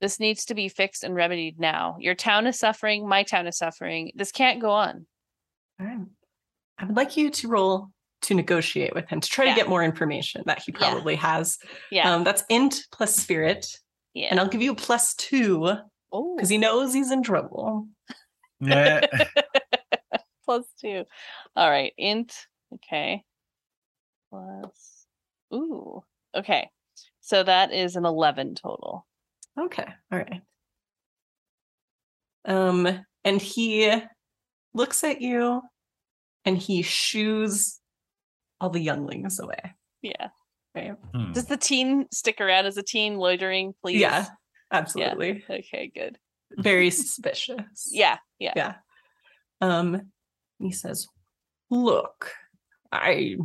This 0.00 0.18
needs 0.18 0.46
to 0.46 0.54
be 0.54 0.68
fixed 0.70 1.04
and 1.04 1.14
remedied 1.14 1.60
now. 1.60 1.96
Your 2.00 2.14
town 2.14 2.46
is 2.46 2.58
suffering. 2.58 3.06
My 3.06 3.24
town 3.24 3.46
is 3.46 3.58
suffering. 3.58 4.12
This 4.14 4.32
can't 4.32 4.60
go 4.60 4.70
on. 4.70 5.06
All 5.78 5.86
right. 5.86 5.98
I 6.78 6.84
would 6.86 6.96
like 6.96 7.16
you 7.18 7.28
to 7.30 7.48
roll 7.48 7.88
to 8.22 8.34
negotiate 8.34 8.94
with 8.94 9.06
him 9.08 9.20
to 9.20 9.28
try 9.28 9.44
Yeah. 9.46 9.50
to 9.54 9.56
get 9.60 9.68
more 9.68 9.82
information 9.84 10.44
that 10.46 10.62
he 10.62 10.72
Yeah. 10.72 10.78
probably 10.78 11.16
has. 11.16 11.58
Yeah. 11.90 12.14
Um, 12.14 12.24
that's 12.24 12.44
int 12.48 12.86
plus 12.90 13.14
spirit. 13.16 13.66
yeah. 14.14 14.28
And 14.30 14.40
I'll 14.40 14.48
give 14.48 14.62
you 14.62 14.72
a 14.72 14.76
plus 14.76 15.14
two 15.14 15.74
oh, 16.12 16.36
because 16.36 16.48
he 16.48 16.58
knows 16.58 16.92
he's 16.92 17.10
in 17.10 17.22
trouble. 17.22 17.88
yeah. 18.60 19.06
plus 20.44 20.64
two. 20.80 21.04
All 21.56 21.70
right. 21.70 21.92
Int. 21.96 22.34
Okay. 22.74 23.24
Plus 24.30 24.98
Ooh. 25.52 26.02
Okay. 26.36 26.68
So 27.20 27.42
that 27.42 27.72
is 27.72 27.96
an 27.96 28.04
11 28.04 28.54
total. 28.54 29.06
Okay, 29.58 29.86
all 30.12 30.18
right. 30.18 30.40
Um, 32.44 33.04
and 33.24 33.42
he 33.42 33.92
looks 34.72 35.04
at 35.04 35.20
you 35.20 35.62
and 36.44 36.56
he 36.56 36.82
shoos 36.82 37.80
all 38.60 38.70
the 38.70 38.80
younglings 38.80 39.40
away. 39.40 39.74
Yeah. 40.00 40.28
Right? 40.74 40.94
Hmm. 41.14 41.32
Does 41.32 41.46
the 41.46 41.56
teen 41.56 42.06
stick 42.12 42.40
around 42.40 42.66
as 42.66 42.76
a 42.76 42.82
teen 42.82 43.16
loitering, 43.16 43.74
please? 43.82 44.00
Yeah, 44.00 44.26
absolutely. 44.70 45.44
Okay, 45.48 45.90
good. 45.94 46.18
Very 46.56 46.90
suspicious. 47.02 47.88
Yeah. 47.90 48.18
Yeah. 48.38 48.52
Yeah. 48.56 48.74
Um, 49.60 50.12
he 50.58 50.72
says, 50.72 51.06
Look, 51.70 52.32
I 52.90 53.36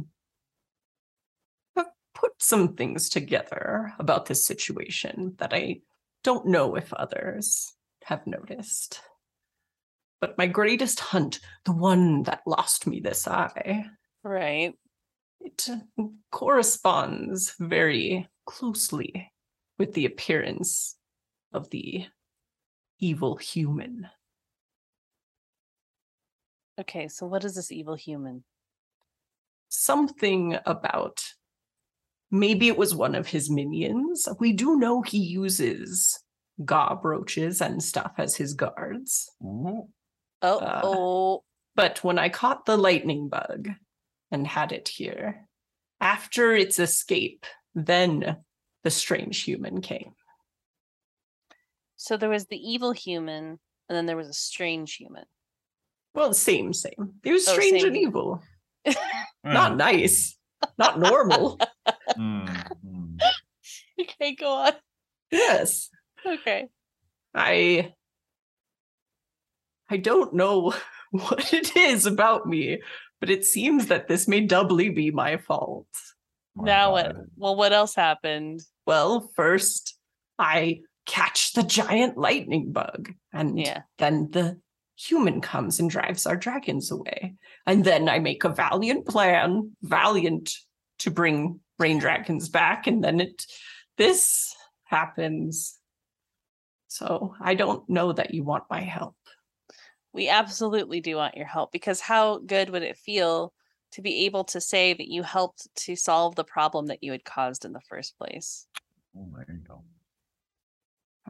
have 1.76 1.88
put 2.16 2.32
some 2.40 2.76
things 2.76 3.10
together 3.10 3.94
about 4.00 4.26
this 4.26 4.46
situation 4.46 5.36
that 5.40 5.54
I 5.54 5.82
don't 6.24 6.48
know 6.48 6.76
if 6.76 6.94
others 6.94 7.74
have 8.06 8.26
noticed. 8.26 9.02
But 10.22 10.38
my 10.38 10.48
greatest 10.48 11.02
hunt, 11.02 11.40
the 11.66 11.74
one 11.74 12.24
that 12.24 12.42
lost 12.48 12.88
me 12.88 13.02
this 13.02 13.28
eye, 13.28 13.86
Right. 14.24 14.74
it 15.42 15.68
corresponds 16.32 17.54
very 17.60 18.30
closely 18.46 19.34
with 19.78 19.94
the 19.94 20.06
appearance 20.06 20.96
of 21.54 21.70
the 21.70 22.06
evil 23.00 23.36
human. 23.38 24.08
Okay. 26.80 27.08
So 27.08 27.26
what 27.26 27.44
is 27.46 27.56
this 27.56 27.72
evil 27.72 27.96
human? 27.96 28.44
something 29.76 30.56
about 30.68 31.24
maybe 32.30 32.68
it 32.68 32.78
was 32.78 32.94
one 32.94 33.16
of 33.16 33.26
his 33.28 33.50
minions. 33.50 34.28
We 34.40 34.54
do 34.54 34.78
know 34.78 35.02
he 35.02 35.18
uses 35.18 36.22
gob 36.64 37.04
roaches 37.04 37.60
and 37.60 37.82
stuff 37.82 38.12
as 38.20 38.36
his 38.36 38.54
guards. 38.54 39.32
Oh, 39.44 39.88
Uh, 40.44 40.82
oh, 40.84 41.44
But 41.76 42.04
when 42.04 42.20
I 42.20 42.30
caught 42.30 42.68
the 42.68 42.78
lightning 42.78 43.30
bug 43.30 43.68
and 44.30 44.46
had 44.46 44.72
it 44.72 44.90
here, 44.90 45.48
after 46.00 46.54
its 46.56 46.78
escape, 46.78 47.48
then 47.74 48.38
the 48.84 48.92
strange 48.92 49.42
human 49.42 49.82
came. 49.82 50.14
So 52.04 52.18
there 52.18 52.30
was 52.30 52.48
the 52.48 52.58
evil 52.58 52.92
human, 52.92 53.58
and 53.88 53.96
then 53.96 54.06
there 54.08 54.18
was 54.18 54.28
a 54.28 54.34
strange 54.34 54.96
human. 54.96 55.24
Well, 56.14 56.34
same, 56.34 56.74
same. 56.74 57.14
It 57.24 57.32
was 57.32 57.48
Oh, 57.48 57.54
strange 57.54 57.80
same. 57.80 57.88
and 57.94 57.98
evil. 57.98 58.44
Not 59.46 59.78
nice. 59.78 60.38
Not 60.78 61.00
normal. 61.00 61.60
Hmm, 62.18 62.46
hmm. 62.86 63.16
okay, 64.00 64.36
go 64.36 64.52
on. 64.52 64.74
yes. 65.32 65.90
Okay. 66.26 66.68
I 67.34 67.94
I 69.90 69.98
don't 69.98 70.34
know 70.34 70.74
what 71.12 71.54
it 71.54 71.76
is 71.78 72.06
about 72.06 72.46
me, 72.46 72.82
but 73.22 73.30
it 73.30 73.46
seems 73.46 73.88
that 73.88 74.08
this 74.10 74.28
may 74.28 74.42
doubly 74.42 74.90
be 74.90 75.10
my 75.12 75.38
fault. 75.38 75.88
My 76.56 76.66
now 76.66 76.92
what? 76.92 77.16
Well, 77.38 77.56
what 77.56 77.72
else 77.74 77.96
happened? 77.96 78.60
Well, 78.86 79.32
first 79.36 79.98
I 80.38 80.82
catch 81.06 81.54
the 81.54 81.64
giant 81.64 82.18
lightning 82.18 82.72
bug, 82.72 83.14
and 83.32 83.60
Yeah. 83.60 83.84
then 83.98 84.32
the 84.32 84.60
human 84.96 85.42
comes 85.42 85.80
and 85.80 85.90
drives 85.90 86.26
our 86.26 86.36
dragons 86.36 86.92
away. 86.92 87.36
And 87.66 87.84
then 87.84 88.08
I 88.08 88.20
make 88.20 88.44
a 88.44 88.50
valiant 88.50 89.08
plan, 89.08 89.76
valiant 89.82 90.54
to 91.00 91.12
bring 91.12 91.60
rain 91.80 91.98
dragons 91.98 92.50
back, 92.50 92.88
and 92.88 93.04
then 93.04 93.20
it 93.20 93.46
this 93.98 94.56
happens. 94.86 95.78
So 96.88 97.36
I 97.40 97.56
don't 97.56 97.88
know 97.90 98.14
that 98.14 98.34
you 98.34 98.44
want 98.44 98.64
my 98.70 98.82
help. 98.82 99.16
We 100.14 100.30
absolutely 100.30 101.02
do 101.02 101.16
want 101.16 101.36
your 101.36 101.48
help 101.48 101.72
because 101.72 102.00
how 102.00 102.38
good 102.38 102.70
would 102.70 102.84
it 102.84 102.98
feel 102.98 103.52
to 103.92 104.02
be 104.02 104.26
able 104.26 104.44
to 104.46 104.62
say 104.62 104.94
that 104.94 105.08
you 105.08 105.24
helped 105.24 105.68
to 105.76 105.96
solve 105.96 106.36
the 106.36 106.44
problem 106.44 106.88
that 106.88 107.04
you 107.04 107.12
had 107.12 107.26
caused 107.26 107.66
in 107.66 107.74
the 107.74 107.82
first 107.82 108.18
place? 108.18 108.68
Oh, 109.18 109.28
there 109.36 109.46
you 109.50 109.62
go. 109.68 109.84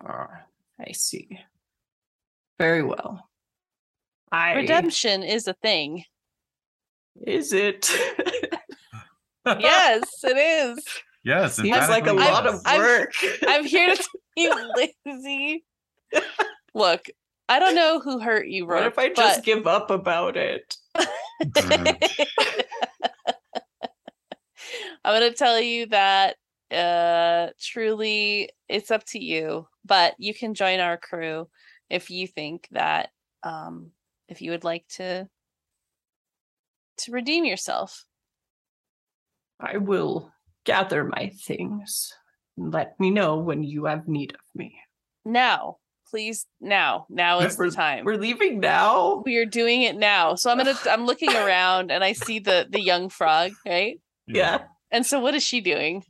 Ah, 0.02 0.42
I 0.80 0.92
see. 0.94 1.40
Very 2.60 2.84
well. 2.84 3.28
I 4.32 4.54
Redemption 4.54 5.24
is 5.24 5.48
a 5.48 5.54
thing. 5.54 6.06
is 7.22 7.54
it? 7.54 7.90
Yes, 9.46 10.04
it 10.24 10.38
is. 10.38 10.86
Yes, 11.26 11.60
it 11.60 11.66
is. 11.66 11.74
Seems 11.74 11.90
like 11.90 12.08
a 12.08 12.12
emphatically 12.12 12.32
lot 12.34 12.48
of 12.48 12.54
yes. 12.54 12.64
I'm- 12.66 12.80
work. 12.82 13.14
I'm 13.46 13.66
here 13.66 13.94
to 13.94 13.98
tell 14.38 14.66
you, 14.78 14.90
Lizzie. 15.06 15.66
Look, 16.74 17.08
I 17.50 17.60
don't 17.60 17.76
know 17.76 18.00
who 18.00 18.20
hurt 18.20 18.48
you, 18.48 18.66
what 18.66 18.86
if 18.88 18.98
I 18.98 19.10
just 19.10 19.40
but- 19.40 19.44
give 19.46 19.68
up 19.68 19.92
about 19.92 20.38
it? 20.38 20.78
I'm 25.04 25.20
going 25.20 25.30
to 25.30 25.34
tell 25.38 25.60
you 25.60 25.88
that 25.88 26.38
uh 26.72 27.50
truly 27.62 28.50
it's 28.70 28.90
up 28.92 29.04
to 29.08 29.20
you, 29.20 29.68
but 29.86 30.16
you 30.18 30.34
can 30.34 30.54
join 30.54 30.80
our 30.80 30.98
crew 30.98 31.48
if 31.90 32.10
you 32.10 32.28
think 32.28 32.68
that 32.72 33.10
um 33.44 33.92
if 34.28 34.42
you 34.42 34.52
would 34.52 34.64
like 34.64 34.88
to 34.88 35.28
to 36.98 37.12
redeem 37.12 37.46
yourself. 37.46 38.06
I 39.60 39.78
will 39.78 40.32
gather 40.66 41.04
my 41.04 41.32
things. 41.46 42.14
Let 42.58 43.00
me 43.00 43.10
know 43.12 43.38
when 43.38 43.64
you 43.64 43.86
have 43.86 44.08
need 44.08 44.34
of 44.34 44.42
me. 44.54 44.76
Now, 45.26 45.78
please 46.10 46.46
now. 46.62 47.06
Now 47.10 47.40
is 47.40 47.56
the 47.56 47.64
We're- 47.64 47.72
time. 47.72 48.06
We're 48.06 48.18
leaving 48.18 48.60
now. 48.60 49.24
we 49.26 49.38
are 49.38 49.46
doing 49.46 49.82
it 49.82 49.96
now. 49.96 50.36
So 50.36 50.52
I'm 50.52 50.58
going 50.60 50.76
to 50.84 50.92
I'm 50.92 51.06
looking 51.06 51.34
around 51.34 51.92
and 51.92 52.04
I 52.04 52.14
see 52.14 52.40
the 52.40 52.68
the 52.70 52.82
young 52.82 53.10
frog, 53.10 53.54
right? 53.66 54.00
Yeah. 54.28 54.64
And 54.92 55.06
so 55.06 55.20
what 55.20 55.34
is 55.34 55.44
she 55.44 55.62
doing? 55.62 56.04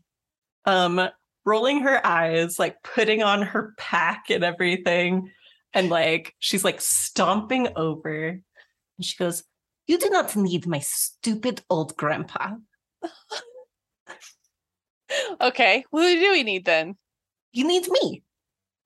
Um, 0.66 1.00
rolling 1.46 1.82
her 1.82 2.06
eyes, 2.06 2.60
like 2.60 2.82
putting 2.84 3.24
on 3.24 3.42
her 3.42 3.74
pack 3.78 4.30
and 4.30 4.44
everything, 4.44 5.30
and 5.74 5.90
like 5.90 6.36
she's 6.40 6.64
like 6.64 6.82
stomping 6.82 7.68
over, 7.76 8.28
and 8.30 9.06
she 9.06 9.18
goes, 9.18 9.44
"You 9.88 9.98
do 9.98 10.10
not 10.10 10.36
need 10.36 10.68
my 10.68 10.80
stupid 10.80 11.62
old 11.70 11.96
grandpa. 11.96 12.56
Okay, 15.40 15.86
who 15.92 16.02
do 16.02 16.32
we 16.32 16.42
need 16.42 16.66
then? 16.66 16.96
You 17.52 17.68
need 17.68 17.88
me. 17.88 18.24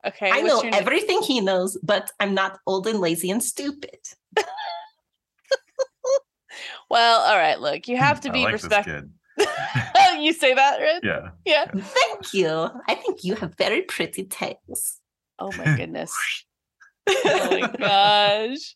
Okay, 0.05 0.29
I 0.29 0.41
know 0.41 0.61
your 0.61 0.71
name? 0.71 0.73
everything 0.73 1.21
he 1.21 1.39
knows, 1.39 1.77
but 1.81 2.11
I'm 2.19 2.33
not 2.33 2.59
old 2.67 2.85
and 2.87 2.99
lazy 2.99 3.31
and 3.31 3.41
stupid." 3.41 3.99
Well, 6.89 7.19
all 7.21 7.37
right. 7.37 7.59
Look, 7.59 7.87
you 7.87 7.97
hmm, 7.97 8.03
have 8.03 8.21
to 8.21 8.29
I 8.29 8.31
be 8.31 8.43
like 8.45 8.53
respectful. 8.53 9.09
Kid. 9.37 10.19
you 10.19 10.33
say 10.33 10.53
that, 10.53 10.79
right? 10.79 10.99
Yeah. 11.03 11.29
Yeah. 11.45 11.65
Thank 11.75 12.33
you. 12.33 12.69
I 12.87 12.95
think 12.95 13.23
you 13.23 13.35
have 13.35 13.55
very 13.57 13.83
pretty 13.83 14.23
tails. 14.25 14.99
Oh 15.39 15.51
my 15.57 15.75
goodness. 15.75 16.13
oh 17.09 17.47
my 17.59 17.71
gosh. 17.77 18.75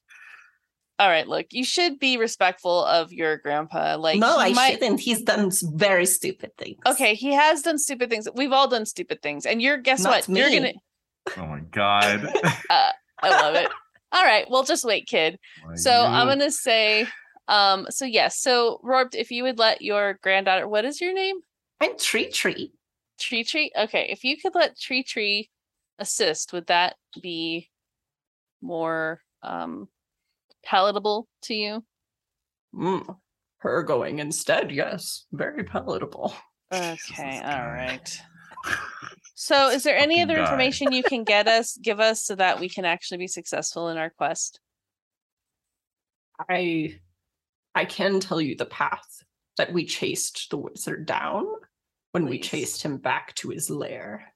All 1.00 1.10
right. 1.10 1.28
Look, 1.28 1.48
you 1.52 1.64
should 1.64 1.98
be 1.98 2.18
respectful 2.18 2.86
of 2.86 3.12
your 3.12 3.38
grandpa. 3.38 3.98
Like, 4.00 4.20
no, 4.20 4.38
I 4.38 4.54
might- 4.54 4.74
shouldn't. 4.74 5.00
He's 5.00 5.24
done 5.24 5.52
very 5.76 6.06
stupid 6.06 6.52
things. 6.58 6.78
Okay, 6.86 7.16
he 7.16 7.34
has 7.34 7.64
done 7.64 7.80
stupid 7.80 8.10
things. 8.10 8.28
We've 8.36 8.52
all 8.52 8.68
done 8.68 8.86
stupid 8.86 9.22
things, 9.24 9.46
and 9.48 9.62
you're 9.62 9.78
guess 9.78 10.04
Not 10.04 10.28
what? 10.28 10.30
You're 10.30 10.50
gonna. 10.50 10.74
Oh 11.38 11.46
my 11.48 11.62
god. 11.72 12.32
Uh, 12.70 12.92
I 13.24 13.30
love 13.30 13.56
it. 13.56 13.70
All 14.12 14.24
right. 14.24 14.46
Well, 14.50 14.64
just 14.64 14.84
wait, 14.86 15.08
kid. 15.08 15.38
Like, 15.68 15.78
So 15.78 15.92
I'm 15.92 16.28
gonna 16.28 16.52
say, 16.52 17.08
um, 17.52 17.86
so 17.90 18.06
yes, 18.06 18.40
so 18.40 18.80
Rorbt, 18.82 19.14
if 19.14 19.30
you 19.30 19.44
would 19.44 19.60
let 19.60 19.82
your 19.82 20.18
granddaughter, 20.24 20.70
what 20.70 20.86
is 20.86 21.02
your 21.02 21.14
name? 21.14 21.36
I'm 21.82 21.98
Tree 21.98 22.30
Tree. 22.30 22.72
Tree 23.20 23.44
Tree. 23.44 23.74
Okay, 23.78 24.08
if 24.10 24.24
you 24.24 24.38
could 24.38 24.56
let 24.56 24.80
Tree 24.80 25.04
Tree 25.04 25.50
assist, 26.00 26.54
would 26.54 26.68
that 26.68 26.96
be 27.22 27.70
more 28.62 29.20
um 29.44 29.90
palatable 30.64 31.28
to 31.42 31.54
you? 31.54 31.84
Mm, 32.74 33.18
her 33.58 33.84
going 33.84 34.20
instead, 34.20 34.72
yes. 34.72 35.26
Very 35.34 35.66
palatable. 35.66 36.34
Okay, 36.74 36.96
Jesus, 37.06 37.20
all 37.20 37.26
this 37.28 37.42
right. 37.44 38.22
So, 39.34 39.70
is 39.70 39.84
there 39.84 39.98
any 39.98 40.22
other 40.22 40.36
guy. 40.36 40.42
information 40.42 40.94
you 40.94 41.04
can 41.04 41.24
get 41.26 41.48
us, 41.50 41.76
give 41.82 42.00
us, 42.00 42.24
so 42.24 42.36
that 42.36 42.60
we 42.60 42.70
can 42.70 42.86
actually 42.86 43.18
be 43.18 43.28
successful 43.28 43.90
in 43.90 43.98
our 43.98 44.12
quest? 44.12 44.60
I 46.48 47.00
I 47.76 47.86
can 47.86 48.20
tell 48.20 48.42
you 48.42 48.56
the 48.56 48.66
path 48.66 49.24
that 49.58 49.72
we 49.74 49.86
chased 49.86 50.50
the 50.50 50.58
wizard 50.58 51.06
down 51.06 51.46
when 52.12 52.26
we 52.28 52.40
chased 52.40 52.82
him 52.84 52.98
back 52.98 53.34
to 53.36 53.50
his 53.50 53.70
lair. 53.70 54.34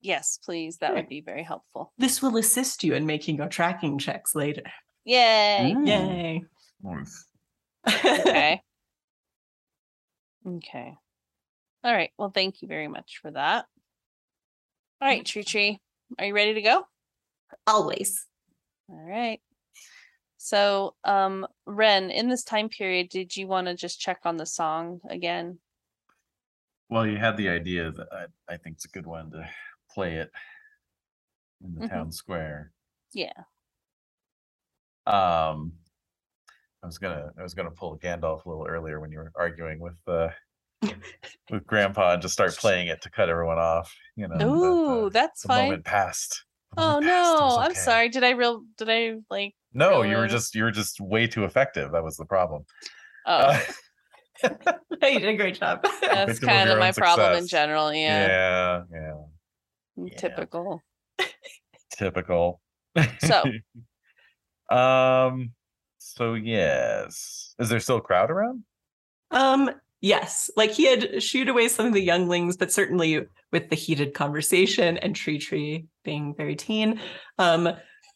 Yes, 0.00 0.38
please. 0.44 0.78
That 0.78 0.88
Sure. 0.88 0.96
would 0.96 1.08
be 1.08 1.20
very 1.20 1.42
helpful. 1.42 1.92
This 1.98 2.20
will 2.20 2.36
assist 2.36 2.84
you 2.84 2.94
in 2.94 3.06
making 3.06 3.36
your 3.36 3.48
tracking 3.48 3.98
checks 3.98 4.34
later. 4.34 4.64
Yay! 5.04 5.74
Ooh, 5.76 5.86
Yay. 5.86 6.42
nice. 6.82 7.26
Okay. 7.88 8.60
Okay. 10.46 10.94
All 11.84 11.94
right. 11.94 12.10
Well, 12.18 12.30
thank 12.30 12.60
you 12.60 12.68
very 12.68 12.86
much 12.88 13.18
for 13.22 13.30
that. 13.30 13.64
All 15.00 15.08
right, 15.08 15.24
Tree 15.24 15.42
Tree, 15.42 15.80
are 16.18 16.26
you 16.26 16.34
ready 16.34 16.52
to 16.52 16.60
go? 16.62 16.86
Always. 17.66 18.26
All 18.90 19.00
right. 19.02 19.40
So, 20.44 20.94
um, 21.04 21.46
Ren, 21.64 22.10
in 22.10 22.28
this 22.28 22.44
time 22.44 22.68
period, 22.68 23.08
did 23.08 23.34
you 23.34 23.46
want 23.46 23.66
to 23.66 23.74
just 23.74 23.98
check 23.98 24.20
on 24.24 24.36
the 24.36 24.44
song 24.44 25.00
again? 25.08 25.58
Well, 26.90 27.06
you 27.06 27.16
had 27.16 27.38
the 27.38 27.48
idea 27.48 27.90
that 27.90 28.08
I, 28.12 28.26
I 28.52 28.58
think 28.58 28.76
it's 28.76 28.84
a 28.84 28.88
good 28.88 29.06
one 29.06 29.30
to 29.30 29.48
play 29.90 30.16
it 30.16 30.30
in 31.62 31.74
the 31.74 31.80
Mhm. 31.80 31.88
town 31.88 32.12
square. 32.12 32.72
Yeah. 33.14 33.44
Um, 35.06 35.72
I 36.82 36.86
was 36.86 36.98
gonna 36.98 37.32
I 37.38 37.42
was 37.42 37.54
gonna 37.54 37.70
pull 37.70 37.98
Gandalf 37.98 38.44
a 38.44 38.48
little 38.50 38.66
earlier 38.66 39.00
when 39.00 39.10
you 39.10 39.20
were 39.20 39.32
arguing 39.36 39.80
with 39.80 39.96
uh 40.06 40.28
with 41.50 41.66
Grandpa 41.66 42.12
and 42.12 42.20
just 42.22 42.34
start 42.34 42.54
playing 42.58 42.88
it 42.88 43.00
to 43.00 43.10
cut 43.10 43.30
everyone 43.30 43.58
off. 43.58 43.96
You 44.14 44.28
know, 44.28 44.36
but, 44.36 44.46
Ooh, 44.46 44.86
uh, 44.92 45.10
that's 45.10 45.42
the 45.42 45.48
fine. 45.48 45.68
moment 45.68 45.84
passed. 45.86 46.44
The 46.72 46.76
Oh 46.76 46.82
moment 46.82 47.06
passed, 47.06 47.40
was 47.40 47.56
no, 47.56 47.62
I'm 47.62 47.74
sorry. 47.74 48.08
Did 48.10 48.24
I 48.24 48.30
real? 48.30 48.64
Did 48.76 48.90
I 48.90 49.14
like? 49.30 49.54
No, 49.74 50.02
you 50.02 50.16
were 50.16 50.28
just 50.28 50.54
you 50.54 50.62
were 50.64 50.70
just 50.70 51.00
way 51.00 51.26
too 51.26 51.44
effective. 51.44 51.92
That 51.92 52.04
was 52.04 52.16
the 52.16 52.24
problem. 52.24 52.64
Oh, 53.26 53.32
Uh, 53.34 53.60
Hey, 55.00 55.14
you 55.14 55.20
did 55.20 55.28
a 55.28 55.36
great 55.36 55.58
job. 55.58 55.82
that's 56.00 56.32
victim 56.32 56.48
of 56.48 56.54
kind 56.54 56.68
of 56.68 56.74
own 56.74 56.80
my 56.80 56.92
problem 56.92 57.36
in 57.38 57.46
general. 57.46 57.92
Yeah, 57.92 58.26
yeah, 58.26 58.82
yeah, 58.92 59.12
yeah. 59.96 60.16
typical. 60.16 60.82
typical. 61.92 62.60
So- 63.20 63.44
um, 64.70 65.52
so 65.98 66.34
yes, 66.34 67.54
is 67.58 67.68
there 67.68 67.80
still 67.80 67.96
a 67.96 68.00
crowd 68.00 68.30
around? 68.30 68.64
Um, 69.30 69.70
yes, 70.00 70.50
like 70.56 70.70
he 70.70 70.86
had 70.86 71.22
shooed 71.22 71.48
away 71.48 71.68
some 71.68 71.86
of 71.86 71.92
the 71.92 72.00
younglings, 72.02 72.56
but 72.56 72.72
certainly 72.72 73.26
with 73.52 73.68
the 73.68 73.76
heated 73.76 74.14
conversation 74.14 74.96
and 74.98 75.14
Tree 75.14 75.38
Tree 75.38 75.86
being 76.04 76.34
very 76.34 76.56
teen, 76.56 77.00
um, 77.38 77.68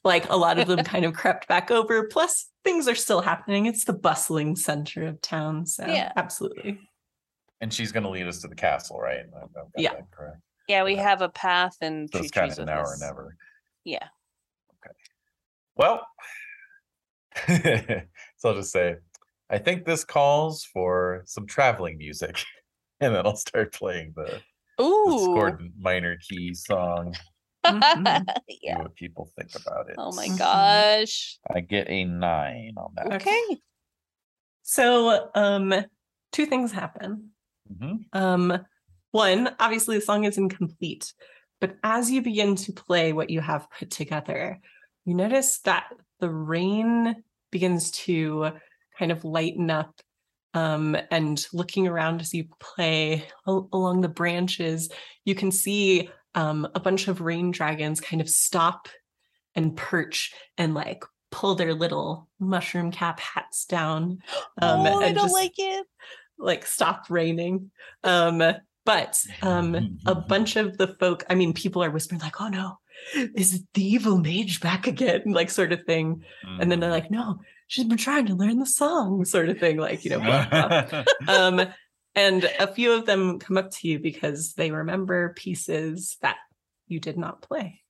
like 0.04 0.28
a 0.30 0.36
lot 0.36 0.58
of 0.58 0.66
them 0.68 0.84
kind 0.84 1.04
of 1.04 1.12
crept 1.14 1.48
back 1.48 1.70
over. 1.70 2.06
Plus, 2.08 2.48
things 2.64 2.86
are 2.88 2.94
still 2.94 3.20
happening. 3.20 3.66
It's 3.66 3.84
the 3.84 3.92
bustling 3.92 4.56
center 4.56 5.06
of 5.06 5.20
town, 5.20 5.66
so 5.66 5.86
Yeah. 5.86 6.12
absolutely. 6.16 6.78
And 7.60 7.72
she's 7.72 7.90
going 7.92 8.04
to 8.04 8.08
lead 8.10 8.26
us 8.26 8.40
to 8.42 8.48
the 8.48 8.54
castle, 8.54 8.98
right? 9.00 9.20
I've- 9.20 9.34
I've 9.44 9.52
got 9.52 9.68
Yeah. 9.76 9.94
that 9.94 10.10
correct. 10.10 10.38
Yeah, 10.68 10.84
we 10.84 10.92
Okay. 10.92 11.02
have 11.02 11.22
a 11.22 11.28
path 11.28 11.76
and 11.80 12.08
So 12.12 12.20
it's 12.20 12.30
kind 12.30 12.52
of 12.52 12.58
an 12.58 12.68
hour 12.68 12.84
or 12.84 12.92
us. 12.92 13.00
never. 13.00 13.36
Yeah. 13.84 14.08
Okay. 14.84 14.94
Well, 15.76 16.06
so 18.36 18.48
I'll 18.50 18.54
just 18.54 18.72
say, 18.72 18.96
I 19.50 19.58
think 19.58 19.84
this 19.84 20.04
calls 20.04 20.64
for 20.64 21.22
some 21.26 21.46
traveling 21.46 21.96
music, 21.98 22.36
and 23.00 23.14
then 23.14 23.26
I'll 23.26 23.36
start 23.36 23.72
playing 23.72 24.12
the, 24.14 24.42
the 24.76 24.84
Ooh. 24.84 25.16
discordant 25.16 25.72
minor 25.78 26.16
key 26.18 26.54
song. 26.54 27.14
Mhm. 27.68 28.24
See 28.48 28.58
yeah. 28.62 28.78
what 28.78 28.94
people 28.94 29.30
think 29.36 29.54
about 29.54 29.88
it. 29.90 29.96
Oh 29.98 30.12
my 30.12 30.28
Mhm. 30.28 30.38
gosh. 30.38 31.38
I 31.54 31.60
get 31.60 31.88
a 31.88 32.04
nine 32.04 32.74
on 32.76 32.92
that. 32.96 33.12
Okay. 33.14 33.58
So, 34.62 35.30
um, 35.34 35.74
two 36.32 36.46
things 36.46 36.72
happen. 36.72 37.30
Mhm. 37.72 38.04
Um, 38.12 38.66
one, 39.12 39.54
obviously, 39.58 39.96
the 39.96 40.04
song 40.04 40.24
is 40.24 40.36
incomplete, 40.38 41.12
but 41.60 41.76
as 41.82 42.10
you 42.10 42.20
begin 42.22 42.54
to 42.56 42.72
play 42.72 43.12
what 43.12 43.30
you 43.30 43.40
have 43.40 43.66
put 43.70 43.90
together, 43.90 44.60
you 45.04 45.14
notice 45.14 45.60
that 45.60 45.88
the 46.20 46.28
rain 46.30 47.22
begins 47.50 47.90
to 47.92 48.52
kind 48.98 49.10
of 49.12 49.24
lighten 49.24 49.70
up. 49.70 50.00
Um, 50.54 50.96
and 51.10 51.46
looking 51.52 51.86
around 51.86 52.20
as 52.22 52.32
you 52.34 52.48
play 52.58 53.28
al- 53.46 53.68
along 53.72 54.00
the 54.00 54.08
branches, 54.08 54.88
you 55.26 55.34
can 55.34 55.52
see 55.52 56.08
um, 56.38 56.68
a 56.74 56.80
bunch 56.80 57.08
of 57.08 57.20
rain 57.20 57.50
dragons 57.50 58.00
kind 58.00 58.20
of 58.20 58.28
stop 58.28 58.88
and 59.56 59.76
perch 59.76 60.32
and 60.56 60.72
like 60.72 61.04
pull 61.30 61.56
their 61.56 61.74
little 61.74 62.28
mushroom 62.38 62.92
cap 62.92 63.18
hats 63.20 63.64
down. 63.64 64.20
Um, 64.62 64.86
oh, 64.86 65.00
I 65.00 65.12
don't 65.12 65.24
just- 65.24 65.34
like 65.34 65.58
it. 65.58 65.86
like 66.38 66.66
stop 66.66 67.06
raining. 67.10 67.70
Um, 68.02 68.42
but 68.84 69.22
um, 69.42 69.98
a 70.06 70.14
bunch 70.32 70.56
of 70.56 70.78
the 70.78 70.88
folk, 70.88 71.24
I 71.30 71.34
mean, 71.34 71.52
people 71.52 71.82
are 71.84 71.90
whispering 71.90 72.20
like, 72.20 72.40
"Oh 72.40 72.48
no, 72.48 72.78
is 73.14 73.62
the 73.74 73.84
evil 73.84 74.18
mage 74.18 74.60
back 74.60 74.86
again?" 74.86 75.22
Like 75.26 75.50
sort 75.50 75.72
of 75.72 75.84
thing. 75.84 76.24
And 76.60 76.70
then 76.72 76.80
they're 76.80 76.90
like, 76.90 77.10
"No, 77.10 77.40
she's 77.68 77.84
been 77.84 77.98
trying 77.98 78.26
to 78.26 78.34
learn 78.34 78.58
the 78.58 78.66
song," 78.66 79.24
sort 79.24 79.48
of 79.48 79.58
thing. 79.58 79.76
Like 79.76 80.04
you 80.04 80.10
know. 80.12 81.04
um, 81.28 81.68
and 82.18 82.44
a 82.58 82.66
few 82.66 82.92
of 82.92 83.06
them 83.06 83.38
come 83.38 83.56
up 83.56 83.70
to 83.70 83.88
you 83.88 83.98
because 83.98 84.54
they 84.54 84.70
remember 84.70 85.32
pieces 85.34 86.16
that 86.22 86.36
you 86.86 86.98
did 87.00 87.16
not 87.16 87.42
play, 87.42 87.80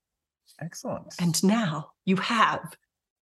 Excellent. 0.60 1.14
and 1.20 1.42
now 1.42 1.90
you 2.04 2.16
have 2.16 2.76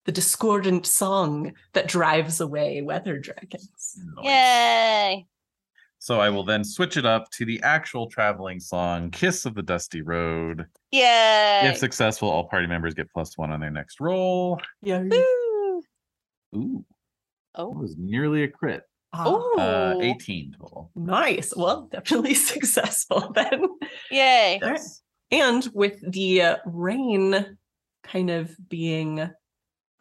the 0.06 0.12
discordant 0.12 0.86
song 0.86 1.54
that 1.74 1.88
drives 1.88 2.42
away 2.42 2.82
weather 2.82 3.18
dragons. 3.20 3.98
Nice. 4.18 4.26
Yay. 4.26 5.26
So 6.00 6.20
I 6.20 6.30
will 6.30 6.44
then 6.44 6.66
switch 6.66 6.98
it 6.98 7.06
up 7.06 7.32
to 7.32 7.46
the 7.46 7.62
actual 7.64 8.08
traveling 8.10 8.60
song, 8.60 9.10
Kiss 9.10 9.46
of 9.46 9.56
the 9.56 9.64
Dusty 9.64 10.02
Road. 10.02 10.66
Yay. 10.92 11.62
If 11.64 11.78
successful, 11.78 12.30
all 12.30 12.44
party 12.50 12.68
members 12.68 12.94
get 12.94 13.10
plus 13.12 13.38
one 13.38 13.52
on 13.54 13.62
their 13.62 13.72
next 13.72 14.02
roll. 14.02 14.60
Yeah. 14.82 15.00
Woo. 15.02 15.10
Ooh, 15.16 15.82
oh. 16.56 16.86
that 17.56 17.62
Oh. 17.62 17.70
was 17.70 17.96
nearly 17.98 18.44
a 18.44 18.48
crit. 18.50 18.84
Ooh. 19.16 19.56
Uh, 19.58 19.96
18 20.02 20.56
total. 20.60 20.92
Nice. 20.96 21.54
Well, 21.56 21.88
definitely 21.92 22.34
successful 22.54 23.32
then. 23.34 23.66
Yay. 24.12 24.60
All 24.64 24.72
right. 24.72 24.80
And 25.32 25.68
with 25.74 26.00
the 26.12 26.42
uh, 26.42 26.58
rain 26.66 27.58
kind 28.04 28.30
of 28.30 28.56
being 28.70 29.30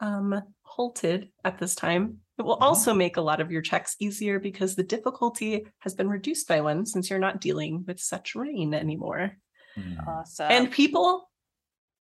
um, 0.00 0.42
halted 0.62 1.30
at 1.44 1.58
this 1.58 1.74
time, 1.74 2.18
it 2.38 2.42
will 2.42 2.56
Mhm. 2.56 2.62
also 2.62 2.94
make 2.94 3.16
a 3.18 3.20
lot 3.22 3.40
of 3.40 3.50
your 3.52 3.62
checks 3.62 3.96
easier 4.00 4.38
because 4.40 4.74
the 4.74 4.82
difficulty 4.82 5.66
has 5.80 5.94
been 5.94 6.08
reduced 6.08 6.48
by 6.48 6.60
one 6.60 6.86
since 6.86 7.08
you're 7.10 7.18
not 7.18 7.40
dealing 7.40 7.84
with 7.86 8.00
such 8.00 8.34
rain 8.34 8.72
anymore. 8.74 9.36
Hmm. 9.74 9.98
Awesome. 10.06 10.50
and 10.50 10.70
people 10.70 11.30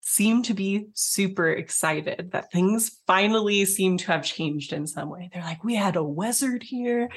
seem 0.08 0.44
to 0.44 0.54
be 0.54 0.86
super 0.94 1.50
excited 1.50 2.30
that 2.32 2.52
things 2.52 3.02
finally 3.08 3.66
seem 3.66 3.98
to 3.98 4.06
have 4.06 4.24
changed 4.24 4.72
in 4.72 4.86
some 4.86 5.10
way. 5.10 5.32
They're 5.34 5.42
like, 5.42 5.64
we 5.64 5.74
had 5.74 5.96
a 5.96 6.04
wizard 6.04 6.62
here. 6.62 7.10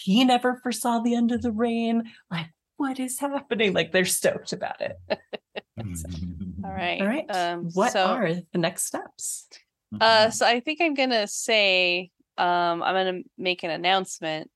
He 0.00 0.24
never 0.24 0.60
foresaw 0.62 1.00
the 1.00 1.16
end 1.16 1.32
of 1.32 1.42
the 1.42 1.50
rain. 1.50 2.04
Like, 2.30 2.46
what 2.76 3.00
is 3.00 3.18
happening? 3.18 3.72
Like, 3.72 3.90
they're 3.90 4.04
stoked 4.04 4.52
about 4.52 4.80
it. 4.80 4.96
all 5.10 6.70
right. 6.70 7.00
All 7.00 7.08
right. 7.08 7.26
Um, 7.28 7.64
what 7.72 7.92
so, 7.92 8.06
are 8.06 8.32
the 8.32 8.58
next 8.58 8.86
steps? 8.86 9.48
Uh, 10.00 10.30
so 10.30 10.46
I 10.46 10.60
think 10.60 10.80
I'm 10.80 10.94
gonna 10.94 11.26
say, 11.26 12.10
um, 12.38 12.80
I'm 12.80 12.94
gonna 12.94 13.22
make 13.36 13.64
an 13.64 13.70
announcement 13.70 14.48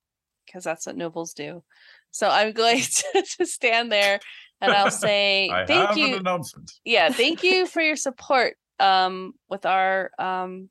because 0.47 0.63
that's 0.63 0.87
what 0.87 0.97
nobles 0.97 1.33
do. 1.33 1.65
So 2.13 2.29
I'm 2.29 2.53
going 2.53 2.83
to, 3.15 3.25
to 3.39 3.47
stand 3.47 3.91
there 3.91 4.21
and 4.61 4.73
I'll 4.73 4.91
say, 5.09 5.51
thank 5.67 5.97
you. 5.97 6.07
an 6.15 6.21
announcement. 6.21 6.73
yeah 6.85 7.11
thank 7.11 7.43
you 7.43 7.67
for 7.73 7.83
your 7.83 7.97
support 7.97 8.57
um 8.79 9.33
with 9.49 9.67
our 9.67 10.11
um 10.19 10.69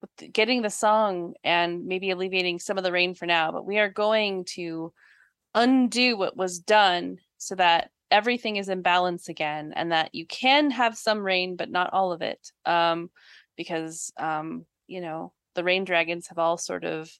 with 0.00 0.32
getting 0.32 0.62
the 0.62 0.70
song 0.70 1.34
and 1.42 1.86
maybe 1.86 2.10
alleviating 2.10 2.58
some 2.58 2.78
of 2.78 2.84
the 2.84 2.92
rain 2.92 3.14
for 3.14 3.26
now 3.26 3.52
but 3.52 3.66
we 3.66 3.78
are 3.78 3.88
going 3.88 4.44
to 4.44 4.92
undo 5.54 6.16
what 6.16 6.36
was 6.36 6.58
done 6.58 7.18
so 7.38 7.54
that 7.54 7.90
everything 8.10 8.56
is 8.56 8.68
in 8.68 8.82
balance 8.82 9.28
again 9.28 9.72
and 9.76 9.92
that 9.92 10.14
you 10.14 10.26
can 10.26 10.70
have 10.70 10.96
some 10.96 11.18
rain 11.20 11.56
but 11.56 11.70
not 11.70 11.92
all 11.92 12.12
of 12.12 12.22
it 12.22 12.52
um 12.64 13.10
because 13.56 14.12
um 14.18 14.64
you 14.86 15.00
know 15.00 15.32
the 15.54 15.64
rain 15.64 15.84
dragons 15.84 16.28
have 16.28 16.38
all 16.38 16.56
sort 16.56 16.84
of 16.84 17.10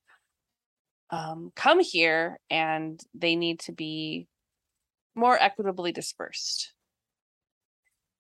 um 1.10 1.50
come 1.54 1.80
here 1.80 2.38
and 2.50 3.00
they 3.14 3.36
need 3.36 3.60
to 3.60 3.72
be 3.72 4.26
more 5.18 5.36
equitably 5.40 5.92
dispersed 5.92 6.72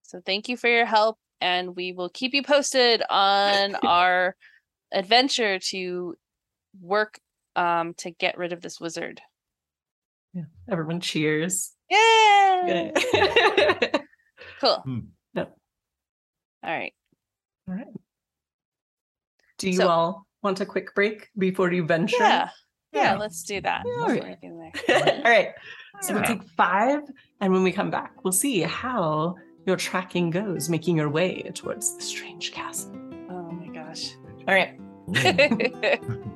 so 0.02 0.20
thank 0.24 0.48
you 0.48 0.56
for 0.56 0.68
your 0.70 0.86
help, 0.86 1.18
and 1.38 1.76
we 1.76 1.92
will 1.92 2.08
keep 2.08 2.32
you 2.32 2.42
posted 2.42 3.02
on 3.10 3.74
our 3.86 4.34
adventure 4.90 5.58
to 5.58 6.14
work 6.80 7.18
um 7.56 7.92
to 7.98 8.10
get 8.12 8.38
rid 8.38 8.54
of 8.54 8.62
this 8.62 8.80
wizard. 8.80 9.20
Yeah, 10.32 10.44
everyone 10.70 11.00
cheers. 11.00 11.72
Yeah. 11.90 12.92
Okay. 12.94 13.90
Cool. 14.60 14.76
Hmm. 14.84 14.98
Yep. 15.34 15.54
All 16.64 16.70
right. 16.72 16.94
all 17.68 17.74
right. 17.74 17.86
Do 19.58 19.68
you 19.68 19.76
So- 19.76 19.88
all 19.88 20.26
want 20.42 20.60
a 20.62 20.66
quick 20.66 20.94
break 20.94 21.28
before 21.36 21.70
you 21.70 21.84
venture? 21.84 22.16
Yeah. 22.18 22.48
Yeah, 22.92 23.02
Yeah. 23.12 23.16
let's 23.18 23.42
do 23.42 23.60
that. 23.60 23.82
Yeah, 23.84 23.92
alright. 24.02 24.22
break 24.22 24.38
in 24.42 24.58
there. 24.88 25.12
all 25.18 25.22
right. 25.30 25.48
So 26.00 26.14
we'll 26.14 26.22
take 26.22 26.42
five. 26.56 27.02
And 27.40 27.52
when 27.52 27.62
we 27.62 27.72
come 27.72 27.90
back, 27.90 28.24
we'll 28.24 28.32
see 28.32 28.60
how 28.60 29.36
your 29.66 29.76
tracking 29.76 30.30
goes, 30.30 30.68
making 30.68 30.96
your 30.96 31.08
way 31.10 31.42
towards 31.54 31.96
the 31.96 32.02
strange 32.02 32.52
castle. 32.52 32.92
Oh 33.30 33.50
my 33.50 33.68
gosh. 33.68 34.14
All 34.46 34.54
right. 34.54 34.78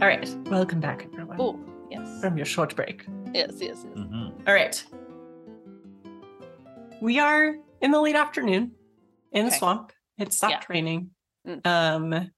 All 0.00 0.08
right. 0.10 0.28
Welcome 0.50 0.80
back, 0.80 1.06
everyone. 1.14 1.36
Oh, 1.40 1.58
yes. 1.90 2.20
From 2.20 2.36
your 2.36 2.44
short 2.44 2.76
break. 2.76 3.06
Yes, 3.32 3.54
yes, 3.58 3.84
yes. 3.84 3.96
Mm-hmm. 3.96 4.46
All 4.46 4.54
right. 4.54 4.84
We 7.00 7.18
are 7.18 7.56
in 7.84 7.90
the 7.90 8.00
late 8.00 8.16
afternoon 8.16 8.72
in 9.30 9.44
the 9.44 9.52
swamp. 9.52 9.92
It 10.16 10.32
stopped 10.32 10.52
Yeah. 10.52 10.64
raining. 10.74 11.10
Mm. 11.46 11.66
Um, 11.66 12.30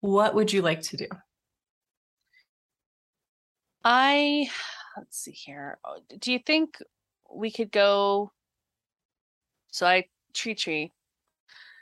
what 0.00 0.34
would 0.34 0.52
you 0.52 0.62
like 0.62 0.82
to 0.82 0.96
do? 0.96 1.06
I 3.84 4.50
let's 4.96 5.16
see 5.16 5.30
here. 5.30 5.78
Oh, 5.84 6.00
Do 6.18 6.32
you 6.32 6.40
think 6.40 6.78
we 7.32 7.52
could 7.52 7.70
go? 7.70 8.32
So 9.70 9.86
I 9.86 10.06
tree 10.34 10.56
tree 10.56 10.92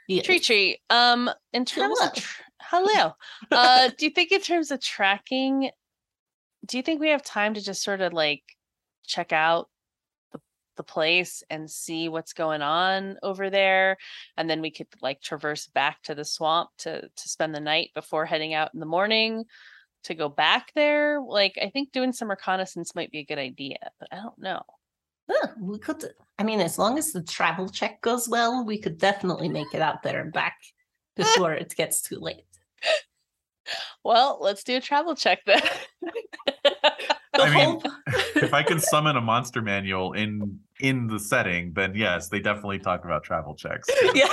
tree 0.07 0.39
tree. 0.39 0.79
Um, 0.91 1.31
in 1.51 1.65
terms 1.65 1.97
Hello. 1.99 2.11
of 2.11 2.15
tr- 2.15 2.41
hello, 2.61 3.13
uh, 3.51 3.89
do 3.97 4.05
you 4.05 4.11
think 4.11 4.31
in 4.31 4.41
terms 4.41 4.69
of 4.69 4.79
tracking, 4.79 5.71
do 6.65 6.77
you 6.77 6.83
think 6.83 6.99
we 6.99 7.09
have 7.09 7.23
time 7.23 7.55
to 7.55 7.61
just 7.61 7.81
sort 7.83 8.01
of 8.01 8.13
like 8.13 8.43
check 9.07 9.33
out 9.33 9.67
the 10.79 10.83
the 10.83 10.83
place 10.85 11.43
and 11.49 11.69
see 11.69 12.07
what's 12.07 12.31
going 12.31 12.61
on 12.61 13.17
over 13.21 13.49
there, 13.49 13.97
and 14.37 14.49
then 14.49 14.61
we 14.61 14.71
could 14.71 14.87
like 15.01 15.21
traverse 15.21 15.67
back 15.67 16.01
to 16.03 16.15
the 16.15 16.23
swamp 16.23 16.69
to 16.77 17.01
to 17.01 17.29
spend 17.29 17.53
the 17.53 17.59
night 17.59 17.89
before 17.93 18.25
heading 18.25 18.53
out 18.53 18.73
in 18.73 18.79
the 18.79 18.85
morning 18.85 19.43
to 20.05 20.15
go 20.15 20.29
back 20.29 20.71
there? 20.75 21.19
Like, 21.19 21.59
I 21.61 21.69
think 21.69 21.91
doing 21.91 22.13
some 22.13 22.29
reconnaissance 22.29 22.95
might 22.95 23.11
be 23.11 23.19
a 23.19 23.25
good 23.25 23.37
idea, 23.37 23.75
but 23.99 24.07
I 24.13 24.15
don't 24.15 24.39
know. 24.39 24.61
Huh, 25.29 25.49
we 25.59 25.79
could. 25.79 26.05
I 26.39 26.43
mean, 26.43 26.61
as 26.61 26.79
long 26.79 26.97
as 26.97 27.11
the 27.11 27.21
travel 27.21 27.67
check 27.67 27.99
goes 27.99 28.29
well, 28.29 28.63
we 28.63 28.79
could 28.79 28.97
definitely 28.97 29.49
make 29.49 29.73
it 29.73 29.81
out 29.81 30.01
there 30.01 30.21
and 30.21 30.31
back 30.31 30.55
before 31.17 31.51
it 31.51 31.75
gets 31.75 32.01
too 32.01 32.19
late. 32.19 32.45
Well, 34.03 34.39
let's 34.41 34.63
do 34.63 34.77
a 34.77 34.81
travel 34.81 35.13
check 35.13 35.41
then. 35.45 35.61
The 37.39 37.45
I 37.45 37.55
mean, 37.55 37.81
if 38.35 38.53
I 38.53 38.63
can 38.63 38.79
summon 38.79 39.15
a 39.15 39.21
monster 39.21 39.61
manual 39.61 40.13
in 40.13 40.59
in 40.79 41.07
the 41.07 41.19
setting, 41.19 41.73
then 41.73 41.93
yes, 41.95 42.29
they 42.29 42.39
definitely 42.39 42.79
talk 42.79 43.05
about 43.05 43.23
travel 43.23 43.55
checks. 43.55 43.87
yeah, 44.13 44.29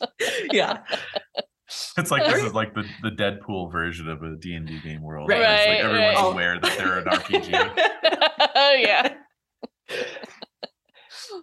yeah. 0.52 0.78
It's 1.96 2.10
like 2.10 2.24
this 2.32 2.42
is 2.42 2.54
like 2.54 2.74
the, 2.74 2.84
the 3.02 3.10
Deadpool 3.10 3.70
version 3.70 4.08
of 4.08 4.22
a 4.22 4.36
D 4.36 4.54
and 4.54 4.66
D 4.66 4.80
game 4.80 5.02
world. 5.02 5.28
Right. 5.28 5.40
it's 5.40 5.66
like 5.68 5.78
everyone's 5.80 6.16
right. 6.16 6.32
aware 6.32 6.60
that 6.60 6.78
they're 6.78 6.98
an 6.98 7.04
RPG. 7.04 8.50
oh 8.54 8.72
yeah. 8.78 9.14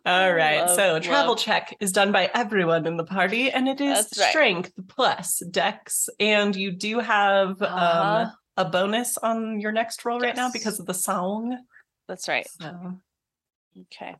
All 0.05 0.33
right. 0.33 0.61
Love, 0.61 0.75
so 0.75 0.99
travel 0.99 1.35
check 1.35 1.75
is 1.79 1.91
done 1.91 2.11
by 2.11 2.29
everyone 2.33 2.85
in 2.87 2.97
the 2.97 3.03
party, 3.03 3.51
and 3.51 3.67
it 3.67 3.81
is 3.81 4.05
That's 4.05 4.19
right. 4.19 4.29
strength 4.29 4.71
plus 4.87 5.41
dex, 5.51 6.09
and 6.19 6.55
you 6.55 6.71
do 6.71 6.99
have 6.99 7.61
Uh-huh. 7.61 8.25
um, 8.27 8.31
a 8.57 8.65
bonus 8.69 9.17
on 9.17 9.59
your 9.59 9.71
next 9.71 10.03
roll 10.05 10.19
right 10.19 10.35
now 10.35 10.49
because 10.51 10.79
of 10.79 10.85
the 10.85 10.93
song. 10.93 11.57
That's 12.07 12.27
right. 12.27 12.47
So 12.59 12.99
Okay. 13.81 14.15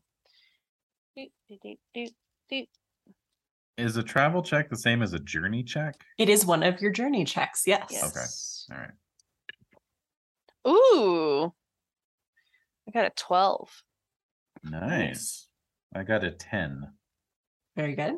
Doot, 1.15 1.29
doot, 1.49 1.59
doot, 1.63 1.77
doot, 1.93 2.11
doot. 2.49 2.67
Is 3.77 3.97
a 3.97 4.03
travel 4.03 4.41
check 4.41 4.69
the 4.69 4.77
same 4.77 5.01
as 5.01 5.13
a 5.13 5.19
journey 5.19 5.63
check? 5.63 5.95
it 6.17 6.29
is 6.29 6.45
one 6.45 6.63
of 6.63 6.81
your 6.81 6.91
journey 6.91 7.25
checks. 7.25 7.63
Yes. 7.65 7.88
Yes. 7.91 8.67
All 8.71 8.77
right. 8.77 8.91
Ooh. 10.67 11.53
I 12.88 12.91
got 12.91 13.05
a 13.05 13.11
12. 13.15 13.84
Nice. 14.63 15.47
I 15.95 16.03
got 16.03 16.23
a 16.23 16.31
10. 16.31 16.88
Very 17.75 17.95
good. 17.95 18.15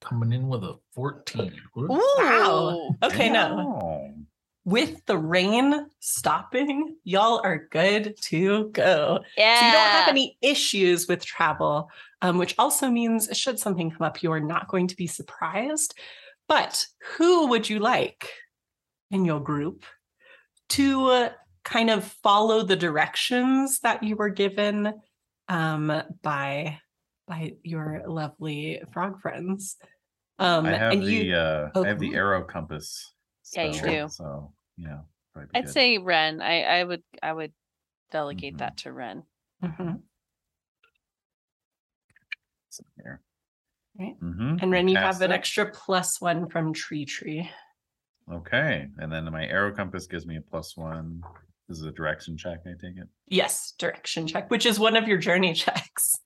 Coming 0.00 0.32
in 0.32 0.48
with 0.48 0.64
a 0.64 0.76
14. 0.94 1.52
Whoop. 1.74 1.90
Ooh. 1.90 2.14
Wow. 2.18 2.90
Okay, 3.02 3.28
no. 3.28 4.14
Wow. 4.66 4.72
With 4.72 5.06
the 5.06 5.16
rain 5.16 5.86
stopping, 6.00 6.96
y'all 7.04 7.40
are 7.44 7.68
good 7.70 8.16
to 8.22 8.68
go. 8.70 9.20
Yeah. 9.36 9.60
So 9.60 9.66
you 9.66 9.72
don't 9.72 9.90
have 9.90 10.08
any 10.08 10.36
issues 10.42 11.06
with 11.06 11.24
travel, 11.24 11.88
um, 12.20 12.36
which 12.36 12.56
also 12.58 12.90
means 12.90 13.28
should 13.32 13.60
something 13.60 13.92
come 13.92 14.02
up, 14.02 14.24
you 14.24 14.32
are 14.32 14.40
not 14.40 14.66
going 14.66 14.88
to 14.88 14.96
be 14.96 15.06
surprised. 15.06 15.94
But 16.48 16.84
who 17.16 17.46
would 17.48 17.70
you 17.70 17.78
like 17.78 18.28
in 19.12 19.24
your 19.24 19.40
group 19.40 19.84
to 20.70 21.06
uh, 21.06 21.30
kind 21.64 21.90
of 21.90 22.04
follow 22.22 22.62
the 22.62 22.76
directions 22.76 23.80
that 23.80 24.02
you 24.02 24.16
were 24.16 24.30
given 24.30 24.94
um, 25.48 26.02
by 26.22 26.78
by 27.28 27.54
your 27.62 28.02
lovely 28.06 28.82
frog 28.92 29.20
friends? 29.20 29.76
Um, 30.38 30.66
I 30.66 30.76
have 30.76 30.92
and 30.92 31.02
the 31.02 31.12
you, 31.12 31.34
uh, 31.34 31.70
oh, 31.74 31.84
I 31.84 31.88
have 31.88 31.98
the 31.98 32.14
arrow 32.14 32.42
compass. 32.44 33.12
Yeah, 33.54 33.64
you 33.64 33.80
do. 33.80 34.08
So 34.08 34.52
yeah, 34.76 35.00
I'd 35.54 35.64
good. 35.66 35.72
say 35.72 35.98
Ren. 35.98 36.40
I, 36.42 36.62
I 36.62 36.84
would 36.84 37.02
I 37.22 37.32
would 37.32 37.52
delegate 38.10 38.54
Mhm. 38.54 38.58
that 38.58 38.76
to 38.78 38.92
Ren. 38.92 39.22
Mhm. 39.62 40.02
It's 42.68 42.78
in 42.80 42.84
here. 43.02 43.22
Right. 43.98 44.20
Mhm. 44.20 44.62
and 44.62 44.70
Ren, 44.70 44.88
you 44.88 44.96
Cast 44.96 45.20
have 45.20 45.22
an 45.22 45.32
it. 45.32 45.34
extra 45.36 45.70
plus 45.70 46.20
one 46.20 46.48
from 46.48 46.72
Tree 46.74 47.04
Tree. 47.06 47.50
Okay, 48.30 48.88
and 48.98 49.10
then 49.12 49.24
my 49.32 49.46
arrow 49.46 49.72
compass 49.74 50.06
gives 50.06 50.26
me 50.26 50.36
a 50.36 50.40
plus 50.40 50.76
one. 50.76 51.22
This 51.68 51.78
is 51.78 51.84
a 51.84 51.92
direction 51.92 52.36
check. 52.36 52.60
I 52.66 52.70
take 52.72 52.96
it. 52.96 53.08
Yes, 53.26 53.72
direction 53.78 54.26
check, 54.26 54.50
which 54.50 54.66
is 54.66 54.78
one 54.78 54.96
of 54.96 55.08
your 55.08 55.18
journey 55.18 55.52
checks. 55.64 56.16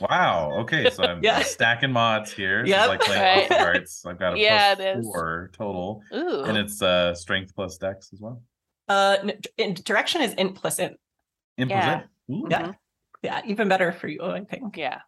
Wow. 0.00 0.58
Okay, 0.60 0.90
so 0.90 1.02
I'm 1.04 1.22
Yeah. 1.22 1.40
stacking 1.42 1.92
mods 1.92 2.32
here. 2.32 2.62
This 2.62 2.70
Yep. 2.70 2.82
is 2.82 2.88
like 2.88 3.00
playing 3.00 3.22
Right. 3.22 3.76
House 3.76 4.04
of 4.04 4.10
I've 4.10 4.18
got 4.18 4.32
a 4.34 4.38
Yeah, 4.38 4.74
plus 4.74 4.86
it 4.86 4.98
is. 4.98 5.04
four 5.06 5.50
total, 5.52 6.02
Ooh. 6.14 6.42
and 6.44 6.56
it's 6.58 6.82
uh 6.82 7.14
strength 7.14 7.54
plus 7.54 7.78
dex 7.78 8.10
as 8.12 8.20
well. 8.20 8.42
Uh, 8.88 9.16
n- 9.58 9.74
direction 9.84 10.22
is 10.22 10.32
implicit. 10.34 10.98
Yeah. 11.56 11.64
Implicit. 11.64 12.10
Ooh. 12.30 12.46
Yeah. 12.50 12.72
Yeah, 13.22 13.40
even 13.46 13.68
better 13.68 13.92
for 13.92 14.08
you, 14.08 14.22
I 14.22 14.44
think. 14.44 14.76
yeah. 14.76 15.00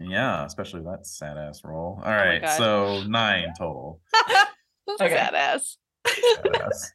Yeah, 0.00 0.44
especially 0.46 0.82
that 0.82 1.04
sad 1.06 1.36
ass 1.36 1.62
roll. 1.64 2.00
All 2.04 2.10
my 2.10 2.16
right, 2.16 2.48
so 2.50 3.02
nine 3.04 3.52
total. 3.58 4.00
Okay. 5.00 5.14
Badass. 5.16 5.76
Badass. 6.06 6.86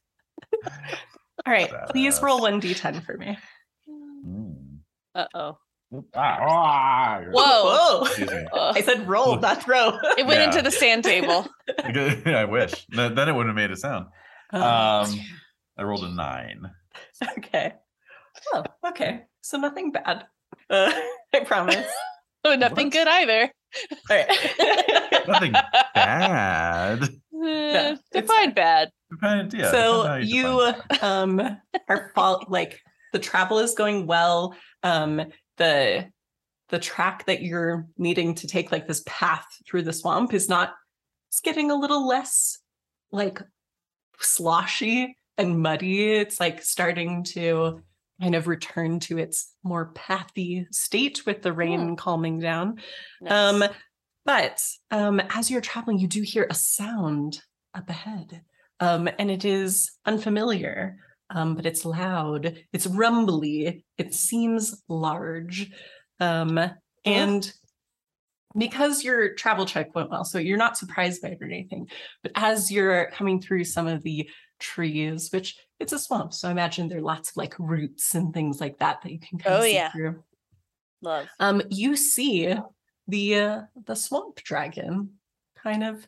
All 1.46 1.54
right, 1.54 1.70
please 1.90 2.20
roll 2.24 2.42
one 2.42 2.60
d10 2.60 3.06
for 3.06 3.18
me. 3.18 3.38
Mm. 4.26 4.78
Uh 5.14 5.26
oh. 5.36 5.58
Ah, 6.16 6.38
ah. 6.42 7.22
Whoa. 7.32 8.02
Excuse 8.06 8.32
me. 8.32 8.46
I 8.54 8.82
said 8.82 9.08
roll, 9.08 9.38
not 9.40 9.68
row. 9.68 9.98
It 10.18 10.26
went 10.26 10.40
Yeah. 10.40 10.46
into 10.46 10.62
the 10.62 10.72
sand 10.72 11.04
table. 11.04 11.48
I 11.84 12.46
wish. 12.46 12.86
Then 12.90 13.16
then 13.16 13.30
it 13.30 13.34
wouldn't 13.34 13.50
have 13.50 13.56
made 13.56 13.72
a 13.72 13.78
sound. 13.78 14.06
Um, 14.52 15.20
I 15.78 15.80
rolled 15.84 16.04
a 16.04 16.10
nine. 16.14 16.70
okay. 17.38 17.74
Oh, 18.54 18.64
okay. 18.90 19.22
So 19.42 19.58
nothing 19.58 19.92
bad. 19.92 20.26
Uh, 20.70 20.92
I 21.34 21.40
promise. 21.42 21.88
Oh, 22.44 22.56
nothing 22.56 22.88
What? 22.88 22.94
good 22.94 23.08
either. 23.08 23.52
All 24.10 24.18
right. 24.18 25.28
Nothing 25.28 25.54
bad. 25.96 27.10
It's 27.46 28.02
define 28.12 28.54
bad. 28.54 28.90
Depend- 29.12 29.54
yeah, 29.54 29.72
so 29.72 30.04
how 30.04 30.16
you 30.16 30.74
define 30.92 31.40
um 31.40 31.58
are 31.88 32.12
fall 32.16 32.46
like 32.50 32.80
the 33.14 33.20
travel 33.20 33.60
is 33.60 33.74
going 33.76 34.08
well 34.08 34.56
um 34.84 35.22
the 35.58 36.10
the 36.70 36.80
track 36.80 37.26
that 37.26 37.44
you're 37.44 37.88
needing 37.98 38.34
to 38.36 38.48
take 38.48 38.72
like 38.72 38.88
this 38.88 39.04
path 39.06 39.46
through 39.68 39.84
the 39.84 39.94
swamp 39.94 40.34
is 40.34 40.50
not 40.50 40.74
it's 41.30 41.42
getting 41.42 41.70
a 41.70 41.76
little 41.76 42.08
less 42.08 42.60
like 43.12 43.42
sloshy 44.20 45.18
and 45.38 45.60
muddy. 45.60 46.14
It's 46.14 46.40
like 46.40 46.62
starting 46.64 47.24
to 47.26 47.82
kind 48.22 48.36
of 48.36 48.48
return 48.48 49.00
to 49.02 49.18
its 49.18 49.52
more 49.64 49.92
pathy 49.94 50.68
state 50.72 51.26
with 51.26 51.42
the 51.42 51.54
rain 51.54 51.96
calming 51.96 52.40
down. 52.40 52.80
Um, 53.28 53.64
but 54.26 54.64
um, 54.92 55.22
as 55.30 55.52
you're 55.52 55.62
traveling, 55.62 56.00
you 56.00 56.08
do 56.08 56.22
hear 56.22 56.48
a 56.50 56.54
sound 56.54 57.42
up 57.74 57.90
ahead, 57.90 58.42
um, 58.80 59.10
and 59.20 59.30
it 59.30 59.44
is 59.44 59.92
unfamiliar. 60.06 60.98
Um, 61.34 61.56
but 61.56 61.66
it's 61.66 61.84
loud. 61.84 62.58
It's 62.72 62.86
rumbly. 62.88 63.84
It 63.98 64.14
seems 64.14 64.84
large, 64.88 65.72
um, 66.20 66.60
and 67.06 67.54
because 68.56 69.04
your 69.04 69.34
travel 69.34 69.66
check 69.66 69.96
went 69.96 70.12
well, 70.12 70.24
so 70.24 70.38
you're 70.38 70.58
not 70.58 70.78
surprised 70.78 71.22
by 71.24 71.30
it 71.30 71.40
or 71.42 71.46
anything. 71.46 71.90
But 72.22 72.34
as 72.36 72.72
you're 72.72 73.10
coming 73.12 73.42
through 73.42 73.64
some 73.64 73.88
of 73.88 74.04
the 74.04 74.30
trees, 74.60 75.30
which 75.34 75.58
it's 75.80 75.92
a 75.92 75.98
swamp, 76.00 76.34
so 76.34 76.48
I 76.48 76.52
imagine 76.52 76.88
there 76.88 77.00
are 77.00 77.02
lots 77.02 77.32
of 77.32 77.38
like 77.38 77.56
roots 77.58 78.14
and 78.16 78.32
things 78.34 78.62
like 78.62 78.78
that 78.80 79.02
that 79.02 79.12
you 79.12 79.20
can 79.20 79.40
kind 79.40 79.56
of 79.56 79.62
Oh, 79.62 79.64
see 79.66 79.74
yeah. 79.74 79.92
through 79.92 80.24
Love. 81.02 81.28
um 81.40 81.62
you 81.70 81.96
see 81.98 82.54
the 83.08 83.36
uh, 83.36 83.62
the 83.86 83.96
swamp 83.96 84.36
dragon 84.44 85.14
kind 85.58 85.84
of 85.84 86.08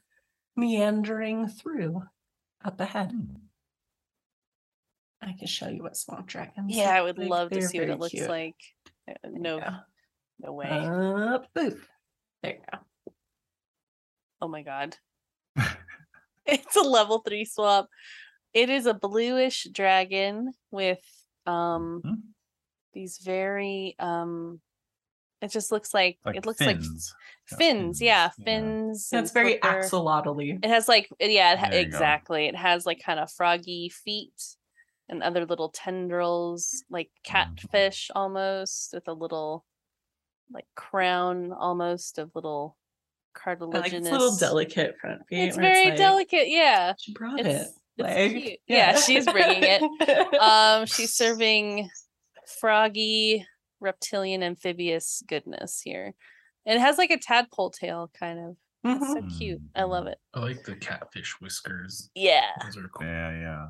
meandering 0.56 1.48
through 1.48 2.04
up 2.64 2.80
ahead 2.80 3.12
Hmm. 3.12 3.36
I 5.26 5.34
can 5.34 5.48
show 5.48 5.68
you 5.68 5.82
what 5.84 5.98
swamp 5.98 6.28
dragons 6.28 6.76
Yeah, 6.76 6.92
I 6.96 7.02
would 7.02 7.18
like. 7.18 7.30
love 7.30 7.50
to 7.50 7.60
They're 7.60 7.68
see 7.68 7.80
what 7.80 7.90
it 7.90 8.00
looks 8.00 8.12
cute. 8.12 8.30
like. 8.30 8.56
Uh, 9.10 9.14
There 9.24 9.32
you 9.34 9.40
No, 9.40 9.60
no 10.40 10.54
way. 10.54 10.70
uh, 10.70 11.40
boop. 11.56 11.80
there 12.44 12.54
you 12.54 12.60
go 12.72 12.80
oh 14.42 14.48
my 14.48 14.62
god. 14.62 14.96
it's 16.46 16.76
a 16.76 16.82
level 16.82 17.20
three 17.20 17.46
swap. 17.46 17.90
It 18.54 18.70
is 18.70 18.86
a 18.86 18.94
bluish 18.94 19.68
dragon 19.72 20.54
with 20.72 21.00
um 21.46 22.02
Mhm. 22.06 22.22
these 22.94 23.18
very 23.20 23.96
um 24.00 24.62
it 25.42 25.52
just 25.52 25.72
looks 25.72 25.94
like, 25.94 26.18
Like 26.26 26.38
it 26.38 26.46
looks 26.46 26.62
like 26.62 26.78
fins. 26.78 27.14
Got 27.50 27.60
fins, 27.60 28.02
yeah, 28.02 28.30
yeah. 28.38 28.46
fins. 28.46 29.10
Yeah, 29.12 29.18
and 29.20 29.26
it's 29.26 29.34
very 29.34 29.60
flipper. 29.60 29.82
axolotly. 29.82 30.60
It 30.64 30.70
has 30.70 30.88
like 30.88 31.10
yeah, 31.20 31.54
it 31.54 31.60
ha- 31.60 31.70
There 31.70 31.82
you 31.82 31.86
go. 31.88 31.96
exactly. 31.98 32.46
It 32.48 32.56
has 32.56 32.86
like 32.86 33.02
kind 33.04 33.20
of 33.20 33.32
froggy 33.32 33.90
feet 33.90 34.34
and 35.10 35.22
other 35.24 35.46
little 35.46 35.70
tendrils, 35.70 36.84
like 36.90 37.08
Mm-hmm. 37.28 37.32
catfish 37.32 38.12
almost, 38.16 38.92
with 38.94 39.08
a 39.08 39.14
little 39.14 39.66
like 40.52 40.66
crown 40.76 41.52
almost 41.52 42.18
of 42.20 42.32
little 42.36 42.78
I 43.36 43.40
cartilaginous. 43.40 43.92
like 43.92 43.94
it's 44.02 44.10
a 44.10 44.12
little 44.12 44.38
delicate 44.38 44.96
front 45.02 45.22
feet. 45.28 45.40
It's 45.48 45.58
where 45.58 45.74
very 45.74 45.90
like, 45.90 45.98
delicate, 45.98 46.48
yeah. 46.50 46.94
She 47.00 47.14
brought 47.14 47.40
It's- 47.40 47.62
it. 47.62 47.68
it's 47.68 47.80
Like, 47.98 48.44
cute. 48.44 48.60
Yeah, 48.68 48.96
she's 48.98 49.26
bringing 49.26 49.64
it. 49.64 49.82
Um, 50.42 50.86
she's 50.86 51.14
serving 51.14 51.90
froggy, 52.60 53.46
reptilian, 53.80 54.44
amphibious 54.44 55.24
goodness 55.28 55.82
here. 55.82 56.14
It 56.66 56.80
has 56.80 56.98
like 56.98 57.12
a 57.12 57.18
tadpole 57.18 57.72
tail, 57.72 58.10
kind 58.18 58.40
of. 58.40 58.58
It's 58.84 59.04
Mhm. 59.06 59.30
so 59.32 59.38
cute. 59.38 59.62
I 59.76 59.84
love 59.84 60.08
it. 60.08 60.20
I 60.34 60.40
like 60.42 60.64
the 60.64 60.76
catfish 60.76 61.40
whiskers. 61.42 62.10
Yeah. 62.14 62.52
Those 62.64 62.78
are 62.78 62.88
cool. 62.90 63.08
Yeah, 63.08 63.32
yeah. 63.32 63.68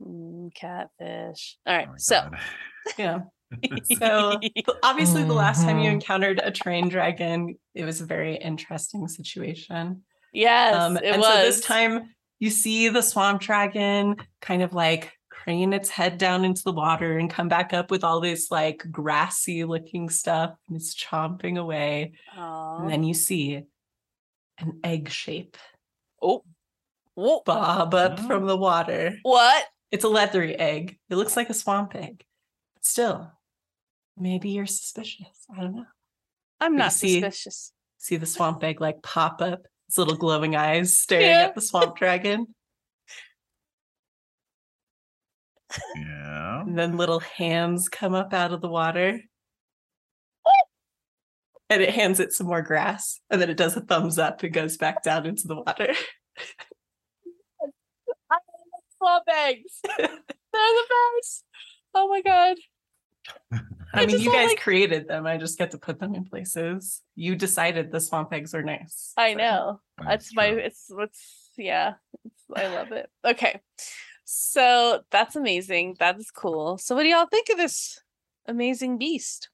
Mm, 0.00 0.54
catfish. 0.54 1.56
All 1.66 1.76
right. 1.76 1.88
Oh 1.90 1.94
so 1.98 2.20
God. 2.30 2.38
Yeah. 2.98 3.18
So 3.98 4.38
obviously, 4.82 5.24
the 5.24 5.32
last 5.32 5.62
time 5.62 5.78
you 5.78 5.88
Mhm. 5.88 5.94
encountered 5.94 6.40
a 6.44 6.50
train 6.50 6.88
dragon, 6.90 7.56
it 7.74 7.84
was 7.84 8.00
a 8.02 8.06
very 8.06 8.36
interesting 8.36 9.08
situation. 9.08 10.02
yes, 10.34 10.74
Um, 10.74 10.96
it 10.98 11.04
and 11.04 11.22
was. 11.22 11.26
so 11.32 11.36
this 11.42 11.60
time 11.62 12.14
you 12.40 12.50
see 12.50 12.88
the 12.90 13.00
swamp 13.02 13.40
dragon 13.40 14.16
kind 14.42 14.62
of 14.62 14.74
like 14.74 15.12
crane 15.30 15.72
its 15.72 15.88
head 15.88 16.18
down 16.18 16.44
into 16.44 16.62
the 16.62 16.72
water 16.72 17.16
and 17.16 17.30
come 17.30 17.48
back 17.48 17.72
up 17.72 17.90
with 17.90 18.04
all 18.04 18.20
this 18.20 18.50
like 18.50 18.84
grassy 18.90 19.64
looking 19.64 20.10
stuff 20.10 20.52
and 20.68 20.76
it's 20.76 20.94
chomping 20.94 21.58
away. 21.58 22.12
Aw. 22.36 22.80
And 22.82 22.90
then 22.90 23.02
you 23.02 23.14
see 23.14 23.62
an 24.58 24.80
egg 24.84 25.08
shape 25.08 25.56
oh, 26.20 26.44
Whoa. 27.14 27.40
bob 27.46 27.94
up 27.94 28.18
Oh. 28.20 28.26
from 28.26 28.46
the 28.46 28.56
water. 28.58 29.16
what? 29.22 29.64
It's 29.90 30.04
a 30.04 30.08
leathery 30.08 30.54
egg. 30.56 30.98
It 31.08 31.16
looks 31.16 31.36
like 31.36 31.48
a 31.50 31.54
swamp 31.54 31.94
egg. 31.94 32.24
But 32.74 32.84
still, 32.84 33.32
maybe 34.16 34.50
you're 34.50 34.66
suspicious. 34.66 35.46
I 35.56 35.60
don't 35.62 35.74
know. 35.76 35.86
I'm 36.60 36.72
you 36.74 36.78
not 36.78 36.92
see- 36.92 37.20
suspicious. 37.20 37.72
See 37.98 38.16
the 38.16 38.26
swamp 38.26 38.62
egg 38.62 38.80
like 38.80 39.02
pop 39.02 39.42
up, 39.42 39.62
its 39.88 39.98
little 39.98 40.16
glowing 40.16 40.54
eyes 40.54 40.96
staring 40.98 41.26
Yeah. 41.26 41.42
at 41.46 41.54
the 41.54 41.60
swamp 41.60 41.96
dragon. 41.98 42.46
Yeah. 45.96 46.60
And 46.62 46.78
then 46.78 46.96
little 46.96 47.20
hands 47.20 47.88
come 47.88 48.14
up 48.14 48.32
out 48.32 48.52
of 48.52 48.60
the 48.60 48.68
water. 48.68 49.20
And 51.70 51.82
it 51.82 51.90
hands 51.90 52.18
it 52.18 52.32
some 52.32 52.46
more 52.46 52.62
grass. 52.62 53.20
And 53.28 53.42
then 53.42 53.50
it 53.50 53.58
does 53.58 53.76
a 53.76 53.82
thumbs 53.82 54.18
up 54.18 54.42
and 54.42 54.54
goes 54.54 54.78
back 54.78 55.02
down 55.02 55.26
into 55.26 55.46
the 55.46 55.56
water. 55.56 55.92
Swamp 58.98 59.24
eggs. 59.32 59.80
They're 59.98 60.06
the 60.08 60.84
best. 61.22 61.44
Oh 61.94 62.08
my 62.08 62.20
god. 62.22 62.56
I 63.94 64.02
I 64.02 64.06
mean, 64.06 64.20
you 64.20 64.30
guys 64.32 64.48
like- 64.48 64.60
created 64.60 65.08
them. 65.08 65.26
I 65.26 65.36
just 65.38 65.58
get 65.58 65.70
to 65.70 65.78
put 65.78 65.98
them 65.98 66.14
in 66.14 66.24
places. 66.24 67.00
You 67.14 67.36
decided 67.36 67.90
the 67.90 68.00
swamp 68.00 68.32
eggs 68.32 68.54
are 68.54 68.62
nice. 68.62 69.12
I 69.16 69.32
so- 69.32 69.38
know. 69.38 69.80
That's 70.04 70.34
my 70.34 70.46
it's 70.46 70.90
it's 70.90 71.50
yeah. 71.56 71.94
It's, 72.24 72.44
I 72.54 72.68
love 72.68 72.92
it. 72.92 73.08
Okay. 73.24 73.60
So 74.24 75.02
that's 75.10 75.36
amazing. 75.36 75.96
That 76.00 76.18
is 76.18 76.30
cool. 76.30 76.76
So 76.78 76.94
what 76.94 77.02
do 77.04 77.08
y'all 77.08 77.26
think 77.26 77.48
of 77.50 77.56
this 77.56 78.00
amazing 78.46 78.98
beast? 78.98 79.48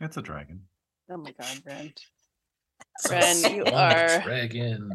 It's 0.00 0.16
a 0.16 0.22
dragon. 0.22 0.62
Oh 1.10 1.16
my 1.16 1.32
god, 1.32 1.62
Brent. 1.64 2.00
It's 3.04 3.10
Ren, 3.44 3.54
you 3.54 3.64
are- 3.64 4.20
dragon. 4.22 4.90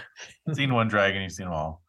Seen 0.52 0.74
one 0.74 0.88
dragon, 0.88 1.22
you've 1.22 1.32
seen 1.32 1.46
them 1.46 1.54
all. 1.54 1.82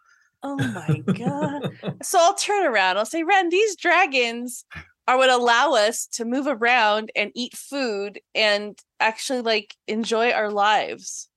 Oh 0.43 0.55
my 0.57 0.99
god. 1.13 1.71
So 2.03 2.19
I'll 2.21 2.35
turn 2.35 2.65
around. 2.67 2.97
I'll 2.97 3.05
say, 3.05 3.23
Ren, 3.23 3.49
these 3.49 3.75
dragons 3.75 4.63
are 5.07 5.17
what 5.17 5.29
allow 5.29 5.73
us 5.73 6.05
to 6.13 6.25
move 6.25 6.45
around 6.47 7.11
and 7.15 7.31
eat 7.35 7.55
food 7.57 8.19
and 8.35 8.77
actually 8.99 9.41
like 9.41 9.75
enjoy 9.87 10.31
our 10.31 10.51
lives. 10.51 11.29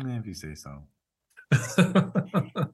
Eh, 0.00 0.18
If 0.18 0.26
you 0.26 0.34
say 0.34 0.54
so. 0.54 0.82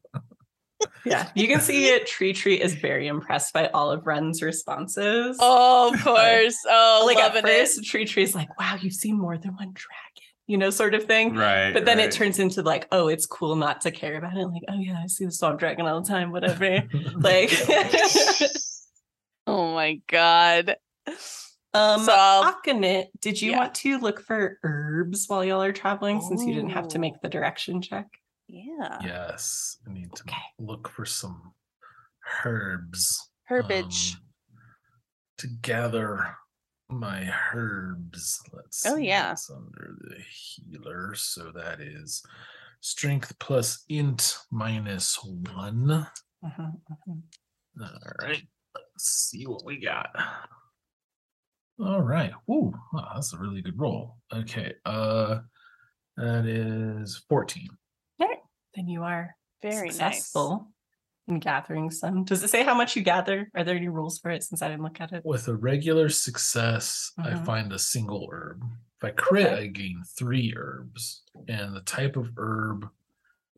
Yeah, 1.05 1.31
you 1.37 1.47
can 1.47 1.61
see 1.61 1.87
it. 1.87 2.07
Tree 2.09 2.33
Tree 2.33 2.61
is 2.61 2.75
very 2.75 3.07
impressed 3.07 3.53
by 3.55 3.69
all 3.69 3.93
of 3.93 4.07
Ren's 4.09 4.43
responses. 4.43 5.37
Oh, 5.39 5.93
of 5.95 6.03
course. 6.03 6.57
Oh, 6.69 7.05
like 7.07 7.17
at 7.19 7.29
loving 7.33 7.45
first, 7.45 7.79
it. 7.79 7.85
Tree 7.85 8.05
Tree's 8.05 8.35
like, 8.35 8.49
"Wow, 8.59 8.77
you've 8.81 8.93
seen 8.93 9.17
more 9.17 9.39
than 9.39 9.53
one 9.55 9.73
dragon," 9.73 10.06
you 10.47 10.57
know, 10.57 10.71
sort 10.71 10.95
of 10.95 11.05
thing. 11.05 11.35
Right. 11.35 11.73
But 11.73 11.85
then 11.85 11.99
right. 11.99 12.07
it 12.07 12.13
turns 12.13 12.39
into 12.39 12.63
like, 12.63 12.87
"Oh, 12.93 13.09
it's 13.09 13.27
cool 13.27 13.57
not 13.57 13.81
to 13.83 13.91
care 13.91 14.17
about 14.17 14.37
it." 14.37 14.47
Like, 14.47 14.63
"Oh 14.69 14.79
yeah, 14.79 15.01
I 15.03 15.07
see 15.07 15.25
the 15.25 15.33
swamp 15.33 15.59
dragon 15.59 15.87
all 15.87 16.01
the 16.01 16.09
time." 16.09 16.31
Whatever. 16.33 16.83
like, 17.19 17.51
Oh 19.49 19.73
my 19.75 20.01
god. 20.09 20.77
um, 21.73 22.01
So 22.05 22.13
I'll- 22.13 22.53
Akane, 22.55 23.07
did 23.21 23.41
you 23.41 23.53
Yeah. 23.53 23.59
want 23.59 23.75
to 23.77 23.99
look 23.99 24.21
for 24.21 24.59
herbs 24.65 25.25
while 25.29 25.45
y'all 25.45 25.63
are 25.63 25.73
traveling, 25.73 26.21
since 26.21 26.45
you 26.45 26.55
didn't 26.55 26.71
have 26.71 26.89
to 26.89 26.99
make 26.99 27.21
the 27.23 27.29
direction 27.29 27.81
check? 27.81 28.07
Yeah. 28.49 28.99
yes, 29.03 29.79
I 29.89 29.93
need 29.93 30.13
to 30.15 30.23
Okay. 30.23 30.37
look 30.59 30.89
for 30.89 31.05
some 31.05 31.53
herbs. 32.45 33.31
Herbage. 33.45 34.15
um, 34.15 34.21
to 35.39 35.47
gather 35.63 36.37
my 36.89 37.33
herbs. 37.55 38.41
Let's 38.53 38.85
Oh, 38.87 38.97
see 38.97 39.07
yeah. 39.09 39.31
what's 39.31 39.51
under 39.51 39.97
the 40.01 40.23
healer. 40.23 41.15
So 41.15 41.51
that 41.53 41.81
is 41.81 42.23
strength 42.81 43.39
plus 43.39 43.85
int 43.89 44.39
minus 44.51 45.19
one. 45.23 46.07
Mhm, 46.45 46.81
mhm. 46.91 47.23
All 47.81 48.13
right. 48.23 48.43
Let's 48.75 49.05
see 49.31 49.47
what 49.47 49.65
we 49.65 49.81
got. 49.81 50.09
All 51.79 52.01
right. 52.03 52.33
Ooh, 52.51 52.73
wow, 52.93 53.13
that's 53.15 53.33
a 53.35 53.39
really 53.39 53.63
good 53.63 53.79
roll. 53.79 54.17
Okay. 54.33 54.75
Uh 54.85 55.41
that 56.17 56.47
is 56.47 57.19
14. 57.29 57.69
Then 58.75 58.89
you 58.89 59.05
are 59.05 59.35
Very 59.63 59.91
successful 59.91 60.71
in 61.29 61.39
gathering 61.39 61.91
some. 61.91 62.25
Does 62.25 62.43
it 62.43 62.51
say 62.51 62.63
how 62.63 62.75
much 62.75 62.97
you 62.97 63.03
gather? 63.03 63.51
Are 63.55 63.65
there 63.65 63.77
any 63.77 63.89
rules 63.89 64.19
for 64.19 64.31
it? 64.31 64.43
Since 64.45 64.63
I 64.63 64.69
didn't 64.69 64.83
look 64.85 65.01
at 65.01 65.13
it. 65.13 65.23
With 65.25 65.49
a 65.49 65.55
regular 65.55 66.09
success, 66.09 67.13
I 67.19 67.31
Mhm. 67.31 67.45
find 67.45 67.73
a 67.73 67.79
single 67.79 68.29
herb. 68.33 68.63
If 68.99 69.05
I 69.05 69.11
crit, 69.11 69.47
Okay. 69.47 69.63
I 69.65 69.67
gain 69.67 70.03
three 70.17 70.55
herbs. 70.57 71.23
And 71.49 71.75
the 71.75 71.83
type 71.83 72.17
of 72.17 72.31
herb 72.37 72.91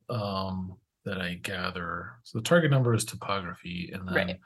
um 0.09 0.78
that 1.05 1.20
I 1.20 1.35
gather. 1.35 2.19
So 2.24 2.39
the 2.39 2.45
target 2.45 2.70
number 2.70 2.95
is 2.95 3.05
topography, 3.05 3.90
and 3.93 4.07
then 4.09 4.15
Right. 4.15 4.40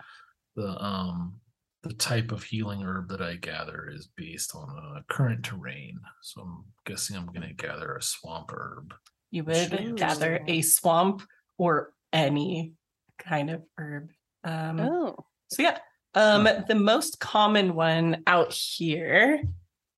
the 0.56 0.84
um 0.84 1.40
the 1.82 1.94
type 1.94 2.30
of 2.30 2.44
healing 2.44 2.82
herb 2.82 3.08
that 3.08 3.20
I 3.20 3.34
gather 3.34 3.88
is 3.90 4.06
based 4.06 4.54
on 4.54 4.68
uh, 4.70 5.02
current 5.08 5.44
terrain. 5.44 5.98
So 6.22 6.42
I'm 6.42 6.64
guessing 6.84 7.16
I'm 7.16 7.26
gonna 7.26 7.52
gather 7.54 7.96
a 7.96 8.02
swamp 8.02 8.52
herb. 8.52 8.94
You 9.32 9.42
would 9.44 9.96
gather 9.96 10.44
a 10.46 10.62
swamp 10.62 11.22
or 11.58 11.92
any 12.12 12.74
kind 13.22 13.50
of 13.50 13.62
herb. 13.78 14.10
Um. 14.44 14.80
Oh. 14.80 15.16
So 15.48 15.62
yeah, 15.62 15.78
um, 16.14 16.48
the 16.68 16.74
most 16.74 17.20
common 17.20 17.74
one 17.74 18.22
out 18.26 18.52
here 18.52 19.42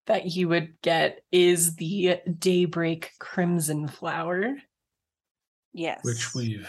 that 0.06 0.26
you 0.26 0.48
would 0.48 0.74
get 0.82 1.20
is 1.32 1.76
the 1.76 2.18
daybreak 2.38 3.10
crimson 3.18 3.88
flower. 3.88 4.56
Yes. 5.72 6.00
Which 6.04 6.34
we've 6.34 6.68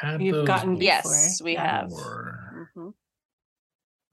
had 0.00 0.22
You've 0.22 0.46
gotten 0.46 0.74
before. 0.78 0.82
Yes, 0.84 1.40
we 1.42 1.52
yeah. 1.52 1.80
have. 1.82 1.88
before. 1.90 2.70
Mhm, 2.76 2.94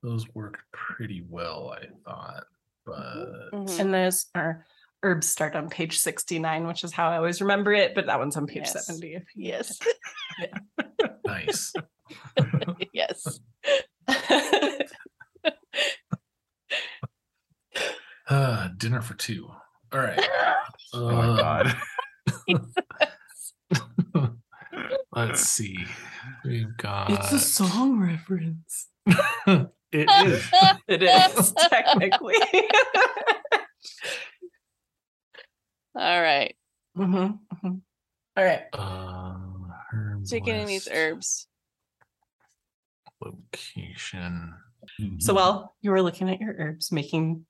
Those 0.03 0.25
worked 0.35 0.61
pretty 0.71 1.23
well, 1.27 1.75
I 1.79 1.85
thought. 2.05 2.43
But 2.85 3.51
mhm. 3.53 3.79
And 3.79 3.93
those 3.93 4.25
are 4.35 4.65
herbs 5.03 5.27
start 5.29 5.55
on 5.55 5.69
page 5.69 5.97
69, 5.97 6.67
which 6.67 6.83
is 6.83 6.91
how 6.91 7.09
I 7.09 7.17
always 7.17 7.41
remember 7.41 7.71
it, 7.73 7.95
but 7.95 8.07
that 8.07 8.19
one's 8.19 8.35
on 8.37 8.45
page 8.47 8.63
Yes. 8.65 8.85
70. 8.85 9.13
If 9.15 9.23
you 9.35 9.47
Yes. 9.49 9.79
nice. 11.29 11.73
yes. 12.93 13.39
Uh, 18.29 18.67
dinner 18.77 19.01
for 19.01 19.15
two. 19.15 19.49
All 19.91 19.99
right. 19.99 20.19
Oh 20.91 21.11
my 21.11 21.27
Uh, 21.27 21.37
god. 21.37 21.77
Let's 25.15 25.41
see. 25.41 25.77
We've 26.43 26.75
got 26.77 27.11
it's 27.11 27.31
a 27.31 27.39
song 27.39 27.99
reference. 27.99 28.87
it 29.91 30.09
is. 30.25 30.49
It 30.87 31.03
is 31.03 31.53
technically. 31.69 32.35
All 35.95 36.21
right. 36.21 36.55
Mhm, 36.97 37.37
mhm. 37.63 37.81
All 38.35 38.43
right. 38.43 38.63
Uh, 38.73 39.37
Take 40.29 40.47
any 40.47 40.61
of 40.61 40.67
these 40.67 40.87
herbs. 40.91 41.47
Location. 43.21 44.53
So 45.19 45.33
while 45.33 45.75
you 45.81 45.91
were 45.91 46.01
looking 46.01 46.29
at 46.29 46.39
your 46.39 46.55
herbs, 46.57 46.91
making 46.91 47.45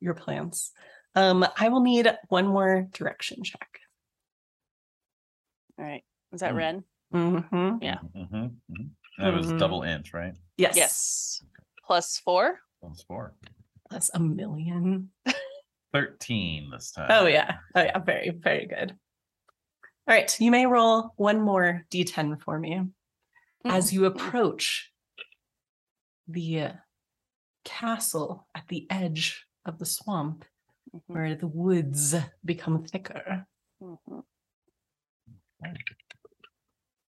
your 0.00 0.14
plans, 0.14 0.72
um, 1.14 1.46
I 1.58 1.68
will 1.68 1.80
need 1.80 2.08
one 2.28 2.46
more 2.46 2.86
direction 2.92 3.42
check. 3.42 3.80
All 5.78 5.84
right. 5.84 6.04
Is 6.32 6.40
that 6.40 6.50
Hmm. 6.52 6.56
Ren? 6.56 6.84
Mm-hmm. 7.12 7.76
Yeah. 7.82 7.98
Mm-hmm, 8.14 8.34
mm-hmm. 8.36 8.84
That 9.18 9.32
was 9.34 9.46
Mhm. 9.52 9.58
double 9.58 9.82
int, 9.84 10.12
right? 10.12 10.34
Yes. 10.56 10.76
Yes. 10.76 11.42
Plus 11.86 12.18
four. 12.18 12.60
Plus 12.80 13.02
four. 13.02 13.34
That's 13.90 14.10
a 14.14 14.20
million. 14.20 15.10
13 15.92 16.70
this 16.70 16.90
time. 16.90 17.06
Oh 17.10 17.26
yeah. 17.26 17.58
Oh 17.74 17.82
yeah. 17.82 17.98
Very, 17.98 18.30
very 18.30 18.66
good. 18.66 18.98
All 20.06 20.14
right. 20.14 20.38
You 20.40 20.50
may 20.50 20.66
roll 20.66 21.12
one 21.16 21.40
more 21.40 21.84
d10 21.90 22.40
for 22.42 22.58
me 22.58 22.82
as 23.64 23.92
you 23.92 24.04
approach 24.04 24.90
the 26.28 26.60
uh, 26.60 26.72
castle 27.64 28.46
at 28.54 28.68
the 28.68 28.86
edge 28.90 29.46
of 29.64 29.78
the 29.78 29.86
swamp 29.86 30.44
Mhm, 30.94 31.00
where 31.06 31.34
the 31.34 31.46
woods 31.46 32.14
become 32.44 32.84
thicker. 32.84 33.46
mhm. 33.82 34.22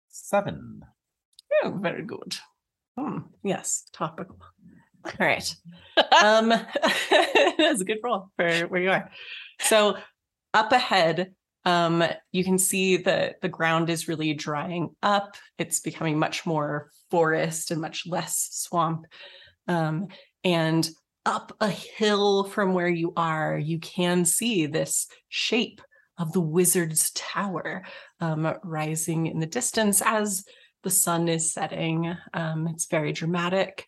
Seven. 0.09 0.81
Oh, 1.63 1.79
very 1.81 2.03
good. 2.05 2.37
Hmm, 2.99 3.19
yes, 3.45 3.85
topical. 3.93 4.39
All 5.05 5.13
right. 5.21 5.55
um 6.25 6.49
that's 7.11 7.81
a 7.81 7.85
good 7.85 7.99
roll 8.03 8.31
for 8.37 8.67
where 8.69 8.81
you 8.83 8.91
are 8.91 9.11
so 9.61 9.97
up 10.55 10.73
ahead 10.73 11.35
um 11.65 12.05
you 12.33 12.45
can 12.45 12.59
see 12.59 12.97
the 12.97 13.35
the 13.43 13.49
ground 13.49 13.91
is 13.91 14.09
really 14.09 14.35
drying 14.35 14.91
up. 15.03 15.37
It's 15.59 15.81
becoming 15.81 16.19
much 16.19 16.47
more 16.47 16.91
forest 17.11 17.71
and 17.71 17.81
much 17.81 18.07
less 18.07 18.49
swamp. 18.53 19.07
Um 19.67 20.09
and 20.45 20.89
up 21.27 21.55
a 21.61 21.69
hill 21.69 22.45
from 22.45 22.73
where 22.73 22.89
you 22.89 23.13
are 23.17 23.59
you 23.59 23.79
can 23.81 24.25
see 24.25 24.67
this 24.67 25.09
shape 25.29 25.81
of 26.17 26.33
the 26.33 26.41
wizard's 26.41 27.11
tower 27.11 27.85
um 28.21 28.55
rising 28.65 29.27
in 29.27 29.39
the 29.41 29.47
distance 29.47 30.01
as 30.05 30.45
the 30.85 30.91
sun 30.91 31.29
is 31.29 31.53
setting. 31.53 32.17
Um 32.33 32.69
it's 32.69 32.87
very 32.87 33.13
dramatic. 33.13 33.87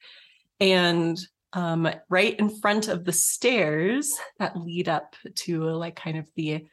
And 0.58 1.18
um, 1.52 1.88
right 2.08 2.38
in 2.38 2.48
front 2.48 2.88
of 2.88 3.04
the 3.04 3.12
stairs 3.12 4.12
that 4.38 4.56
lead 4.56 4.88
up 4.88 5.16
to 5.34 5.64
like 5.64 5.96
kind 5.96 6.16
of 6.16 6.28
the 6.36 6.66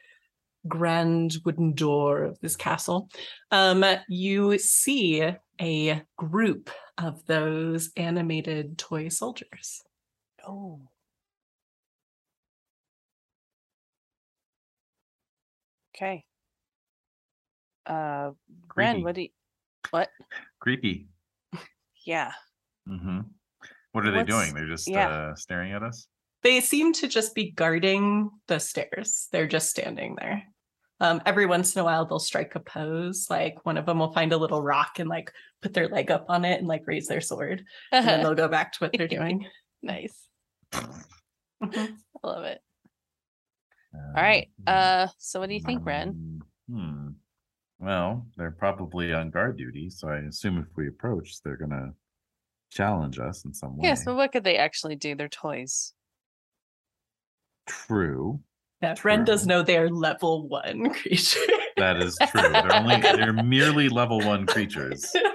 grand 0.68 1.38
wooden 1.46 1.74
door 1.74 2.24
of 2.24 2.40
this 2.40 2.56
castle, 2.56 3.10
um, 3.52 3.84
you 4.08 4.58
see 4.58 5.24
a 5.60 6.02
group 6.18 6.70
of 6.98 7.26
those 7.26 7.92
animated 7.96 8.78
toy 8.78 9.10
soldiers. 9.10 9.82
Oh. 10.48 10.82
Okay. 15.96 16.24
Uh, 17.86 18.32
Ren, 18.76 18.96
Creepy. 18.96 19.04
what 19.04 19.16
do 19.16 19.22
you? 19.22 19.30
What? 19.92 20.10
Creepy. 20.60 21.08
Yeah. 22.06 22.32
Mm-hmm. 22.88 23.20
What 23.92 24.06
are 24.06 24.12
they 24.12 24.24
doing? 24.24 24.54
They're 24.54 24.70
just 24.70 24.88
yeah. 24.88 25.10
uh, 25.10 25.36
staring 25.36 25.74
at 25.74 25.84
us. 25.84 26.08
They 26.42 26.62
seem 26.62 26.94
to 26.94 27.08
just 27.10 27.36
be 27.36 27.52
guarding 27.52 28.30
the 28.48 28.60
stairs. 28.60 29.28
They're 29.34 29.48
just 29.48 29.70
standing 29.70 30.16
there. 30.18 30.44
Um, 31.00 31.22
every 31.26 31.46
once 31.46 31.76
in 31.76 31.82
a 31.82 31.86
while, 31.86 32.06
they'll 32.06 32.18
strike 32.20 32.56
a 32.56 32.60
pose. 32.60 33.28
Like 33.30 33.66
one 33.66 33.78
of 33.78 33.86
them 33.86 34.00
will 34.00 34.12
find 34.14 34.34
a 34.34 34.38
little 34.38 34.64
rock 34.64 34.98
and 35.00 35.08
like 35.10 35.32
put 35.62 35.74
their 35.74 35.88
leg 35.88 36.10
up 36.10 36.26
on 36.30 36.44
it 36.46 36.58
and 36.60 36.68
like 36.68 36.88
raise 36.88 37.08
their 37.08 37.22
sword. 37.22 37.64
And 37.92 38.08
then 38.08 38.24
they'll 38.24 38.34
go 38.36 38.48
back 38.48 38.74
to 38.74 38.80
what 38.80 38.92
they're 38.98 39.08
doing. 39.20 39.46
nice. 39.84 40.28
Mhm. 40.74 41.98
I 42.24 42.28
love 42.28 42.44
it. 42.46 42.62
All 43.94 44.24
right. 44.24 44.50
Uh, 44.66 45.08
so 45.18 45.40
what 45.40 45.50
do 45.50 45.56
you 45.56 45.62
think, 45.62 45.86
Ren? 45.86 46.42
Hmm. 46.70 47.10
Well, 47.80 48.26
they're 48.38 48.52
probably 48.52 49.14
on 49.14 49.30
guard 49.30 49.58
duty, 49.58 49.90
so 49.92 50.08
I 50.10 50.18
assume 50.18 50.58
if 50.58 50.66
we 50.76 50.88
approach, 50.88 51.42
they're 51.44 51.58
gonna 51.58 51.94
challenge 52.72 53.20
us 53.20 53.46
in 53.46 53.54
some 53.54 53.78
way. 53.78 53.88
Yes, 53.88 54.04
but 54.04 54.16
what 54.16 54.32
could 54.32 54.44
they 54.44 54.58
actually 54.58 54.96
do? 54.96 55.14
They're 55.16 55.28
toys. 55.30 55.94
True. 57.68 58.40
Yeah, 58.82 58.96
Ren 59.04 59.24
does 59.26 59.42
True. 59.42 59.48
know 59.50 59.64
they're 59.64 59.90
level 59.90 60.48
one 60.48 60.90
creature. 60.94 61.40
That 61.78 61.98
is 61.98 62.16
true. 62.30 62.42
They're 62.42 62.76
only 62.76 63.02
they're 63.02 63.34
merely 63.34 63.90
level 63.90 64.20
one 64.20 64.46
creatures. 64.46 65.14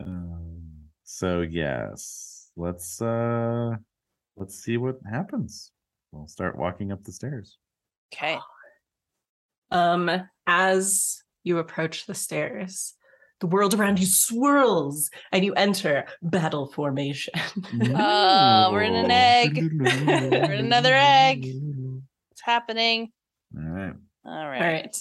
Um, 0.00 0.62
so 1.04 1.42
yes, 1.42 2.50
let's 2.56 3.00
uh 3.02 3.76
let's 4.36 4.56
see 4.62 4.76
what 4.78 4.96
happens. 5.10 5.70
We'll 6.12 6.28
start 6.28 6.56
walking 6.56 6.92
up 6.92 7.04
the 7.04 7.12
stairs. 7.12 7.58
Okay. 8.14 8.38
um, 9.70 10.10
as 10.46 11.22
you 11.44 11.58
approach 11.58 12.06
the 12.06 12.14
stairs, 12.14 12.94
the 13.42 13.48
world 13.48 13.74
around 13.74 13.98
you 13.98 14.06
swirls 14.06 15.10
and 15.32 15.44
you 15.44 15.52
enter 15.54 16.06
battle 16.22 16.68
formation. 16.68 17.34
oh, 17.96 18.70
we're 18.70 18.82
in 18.82 18.94
an 18.94 19.10
egg. 19.10 19.60
We're 19.80 20.52
in 20.54 20.64
another 20.64 20.94
egg. 20.94 21.44
It's 22.30 22.40
happening. 22.40 23.10
All 23.54 23.62
right. 23.64 23.92
All 24.24 24.32
All 24.32 24.48
right. 24.48 24.60
right. 24.62 24.96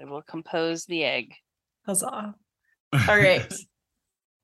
I 0.00 0.04
will 0.06 0.22
compose 0.22 0.86
the 0.86 1.04
egg. 1.04 1.34
Huzzah. 1.86 2.34
All 3.08 3.16
right. 3.16 3.52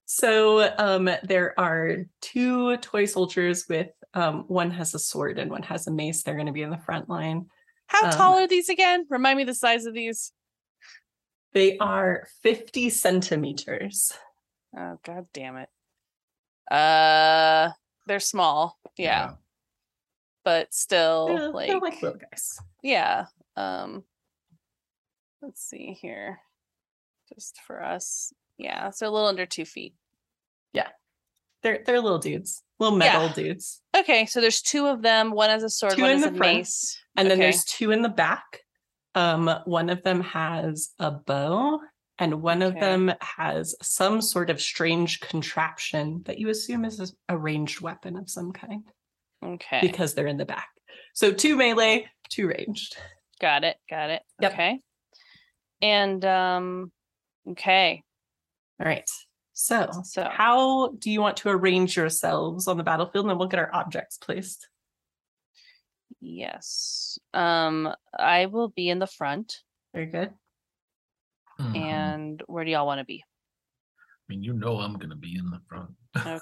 So 0.05 0.73
um, 0.79 1.11
there 1.25 1.59
are 1.59 2.05
two 2.21 2.77
toy 2.79 3.07
soldiers 3.07 3.67
with 3.69 3.89
um, 4.15 4.45
one 4.49 4.71
has 4.71 4.95
a 4.95 4.99
sword 4.99 5.39
and 5.39 5.51
one 5.51 5.63
has 5.65 5.87
a 5.87 5.91
mace. 5.91 6.23
They're 6.23 6.35
going 6.35 6.47
to 6.47 6.53
be 6.53 6.63
in 6.63 6.71
the 6.71 6.79
front 6.79 7.09
line. 7.09 7.47
How 7.89 8.05
Um, 8.07 8.13
tall 8.13 8.35
are 8.39 8.47
these 8.47 8.69
again? 8.69 9.07
Remind 9.11 9.39
me 9.39 9.45
the 9.45 9.55
size 9.55 9.87
of 9.87 9.95
these. 9.95 10.31
They 11.53 11.79
are 11.79 12.27
50 12.43 12.91
centimeters. 12.91 14.13
Oh 14.77 14.99
god 15.05 15.27
damn 15.33 15.57
it. 15.57 15.69
Uh 16.71 17.71
they're 18.07 18.21
small. 18.21 18.79
Yeah. 18.97 19.33
But 20.45 20.73
still 20.73 21.27
They're, 21.29 21.49
like, 21.51 21.69
they're 21.69 21.79
like 21.81 22.03
little 22.03 22.19
guys. 22.19 22.59
yeah. 22.83 23.27
Um 23.57 24.05
let's 25.43 25.63
see 25.63 25.97
here. 26.01 26.41
Just 27.35 27.61
for 27.67 27.83
us. 27.83 28.33
Yeah, 28.57 28.91
so 28.91 29.09
a 29.09 29.11
little 29.11 29.29
under 29.29 29.47
two 29.47 29.65
feet. 29.65 29.95
Yeah. 30.73 30.89
They're 31.63 31.83
they're 31.85 32.01
little 32.01 32.19
dudes, 32.19 32.63
little 32.79 32.99
Yeah. 32.99 33.13
metal 33.19 33.29
dudes. 33.31 33.81
Okay, 33.97 34.27
so 34.27 34.41
there's 34.41 34.63
two 34.63 34.87
of 34.87 35.03
them. 35.03 35.31
One 35.31 35.51
has 35.51 35.63
a 35.63 35.69
sword, 35.71 35.95
Two 35.97 36.03
one 36.03 36.11
in 36.11 36.17
has 36.19 36.27
the 36.27 36.35
a 36.35 36.37
front, 36.37 36.57
mace. 36.59 37.01
And 37.17 37.31
then 37.31 37.39
there's 37.39 37.65
two 37.65 37.91
in 37.91 38.03
the 38.03 38.09
back. 38.09 38.61
Um, 39.15 39.51
one 39.65 39.91
of 39.91 40.03
them 40.03 40.21
has 40.23 40.91
a 40.99 41.11
bow, 41.11 41.81
and 42.19 42.43
one 42.43 42.63
of 42.63 42.75
them 42.75 43.13
has 43.21 43.75
some 43.83 44.21
sort 44.21 44.51
of 44.51 44.61
strange 44.61 45.21
contraption 45.21 46.23
that 46.27 46.39
you 46.39 46.49
assume 46.49 46.85
is 46.85 47.15
a- 47.29 47.39
ranged 47.39 47.81
weapon 47.81 48.17
of 48.17 48.29
some 48.29 48.53
kind 48.53 48.83
Okay. 49.45 49.79
because 49.81 50.15
they're 50.15 50.27
in 50.27 50.37
the 50.37 50.45
back. 50.45 50.69
So 51.15 51.33
two 51.33 51.57
melee, 51.57 52.09
two 52.29 52.49
ranged. 52.49 52.97
Got 53.41 53.65
it. 53.65 53.77
Got 53.89 54.11
it. 54.11 54.23
Yep. 54.41 54.53
Okay. 54.53 54.81
And 55.81 56.25
um 56.25 56.93
okay. 57.51 58.03
All 58.81 58.87
right. 58.87 59.09
So, 59.53 59.91
So- 60.05 60.29
how 60.31 60.89
do 60.99 61.11
you 61.11 61.21
want 61.21 61.39
to 61.39 61.49
arrange 61.51 61.97
yourselves 61.97 62.69
on 62.69 62.77
the 62.77 62.85
battlefield? 62.85 63.25
And 63.25 63.31
then 63.31 63.39
we'll 63.39 63.49
get 63.49 63.59
our 63.61 63.75
objects 63.75 64.17
placed. 64.19 64.69
Yes. 66.21 67.19
Um 67.35 67.93
I 68.19 68.47
will 68.47 68.69
be 68.69 68.89
in 68.89 68.99
the 68.99 69.07
front. 69.07 69.63
Very 69.95 70.07
good. 70.07 70.33
Mhm. 71.61 71.77
And 71.77 72.43
where 72.47 72.65
do 72.65 72.71
y'all 72.71 72.87
want 72.87 73.01
to 73.01 73.05
be? 73.05 73.25
I 73.25 74.25
mean, 74.29 74.43
you 74.43 74.53
know, 74.53 74.79
I'm 74.81 74.99
gonna 74.99 75.17
be 75.17 75.37
in 75.37 75.51
the 75.51 75.61
front. 75.69 75.91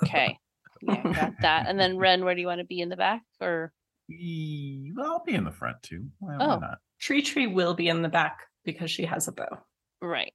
Okay. 0.02 0.38
yeah, 0.82 1.02
got 1.12 1.32
that. 1.40 1.66
And 1.68 1.78
then 1.78 1.96
Ren, 1.96 2.24
where 2.24 2.34
do 2.34 2.40
you 2.40 2.46
want 2.46 2.60
to 2.60 2.66
be 2.66 2.80
in 2.80 2.88
the 2.88 2.96
back 2.96 3.22
or 3.40 3.72
Ye- 4.08 4.92
well, 4.94 5.12
I'll 5.14 5.24
be 5.24 5.34
in 5.34 5.44
the 5.44 5.50
front 5.50 5.82
too. 5.82 6.06
Why, 6.20 6.36
why 6.36 6.44
Oh. 6.44 6.58
not? 6.58 6.78
Tree 7.00 7.22
Tree 7.22 7.46
will 7.46 7.74
be 7.74 7.88
in 7.88 8.02
the 8.02 8.08
back 8.08 8.46
because 8.64 8.90
she 8.90 9.04
has 9.04 9.26
a 9.28 9.32
bow. 9.32 9.64
right? 10.00 10.32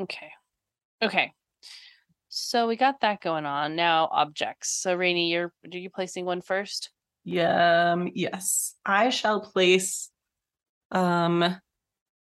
Okay. 0.00 0.30
Okay. 1.02 1.32
So 2.28 2.66
we 2.66 2.76
got 2.76 3.00
that 3.00 3.20
going 3.20 3.46
on. 3.46 3.76
Now 3.76 4.08
objects. 4.10 4.70
So 4.72 4.94
Rainy, 4.94 5.30
you're 5.30 5.52
are 5.64 5.78
you 5.78 5.90
placing 5.90 6.24
one 6.24 6.40
first? 6.42 6.90
Yeah, 7.24 7.92
um, 7.92 8.10
yes. 8.14 8.74
I 8.84 9.10
shall 9.10 9.40
place 9.40 10.10
um 10.90 11.56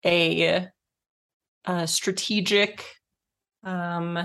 a, 0.05 0.69
a 1.65 1.87
strategic 1.87 2.87
um 3.65 4.19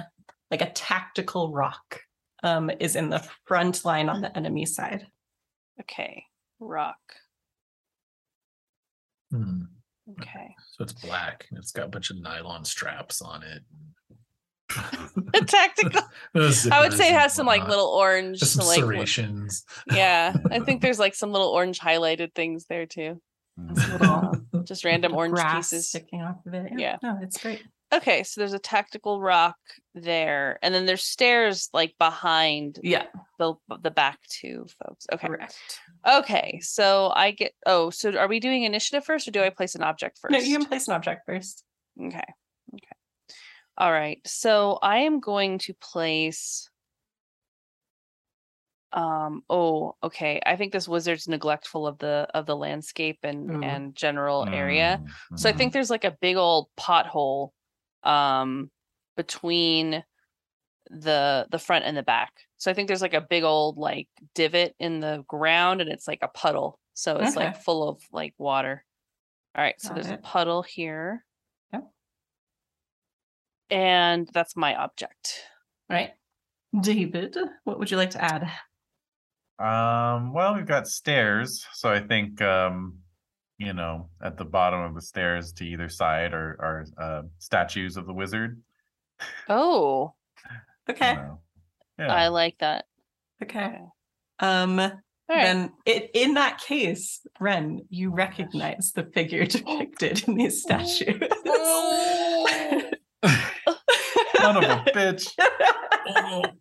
like 0.52 0.62
a 0.62 0.72
tactical 0.72 1.52
rock 1.52 2.02
um 2.44 2.70
is 2.80 2.96
in 2.96 3.10
the 3.10 3.28
front 3.46 3.84
line 3.86 4.10
on 4.10 4.22
the 4.22 4.36
enemy 4.38 4.66
side. 4.66 5.08
Okay. 5.82 6.24
Rock. 6.60 7.00
Hmm. 9.32 9.64
Okay. 10.12 10.56
So 10.72 10.84
it's 10.84 10.94
black 10.94 11.46
and 11.50 11.60
it's 11.60 11.72
got 11.72 11.86
a 11.86 11.90
bunch 11.90 12.10
of 12.10 12.18
nylon 12.18 12.66
straps 12.66 13.22
on 13.22 13.44
it. 13.44 13.64
Tactical. 15.48 16.02
I 16.36 16.80
would 16.82 16.94
say 16.94 17.10
it 17.10 17.20
has 17.20 17.34
some 17.34 17.46
like 17.48 17.68
little 17.68 17.88
orange, 17.88 18.40
Just 18.40 18.54
some 18.54 18.68
like 18.68 18.80
serrations. 18.80 19.64
yeah. 19.92 20.36
I 20.52 20.60
think 20.66 20.82
there's 20.82 21.00
like 21.00 21.16
some 21.16 21.32
little 21.32 21.50
orange 21.50 21.80
highlighted 21.80 22.34
things 22.36 22.66
there 22.70 22.86
too. 22.86 23.22
Little 23.58 24.34
Just 24.64 24.86
random 24.86 25.16
orange 25.16 25.34
grass 25.36 25.70
pieces. 25.72 25.90
sticking 25.90 26.22
off 26.22 26.46
of 26.46 26.54
it. 26.54 26.72
Yeah. 26.78 26.98
No, 27.04 27.18
it's 27.22 27.42
great. 27.42 27.64
Okay, 27.92 28.22
so 28.22 28.40
there's 28.40 28.54
a 28.54 28.60
tactical 28.60 29.20
rock 29.20 29.56
there, 29.96 30.60
and 30.62 30.76
then 30.76 30.86
there's 30.86 31.04
stairs 31.04 31.70
like 31.74 31.96
behind 31.98 32.78
Yeah. 32.84 33.06
the 33.40 33.56
the 33.82 33.90
back 33.90 34.20
two 34.30 34.68
folks. 34.86 35.08
Okay. 35.12 35.26
Correct. 35.28 35.58
Okay, 36.08 36.60
so 36.62 37.12
I 37.16 37.32
get. 37.32 37.54
Oh, 37.66 37.90
so 37.90 38.16
are 38.16 38.28
we 38.28 38.40
doing 38.40 38.64
initiative 38.64 39.04
first, 39.04 39.28
or 39.28 39.32
do 39.32 39.42
I 39.42 39.50
place 39.50 39.74
an 39.74 39.82
object 39.82 40.20
first? 40.22 40.32
No, 40.32 40.38
you 40.38 40.60
can 40.60 40.68
place 40.68 40.88
an 40.88 40.94
object 40.94 41.24
first. 41.26 41.64
Okay. 42.00 42.18
Okay. 42.18 42.24
All 43.80 43.92
right. 43.92 44.20
So 44.26 44.78
I 44.82 45.00
am 45.00 45.20
going 45.20 45.58
to 45.60 45.74
place 45.74 46.70
um 48.92 49.44
oh 49.52 49.96
okay 50.02 50.42
i 50.48 50.56
think 50.56 50.74
this 50.74 50.88
wizard's 50.88 51.28
neglectful 51.28 51.86
of 51.86 52.00
the 52.00 52.28
of 52.34 52.48
the 52.48 52.56
landscape 52.56 53.20
and 53.22 53.52
Ooh. 53.52 53.62
and 53.62 53.94
general 53.94 54.48
area 54.52 55.00
Mm, 55.32 55.38
so 55.38 55.48
i 55.48 55.54
think 55.54 55.74
there's 55.74 55.92
like 55.92 56.06
a 56.06 56.18
big 56.20 56.38
old 56.38 56.70
pothole 56.76 57.52
um 58.02 58.72
between 59.16 60.04
the 60.90 61.46
the 61.52 61.60
front 61.60 61.86
and 61.86 61.96
the 61.96 62.02
back 62.02 62.32
so 62.58 62.72
i 62.72 62.74
think 62.74 62.88
there's 62.88 63.04
like 63.04 63.14
a 63.14 63.22
big 63.22 63.44
old 63.44 63.78
like 63.78 64.08
divot 64.34 64.74
in 64.80 65.02
the 65.02 65.24
ground 65.28 65.82
and 65.82 65.92
it's 65.92 66.08
like 66.08 66.24
a 66.24 66.28
puddle 66.28 66.80
so 66.96 67.18
it's 67.18 67.36
like 67.36 67.62
full 67.62 67.88
of 67.88 68.02
like 68.12 68.34
water 68.40 68.84
all 69.56 69.64
right 69.64 69.80
so 69.80 69.90
Got 69.90 69.96
there's 69.96 70.12
a 70.12 70.18
puddle 70.18 70.64
here. 70.64 71.26
And 73.70 74.30
that's 74.34 74.56
my 74.56 74.76
object 74.76 75.44
Right. 75.90 76.12
David, 76.82 77.36
what 77.64 77.80
would 77.80 77.90
you 77.90 77.98
like 77.98 78.12
to 78.12 78.24
add? 78.24 78.44
Um, 79.58 80.34
well, 80.34 80.54
we've 80.56 80.68
got 80.68 80.88
stairs, 80.88 81.66
so 81.74 81.90
I 81.92 82.00
think 82.00 82.42
um, 82.44 83.00
you 83.58 83.74
know, 83.74 84.10
at 84.24 84.38
the 84.38 84.46
bottom 84.46 84.80
of 84.82 84.94
the 84.94 85.02
stairs 85.02 85.52
to 85.54 85.66
either 85.66 85.90
side 85.90 86.34
are 86.34 86.56
are 86.60 86.86
uh, 87.04 87.22
statues 87.40 87.98
of 87.98 88.06
the 88.06 88.14
wizard. 88.14 88.62
oh 89.50 90.14
you 90.88 90.94
Okay. 90.94 91.14
know. 91.14 91.40
i 92.00 92.28
like 92.28 92.58
that 92.60 92.86
Okay. 93.44 93.60
Okay. 93.66 93.80
Um 94.40 94.80
all 94.80 94.90
right 95.36 95.42
then 95.44 95.74
it, 95.86 96.12
in 96.14 96.36
that 96.36 96.60
case, 96.60 97.26
Ren, 97.40 97.82
you 97.90 98.12
recognize 98.12 98.92
the 98.96 99.04
figure 99.04 99.46
depicted 99.58 100.28
in 100.28 100.36
these 100.36 100.62
statues. 100.62 101.20
Son 104.42 104.58
of 104.58 104.64
a 104.64 104.84
bitch. 104.92 105.30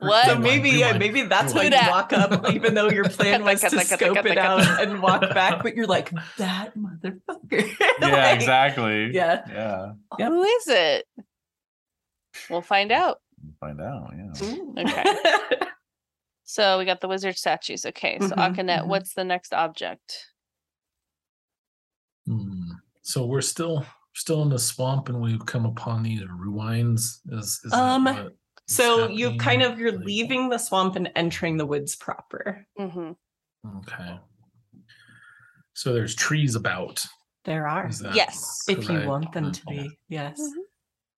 What? 0.00 0.24
So 0.26 0.32
Rewind, 0.36 0.42
maybe 0.42 0.70
yeah, 0.70 0.96
maybe 0.96 1.22
that's 1.22 1.52
why 1.52 1.64
rewind. 1.64 1.84
you 1.84 1.90
walk 1.90 2.12
up, 2.14 2.50
even 2.52 2.72
though 2.74 2.88
your 2.88 3.04
plan 3.04 3.44
was 3.44 3.60
to 3.60 3.68
that, 3.70 3.86
scope 3.86 4.16
it 4.18 4.24
that, 4.24 4.38
out 4.38 4.82
and 4.82 5.02
walk 5.02 5.20
back, 5.20 5.62
but 5.62 5.74
you're 5.76 5.86
like 5.86 6.10
that 6.38 6.72
motherfucker. 6.76 7.70
Yeah, 8.00 8.08
Like, 8.08 8.34
exactly. 8.36 9.10
Yeah. 9.12 9.42
Yeah. 9.48 9.92
Yep. 10.18 10.28
who 10.28 10.42
is 10.42 10.68
it 10.68 11.06
we'll 12.48 12.62
find 12.62 12.92
out 12.92 13.18
Find 13.60 13.78
out. 13.80 14.12
Yeah. 14.16 14.46
Ooh. 14.46 14.74
Okay. 14.78 15.04
so 16.44 16.78
we 16.78 16.84
got 16.86 17.00
the 17.02 17.08
wizard 17.08 17.36
statues 17.36 17.84
okay 17.84 18.18
so 18.20 18.28
Mhm, 18.28 18.54
Akanet, 18.54 18.80
mhm. 18.82 18.86
what's 18.86 19.12
the 19.14 19.24
next 19.24 19.52
object 19.52 20.28
Hmm. 22.26 22.72
So 23.02 23.26
we're 23.26 23.40
still 23.40 23.84
still 24.20 24.42
in 24.42 24.50
the 24.50 24.58
swamp, 24.58 25.08
and 25.08 25.20
we've 25.20 25.44
come 25.46 25.64
upon 25.64 26.02
these 26.02 26.22
ruins. 26.28 27.20
Is, 27.30 27.60
is 27.64 27.72
Um, 27.72 28.04
what 28.04 28.26
is 28.26 28.30
so 28.66 29.08
you've 29.08 29.38
kind 29.38 29.62
of 29.62 29.78
you're 29.80 29.92
Like- 29.92 30.04
leaving 30.06 30.48
the 30.50 30.58
swamp 30.58 30.94
and 30.96 31.10
entering 31.16 31.56
the 31.56 31.66
woods 31.66 31.96
proper. 31.96 32.66
hmm 32.76 33.12
Okay. 33.78 34.18
So 35.74 35.92
there's 35.92 36.14
trees 36.14 36.54
about. 36.54 37.04
There 37.44 37.66
are. 37.66 37.88
Is 37.88 38.00
that 38.00 38.14
yes 38.14 38.64
If 38.68 38.82
you 38.82 38.88
correct? 38.88 39.06
want 39.08 39.32
them 39.32 39.50
to 39.52 39.64
be, 39.66 39.98
yes. 40.08 40.38
Mhm. 40.40 40.52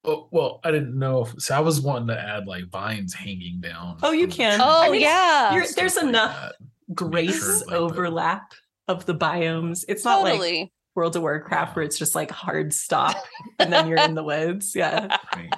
Oh, 0.04 0.28
well, 0.32 0.60
I 0.64 0.70
didn't 0.70 0.98
know 0.98 1.22
if 1.26 1.34
so. 1.40 1.56
I 1.56 1.60
was 1.60 1.80
wanting 1.80 2.08
to 2.08 2.18
add 2.20 2.46
like 2.46 2.68
vines 2.70 3.14
hanging 3.14 3.60
down. 3.60 3.98
Oh, 4.02 4.12
you 4.12 4.22
from 4.22 4.30
the 4.30 4.36
can. 4.36 4.60
oh 4.60 4.82
I 4.82 4.90
mean, 4.90 5.00
yeah 5.00 5.54
You're, 5.54 5.66
there's 5.76 5.96
like 5.96 6.06
enough 6.06 6.34
that. 6.36 6.54
grace 6.94 7.38
sure, 7.38 7.56
like, 7.58 7.66
the- 7.66 7.76
overlap 7.76 8.52
of 8.88 9.04
the 9.06 9.14
biomes. 9.14 9.84
It's 9.88 10.04
not 10.04 10.22
like 10.22 10.32
totally 10.34 10.72
World 10.94 11.16
of 11.16 11.22
Warcraft 11.22 11.74
where 11.76 11.84
it's 11.84 11.98
just 11.98 12.14
like 12.14 12.30
hard 12.30 12.72
stop 12.74 13.16
and 13.58 13.72
then 13.72 13.86
you're 13.88 13.98
in 13.98 14.14
the 14.14 14.22
woods. 14.24 14.74
Yeah. 14.74 15.16
Right. 15.34 15.52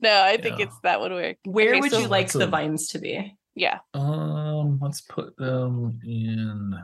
no 0.00 0.22
i 0.22 0.36
think 0.36 0.58
Yeah. 0.58 0.66
it's 0.66 0.78
that 0.82 1.00
would 1.00 1.12
work 1.12 1.36
Where 1.44 1.70
Okay, 1.72 1.80
would 1.80 1.90
so- 1.90 1.98
you 2.00 2.08
like 2.08 2.26
Lots 2.26 2.32
the 2.34 2.44
of- 2.44 2.50
vines 2.50 2.88
to 2.88 2.98
be? 2.98 3.36
yeah 3.54 3.78
Um, 3.92 4.78
let's 4.80 5.00
put 5.02 5.36
them 5.36 6.00
in 6.06 6.74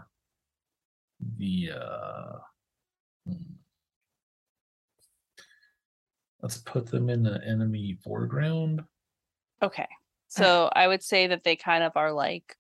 the 1.39 1.71
uh 1.75 2.33
hmm. 3.27 3.33
let's 6.43 6.59
put 6.59 6.87
them 6.91 7.09
in 7.09 7.23
the 7.23 7.41
enemy 7.47 7.97
foreground, 8.05 8.83
okay 9.62 9.89
so 10.29 10.69
i 10.75 10.87
would 10.87 11.03
say 11.03 11.29
that 11.29 11.45
they 11.45 11.57
kind 11.57 11.85
of 11.85 11.93
are 11.97 12.12
like 12.12 12.57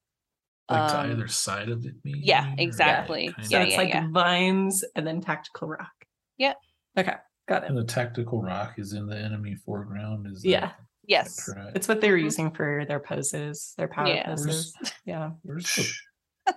like 0.68 0.90
to 0.92 1.00
um, 1.00 1.10
either 1.10 1.28
side 1.28 1.68
of 1.68 1.84
it. 1.84 1.94
Maybe, 2.04 2.20
yeah, 2.22 2.54
exactly. 2.58 3.28
kind 3.32 3.46
So 3.46 3.56
of- 3.60 3.62
it's 3.64 3.72
yeah, 3.72 3.78
like 3.78 3.88
yeah. 3.90 4.08
vines 4.10 4.84
and 4.96 5.06
then 5.06 5.20
tactical 5.20 5.68
rock. 5.68 5.92
Yeah. 6.38 6.54
Okay. 6.98 7.14
Got 7.46 7.64
it. 7.64 7.68
And 7.68 7.76
the 7.78 7.84
tactical 7.84 8.40
rock 8.42 8.74
is 8.78 8.92
in 8.94 9.06
the 9.06 9.16
enemy 9.16 9.56
foreground. 9.66 10.26
Is 10.26 10.42
that- 10.42 10.48
Yeah. 10.48 10.60
that 10.60 10.76
yes 11.06 11.44
correct? 11.44 11.76
It's 11.76 11.88
what 11.88 12.00
they 12.00 12.10
were 12.10 12.16
Mhm. 12.18 12.22
using 12.24 12.50
for 12.50 12.84
their 12.86 13.00
poses, 13.00 13.74
their 13.76 13.88
power 13.88 14.08
Yeah. 14.08 14.26
poses. 14.26 14.74
Yeah. 15.04 15.32
Where's 15.42 15.74
the 16.46 16.54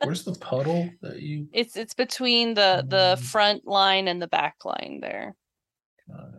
Where's 0.00 0.24
the 0.24 0.34
puddle 0.34 0.90
that 1.02 1.20
you? 1.20 1.48
it's 1.52 1.76
it's 1.76 1.94
between 1.94 2.54
the 2.54 2.84
the 2.86 3.16
Mm. 3.16 3.20
front 3.20 3.66
line 3.66 4.08
and 4.08 4.20
the 4.20 4.26
back 4.28 4.64
line 4.64 4.98
there 5.00 5.36
Uh, 6.12 6.30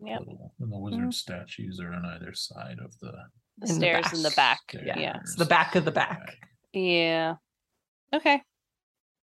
Yep. 0.00 0.18
puddle? 0.18 0.54
And 0.60 0.72
the 0.72 0.78
wizard 0.78 1.14
statues 1.14 1.80
are 1.80 1.92
on 1.92 2.04
either 2.04 2.32
side 2.34 2.78
of 2.84 2.98
the. 3.00 3.12
The 3.60 3.66
In 3.68 3.74
the 3.74 3.80
stairs 3.80 4.12
in 4.12 4.22
the 4.22 4.30
back. 4.36 4.60
Yeah. 4.72 4.98
yeah 4.98 5.16
It's 5.20 5.34
the 5.36 5.44
back 5.44 5.74
of 5.74 5.84
the 5.84 5.90
back. 5.92 6.36
yeah. 6.72 7.34
Okay. 8.14 8.40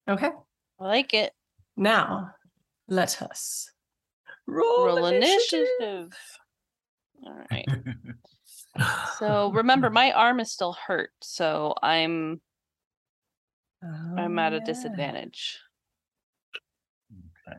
Okay. 0.10 0.32
i 0.80 0.84
like 0.84 1.14
it. 1.14 1.32
Now 1.78 2.32
let 2.88 3.22
us 3.22 3.72
roll, 4.48 4.86
roll 4.88 5.06
initiative. 5.06 5.68
initiative. 5.80 6.14
All 7.26 7.42
right. 7.50 7.68
So 9.20 9.52
remember 9.52 9.90
my 9.92 10.12
arm 10.12 10.40
is 10.40 10.52
still 10.52 10.74
hurt 10.74 11.12
so 11.22 11.76
i'm 11.84 12.42
oh, 13.84 14.16
i'm 14.18 14.40
Oh, 14.40 14.42
at 14.42 14.54
a 14.54 14.60
disadvantage. 14.62 15.60
Okay. 17.48 17.58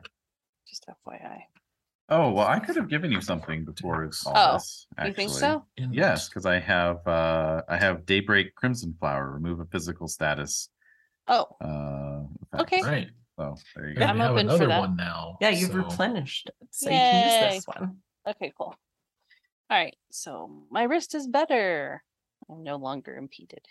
just 0.67 0.85
fyi 1.07 1.39
Oh 2.09 2.31
well, 2.31 2.47
I 2.47 2.59
could 2.59 2.75
have 2.75 2.87
given 2.89 3.11
you 3.11 3.19
something 3.21 3.65
before 3.65 4.03
all 4.25 4.33
Oh, 4.35 4.53
this. 4.53 4.87
you 5.05 5.13
think 5.13 5.31
so 5.31 5.65
Yes, 5.77 6.29
because 6.29 6.45
I 6.45 6.59
have 6.59 7.05
uh 7.07 7.63
I 7.67 7.77
have 7.77 8.05
Daybreak 8.05 8.53
Crimson 8.55 8.95
Flower, 8.99 9.31
remove 9.31 9.59
a 9.59 9.65
physical 9.65 10.07
status. 10.07 10.69
oh 11.27 11.47
Uh. 11.61 12.61
Okay. 12.61 12.81
Right. 12.83 13.09
So 13.37 13.55
there 13.75 13.89
you 13.89 13.95
go. 13.95 14.05
I'm 14.05 14.15
we 14.15 14.21
have 14.21 14.31
open 14.31 14.47
for 14.47 14.53
another 14.53 14.67
that. 14.67 14.79
one 14.79 14.95
now. 14.95 15.37
Yeah, 15.41 15.49
you've 15.49 15.71
so- 15.71 15.77
replenished 15.77 16.47
it. 16.47 16.67
So 16.71 16.89
you 16.89 16.95
can 16.95 17.25
use 17.25 17.33
Yay. 17.41 17.55
this 17.57 17.67
one. 17.67 17.97
okay 18.27 18.51
cool 18.57 18.75
all 19.69 19.77
right 19.77 19.95
so 20.11 20.63
my 20.71 20.83
wrist 20.83 21.15
is 21.15 21.27
better 21.27 22.03
i'm 22.49 22.63
no 22.63 22.75
longer 22.75 23.15
impeded 23.17 23.65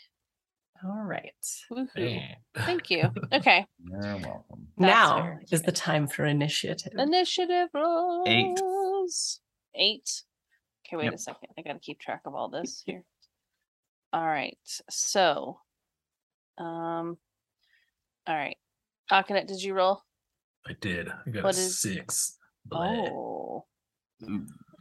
All 0.82 1.02
right. 1.04 1.32
Woohoo. 1.72 1.86
Hey. 1.94 2.36
thank 2.56 2.90
you 2.90 3.04
okay 3.32 3.64
You're 3.82 4.00
welcome. 4.18 4.66
That's 4.76 4.92
now 4.92 5.38
is 5.50 5.62
the 5.62 5.72
time 5.72 6.06
for 6.06 6.24
initiative. 6.26 6.92
Initiative 6.98 7.68
Eight. 8.26 8.58
rolls. 8.60 9.40
Eight. 9.74 10.22
Okay, 10.86 10.96
wait 10.96 11.04
Yep. 11.04 11.14
a 11.14 11.18
second. 11.18 11.48
I 11.58 11.62
gotta 11.62 11.78
keep 11.78 11.98
track 12.00 12.22
of 12.26 12.34
all 12.34 12.48
this 12.50 12.82
here. 12.84 13.02
All 14.12 14.26
right. 14.26 14.58
So 14.90 15.58
um 16.58 17.16
all 18.26 18.34
right. 18.36 18.56
Akanet, 19.12 19.46
did 19.46 19.62
you 19.62 19.74
roll? 19.74 20.02
I 20.66 20.72
did. 20.80 21.08
I 21.08 21.30
got 21.30 21.44
What 21.44 21.56
a 21.56 21.60
is- 21.60 21.80
six. 21.80 22.38
Bleh. 22.68 23.10
Oh. 23.10 23.64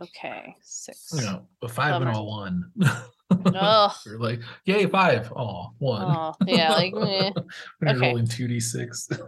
Okay. 0.01 0.55
Six. 0.61 1.11
You 1.15 1.21
know, 1.21 1.47
a 1.61 1.67
five 1.67 1.95
and 2.01 2.05
Bummer. 2.05 2.17
a 2.19 2.23
one. 2.23 2.71
Ugh. 3.55 3.91
We're 4.05 4.17
like, 4.19 4.41
yay, 4.65 4.85
five. 4.87 5.31
Oh, 5.35 5.71
one. 5.79 6.03
Oh, 6.05 6.33
yeah, 6.47 6.71
like, 6.71 6.93
meh. 6.93 7.31
When 7.31 7.43
you're 7.81 7.95
Okay. 7.97 8.07
rolling 8.09 8.25
2d6. 8.27 9.19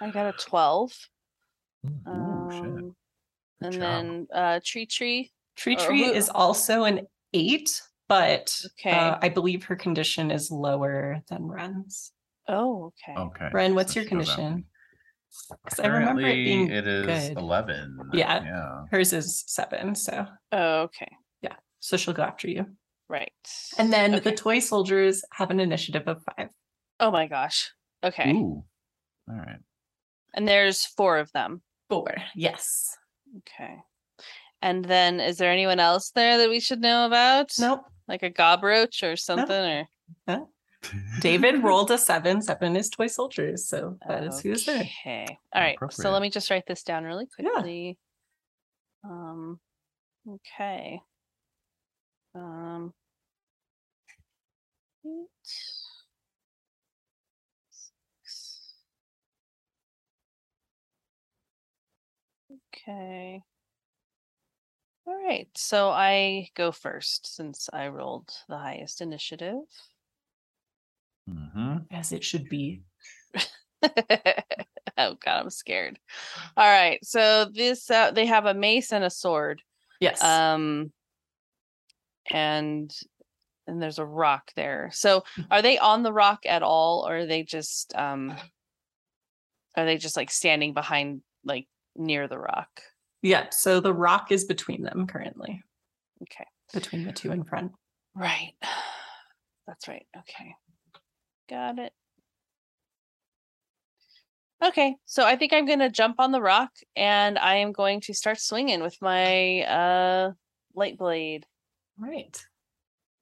I 0.00 0.10
got 0.10 0.26
a 0.26 0.32
twelve. 0.38 0.92
Ooh, 1.86 2.48
shit. 2.50 2.62
Um, 2.64 2.96
Good 3.60 3.66
and 3.66 3.72
job. 3.72 3.80
then 3.80 4.26
uh 4.34 4.60
tree 4.64 4.86
tree. 4.86 5.30
Tree 5.56 5.76
Or 5.76 5.86
Tree 5.86 6.04
who- 6.06 6.12
is 6.12 6.28
also 6.28 6.84
an 6.84 7.06
eight, 7.32 7.80
but 8.08 8.54
Okay. 8.78 8.90
uh, 8.90 9.18
I 9.22 9.28
believe 9.28 9.64
her 9.64 9.76
condition 9.76 10.30
is 10.30 10.50
lower 10.50 11.20
than 11.28 11.46
Ren's. 11.46 12.12
Oh, 12.48 12.92
okay. 13.08 13.18
Okay. 13.18 13.48
Ren, 13.52 13.74
what's 13.74 13.94
so 13.94 14.00
your 14.00 14.08
condition? 14.08 14.34
goes 14.36 14.40
out. 14.42 14.46
condition? 14.46 14.64
'Cause 15.68 15.80
I 15.80 15.86
remember 15.88 16.22
it 16.22 16.34
being 16.34 16.70
it 16.70 16.86
is 16.86 17.28
good. 17.28 17.38
11. 17.38 17.98
Yeah. 18.12 18.42
Yeah. 18.44 18.84
hers 18.90 19.12
is 19.12 19.44
seven, 19.46 19.94
so 19.94 20.26
Oh, 20.52 20.82
okay. 20.82 21.10
Yeah. 21.42 21.56
So 21.80 21.96
she'll 21.96 22.14
go 22.14 22.22
after 22.22 22.48
you. 22.48 22.66
Right. 23.08 23.32
And 23.78 23.92
then 23.92 24.14
Okay. 24.14 24.30
the 24.30 24.36
toy 24.36 24.58
soldiers 24.60 25.24
have 25.32 25.50
an 25.50 25.60
initiative 25.60 26.04
of 26.06 26.22
five. 26.24 26.48
Oh 27.00 27.10
my 27.10 27.26
gosh. 27.26 27.72
Okay. 28.02 28.32
Ooh. 28.32 28.64
All 29.28 29.36
right. 29.36 29.60
And 30.34 30.48
there's 30.48 30.84
four 30.86 31.18
of 31.18 31.30
them. 31.32 31.62
Four. 31.88 32.14
Yes. 32.34 32.96
Okay. 33.38 33.76
And 34.62 34.84
then 34.84 35.20
is 35.20 35.36
there 35.36 35.50
anyone 35.50 35.80
else 35.80 36.10
there 36.10 36.38
that 36.38 36.48
we 36.48 36.60
should 36.60 36.80
know 36.80 37.04
about? 37.06 37.50
Nope. 37.58 37.82
Like 38.08 38.22
a 38.22 38.30
gobroach 38.30 39.02
or 39.02 39.16
something 39.16 39.86
or 40.28 40.46
David 41.20 41.62
rolled 41.62 41.90
a 41.90 41.98
seven. 41.98 42.42
Seven 42.42 42.76
is 42.76 42.90
toy 42.90 43.06
soldiers, 43.06 43.66
so 43.66 43.96
that 44.06 44.22
is 44.24 44.40
who's 44.40 44.66
there. 44.66 44.82
Okay. 44.82 45.26
All 45.54 45.62
right. 45.62 45.78
So 45.90 46.10
let 46.10 46.20
me 46.20 46.28
just 46.30 46.50
write 46.50 46.66
this 46.66 46.82
down 46.82 47.04
really 47.04 47.26
quickly. 47.26 47.44
Yeah. 47.46 47.52
quickly. 47.60 47.98
Um 49.04 49.60
okay. 50.28 51.00
Um 52.34 52.92
eight, 55.06 55.28
six. 57.70 58.74
Okay. 62.72 63.42
All 65.06 65.14
right. 65.22 65.48
So 65.54 65.90
I 65.90 66.48
go 66.54 66.72
first 66.72 67.34
since 67.34 67.68
I 67.72 67.88
rolled 67.88 68.30
the 68.48 68.58
highest 68.58 69.00
initiative. 69.00 69.58
hmm 71.28 71.76
As 71.90 72.12
it 72.12 72.24
should 72.24 72.48
be. 72.48 72.82
oh 73.84 75.14
god, 75.22 75.26
I'm 75.26 75.50
scared. 75.50 75.98
All 76.56 76.68
right. 76.68 77.04
So 77.04 77.46
this 77.52 77.90
uh, 77.90 78.12
they 78.12 78.26
have 78.26 78.46
a 78.46 78.54
mace 78.54 78.92
and 78.92 79.04
a 79.04 79.10
sword. 79.10 79.62
Yes. 80.00 80.22
Um 80.22 80.92
and 82.30 82.94
and 83.66 83.80
there's 83.82 83.98
a 83.98 84.04
rock 84.04 84.50
there. 84.56 84.90
So 84.92 85.20
Mm-hmm. 85.20 85.42
are 85.52 85.62
they 85.62 85.78
on 85.78 86.02
the 86.02 86.12
rock 86.12 86.40
at 86.46 86.62
all 86.62 87.06
or 87.08 87.18
are 87.18 87.26
they 87.26 87.42
just 87.42 87.94
um 87.96 88.34
are 89.76 89.84
they 89.84 89.96
just 89.96 90.16
like 90.16 90.30
standing 90.30 90.74
behind 90.74 91.22
like 91.44 91.66
near 91.96 92.28
the 92.28 92.38
rock? 92.38 92.68
yeah. 93.22 93.46
So 93.50 93.80
the 93.80 93.92
rock 93.94 94.30
is 94.32 94.44
between 94.44 94.82
them 94.82 95.06
currently, 95.06 95.62
Okay. 96.22 96.46
between 96.72 97.04
the 97.04 97.12
two 97.12 97.32
in 97.32 97.42
front. 97.44 97.72
Right. 98.14 98.52
That's 99.66 99.88
right. 99.88 100.06
Okay. 100.16 100.54
Got 101.48 101.78
it. 101.78 101.92
Okay, 104.64 104.96
so 105.04 105.24
I 105.24 105.36
think 105.36 105.52
I'm 105.52 105.66
going 105.66 105.80
to 105.80 105.90
jump 105.90 106.16
on 106.18 106.32
the 106.32 106.40
rock 106.40 106.70
and 106.96 107.38
I 107.38 107.56
am 107.56 107.72
going 107.72 108.00
to 108.02 108.14
start 108.14 108.40
swinging 108.40 108.82
with 108.82 108.96
my 109.02 109.62
uh 109.62 110.32
light 110.74 110.96
blade. 110.96 111.44
Right. 111.98 112.42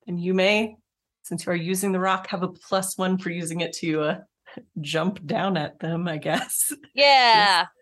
And 0.07 0.21
you 0.21 0.35
may, 0.35 0.77
since 1.23 1.47
you 1.47 1.53
are 1.53 1.57
using 1.57 1.93
the 1.93 2.01
rock, 2.01 2.29
have 2.29 2.43
a 2.43 2.49
plus 2.49 2.97
one 2.99 3.19
for 3.19 3.31
using 3.31 3.61
it 3.61 3.73
to 3.75 4.03
uh, 4.03 4.19
jump 4.81 5.25
down 5.27 5.57
at 5.57 5.79
them, 5.79 6.09
I 6.09 6.19
guess. 6.19 6.73
Yeah. 6.95 7.67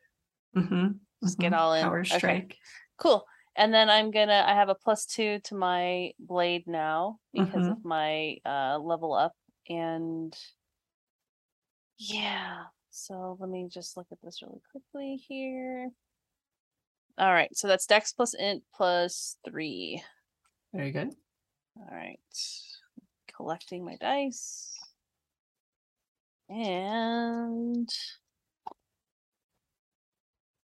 Mm-hmm. 0.56 0.88
Just 1.22 1.38
get 1.38 1.54
all 1.54 1.72
in. 1.74 1.84
Power 1.84 2.00
Okay. 2.00 2.18
strike. 2.18 2.56
Cool. 2.98 3.24
And 3.54 3.72
then 3.72 3.88
I'm 3.88 4.10
gonna 4.10 4.44
I 4.44 4.54
have 4.54 4.68
a 4.68 4.74
plus 4.74 5.06
two 5.06 5.38
to 5.44 5.54
my 5.54 6.10
blade 6.18 6.66
now 6.66 7.20
because 7.32 7.66
Mhm. 7.66 7.70
of 7.70 7.84
my 7.84 8.38
uh 8.44 8.78
level 8.80 9.12
up 9.14 9.32
and 9.68 10.36
yeah. 11.98 12.64
So 12.90 13.36
let 13.38 13.48
me 13.48 13.68
just 13.70 13.96
look 13.96 14.08
at 14.10 14.18
this 14.24 14.42
really 14.42 14.60
quickly 14.72 15.22
here. 15.28 15.90
All 17.16 17.32
right, 17.32 17.56
so 17.56 17.68
that's 17.68 17.86
dex 17.86 18.12
plus 18.12 18.34
int 18.34 18.64
plus 18.74 19.36
three. 19.48 20.02
Very 20.72 20.92
good. 20.92 21.14
All 21.78 21.88
right. 21.90 22.18
Collecting 23.36 23.84
my 23.84 23.96
dice. 23.96 24.76
And 26.48 27.88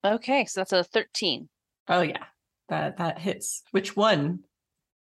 okay, 0.05 0.45
so 0.45 0.61
that's 0.61 0.71
a 0.73 0.83
13. 0.83 1.49
Oh 1.89 2.01
yeah, 2.01 2.23
that 2.69 2.97
that 2.97 3.19
hits. 3.19 3.61
Which 3.71 3.95
one 3.95 4.39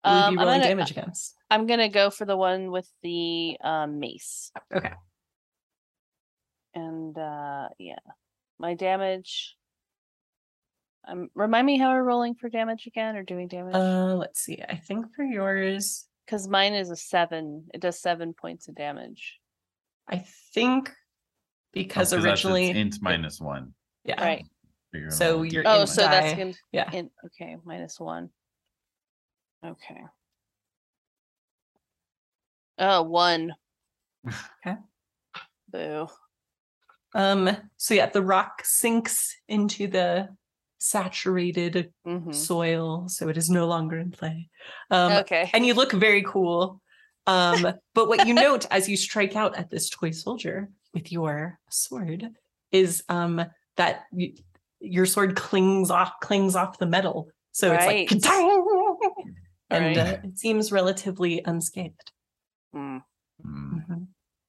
will 0.05 0.11
Um, 0.13 0.33
you 0.35 0.39
be 0.39 0.45
rolling 0.45 0.61
gonna- 0.61 0.69
damage 0.71 0.91
against? 0.91 1.37
I'm 1.51 1.67
gonna 1.67 1.91
go 1.91 2.09
for 2.11 2.25
the 2.25 2.37
one 2.37 2.71
with 2.71 2.91
the 3.03 3.59
um, 3.63 3.99
mace. 4.01 4.51
Okay. 4.75 4.93
And 6.75 7.17
uh 7.19 7.69
yeah. 7.79 7.99
My 8.59 8.75
damage. 8.75 9.57
Um 11.09 11.29
remind 11.35 11.67
me 11.67 11.79
how 11.79 11.91
we're 11.93 12.03
rolling 12.05 12.35
for 12.35 12.49
damage 12.49 12.87
again 12.87 13.17
or 13.17 13.23
doing 13.23 13.49
damage? 13.49 13.75
Uh, 13.75 14.15
let's 14.17 14.41
see. 14.41 14.63
I 14.69 14.77
think 14.77 15.07
for 15.15 15.25
yours, 15.25 16.07
Because 16.27 16.47
mine 16.49 16.75
is 16.75 16.91
a 16.91 16.97
seven. 16.97 17.67
It 17.75 17.81
does 17.81 18.01
seven 18.01 18.33
points 18.33 18.69
of 18.69 18.75
damage. 18.77 19.41
I 20.09 20.25
think 20.55 20.93
because 21.73 22.13
Oh, 22.13 22.17
'cause 22.17 22.25
that's 22.25 22.41
its 22.41 22.45
originally, 22.45 22.71
int 22.71 22.99
minus 23.03 23.41
one. 23.41 23.75
yeah, 24.05 24.23
Right. 24.23 24.47
You're 24.93 25.11
So 25.11 25.43
you're 25.43 25.65
Oh, 25.67 25.81
int 25.81 25.89
so 25.89 26.03
that's 26.03 26.37
gonna 26.39 26.53
yeah. 26.71 26.91
in 26.93 27.11
okay, 27.27 27.57
minus 27.65 27.99
one. 27.99 28.31
Okay. 29.65 30.03
Oh, 32.79 33.03
one. 33.03 33.55
Okay. 34.65 34.77
Boo. 35.69 36.07
Um. 37.15 37.57
So 37.77 37.95
yeah, 37.95 38.07
the 38.07 38.23
rock 38.23 38.63
sinks 38.65 39.35
into 39.49 39.89
the 39.89 40.29
saturated 40.83 41.93
hmm 42.05 42.31
soil, 42.33 43.09
so 43.09 43.29
it 43.29 43.37
is 43.37 43.51
no 43.51 43.67
longer 43.67 43.99
in 43.99 44.11
play. 44.11 44.49
Um, 44.91 45.13
okay. 45.13 45.51
and 45.53 45.67
you 45.67 45.75
look 45.75 45.93
very 45.93 46.23
cool. 46.23 46.81
Um, 47.27 47.67
but 47.95 48.09
what 48.09 48.27
you 48.27 48.33
note 48.35 48.67
as 48.71 48.89
you 48.89 48.97
strike 48.97 49.37
out 49.37 49.55
at 49.57 49.71
this 49.71 49.91
toy 49.91 50.13
soldier 50.13 50.71
with 50.95 51.13
your 51.13 51.59
sword 51.71 52.29
is 52.71 53.03
um 53.09 53.45
that 53.77 54.05
you, 54.13 54.35
your 54.81 55.07
sword 55.07 55.37
clings 55.37 55.91
off 55.91 56.13
clings 56.21 56.57
off 56.57 56.79
the 56.79 56.87
metal, 56.87 57.29
so 57.53 57.73
it's 57.73 57.87
like 57.87 58.11
and 59.71 59.97
Right. 59.97 59.99
uh, 59.99 60.17
it 60.25 60.39
seems 60.39 60.73
relatively 60.73 61.43
unscathed. 61.45 62.13
Mm, 62.75 63.03
Mm. 63.45 63.87
Mhm. 63.87 64.07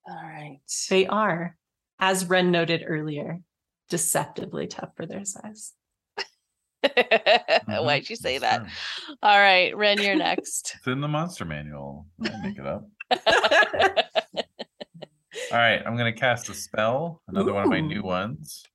All 0.08 0.16
right. 0.24 0.60
They 0.90 1.06
are, 1.08 1.58
as 2.00 2.26
Ren 2.26 2.52
noted 2.52 2.84
earlier, 2.86 3.42
deceptively 3.90 4.68
tough 4.68 4.96
for 4.96 5.06
their 5.06 5.26
size. 5.26 5.74
Mhm, 6.84 7.86
Why'd 7.86 8.10
you 8.10 8.16
say 8.16 8.38
that's 8.38 8.64
that? 8.64 8.72
true. 9.08 9.16
All 9.24 9.38
right, 9.40 9.76
Ren, 9.76 10.00
you're 10.00 10.16
next. 10.16 10.76
It's 10.78 10.88
in 10.88 11.02
the 11.02 11.08
monster 11.08 11.46
manual. 11.46 12.06
I 12.22 12.32
make 12.42 12.58
it 12.58 12.66
up. 12.66 12.88
All 15.52 15.58
right, 15.60 15.82
I'm 15.86 15.96
gonna 15.98 16.14
cast 16.14 16.50
a 16.50 16.54
spell. 16.54 17.22
Another 17.28 17.54
one 17.54 17.64
of 17.64 17.70
my 17.70 17.80
new 17.80 18.00
Ooh. 18.02 18.04
ones. 18.04 18.66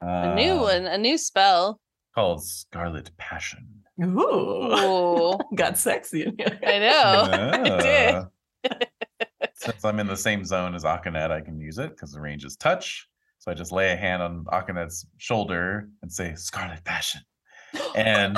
a 0.00 0.34
new 0.34 0.52
Uh, 0.52 0.62
one, 0.62 0.86
a 0.86 0.98
new 0.98 1.18
spell. 1.18 1.80
called 2.14 2.44
Scarlet 2.44 3.10
Passion. 3.18 3.66
Ooh, 4.02 4.20
Ooh, 4.20 5.38
got 5.54 5.76
sexy 5.78 6.24
in 6.24 6.34
here. 6.38 6.58
I 6.62 6.78
know. 6.78 8.28
I 8.62 8.62
did. 8.62 8.80
Since 9.54 9.84
I'm 9.84 9.98
in 9.98 10.06
the 10.06 10.16
same 10.16 10.44
zone 10.44 10.74
as 10.74 10.84
Akanet, 10.84 11.30
I 11.32 11.40
can 11.40 11.60
use 11.60 11.78
it 11.78 11.90
because 11.90 12.12
the 12.12 12.20
range 12.20 12.44
is 12.44 12.56
touch. 12.56 13.08
So 13.38 13.50
I 13.50 13.54
just 13.54 13.72
lay 13.72 13.92
a 13.92 13.96
hand 13.96 14.22
on 14.22 14.44
Akanet's 14.46 15.06
shoulder 15.18 15.88
and 16.02 16.12
say 16.12 16.34
Scarlet 16.34 16.84
Passion. 16.84 17.20
And 17.94 18.36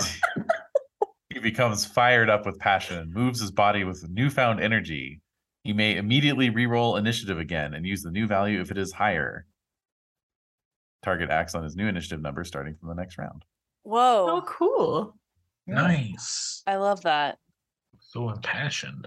he 1.33 1.39
becomes 1.39 1.85
fired 1.85 2.29
up 2.29 2.45
with 2.45 2.59
passion 2.59 2.99
and 2.99 3.13
moves 3.13 3.41
his 3.41 3.51
body 3.51 3.85
with 3.85 4.09
newfound 4.11 4.61
energy. 4.61 5.21
He 5.63 5.73
may 5.73 5.97
immediately 5.97 6.51
re-roll 6.51 6.97
initiative 6.97 7.39
again 7.39 7.75
and 7.75 7.87
use 7.87 8.03
the 8.03 8.11
new 8.11 8.27
value 8.27 8.61
if 8.61 8.71
it 8.71 8.79
is 8.79 8.93
higher. 8.93 9.47
Target 11.03 11.31
acts 11.31 11.55
on 11.55 11.63
his 11.63 11.77
new 11.77 11.87
initiative 11.87 12.21
number 12.21 12.45
starting 12.45 12.75
from 12.75 12.89
the 12.89 12.95
next 12.95 13.19
round. 13.19 13.45
Oh, 13.87 13.91
Whoa, 13.91 14.43
cool. 14.47 15.17
Nice. 15.67 16.63
I 16.67 16.77
love 16.77 17.03
that. 17.03 17.39
So 18.01 18.31
impassioned. 18.31 19.07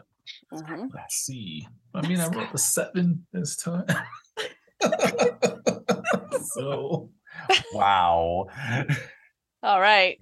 Mhm. 0.54 0.90
Let's 0.94 1.16
see. 1.16 1.68
I 1.94 2.08
mean, 2.08 2.20
I 2.20 2.28
rolled 2.28 2.48
a 2.54 2.58
seven 2.58 3.26
this 3.34 3.56
time. 3.58 3.86
so 6.56 7.10
Wow. 7.74 8.48
All 9.64 9.80
right. 9.82 10.18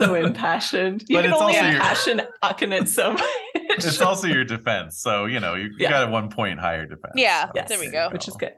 So 0.00 0.14
impassioned. 0.14 1.04
You 1.08 1.16
But 1.18 1.22
can 1.24 1.32
it's 1.32 1.40
only 1.40 1.54
also 1.56 1.66
your- 1.66 1.74
impassion 1.76 2.22
Akanet 2.42 2.88
so 2.88 3.12
much. 3.12 3.22
It's 3.54 4.00
also 4.00 4.26
your 4.26 4.44
defense. 4.44 4.98
So, 5.00 5.26
you 5.26 5.40
know, 5.40 5.54
you, 5.54 5.64
you 5.64 5.70
Yeah. 5.78 5.90
got 5.90 6.08
a 6.08 6.10
one 6.10 6.28
point 6.30 6.58
higher 6.60 6.86
defense. 6.86 7.14
Yeah, 7.16 7.50
Yes, 7.54 7.68
there 7.68 7.78
we 7.78 7.86
you 7.86 7.92
go. 7.92 8.08
which 8.12 8.28
is 8.28 8.36
good. 8.36 8.52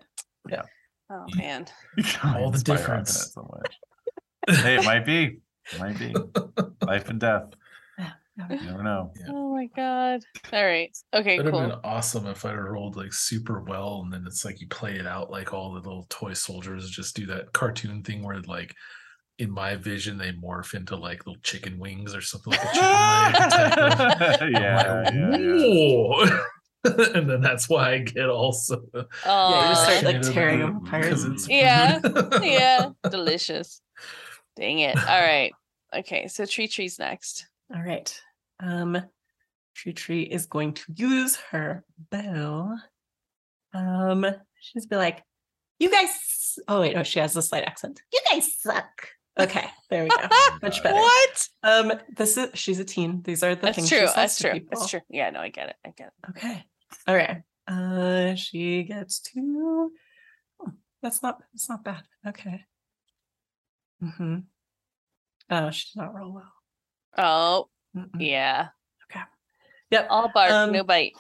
Yeah. 0.49 0.63
Oh 1.11 1.25
man. 1.37 1.67
You 1.97 2.05
can 2.05 2.37
All 2.37 2.51
the 2.51 2.59
difference. 2.59 3.33
So 3.33 3.49
much. 3.53 4.59
hey, 4.63 4.77
it 4.77 4.85
might 4.85 5.05
be. 5.07 5.41
It 5.73 5.79
might 5.81 5.99
be. 5.99 6.15
Life 6.87 7.09
and 7.09 7.21
death. 7.21 7.45
You 8.39 8.57
never 8.63 8.83
know. 8.83 9.13
Yeah. 9.19 9.27
Oh 9.31 9.55
my 9.55 9.67
god. 9.75 10.21
All 10.53 10.65
right. 10.65 10.97
Okay, 11.15 11.37
It 11.37 11.45
would 11.45 11.55
have 11.55 11.71
been 11.71 11.81
awesome 11.85 12.27
if 12.27 12.45
I 12.45 12.55
rolled 12.55 12.97
like 12.97 13.13
super 13.13 13.63
well, 13.63 14.03
and 14.05 14.13
then 14.13 14.25
it's 14.27 14.45
like 14.45 14.61
you 14.61 14.69
play 14.69 14.97
it 14.97 15.07
out 15.07 15.31
like 15.31 15.55
all 15.55 15.73
the 15.73 15.81
little 15.81 16.07
toy 16.11 16.35
soldiers 16.35 16.91
just 16.91 17.17
do 17.17 17.27
that 17.27 17.53
cartoon 17.53 18.03
thing 18.03 18.23
where 18.23 18.41
like 18.43 18.75
in 19.39 19.51
my 19.51 19.77
vision 19.77 20.17
they 20.19 20.33
morph 20.33 20.75
into 20.75 20.97
like 20.97 21.27
little 21.27 21.41
chicken 21.43 21.79
wings 21.79 22.15
or 22.15 22.21
something 22.21 22.53
like 22.53 22.63
a 22.63 22.73
chicken 22.73 22.83
leg. 22.91 23.35
type 23.51 23.79
of- 23.79 24.43
I'm 24.43 24.53
yeah, 24.53 25.03
like, 25.05 25.15
yeah, 25.15 25.57
yeah. 25.57 26.41
And 27.15 27.29
then 27.29 27.41
that's 27.41 27.69
why 27.69 27.95
I 27.95 27.99
get 27.99 28.29
also 28.29 28.81
Yeah, 28.95 29.03
you 29.69 29.75
just 29.75 29.83
start 29.83 30.05
like 30.05 30.23
tearing 30.23 30.63
about 30.63 30.85
them 30.85 31.03
it 31.03 31.13
apart. 31.15 31.41
Yeah, 31.49 32.01
yeah, 32.43 32.91
delicious. 33.11 33.81
Dang 34.57 34.79
it. 34.79 34.97
All 34.97 35.21
right. 35.21 35.53
Okay, 35.95 36.29
so 36.29 36.45
Tree 36.47 36.69
Tree's 36.69 36.99
next. 36.99 37.49
All 37.75 37.83
right. 37.83 38.21
Um, 38.61 39.03
Tree 39.75 39.93
Tree 39.93 40.23
is 40.23 40.47
going 40.47 40.75
to 40.75 40.93
use 40.95 41.37
her 41.51 41.85
bow. 42.11 42.77
Um, 43.75 44.27
she's 44.61 44.87
be 44.87 44.97
like, 44.97 45.23
"You 45.79 45.91
guys." 45.91 46.59
Oh 46.69 46.81
wait, 46.81 46.95
no, 46.97 47.03
she 47.03 47.19
has 47.19 47.37
a 47.37 47.43
slight 47.43 47.65
accent. 47.65 48.01
You 48.13 48.21
guys 48.31 48.49
suck. 48.59 49.09
Okay, 49.39 49.67
there 49.91 50.05
we 50.05 50.09
go. 50.09 50.17
Much 50.63 50.83
better. 50.83 50.95
What? 50.95 51.49
Um, 51.63 51.93
this 52.17 52.39
is 52.39 52.49
she's 52.55 52.79
a 52.79 52.85
teen. 52.85 53.21
These 53.23 53.43
are 53.43 53.55
the 53.55 53.61
That's 53.61 53.77
things 53.77 53.89
true. 53.91 53.99
She 53.99 54.07
says 54.07 54.15
That's 54.15 54.37
to 54.39 54.43
true. 54.45 54.53
people. 54.55 54.69
That's 54.79 54.91
true. 54.91 55.01
Yeah, 55.11 55.29
no, 55.31 55.41
I 55.41 55.51
get 55.51 55.69
it. 55.69 55.77
I 55.85 55.91
get 55.95 56.07
it. 56.07 56.31
Okay. 56.31 56.65
All 57.07 57.15
right. 57.15 57.43
Uh, 57.69 58.35
she 58.37 58.85
gets 58.85 59.21
two. 59.21 59.91
Oh, 60.61 60.73
that's 61.03 61.23
not. 61.23 61.43
That's 61.53 61.69
not 61.69 61.85
bad. 61.85 62.03
Okay. 62.27 62.65
Hmm. 64.01 64.39
Oh, 65.51 65.71
she 65.71 65.87
did 65.93 66.01
not 66.03 66.15
roll 66.15 66.33
well. 66.33 66.53
Oh, 67.19 67.69
Mm-mm. 67.97 68.09
yeah. 68.21 68.69
Okay. 69.11 69.25
Yep. 69.91 70.07
All 70.11 70.31
bark, 70.35 70.51
Um, 70.51 70.73
no 70.73 70.85
bite. 70.85 71.13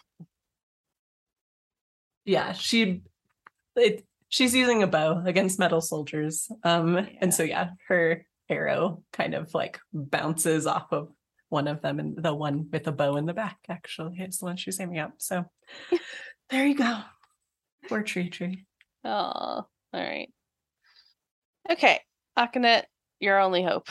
yeah 2.24 2.52
she 2.52 3.02
it, 3.76 4.04
she's 4.28 4.52
using 4.54 4.82
a 4.82 4.86
bow 4.88 5.22
against 5.24 5.58
metal 5.60 5.80
soldiers 5.80 6.50
um 6.64 6.96
and 7.20 7.32
so 7.32 7.44
yeah 7.44 7.70
her 7.86 8.26
arrow 8.48 9.02
kind 9.12 9.32
of 9.34 9.54
like 9.54 9.78
bounces 9.92 10.66
off 10.66 10.90
of 10.92 11.08
one 11.50 11.68
of 11.68 11.80
them 11.82 12.00
and 12.00 12.16
the 12.20 12.34
one 12.34 12.68
with 12.72 12.82
the 12.82 12.90
bow 12.90 13.14
in 13.16 13.26
the 13.26 13.32
back 13.32 13.58
actually 13.68 14.18
is 14.18 14.38
the 14.38 14.44
one 14.46 14.56
she's 14.56 14.80
aiming 14.80 14.98
at 14.98 15.12
so 15.18 15.44
there 16.50 16.66
you 16.66 16.74
go 16.74 16.98
poor 17.88 18.02
tree 18.02 18.28
tree 18.28 18.64
Oh, 19.04 19.08
all 19.12 19.68
right. 19.92 20.32
Okay, 21.70 22.00
Akanet, 22.36 22.86
your 23.20 23.38
only 23.38 23.62
hope. 23.62 23.86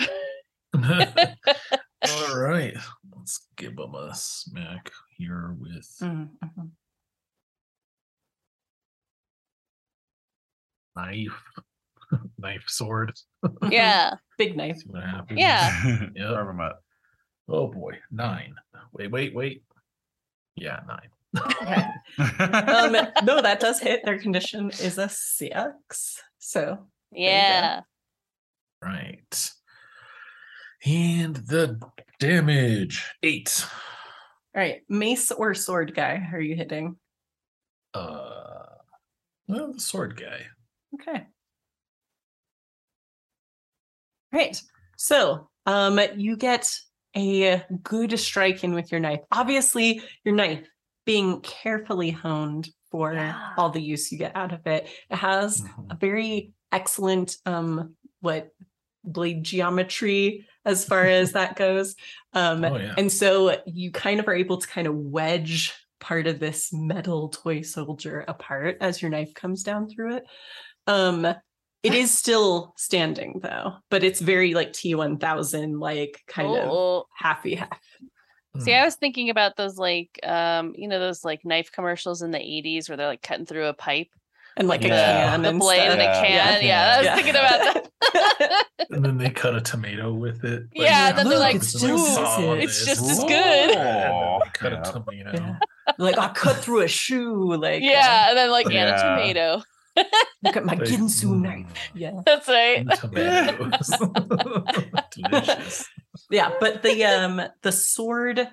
All 2.11 2.37
right, 2.39 2.75
let's 3.15 3.47
give 3.57 3.75
them 3.75 3.95
a 3.95 4.13
smack 4.15 4.91
here 5.17 5.55
with 5.59 5.87
Mm, 6.01 6.29
mhm. 6.43 6.69
knife, 10.95 11.43
knife 12.37 12.63
sword. 12.67 13.13
yeah. 13.69 14.15
big 14.37 14.55
knife 14.57 14.77
See 14.77 14.89
what 14.89 15.03
happens. 15.03 15.39
Yeah. 15.39 15.99
Yep. 16.15 16.33
Carve 16.33 16.49
'em 16.49 16.61
up. 16.61 16.81
Oh 17.47 17.67
boy, 17.67 17.99
nine. 18.11 18.55
Wait, 18.93 19.11
wait, 19.11 19.35
wait. 19.35 19.63
Yeah, 20.55 20.79
nine. 20.87 21.09
okay 21.61 21.83
um 22.39 22.93
no 23.25 23.41
that 23.41 23.59
does 23.59 23.77
hit 23.81 23.99
their 24.05 24.17
condition 24.17 24.69
is 24.79 24.97
a 24.97 25.09
six 25.09 26.23
so 26.39 26.87
Yeah. 27.11 27.81
Right. 28.81 29.51
And 30.85 31.35
the 31.35 31.79
damage 32.19 33.03
eight. 33.23 33.65
all 34.55 34.61
right 34.61 34.81
mace 34.87 35.31
or 35.31 35.53
sword 35.53 35.93
guy 35.95 36.29
are 36.31 36.39
you 36.39 36.55
hitting 36.55 36.95
Uh, 37.93 38.65
well, 39.47 39.73
the 39.73 39.79
sword 39.79 40.15
guy. 40.19 40.45
Okay. 40.95 41.25
Right. 44.31 44.61
So, 44.97 45.49
um, 45.65 45.99
you 46.17 46.35
get 46.35 46.69
a 47.15 47.63
good 47.83 48.17
strike 48.19 48.63
in 48.63 48.73
with 48.73 48.91
your 48.91 48.99
knife. 48.99 49.21
Obviously, 49.31 50.01
your 50.23 50.35
knife 50.35 50.67
being 51.05 51.39
carefully 51.41 52.11
honed 52.11 52.69
for 52.91 53.13
Yeah. 53.13 53.53
all 53.57 53.69
the 53.69 53.81
use 53.81 54.11
you 54.11 54.17
get 54.17 54.35
out 54.35 54.51
of 54.53 54.65
it. 54.67 54.87
It 55.09 55.15
has 55.17 55.61
Mhm. 55.61 55.91
a 55.91 55.95
very 55.95 56.51
excellent 56.71 57.37
um 57.45 57.95
what 58.21 58.49
blade 59.03 59.43
geometry 59.43 60.47
as 60.65 60.83
far 60.85 61.05
as 61.05 61.33
that 61.33 61.55
goes. 61.55 61.95
Um 62.33 62.63
Oh 62.65 62.77
yeah. 62.77 62.93
and 62.97 63.11
so 63.11 63.61
you 63.65 63.91
kind 63.91 64.19
of 64.19 64.27
are 64.27 64.35
able 64.35 64.57
to 64.57 64.67
kind 64.67 64.87
of 64.87 64.95
wedge 64.95 65.73
part 65.99 66.27
of 66.27 66.39
this 66.39 66.71
metal 66.73 67.29
toy 67.29 67.61
soldier 67.61 68.25
apart 68.27 68.77
as 68.81 69.01
your 69.01 69.09
knife 69.11 69.33
comes 69.33 69.63
down 69.63 69.87
through 69.89 70.17
it. 70.17 70.23
Um 70.87 71.25
it 71.83 71.93
is 71.93 72.11
still 72.17 72.73
standing 72.77 73.39
though, 73.43 73.73
but 73.91 74.03
it's 74.03 74.19
very 74.19 74.53
like 74.55 74.73
T1000 74.73 75.79
like 75.79 76.19
kind 76.27 76.47
of 76.57 76.69
Oh. 76.69 77.05
halfy 77.21 77.57
half. 77.57 77.79
See, 78.59 78.71
Hmm. 78.71 78.77
I 78.81 78.85
was 78.85 78.95
thinking 78.95 79.29
about 79.29 79.55
those 79.57 79.77
like 79.77 80.17
um, 80.23 80.73
you 80.77 80.87
know, 80.87 80.97
those 80.99 81.23
like 81.25 81.43
knife 81.45 81.71
commercials 81.71 82.21
in 82.21 82.31
the 82.31 82.39
80s 82.39 82.87
where 82.89 82.95
they're 82.97 83.05
like 83.07 83.21
cutting 83.21 83.45
through 83.45 83.65
a 83.67 83.73
pipe. 83.73 84.07
And 84.57 84.67
like 84.67 84.83
a 84.85 84.87
can 84.87 85.41
The 85.41 85.49
and 85.49 85.59
blade 85.59 85.79
and 85.81 85.99
the 85.99 86.13
stuff. 86.13 86.23
Yeah. 86.29 86.45
can. 86.59 86.65
Yeah, 86.65 86.93
I 86.93 86.97
was 86.97 87.05
Yeah. 87.05 87.15
thinking 87.15 87.35
about 87.35 87.59
that. 87.73 88.65
and 88.89 89.03
then 89.05 89.17
they 89.17 89.29
cut 89.29 89.55
a 89.55 89.61
tomato 89.61 90.13
with 90.13 90.43
it. 90.45 90.63
Yeah, 90.73 91.11
then 91.11 91.27
they're 91.27 91.39
like, 91.39 91.55
"Look, 91.55 91.63
"It's 91.63 91.81
like 91.81 91.91
just- 91.91 92.39
it's 92.39 92.81
as 92.81 92.87
just 92.87 93.11
as 93.11 93.19
good. 93.19 93.31
And 93.31 93.71
then 93.71 94.39
they 94.43 94.49
cut 94.53 94.71
Yeah. 94.71 94.79
a 94.81 94.91
tomato. 94.91 95.31
Yeah. 95.33 95.55
Like 95.97 96.17
I 96.17 96.29
cut 96.29 96.57
through 96.57 96.81
a 96.81 96.87
shoe. 96.87 97.53
Like 97.55 97.81
uh, 97.81 97.85
yeah, 97.85 98.29
and 98.29 98.37
then 98.37 98.49
like 98.49 98.65
and 98.67 98.89
a 98.89 98.97
tomato. 98.97 99.63
look 100.43 100.57
at 100.57 100.65
my 100.65 100.73
Like, 100.73 100.83
Ginsu 100.83 101.25
mm. 101.31 101.41
knife. 101.41 101.89
Yeah. 101.93 102.19
That's 102.25 102.47
right. 102.47 102.85
tomatoes. 102.99 103.91
Delicious. 105.11 105.85
yeah 106.31 106.51
but 106.59 106.81
the 106.83 107.03
um 107.05 107.41
the 107.61 107.71
sword 107.71 108.47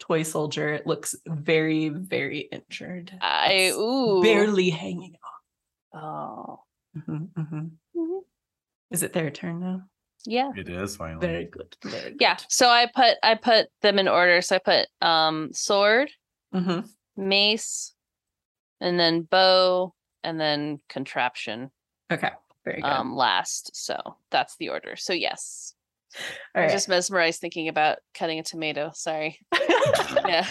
toy 0.00 0.22
soldier 0.22 0.80
looks 0.86 1.14
very 1.26 1.88
very 1.88 2.40
injured 2.50 3.12
I 3.20 3.72
ooh. 3.74 4.22
barely 4.22 4.70
hanging 4.70 5.14
Oh. 5.94 5.98
off 5.98 6.60
Mhm, 6.96 7.28
mhm. 7.32 7.70
Mhm. 7.96 8.20
is 8.90 9.02
it 9.02 9.12
their 9.14 9.30
turn 9.30 9.60
now 9.60 9.82
Yeah. 10.26 10.50
It 10.56 10.68
is 10.68 10.96
finally. 10.96 11.26
very 11.26 11.44
good 11.46 11.74
very 11.82 12.10
good. 12.10 12.20
Yeah. 12.20 12.36
So 12.48 12.68
I 12.68 12.86
put 12.94 13.16
I 13.22 13.34
put 13.34 13.68
them 13.80 13.98
in 13.98 14.08
order. 14.08 14.40
So 14.42 14.56
I 14.56 14.58
put 14.58 14.88
um 15.00 15.52
sword, 15.52 16.10
Mhm. 16.54 16.88
mace, 17.16 17.94
and 18.80 18.98
then 19.00 19.22
bow, 19.22 19.94
and 20.22 20.38
then 20.40 20.80
contraption 20.88 21.70
okay 22.12 22.30
very 22.64 22.80
good 22.82 22.88
um 22.92 23.14
last. 23.16 23.74
So 23.74 23.96
that's 24.30 24.56
the 24.56 24.68
order. 24.68 24.96
So 24.96 25.12
yes. 25.12 25.74
all 26.54 26.60
I 26.62 26.66
right 26.66 26.70
just 26.70 26.88
mesmerized 26.88 27.40
thinking 27.40 27.68
about 27.68 27.98
cutting 28.14 28.38
a 28.38 28.42
tomato. 28.42 28.90
Sorry. 28.94 29.38
yeah. 30.26 30.46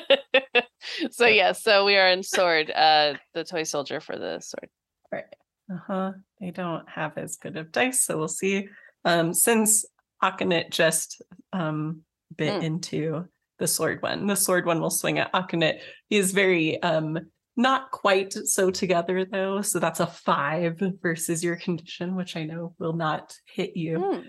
so 1.10 1.26
yeah, 1.26 1.52
so 1.52 1.84
we 1.84 1.96
are 1.96 2.08
in 2.08 2.22
sword, 2.22 2.70
uh 2.70 3.14
the 3.34 3.44
toy 3.44 3.62
soldier 3.64 4.00
for 4.00 4.16
the 4.16 4.40
sword. 4.40 4.68
All 5.12 5.18
right. 5.18 5.24
Uh-huh 5.72 6.12
they 6.40 6.52
don't 6.52 6.88
have 6.88 7.18
as 7.18 7.34
good 7.36 7.56
of 7.56 7.72
dice 7.72 8.04
so 8.04 8.16
we'll 8.16 8.28
see 8.28 8.68
um 9.04 9.34
since 9.34 9.84
Akanet 10.22 10.70
just 10.70 11.20
um 11.52 12.02
bit 12.36 12.60
Mm. 12.60 12.64
into 12.64 13.24
the 13.58 13.66
sword 13.66 14.00
one 14.00 14.28
the 14.28 14.36
sword 14.36 14.64
one 14.64 14.80
will 14.80 14.90
swing 14.90 15.18
at 15.18 15.32
Akanet 15.32 15.80
he 16.08 16.18
is 16.18 16.30
very 16.30 16.80
um 16.82 17.18
not 17.56 17.90
quite 17.90 18.32
so 18.32 18.70
together 18.70 19.24
though 19.24 19.60
so 19.60 19.80
that's 19.80 19.98
a 19.98 20.06
five 20.06 20.80
versus 21.02 21.42
your 21.42 21.56
condition 21.56 22.14
which 22.14 22.36
i 22.36 22.44
know 22.44 22.74
will 22.78 22.92
not 22.92 23.34
hit 23.46 23.76
you 23.76 23.98
Hmm. 23.98 24.20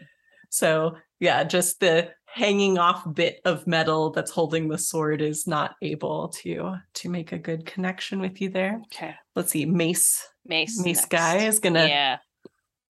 So 0.49 0.95
yeah, 1.19 1.43
just 1.43 1.79
the 1.81 2.09
hanging 2.33 2.77
off 2.77 3.03
bit 3.13 3.39
of 3.45 3.65
metal 3.65 4.11
that's 4.11 4.31
holding 4.31 4.67
the 4.67 4.77
sword 4.77 5.21
is 5.21 5.47
not 5.47 5.75
able 5.81 6.27
to 6.29 6.75
to 6.93 7.09
make 7.09 7.31
a 7.31 7.37
good 7.37 7.65
connection 7.65 8.19
with 8.19 8.39
you 8.41 8.49
there. 8.49 8.79
Okay. 8.93 9.15
Let's 9.35 9.51
see, 9.51 9.65
Mace 9.65 10.27
Mace. 10.45 10.77
Mace 10.83 10.97
next. 10.97 11.09
guy 11.09 11.37
is 11.45 11.59
gonna 11.59 11.87
Yeah. 11.87 12.17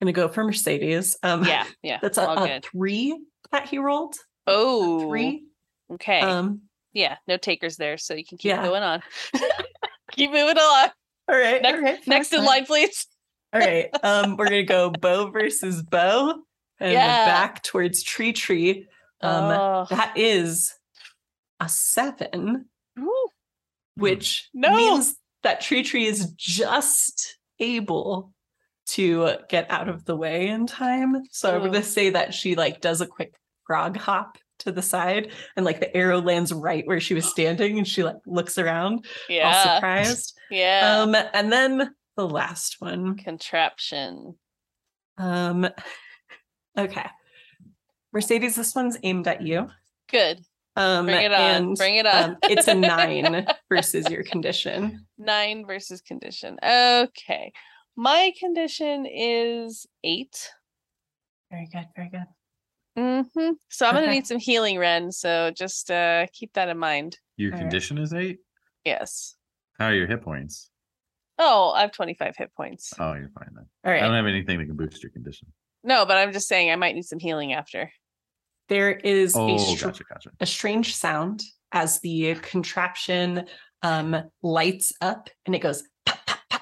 gonna 0.01 0.11
go 0.11 0.27
for 0.27 0.43
Mercedes. 0.43 1.18
Um 1.23 1.45
Yeah. 1.45 1.65
Yeah. 1.81 1.99
that's 2.01 2.18
a, 2.18 2.27
all 2.27 2.43
a 2.43 2.59
three 2.61 3.18
that 3.51 3.68
he 3.69 3.77
rolled. 3.77 4.15
A 4.47 4.51
Oh, 4.51 5.07
three. 5.07 5.45
Okay. 5.93 6.19
Um 6.22 6.64
yeah. 6.93 7.18
No 7.27 7.38
takers 7.38 7.77
there, 7.77 7.97
so 7.97 8.15
you 8.15 8.26
can 8.26 8.38
keep 8.38 8.49
Yeah. 8.49 8.64
going 8.64 8.84
on. 8.84 9.01
keep 10.11 10.31
moving 10.31 10.57
along. 10.57 10.89
all 11.30 11.38
right. 11.38 11.64
All 11.65 11.80
right, 11.81 12.05
Next 12.07 12.34
in 12.34 12.43
line, 12.43 12.65
please. 12.65 13.07
All 13.53 13.61
right. 13.61 13.89
Um, 14.03 14.35
we're 14.35 14.45
gonna 14.45 14.64
go 14.64 14.89
bow 14.89 15.30
versus 15.30 15.81
bow 15.84 16.34
and 16.80 16.91
Yeah. 16.93 17.26
back 17.26 17.64
towards 17.64 18.03
tree 18.03 18.34
tree. 18.34 18.88
Um 19.22 19.44
Oh. 19.52 19.85
that 19.89 20.14
is 20.15 20.73
a 21.60 21.68
seven. 21.69 22.65
Woo. 22.98 23.11
which 23.95 24.49
No. 24.53 24.76
means 24.76 25.15
that 25.44 25.61
Tree 25.61 25.84
Tree 25.84 26.06
is 26.06 26.31
just 26.38 27.38
able 27.60 28.34
to 28.88 29.35
get 29.49 29.69
out 29.72 29.89
of 29.89 30.06
the 30.06 30.15
way 30.15 30.48
in 30.48 30.65
time. 30.68 31.23
So 31.31 31.49
I'm 31.49 31.57
Ooh. 31.57 31.60
going 31.61 31.73
to 31.73 31.84
say 31.84 32.11
that 32.11 32.34
she 32.34 32.56
like 32.56 32.80
does 32.80 33.02
a 33.02 33.07
quick 33.07 33.34
frog 33.65 33.98
hop 33.98 34.38
to 34.60 34.72
the 34.72 34.81
side 34.81 35.31
and 35.56 35.65
like 35.65 35.80
the 35.80 35.95
arrow 35.95 36.22
lands 36.22 36.53
right 36.53 36.85
where 36.88 36.99
she 36.99 37.14
was 37.14 37.26
standing 37.30 37.77
and 37.80 37.88
she 37.88 38.03
like 38.03 38.15
looks 38.26 38.57
around 38.57 38.94
all 38.94 39.03
Yeah. 39.30 39.76
surprised. 39.76 40.34
Yeah. 40.49 41.02
Um 41.02 41.15
and 41.34 41.52
then 41.52 41.94
the 42.15 42.27
last 42.27 42.77
one. 42.80 43.18
Contraption. 43.18 44.35
Um 45.18 45.68
okay. 46.77 47.06
Mercedes, 48.18 48.56
this 48.56 48.73
one's 48.73 48.98
aimed 49.03 49.27
at 49.27 49.44
you. 49.44 49.69
Good. 50.10 50.39
Um 50.76 51.06
Bring 51.06 51.22
it 51.26 51.31
on. 51.34 51.39
and 51.39 51.76
Bring 51.77 51.95
it 51.98 52.07
on. 52.07 52.31
um, 52.31 52.38
it's 52.49 52.68
a 52.68 52.73
nine 52.73 53.45
versus 53.72 54.10
your 54.10 54.23
condition. 54.23 55.06
Nine 55.19 55.68
versus 55.68 56.02
condition. 56.02 56.57
Okay. 56.64 57.52
My 57.95 58.31
condition 58.39 59.06
is 59.06 59.85
eight. 60.03 60.49
Very 61.52 61.69
good, 61.72 61.85
very 61.95 62.10
good. 62.10 62.26
hmm 63.35 63.52
So 63.69 63.85
I'm 63.85 63.94
gonna 63.94 64.10
need 64.10 64.26
some 64.26 64.39
healing, 64.39 64.80
Ren. 64.80 65.11
So 65.11 65.52
just 65.56 65.91
uh 65.91 66.26
keep 66.34 66.53
that 66.53 66.69
in 66.69 66.80
mind. 66.80 67.19
Your 67.35 67.52
All 67.52 67.57
right. 67.60 67.61
condition 67.61 67.99
is 67.99 68.14
eight. 68.14 68.39
Yes. 68.84 69.35
How 69.77 69.85
are 69.89 69.94
your 69.94 70.07
hit 70.07 70.23
points? 70.23 70.72
Oh, 71.38 71.69
I 71.69 71.81
have 71.81 71.91
25 71.91 72.35
hit 72.35 72.52
points. 72.57 72.95
Oh, 72.98 73.14
you're 73.14 73.30
fine 73.30 73.49
then. 73.53 73.68
All 73.85 73.91
I 73.94 73.99
don't 73.99 74.15
have 74.15 74.26
anything 74.26 74.57
that 74.57 74.65
can 74.65 74.76
boost 74.76 75.03
your 75.03 75.11
condition. 75.11 75.49
No, 75.84 76.07
but 76.07 76.18
I'm 76.18 76.34
just 76.34 76.48
saying 76.48 76.72
I 76.72 76.76
might 76.77 76.95
need 76.95 77.06
some 77.06 77.19
healing 77.19 77.53
after. 77.53 77.91
There 78.69 78.91
is 78.91 79.35
Oh, 79.35 79.56
a, 79.56 79.60
str- 79.60 79.85
gotcha, 79.85 80.03
gotcha. 80.03 80.31
a 80.39 80.45
strange 80.45 80.95
sound 80.95 81.41
as 81.72 81.99
the 82.02 82.35
contraption 82.35 83.45
um, 83.81 84.15
lights 84.41 84.91
up 85.02 85.30
and 85.45 85.56
it 85.56 85.60
goes 85.60 85.84
pop, 86.06 86.19
pop, 86.26 86.39
pop, 86.49 86.61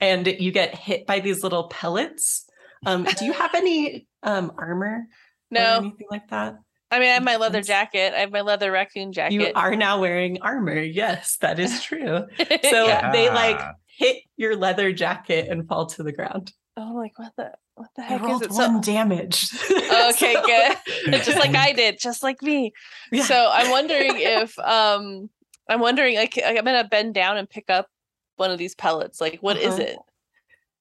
and 0.00 0.26
you 0.26 0.52
get 0.52 0.74
hit 0.74 1.06
by 1.06 1.20
these 1.20 1.42
little 1.42 1.68
pellets. 1.68 2.44
Um, 2.86 3.04
do 3.18 3.24
you 3.24 3.32
have 3.32 3.54
any 3.54 4.06
um, 4.22 4.52
armor 4.58 4.86
or 4.96 5.06
No, 5.50 5.76
anything 5.78 6.06
like 6.10 6.28
that? 6.28 6.56
I 6.90 6.98
mean 6.98 7.08
I 7.08 7.14
have 7.14 7.24
my 7.24 7.36
leather 7.36 7.62
jacket. 7.62 8.12
I 8.14 8.20
have 8.20 8.30
my 8.32 8.42
leather 8.42 8.70
raccoon 8.70 9.12
jacket. 9.12 9.34
You 9.34 9.50
are 9.54 9.74
now 9.74 9.98
wearing 10.00 10.42
armor. 10.42 10.78
Yes, 10.78 11.38
that 11.40 11.58
is 11.58 11.82
true. 11.82 12.26
So 12.38 12.86
Yeah. 12.86 13.10
they 13.12 13.30
like 13.30 13.58
hit 13.96 14.18
your 14.36 14.56
leather 14.56 14.92
jacket 14.92 15.48
and 15.48 15.66
fall 15.66 15.86
to 15.86 16.02
the 16.02 16.12
ground. 16.12 16.52
Oh, 16.76 16.92
like 16.94 17.18
what 17.18 17.32
the 17.36 17.52
what 17.74 17.88
the 17.96 18.02
I 18.02 18.06
heck 18.06 18.22
is 18.22 18.26
rolled 18.26 18.42
it? 18.44 18.52
So, 18.52 18.68
one 18.68 18.80
damage. 18.80 19.50
okay, 19.70 20.34
good. 20.34 20.76
just 21.24 21.38
like 21.38 21.54
I 21.54 21.72
did, 21.72 21.98
just 21.98 22.22
like 22.22 22.40
me. 22.42 22.72
Yeah. 23.10 23.24
So 23.24 23.50
I'm 23.52 23.70
wondering 23.70 24.12
if 24.14 24.58
um 24.58 25.28
I'm 25.68 25.80
wondering 25.80 26.16
like 26.16 26.38
I'm 26.44 26.64
gonna 26.64 26.84
bend 26.84 27.14
down 27.14 27.36
and 27.36 27.48
pick 27.48 27.68
up 27.68 27.88
one 28.36 28.50
of 28.50 28.58
these 28.58 28.74
pellets. 28.74 29.20
Like 29.20 29.38
what 29.40 29.56
is 29.58 29.74
Uh-huh. 29.74 29.82
it? 29.82 29.98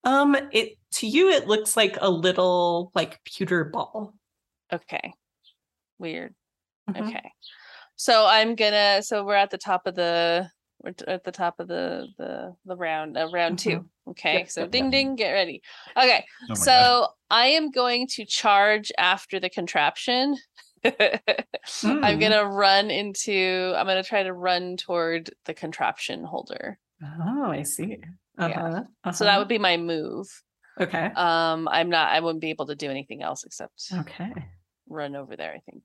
Um, 0.04 0.36
it 0.52 0.78
to 0.94 1.08
you 1.08 1.30
it 1.30 1.48
looks 1.48 1.76
like 1.76 1.98
a 2.00 2.10
little 2.10 2.92
like 2.96 3.22
pewter 3.26 3.66
ball. 3.66 4.14
Okay. 4.72 5.14
Weird. 6.00 6.34
Mhm. 6.90 7.10
Okay. 7.10 7.32
So 7.98 8.26
I'm 8.26 8.56
gonna 8.56 9.04
so 9.04 9.26
we're 9.26 9.36
at 9.36 9.50
the 9.52 9.58
top 9.58 9.86
of 9.88 9.96
the 9.96 10.50
we're 10.84 10.94
at 11.08 11.24
the 11.24 11.32
top 11.32 11.60
of 11.60 11.68
the 11.68 12.08
the 12.18 12.56
the 12.66 12.76
round 12.76 13.18
uh, 13.18 13.30
round 13.32 13.60
two. 13.60 13.86
Okay. 14.10 14.40
Yep, 14.40 14.49
So 14.49 14.62
yep, 14.62 14.72
ding 14.72 14.84
yep. 14.86 14.91
ding, 14.91 15.16
get 15.16 15.32
ready. 15.32 15.62
Okay. 15.95 16.26
Oh 16.49 16.53
so 16.56 16.72
God. 16.72 17.10
I 17.30 17.45
am 17.48 17.72
going 17.72 18.08
to 18.16 18.26
charge 18.26 18.91
after 18.98 19.40
the 19.40 19.49
contraption. 19.49 20.38
I'm 20.84 20.91
Mm. 21.84 22.20
gonna 22.20 22.45
run 22.45 22.90
into 22.90 23.74
I'm 23.78 23.86
gonna 23.86 24.03
try 24.03 24.24
to 24.24 24.34
run 24.34 24.78
toward 24.78 25.30
the 25.45 25.53
contraption 25.53 26.24
holder. 26.24 26.80
Oh, 27.03 27.52
I 27.52 27.62
see. 27.64 27.98
Yeah. 28.40 28.84
Uh-huh. 29.03 29.12
So 29.12 29.26
that 29.26 29.32
uh-huh. 29.32 29.40
would 29.40 29.48
be 29.48 29.60
my 29.60 29.78
move. 29.78 30.28
okay. 30.80 31.12
Um 31.16 31.68
I'm 31.68 31.90
not 31.90 32.12
I 32.12 32.20
wouldn't 32.20 32.41
be 32.41 32.49
able 32.49 32.66
to 32.68 32.76
do 32.76 32.90
anything 32.90 33.22
else 33.22 33.44
except 33.44 33.74
Okay. 33.94 34.34
run 34.90 35.16
over 35.16 35.36
there, 35.36 35.53
I 35.53 35.60
think. 35.70 35.84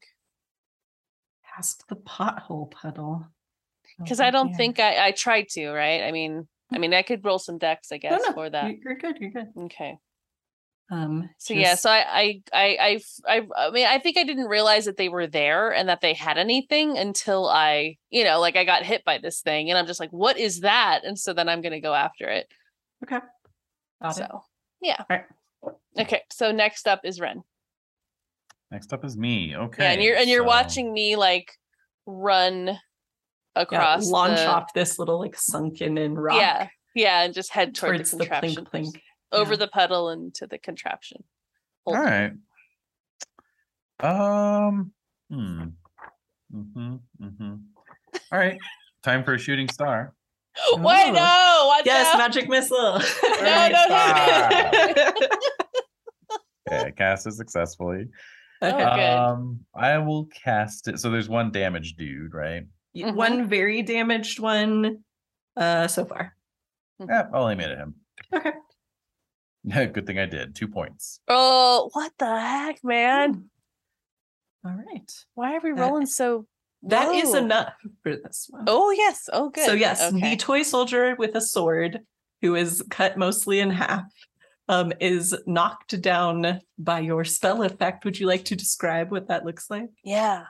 Past 1.55 1.85
the 1.89 1.97
pothole 1.97 2.71
puddle. 2.71 3.27
Because 3.99 4.21
Over 4.21 4.27
I 4.29 4.31
don't 4.31 4.49
here. 4.49 4.57
think 4.57 4.79
I 4.81 5.07
I 5.07 5.11
tried 5.13 5.49
to, 5.51 5.71
right? 5.71 6.03
I 6.03 6.13
mean 6.13 6.47
I 6.73 6.79
mean 6.79 6.93
I 6.95 7.03
could 7.03 7.25
roll 7.25 7.39
some 7.39 7.59
decks, 7.59 7.93
I 7.93 7.99
guess, 7.99 8.21
no, 8.27 8.33
for 8.33 8.51
that. 8.51 8.71
you- 8.71 8.81
You're 8.85 8.97
good. 8.97 9.17
You're 9.21 9.31
good. 9.31 9.49
Okay. 9.65 9.97
Um. 10.91 11.29
So 11.39 11.53
yeah, 11.55 11.75
So 11.75 11.91
I, 11.91 12.41
I, 12.53 12.77
I, 12.81 13.01
I, 13.27 13.41
I 13.57 13.71
mean 13.71 13.87
I 13.89 13.99
think 13.99 14.17
I 14.17 14.23
didn't 14.23 14.47
realize 14.47 14.85
that 14.85 14.97
they 14.97 15.09
were 15.09 15.27
there 15.27 15.73
and 15.75 15.89
that 15.89 16.01
they 16.01 16.15
had 16.15 16.39
anything 16.39 16.97
until 16.97 17.49
I, 17.49 17.97
you 18.11 18.23
know, 18.23 18.39
like 18.39 18.55
I 18.55 18.65
got 18.65 18.85
hit 18.85 19.05
by 19.05 19.19
this 19.19 19.41
thing 19.41 19.69
and 19.69 19.77
I'm 19.77 19.87
just 19.89 19.99
like, 19.99 20.11
what 20.11 20.39
is 20.39 20.61
that? 20.61 21.01
And 21.05 21.19
so 21.19 21.33
then 21.33 21.49
I'm 21.49 21.61
gonna 21.61 21.81
go 21.81 21.93
after 21.93 22.29
it. 22.29 22.47
okay. 23.03 23.19
Got 24.01 24.19
it. 24.21 24.31
yeah. 24.81 25.03
Alright. 25.11 25.25
Okay. 25.99 26.23
So 26.31 26.53
next 26.53 26.87
up 26.87 27.01
is 27.05 27.19
Ren. 27.19 27.43
Next 28.71 28.93
up 28.93 29.05
is 29.05 29.17
me. 29.17 29.57
Okay. 29.57 29.83
yeah, 29.83 29.91
and 29.93 30.03
you're 30.03 30.17
and 30.17 30.29
you're 30.31 30.43
so- 30.43 30.47
watching 30.47 30.93
me 30.93 31.17
like 31.17 31.51
run 32.07 32.79
Yeah, 33.71 33.99
launch 34.03 34.39
the- 34.39 34.47
off 34.47 34.73
this 34.75 34.99
little 34.99 35.19
like 35.19 35.37
sunken 35.37 35.97
in 35.99 36.15
rock. 36.15 36.37
Yeah. 36.39 36.69
Yeah, 36.95 37.23
and 37.23 37.35
just 37.35 37.53
head 37.53 37.75
toward 37.75 37.97
towards 37.97 38.11
the 38.13 38.17
the 38.19 38.27
contraption. 38.27 38.65
plink 38.73 38.87
plink. 38.93 39.01
over 39.33 39.53
yeah. 39.53 39.59
the 39.59 39.69
puddle 39.69 40.09
and 40.09 40.33
to 40.35 40.47
the 40.47 40.59
contraption. 40.59 41.23
All 41.85 41.95
Hold- 41.95 42.07
right. 42.07 42.33
Um. 44.01 44.93
Hmm. 45.31 45.63
Mm-hmm. 46.55 46.95
Mm-hmm. 47.23 47.55
All 48.33 48.39
right. 48.39 48.59
Time 49.03 49.25
for 49.25 49.35
a 49.35 49.39
shooting 49.39 49.69
star. 49.69 50.15
Wait, 50.73 51.09
Oh. 51.09 51.13
no! 51.13 51.67
Watch 51.69 51.83
Yes, 51.87 52.15
out! 52.15 52.19
magic 52.19 52.49
missile. 52.49 53.01
No, 53.43 53.69
no, 53.69 53.85
no. 53.89 55.13
Yeah, 56.71 56.91
cast 56.91 57.27
it 57.27 57.35
successfully. 57.35 58.07
Okay. 58.63 58.77
good. 58.77 59.13
Um, 59.13 59.61
I 59.75 59.99
will 59.99 60.27
cast 60.27 60.89
it. 60.89 60.99
So 60.99 61.11
there's 61.11 61.29
one 61.29 61.53
damage 61.53 61.95
dude, 61.97 62.35
right? 62.35 62.63
Y- 62.97 63.03
Mhm. 63.11 63.15
One 63.15 63.49
very 63.49 63.83
damaged 63.83 64.41
one 64.41 65.05
uh 65.57 65.87
so 65.89 66.05
far. 66.05 66.35
Yeah, 66.99 67.25
I'll 67.33 67.49
aim 67.51 67.61
it 67.61 67.71
at 67.71 67.79
him. 67.79 67.95
Okay. 68.33 68.53
Good 69.93 70.07
thing 70.07 70.19
I 70.19 70.27
did. 70.27 70.55
Two 70.55 70.69
points. 70.69 71.21
Oh, 71.29 71.91
what 71.93 72.13
the 72.19 72.41
heck, 72.41 72.83
man? 72.85 73.51
All 74.65 74.73
right. 74.73 75.13
Why 75.35 75.57
are 75.57 75.61
we 75.63 75.73
That- 75.73 75.81
rolling 75.81 76.07
so? 76.07 76.47
That 76.83 77.13
is 77.15 77.31
low? 77.31 77.39
enough 77.39 77.73
for 78.03 78.17
this 78.17 78.47
one. 78.51 78.65
Oh 78.69 78.91
yes. 78.91 79.29
Oh 79.33 79.51
good. 79.51 79.67
So 79.67 79.73
yes, 79.73 80.01
Okay. 80.03 80.31
the 80.31 80.37
toy 80.37 80.63
soldier 80.63 81.17
with 81.19 81.35
a 81.35 81.41
sword, 81.41 82.01
who 82.43 82.55
is 82.55 82.83
cut 82.91 83.17
mostly 83.17 83.59
in 83.61 83.71
half, 83.71 84.05
um, 84.69 84.93
is 85.01 85.35
knocked 85.47 86.01
down 86.01 86.61
by 86.79 87.01
your 87.01 87.25
spell 87.25 87.63
effect. 87.63 88.05
Would 88.05 88.21
you 88.21 88.27
like 88.27 88.45
to 88.47 88.55
describe 88.57 89.11
what 89.11 89.29
that 89.29 89.45
looks 89.45 89.69
like? 89.71 89.89
yeah. 90.05 90.45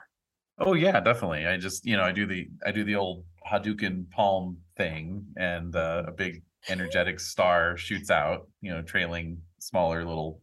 Oh 0.59 0.73
yeah, 0.73 0.99
definitely. 0.99 1.45
I 1.45 1.57
just 1.57 1.85
you 1.85 1.95
know 1.97 2.03
I 2.03 2.11
do 2.11 2.25
the 2.25 2.47
I 2.65 2.71
do 2.71 2.83
the 2.83 2.95
old 2.95 3.25
Hadouken 3.49 4.09
palm 4.11 4.57
thing, 4.75 5.25
and 5.37 5.75
uh, 5.75 6.03
a 6.07 6.11
big 6.11 6.43
energetic 6.69 7.19
star 7.19 7.77
shoots 7.77 8.09
out, 8.09 8.47
you 8.61 8.71
know, 8.71 8.81
trailing 8.81 9.39
smaller 9.59 10.03
little 10.03 10.41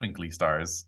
twinkly 0.00 0.30
stars, 0.30 0.86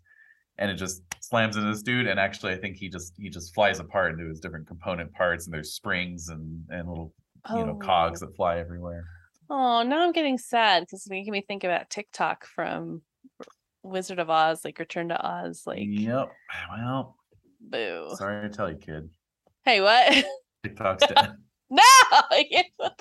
and 0.57 0.69
it 0.69 0.75
just 0.75 1.01
slams 1.21 1.55
into 1.55 1.69
this 1.69 1.81
dude. 1.81 2.07
And 2.07 2.19
actually, 2.19 2.53
I 2.53 2.57
think 2.57 2.75
he 2.75 2.89
just 2.89 3.13
he 3.17 3.29
just 3.29 3.53
flies 3.53 3.79
apart 3.79 4.11
into 4.11 4.27
his 4.27 4.39
different 4.39 4.67
component 4.67 5.13
parts, 5.13 5.45
and 5.45 5.53
there's 5.53 5.73
springs 5.73 6.27
and 6.29 6.63
and 6.69 6.87
little 6.87 7.13
you 7.55 7.65
know 7.65 7.75
cogs 7.75 8.19
that 8.19 8.35
fly 8.35 8.59
everywhere. 8.59 9.05
Oh, 9.49 9.83
now 9.83 10.03
I'm 10.03 10.11
getting 10.11 10.37
sad 10.37 10.81
because 10.81 11.01
it's 11.01 11.09
making 11.09 11.33
me 11.33 11.41
think 11.41 11.63
about 11.63 11.89
Tik-Tok 11.89 12.45
from 12.45 13.01
Wizard 13.81 14.19
of 14.19 14.29
Oz, 14.29 14.63
like 14.63 14.77
Return 14.77 15.09
to 15.09 15.25
Oz, 15.25 15.63
like 15.65 15.79
Yep. 15.81 16.31
Well, 16.71 17.15
boo. 17.59 18.09
sorry 18.15 18.49
to 18.49 18.55
tell 18.55 18.69
you, 18.71 18.77
kid. 18.77 19.09
Hey, 19.65 19.81
what? 19.81 20.13
Tik-Tok's 20.63 21.05
dead. 21.07 21.33
no, 21.69 21.81
what 22.77 22.95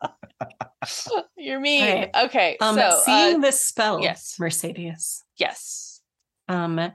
the- 0.00 1.24
You're 1.36 1.60
mean. 1.60 1.82
Alright. 1.84 2.10
Okay, 2.24 2.56
Um, 2.60 2.74
so 2.76 3.02
seeing 3.04 3.36
uh, 3.36 3.40
this 3.40 3.64
spell, 3.64 4.00
yes. 4.00 4.36
Mercedes, 4.38 5.22
yes. 5.36 6.00
um, 6.48 6.92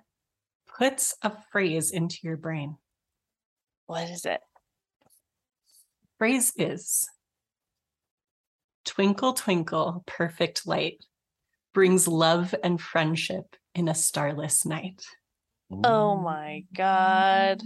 puts 0.77 1.15
a 1.21 1.31
phrase 1.51 1.91
into 1.91 2.17
your 2.23 2.37
brain. 2.37 2.77
What 3.87 4.09
is 4.09 4.25
it? 4.25 4.41
Phrase 6.17 6.53
is 6.57 7.07
Twinkle, 8.85 9.33
twinkle, 9.33 10.03
perfect 10.05 10.67
light 10.67 11.03
brings 11.73 12.07
love 12.07 12.55
and 12.63 12.79
friendship 12.79 13.55
in 13.75 13.87
a 13.89 13.95
starless 13.95 14.65
night. 14.65 15.03
Oh 15.83 16.17
my 16.17 16.63
god. 16.75 17.61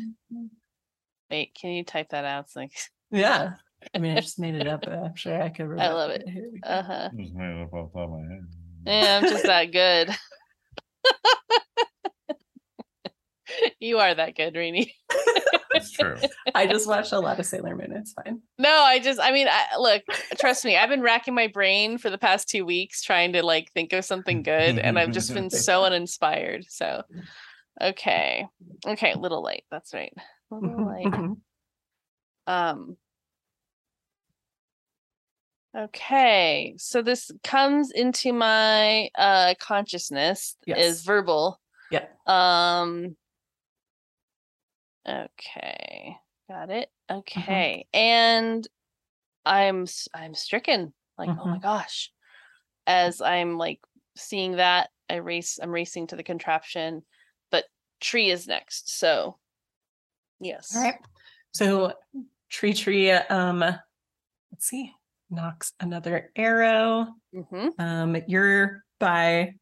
Wait, 1.30 1.54
can 1.60 1.72
you 1.72 1.84
type 1.84 2.10
that 2.10 2.26
out? 2.26 2.46
It's 2.46 2.56
like, 2.56 2.72
Yeah. 3.12 3.54
I 3.96 4.00
mean, 4.00 4.18
I 4.18 4.22
just 4.22 4.40
made 4.40 4.56
it 4.56 4.68
up. 4.68 4.82
but 4.82 4.94
I'm 4.94 5.16
sure 5.16 5.42
I 5.42 5.50
could. 5.50 5.68
I 5.80 5.90
love 5.92 6.10
remember 6.12 6.30
it. 6.30 6.34
Here 6.34 6.50
we 6.52 6.60
go. 6.60 6.70
uh 6.70 6.84
huh. 6.84 7.10
Just 7.18 7.34
made 7.34 7.50
it 7.50 7.62
up 7.62 7.74
off 7.74 7.92
the 7.94 8.00
top 8.00 8.10
of 8.10 8.12
my 8.12 8.34
head. 8.34 8.48
Yeah, 8.86 9.20
I'm 9.22 9.30
just 9.30 9.46
that 9.46 9.72
good. 9.72 10.10
you 13.80 14.00
are 14.00 14.14
that 14.14 14.36
good, 14.36 14.54
Rini. 14.56 14.92
That's 15.72 15.92
true. 15.92 16.16
I 16.56 16.66
just 16.66 16.88
watched 16.88 17.12
a 17.14 17.20
lot 17.20 17.40
of 17.40 17.46
Sailor 17.46 17.76
Moon. 17.76 17.92
It's 17.94 18.14
fine. 18.14 18.42
No, 18.58 18.70
I 18.70 19.00
just, 19.00 19.20
I 19.20 19.32
mean, 19.32 19.48
I, 19.48 19.78
look, 19.78 20.02
trust 20.40 20.66
me, 20.66 20.76
I've 20.76 20.90
been 20.90 21.02
racking 21.02 21.36
my 21.36 21.48
brain 21.48 21.98
for 21.98 22.10
the 22.10 22.18
past 22.18 22.50
two 22.50 22.66
weeks 22.66 23.04
trying 23.04 23.34
to 23.34 23.44
like 23.44 23.72
think 23.72 23.94
of 23.94 24.04
something 24.04 24.44
good, 24.44 24.80
and 24.80 24.98
I've 24.98 25.12
just 25.12 25.34
been 25.34 25.50
so 25.50 25.84
uninspired. 25.86 26.66
So, 26.70 27.04
Okay. 27.82 28.48
Okay, 28.88 29.14
little 29.16 29.42
light. 29.44 29.66
That's 29.72 29.94
right. 29.94 30.14
Little 30.52 30.80
Mhm, 30.80 30.86
light. 30.86 31.14
mhm. 31.14 31.42
Um 32.48 32.98
Okay, 35.76 36.74
so 36.78 37.02
this 37.04 37.30
comes 37.44 37.92
into 37.92 38.34
my 38.34 39.10
uh 39.16 39.54
consciousness 39.60 40.58
Yes. 40.66 40.80
is 40.80 41.04
verbal. 41.04 41.60
Yeah. 41.92 42.08
Um 42.26 43.16
Okay. 45.08 46.18
Got 46.48 46.70
it. 46.70 46.90
Mm-hmm. 47.10 47.18
Okay. 47.18 47.88
And 47.94 48.68
I'm 49.46 49.86
I'm 50.14 50.34
stricken. 50.34 50.94
Like, 51.18 51.30
oh 51.30 51.46
my 51.46 51.60
gosh. 51.60 52.12
As 52.88 53.22
I'm 53.22 53.58
like 53.58 53.82
seeing 54.18 54.54
that, 54.58 54.92
I 55.10 55.16
race 55.18 55.60
I'm 55.62 55.72
racing 55.72 56.08
to 56.08 56.16
the 56.16 56.24
contraption, 56.24 57.04
tree 58.00 58.30
is 58.30 58.48
next. 58.48 58.98
So 58.98 59.38
yes. 60.40 60.76
All 60.76 60.84
right. 60.84 60.96
So 61.54 61.94
tree 62.50 62.74
tree 62.74 63.12
um 63.12 63.60
let's 63.60 63.82
see 64.66 64.92
knocks 65.30 65.74
another 65.80 66.32
arrow. 66.36 67.08
Mm-hmm. 67.36 67.68
Um 67.80 68.18
you're 68.28 68.84
by 69.00 69.54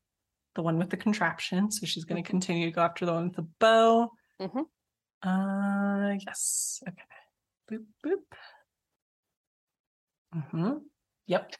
the 0.55 0.61
one 0.63 0.79
with 0.79 0.89
the 0.89 0.97
contraption, 0.97 1.69
so 1.69 1.85
she's 1.85 2.05
going 2.05 2.23
to 2.23 2.27
continue 2.27 2.65
to 2.65 2.71
go 2.71 2.81
after 2.81 3.05
the 3.05 3.13
one 3.13 3.25
with 3.27 3.35
the 3.35 3.47
bow. 3.59 4.09
Mhm. 4.41 4.65
Uh 5.23 6.15
yes. 6.25 6.81
Okay. 6.87 7.03
Boop 7.71 7.85
boop. 8.05 8.37
Mhm. 10.35 10.81
Yep. 11.27 11.53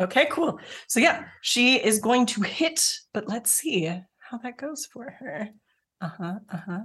Okay, 0.00 0.26
cool. 0.30 0.58
So 0.88 0.98
yeah, 1.00 1.26
she 1.42 1.76
is 1.76 1.98
going 1.98 2.24
to 2.26 2.40
hit, 2.40 2.94
but 3.12 3.28
let's 3.28 3.50
see 3.50 3.84
how 3.84 4.38
that 4.38 4.56
goes 4.56 4.86
for 4.86 5.10
her. 5.18 5.48
Uh-huh. 6.00 6.34
Uh-huh. 6.52 6.80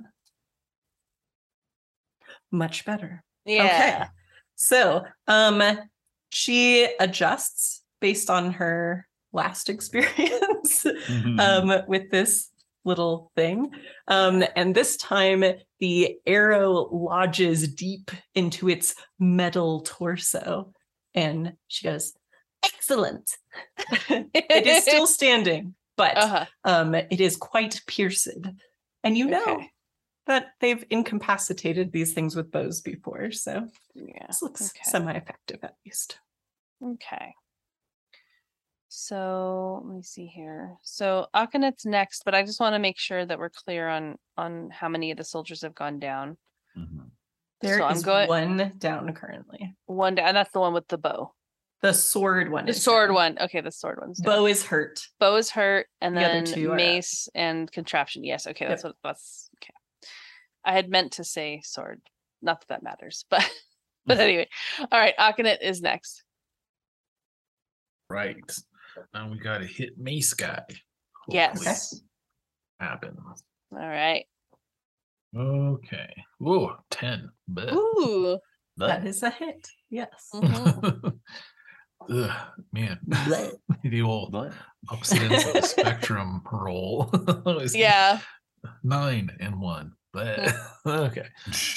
Much 2.51 2.85
better. 2.85 3.23
Yeah. 3.45 3.65
Okay. 3.65 4.03
So, 4.55 5.03
um, 5.27 5.61
she 6.29 6.87
adjusts 6.99 7.83
based 8.01 8.29
on 8.29 8.53
her 8.53 9.07
last 9.31 9.69
experience 9.75 10.83
Mhm. 10.83 11.39
um, 11.39 11.85
with 11.87 12.09
this 12.11 12.49
little 12.83 13.31
thing. 13.35 13.71
Um, 14.07 14.43
and 14.55 14.75
this 14.75 14.95
time, 14.97 15.43
the 15.79 16.17
arrow 16.25 16.87
lodges 16.91 17.67
deep 17.73 18.11
into 18.35 18.69
its 18.69 18.95
metal 19.19 19.81
torso. 19.81 20.71
And 21.13 21.53
she 21.67 21.83
goes, 21.85 22.13
Excellent. 22.63 23.37
it 24.09 24.67
is 24.67 24.83
still 24.83 25.07
standing, 25.19 25.75
but 25.97 26.17
uh-huh. 26.17 26.45
um, 26.63 26.95
it 26.95 27.21
is 27.21 27.35
quite 27.37 27.81
pierced. 27.87 28.27
And 29.05 29.15
you 29.17 29.27
know 29.27 29.43
Okay. 29.47 29.69
that 30.25 30.47
they've 30.59 30.83
incapacitated 30.89 31.91
these 31.91 32.13
things 32.13 32.35
with 32.35 32.51
bows 32.51 32.81
before. 32.81 33.31
So 33.31 33.69
Yeah. 33.93 34.25
this 34.27 34.41
looks 34.41 34.71
okay. 34.71 34.81
semi 34.83 35.13
effective 35.13 35.63
at 35.63 35.75
least. 35.85 36.19
Okay. 36.83 37.35
So 38.89 39.81
let 39.85 39.95
me 39.95 40.01
see 40.01 40.25
here. 40.25 40.77
So 40.81 41.27
Akanet's 41.35 41.85
next, 41.85 42.23
but 42.25 42.33
I 42.33 42.43
just 42.43 42.59
want 42.59 42.73
to 42.73 42.79
make 42.79 42.97
sure 42.97 43.25
that 43.25 43.37
we're 43.37 43.49
clear 43.49 43.87
on 43.87 44.17
on 44.37 44.69
how 44.71 44.89
many 44.89 45.11
of 45.11 45.17
the 45.17 45.23
soldiers 45.23 45.61
have 45.61 45.75
gone 45.75 45.99
down. 45.99 46.37
Mhm. 46.75 47.11
There 47.61 47.73
is 47.73 47.77
So 47.77 47.85
I'm 47.85 48.01
going- 48.01 48.27
one 48.27 48.77
down 48.77 49.13
currently. 49.13 49.75
One 49.85 50.15
down, 50.15 50.27
and 50.29 50.37
that's 50.37 50.51
the 50.51 50.59
one 50.59 50.73
with 50.73 50.87
the 50.87 50.97
bow. 50.97 51.33
The 51.85 51.93
sword 51.93 52.49
one. 52.51 52.65
The 52.65 52.71
is 52.71 52.81
sword 52.81 53.09
down. 53.09 53.13
one. 53.15 53.37
Okay, 53.41 53.61
the 53.61 53.71
sword 53.71 53.99
one's 54.01 54.17
down. 54.19 54.35
Bow 54.37 54.45
is 54.47 54.65
hurt. 54.65 55.05
bow 55.19 55.35
is 55.35 55.51
hurt, 55.51 55.85
and 56.01 56.15
The 56.17 56.21
then 56.21 56.45
two 56.45 56.71
up. 56.71 56.77
mace 56.77 57.29
and 57.35 57.71
contraption. 57.71 58.23
Yes, 58.23 58.47
okay, 58.47 58.67
that's 58.67 58.83
what 58.83 58.95
that's 59.03 59.49
okay. 59.61 59.73
I 60.65 60.73
had 60.73 60.89
meant 60.89 61.11
to 61.13 61.23
say 61.23 61.61
sword. 61.63 62.01
Not 62.41 62.61
that 62.61 62.67
that 62.69 62.83
matters, 62.83 63.25
but 63.29 63.47
but 64.07 64.19
anyway. 64.19 64.47
All 64.79 64.99
right, 64.99 65.15
Akanet 65.19 65.57
is 65.61 65.79
next. 65.81 66.23
Right. 68.09 68.35
Now 69.13 69.29
we 69.29 69.37
got 69.37 69.59
to 69.59 69.65
hit 69.67 69.91
Mace 69.97 70.33
Guy. 70.33 70.63
Hopefully 71.27 71.35
Yes. 71.65 72.01
Happens. 72.79 73.19
All 73.71 73.77
right. 73.77 74.25
Okay. 75.37 76.13
Whoa, 76.39 76.77
10. 76.89 77.29
Bleh. 77.51 77.73
Ooh. 77.73 78.39
That 78.77 79.05
is 79.05 79.21
a 79.21 79.29
hit. 79.29 79.67
Yes. 79.89 80.29
mhm. 80.33 81.19
Ugh, 82.09 82.31
man. 82.71 82.99
Bleh. 83.09 83.51
the 83.83 84.01
old 84.01 84.33
What? 84.33 84.53
opposite 84.89 85.21
ends 85.21 85.45
of 85.47 85.53
the 85.53 85.61
spectrum 85.61 86.41
roll. 86.51 87.11
Yeah. 87.73 88.19
Nine 88.83 89.35
and 89.39 89.59
one. 89.59 89.93
But 90.13 90.51
hmm. 90.83 90.89
okay. 90.89 91.27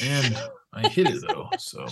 And 0.03 0.37
I 0.73 0.89
hit 0.89 1.09
it 1.09 1.23
though. 1.27 1.49
So 1.59 1.87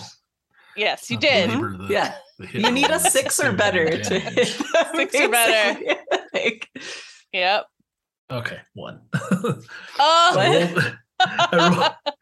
Yes, 0.75 1.09
you 1.09 1.17
did. 1.17 1.49
the- 1.49 1.87
Yeah. 1.89 2.15
the 2.37 2.47
You 2.59 2.71
need 2.71 2.89
a 2.89 2.99
six 2.99 3.39
or 3.39 3.51
better 3.51 3.85
to 3.89 4.19
hit. 4.19 4.57
that, 4.73 4.91
Six 4.95 5.15
or 5.15 5.29
better. 5.29 5.95
Like, 6.33 6.69
Yep. 7.33 7.65
Okay, 8.31 8.57
one. 8.73 9.01
Oh. 9.13 9.59
I 9.99 10.67
rolled, 10.75 10.97
I, 11.19 11.69
rolled, 11.69 12.15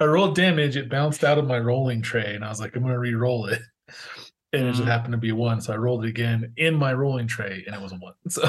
I 0.00 0.04
rolled 0.04 0.36
damage. 0.36 0.76
It 0.76 0.88
bounced 0.88 1.24
out 1.24 1.38
of 1.38 1.46
my 1.46 1.58
rolling 1.58 2.02
tray, 2.02 2.34
and 2.34 2.44
I 2.44 2.48
was 2.48 2.60
like, 2.60 2.74
I'm 2.76 2.82
going 2.82 2.94
to 2.94 2.98
re-roll 2.98 3.46
it. 3.46 3.60
And 4.52 4.64
it 4.66 4.70
just 4.72 4.82
Mhm. 4.82 4.86
happened 4.86 5.12
to 5.12 5.18
be 5.18 5.28
a 5.28 5.34
one, 5.34 5.60
so 5.60 5.72
I 5.72 5.76
rolled 5.76 6.04
it 6.04 6.08
again 6.08 6.52
in 6.56 6.74
my 6.74 6.92
rolling 6.92 7.28
tray, 7.28 7.62
and 7.66 7.74
it 7.76 7.80
was 7.80 7.92
a 7.92 7.96
one. 7.96 8.14
So 8.28 8.42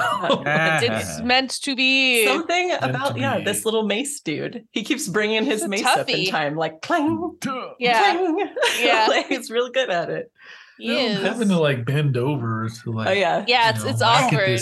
It's 0.46 1.22
meant 1.24 1.52
to 1.62 1.76
be. 1.76 2.26
Something 2.26 2.70
to 2.72 2.90
about 2.90 3.18
yeah, 3.20 3.38
be. 3.38 3.44
this 3.44 3.66
little 3.66 3.84
mace 3.84 4.20
dude. 4.20 4.66
He 4.72 4.84
keeps 4.84 5.08
bringing 5.08 5.44
his 5.46 5.60
He's 5.60 5.64
a 5.64 5.68
mace 5.68 5.86
up 5.86 6.10
in 6.10 6.26
time, 6.26 6.56
like 6.56 6.82
clang, 6.82 7.38
Yeah. 7.80 8.02
clang. 8.16 8.50
Yeah. 8.82 9.06
like, 9.10 9.28
he's 9.28 9.52
real 9.52 9.70
good 9.70 9.92
at 9.92 10.10
it. 10.10 10.32
He 10.80 10.98
I'm 11.18 11.22
having 11.24 11.50
to 11.50 11.60
like 11.60 11.86
bend 11.86 12.18
over 12.18 12.68
to 12.84 12.92
like 12.92 13.08
Oh 13.10 13.12
yeah, 13.12 13.46
Yeah, 13.48 13.70
it's 13.70 13.84
know, 13.84 13.90
it's 13.92 14.02
awkward. 14.02 14.60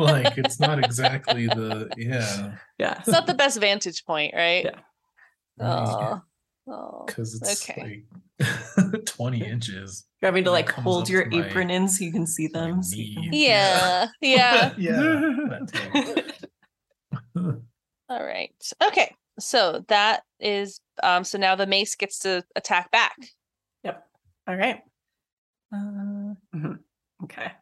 like 0.00 0.38
it's 0.38 0.60
not 0.60 0.78
exactly 0.78 1.48
the 1.48 1.88
yeah 1.96 2.52
yeah. 2.78 2.98
It's 3.00 3.08
not 3.08 3.26
the 3.26 3.34
best 3.34 3.58
vantage 3.60 4.04
point, 4.04 4.32
right? 4.36 4.66
Yeah. 4.66 5.66
Oh. 5.66 6.20
Oh. 6.68 7.04
because 7.06 7.34
it's 7.34 7.68
Okay. 7.68 8.04
like 8.38 9.04
20 9.06 9.44
inches. 9.44 10.06
You're 10.20 10.30
having 10.30 10.44
to 10.44 10.50
like 10.50 10.68
hold 10.70 11.08
your 11.08 11.24
to 11.24 11.30
my- 11.30 11.46
apron 11.48 11.70
in 11.70 11.88
so 11.88 12.04
you 12.04 12.12
can 12.12 12.26
see 12.26 12.46
them. 12.46 12.82
so 12.82 12.96
can- 12.96 13.28
Yeah. 13.32 14.08
Yeah. 14.20 14.74
yeah. 14.78 15.60
All 18.08 18.24
right. 18.24 18.54
Okay. 18.82 19.14
So 19.38 19.84
that 19.88 20.22
is 20.38 20.80
um 21.02 21.24
so 21.24 21.38
now 21.38 21.54
the 21.54 21.66
mace 21.66 21.94
gets 21.94 22.18
to 22.20 22.44
attack 22.56 22.90
back. 22.90 23.16
Yep. 23.84 24.06
All 24.48 24.56
right. 24.56 24.80
Uh, 25.72 26.34
mhm. 26.54 26.78
Okay. 27.24 27.52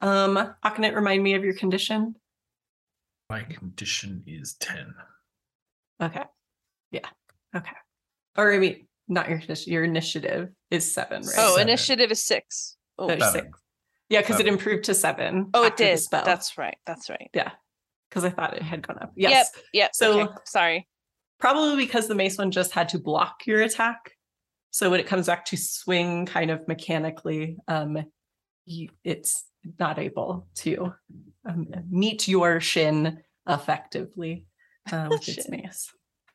Um, 0.00 0.54
Akanet, 0.64 0.94
remind 0.94 1.22
me 1.22 1.34
of 1.34 1.44
your 1.44 1.54
condition. 1.54 2.14
My 3.28 3.42
condition 3.42 4.22
is 4.26 4.54
10. 4.54 4.94
Okay. 6.02 6.24
Yeah. 6.90 7.06
Okay. 7.54 7.70
Or 8.36 8.52
I 8.52 8.58
mean, 8.58 8.86
not 9.08 9.28
your. 9.28 9.40
Your 9.66 9.84
initiative 9.84 10.48
is 10.70 10.92
seven, 10.92 11.22
right? 11.22 11.34
Oh, 11.38 11.56
Seven. 11.56 11.68
initiative 11.68 12.10
is 12.12 12.22
six. 12.24 12.76
Oh, 12.98 13.08
There's 13.08 13.32
six. 13.32 13.46
Yeah, 14.08 14.20
because 14.20 14.40
it 14.40 14.46
improved 14.46 14.84
to 14.84 14.94
seven. 14.94 15.50
oh 15.54 15.64
it 15.64 15.76
did. 15.76 15.98
spell. 15.98 16.24
That's 16.24 16.58
right. 16.58 16.76
That's 16.86 17.08
right. 17.10 17.30
yeah. 17.34 17.52
Because 18.08 18.24
I 18.24 18.30
thought 18.30 18.56
it 18.56 18.62
had 18.62 18.86
gone 18.86 18.98
up. 18.98 19.12
Yes. 19.16 19.50
Yep. 19.54 19.64
Yep. 19.72 19.90
So- 19.94 20.20
okay, 20.22 20.32
sorry. 20.44 20.88
Probably 21.38 21.76
because 21.86 22.06
the 22.08 22.14
mace 22.14 22.36
one 22.36 22.50
just 22.50 22.72
had 22.72 22.88
to 22.90 22.98
block 22.98 23.46
your 23.46 23.62
attack. 23.62 24.12
So 24.72 24.90
when 24.90 25.00
it 25.00 25.06
comes 25.06 25.26
back 25.26 25.44
to 25.46 25.56
swing 25.56 26.26
kind 26.26 26.50
of 26.50 26.66
mechanically, 26.68 27.56
um, 27.66 27.98
you, 28.66 28.90
it's 29.04 29.44
not 29.78 29.98
able 29.98 30.48
to 30.56 30.92
um, 31.48 31.66
meet 31.88 32.28
your 32.28 32.60
shin 32.60 33.22
effectively 33.48 34.44
uh, 34.92 35.06
with 35.10 35.28
its 35.28 35.48
mace. 35.48 35.90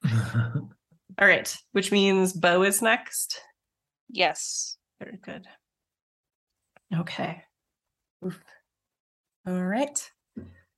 All 1.20 1.28
right, 1.28 1.56
which 1.72 1.92
means 1.92 2.34
Bo 2.34 2.64
is 2.64 2.82
next. 2.82 3.40
Yes. 4.10 4.78
Very 5.00 5.18
good. 5.18 5.46
Okay. 6.94 7.42
Oof. 8.26 8.40
All 9.48 9.64
right. 9.64 10.12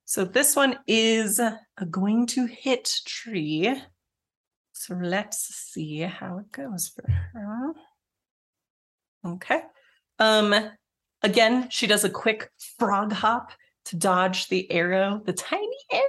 So 0.05 0.23
this 0.25 0.55
one 0.55 0.79
is 0.87 1.39
uh, 1.39 1.57
going 1.89 2.27
to 2.27 2.45
hit 2.45 2.91
tree. 3.05 3.75
So 4.73 4.95
let's 4.95 5.39
see 5.39 5.99
how 5.99 6.37
it 6.37 6.51
goes 6.51 6.91
for 6.95 7.09
her. 7.09 7.73
Okay. 9.25 9.61
Um 10.19 10.55
again, 11.23 11.69
she 11.69 11.87
does 11.87 12.03
a 12.03 12.09
quick 12.09 12.49
frog 12.77 13.11
hop 13.11 13.51
to 13.85 13.95
dodge 13.95 14.49
the 14.49 14.69
arrow, 14.71 15.21
the 15.25 15.33
tiny 15.33 15.77
arrow, 15.91 16.03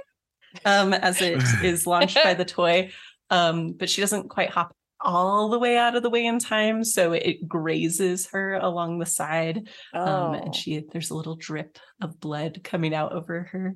um, 0.65 0.93
as 0.93 1.21
it 1.21 1.41
is 1.63 1.87
launched 1.87 2.17
by 2.23 2.33
the 2.33 2.45
toy. 2.45 2.91
Um, 3.29 3.73
but 3.73 3.89
she 3.89 4.01
doesn't 4.01 4.29
quite 4.29 4.49
hop 4.49 4.75
all 5.01 5.49
the 5.49 5.59
way 5.59 5.77
out 5.77 5.95
of 5.95 6.03
the 6.03 6.09
way 6.09 6.25
in 6.25 6.39
time, 6.39 6.83
so 6.83 7.13
it 7.13 7.47
grazes 7.47 8.27
her 8.27 8.55
along 8.55 8.99
the 8.99 9.05
side. 9.05 9.69
Um, 9.93 10.03
Oh, 10.07 10.33
and 10.33 10.55
she 10.55 10.83
there's 10.91 11.09
a 11.11 11.15
little 11.15 11.35
drip 11.35 11.77
of 12.01 12.19
blood 12.19 12.61
coming 12.63 12.93
out 12.93 13.13
over 13.13 13.43
her 13.43 13.75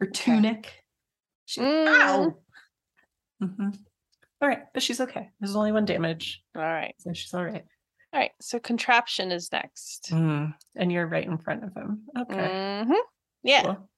her 0.00 0.06
tunic. 0.06 0.72
She, 1.44 1.60
Mm. 1.60 1.86
Ow! 1.88 2.38
Mhm. 3.42 3.78
All 4.40 4.48
right, 4.48 4.62
but 4.72 4.82
she's 4.82 5.00
okay. 5.00 5.30
There's 5.40 5.56
only 5.56 5.72
one 5.72 5.84
damage, 5.84 6.42
all 6.54 6.62
right. 6.62 6.94
so 6.98 7.12
she's 7.12 7.32
all 7.34 7.44
right. 7.44 7.64
All 8.12 8.20
right. 8.20 8.30
So 8.40 8.58
contraption 8.58 9.30
is 9.32 9.50
next. 9.52 10.10
Mm, 10.10 10.54
And 10.74 10.90
you're 10.92 11.06
right 11.06 11.24
in 11.26 11.36
front 11.38 11.64
of 11.64 11.74
him. 11.74 12.04
Okay. 12.18 12.84
hmm 12.84 12.92
Yeah. 13.42 13.62
cool. 13.62 13.90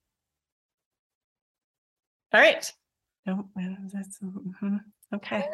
All 2.32 2.40
right. 2.40 2.72
No, 3.28 3.76
that's 3.92 4.18
mhm, 4.20 4.80
okay. 5.14 5.46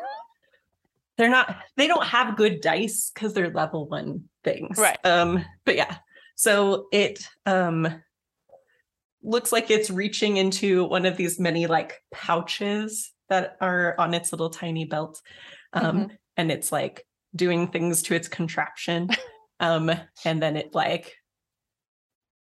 They're 1.16 1.28
not. 1.28 1.56
They 1.76 1.86
don't 1.86 2.04
have 2.04 2.36
good 2.36 2.60
dice 2.60 3.10
because 3.12 3.34
they're 3.34 3.50
level 3.50 3.88
one 3.88 4.24
things. 4.42 4.78
Right. 4.78 4.98
Um. 5.04 5.44
But 5.64 5.76
yeah. 5.76 5.96
So 6.36 6.86
it 6.92 7.26
um 7.46 8.02
looks 9.22 9.52
like 9.52 9.70
it's 9.70 9.90
reaching 9.90 10.36
into 10.36 10.84
one 10.84 11.06
of 11.06 11.16
these 11.16 11.40
many 11.40 11.66
like 11.66 12.00
pouches 12.12 13.12
that 13.28 13.56
are 13.60 13.94
on 13.98 14.14
its 14.14 14.32
little 14.32 14.50
tiny 14.50 14.84
belt. 14.84 15.20
Um, 15.72 16.10
and 16.36 16.52
it's 16.52 16.70
like 16.70 17.06
doing 17.34 17.68
things 17.68 18.02
to 18.02 18.14
its 18.14 18.28
contraption. 18.28 19.08
Um, 19.60 19.90
and 20.24 20.42
then 20.42 20.56
it 20.56 20.74
like 20.74 21.14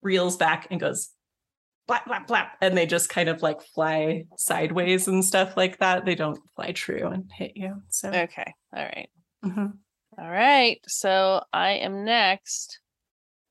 reels 0.02 0.38
back 0.38 0.68
and 0.70 0.80
goes 0.80 1.10
blap 1.88 2.04
blap 2.06 2.28
blap 2.28 2.48
and 2.62 2.78
they 2.78 2.86
just 2.86 3.10
kind 3.10 3.30
of 3.30 3.42
like 3.42 3.62
fly 3.62 4.24
sideways 4.38 5.08
and 5.08 5.24
stuff 5.24 5.56
like 5.56 5.78
that 5.80 6.06
they 6.06 6.16
don't 6.16 6.40
fly 6.56 6.72
true 6.72 7.08
and 7.10 7.30
hit 7.38 7.52
you 7.56 7.82
so 7.90 8.10
Okay. 8.10 8.54
All 8.76 8.84
right. 8.84 9.10
mhm. 9.44 9.74
All 10.18 10.30
right. 10.32 10.80
So 10.88 11.44
I 11.54 11.72
am 11.74 12.06
next. 12.06 12.80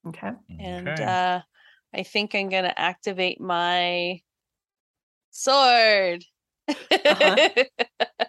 okay 0.08 0.30
And 0.58 0.88
Okay. 0.88 1.04
uh 1.04 1.40
I 1.94 2.02
think 2.02 2.34
I'm 2.34 2.48
gonna 2.48 2.74
activate 2.76 3.40
my 3.40 4.20
sword. 5.30 6.24
Uh-huh. 6.68 7.48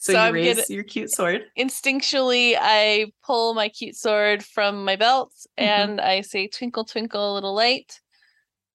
so, 0.00 0.12
you 0.12 0.18
I'm 0.18 0.34
raise 0.34 0.56
gonna- 0.56 0.66
your 0.68 0.84
cute 0.84 1.10
sword 1.12 1.42
instinctually 1.58 2.56
I 2.60 3.06
pull 3.24 3.54
my 3.54 3.68
cute 3.68 3.94
sword 3.96 4.44
from 4.44 4.84
my 4.84 4.96
belt 4.96 5.32
Mhm. 5.58 5.64
and 5.64 6.00
I 6.00 6.20
say 6.22 6.48
twinkle 6.48 6.84
twinkle 6.84 7.34
little 7.34 7.54
light 7.54 8.00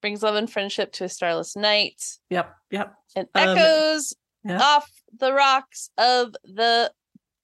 brings 0.02 0.24
love 0.24 0.36
and 0.36 0.52
friendship 0.52 0.92
to 0.92 1.04
a 1.06 1.10
starless 1.10 1.56
night 1.56 2.02
yep 2.30 2.56
yep 2.70 2.96
and 3.16 3.28
Um, 3.36 3.58
echoes 3.58 4.14
yeah. 4.44 4.60
off 4.62 4.90
the 5.18 5.34
rocks 5.34 5.90
of 5.98 6.34
the 6.44 6.92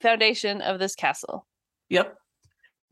foundation 0.02 0.62
of 0.62 0.80
this 0.80 0.96
castle. 0.96 1.46
Yep. 1.90 2.16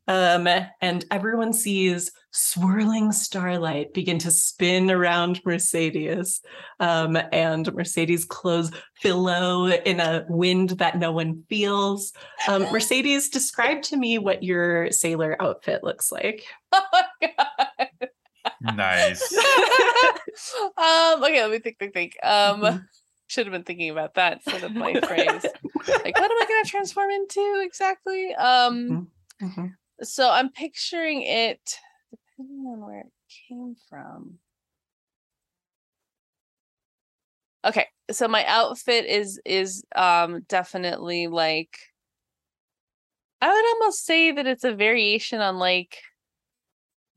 Um, 0.07 0.47
and 0.81 1.03
everyone 1.09 1.51
sees 1.51 2.11
swirling 2.31 3.11
starlight 3.11 3.93
begin 3.93 4.19
to 4.19 4.29
spin 4.29 4.91
around 4.91 5.41
Mercedes. 5.45 6.41
Um, 6.79 7.17
and 7.31 7.73
Mercedes' 7.73 8.25
clothes 8.25 8.71
billow 9.01 9.65
in 9.67 9.99
a 9.99 10.25
wind 10.29 10.71
that 10.71 10.99
no 10.99 11.11
one 11.11 11.43
feels. 11.49 12.13
Um, 12.47 12.63
Mercedes, 12.71 13.29
describe 13.29 13.81
to 13.83 13.97
me 13.97 14.19
what 14.19 14.43
your 14.43 14.91
sailor 14.91 15.41
outfit 15.41 15.83
looks 15.83 16.11
like. 16.11 16.43
Oh 16.71 16.85
my 16.91 17.33
god. 17.37 18.09
Nice. 18.61 19.33
um 20.77 21.23
okay, 21.23 21.41
let 21.41 21.51
me 21.51 21.59
think, 21.59 21.79
think, 21.79 21.93
think. 21.93 22.17
Um 22.23 22.61
Mhm. 22.61 22.87
should 23.27 23.45
have 23.47 23.53
been 23.53 23.63
thinking 23.63 23.89
about 23.89 24.15
that 24.15 24.33
instead 24.33 24.63
of 24.63 24.75
my 24.75 24.95
phrase. 25.07 25.43
Like 26.03 26.17
what 26.19 26.31
am 26.31 26.37
I 26.41 26.45
gonna 26.47 26.65
transform 26.65 27.09
into 27.11 27.61
exactly? 27.65 28.33
Um 28.35 29.11
Mhm. 29.41 29.73
so 30.01 30.29
I'm 30.29 30.51
picturing 30.51 31.23
it 31.23 31.79
depending 32.11 32.65
on 32.67 32.85
where 32.85 32.99
it 33.01 33.11
came 33.49 33.75
from. 33.89 34.39
Okay, 37.65 37.87
so 38.11 38.27
my 38.27 38.45
outfit 38.45 39.05
is 39.05 39.41
is 39.45 39.83
um 39.95 40.41
definitely 40.47 41.27
like 41.27 41.77
I 43.41 43.47
would 43.51 43.65
almost 43.81 44.05
say 44.05 44.31
that 44.31 44.47
it's 44.47 44.63
a 44.63 44.73
variation 44.75 45.41
on 45.41 45.57
like 45.57 45.97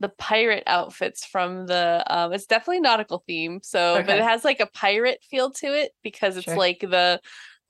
the 0.01 0.09
pirate 0.09 0.63
outfits 0.67 1.25
from 1.25 1.67
the 1.67 2.05
um 2.09 2.33
it's 2.33 2.47
definitely 2.47 2.81
nautical 2.81 3.23
theme 3.27 3.61
so 3.63 3.95
but 4.07 4.17
it 4.19 4.23
has 4.25 4.45
like 4.45 4.61
a 4.61 4.67
pirate 4.67 5.23
feel 5.29 5.51
to 5.51 5.67
it 5.67 5.93
because 6.03 6.37
it's 6.37 6.45
Sure. 6.45 6.57
like 6.57 6.81
the 6.81 7.21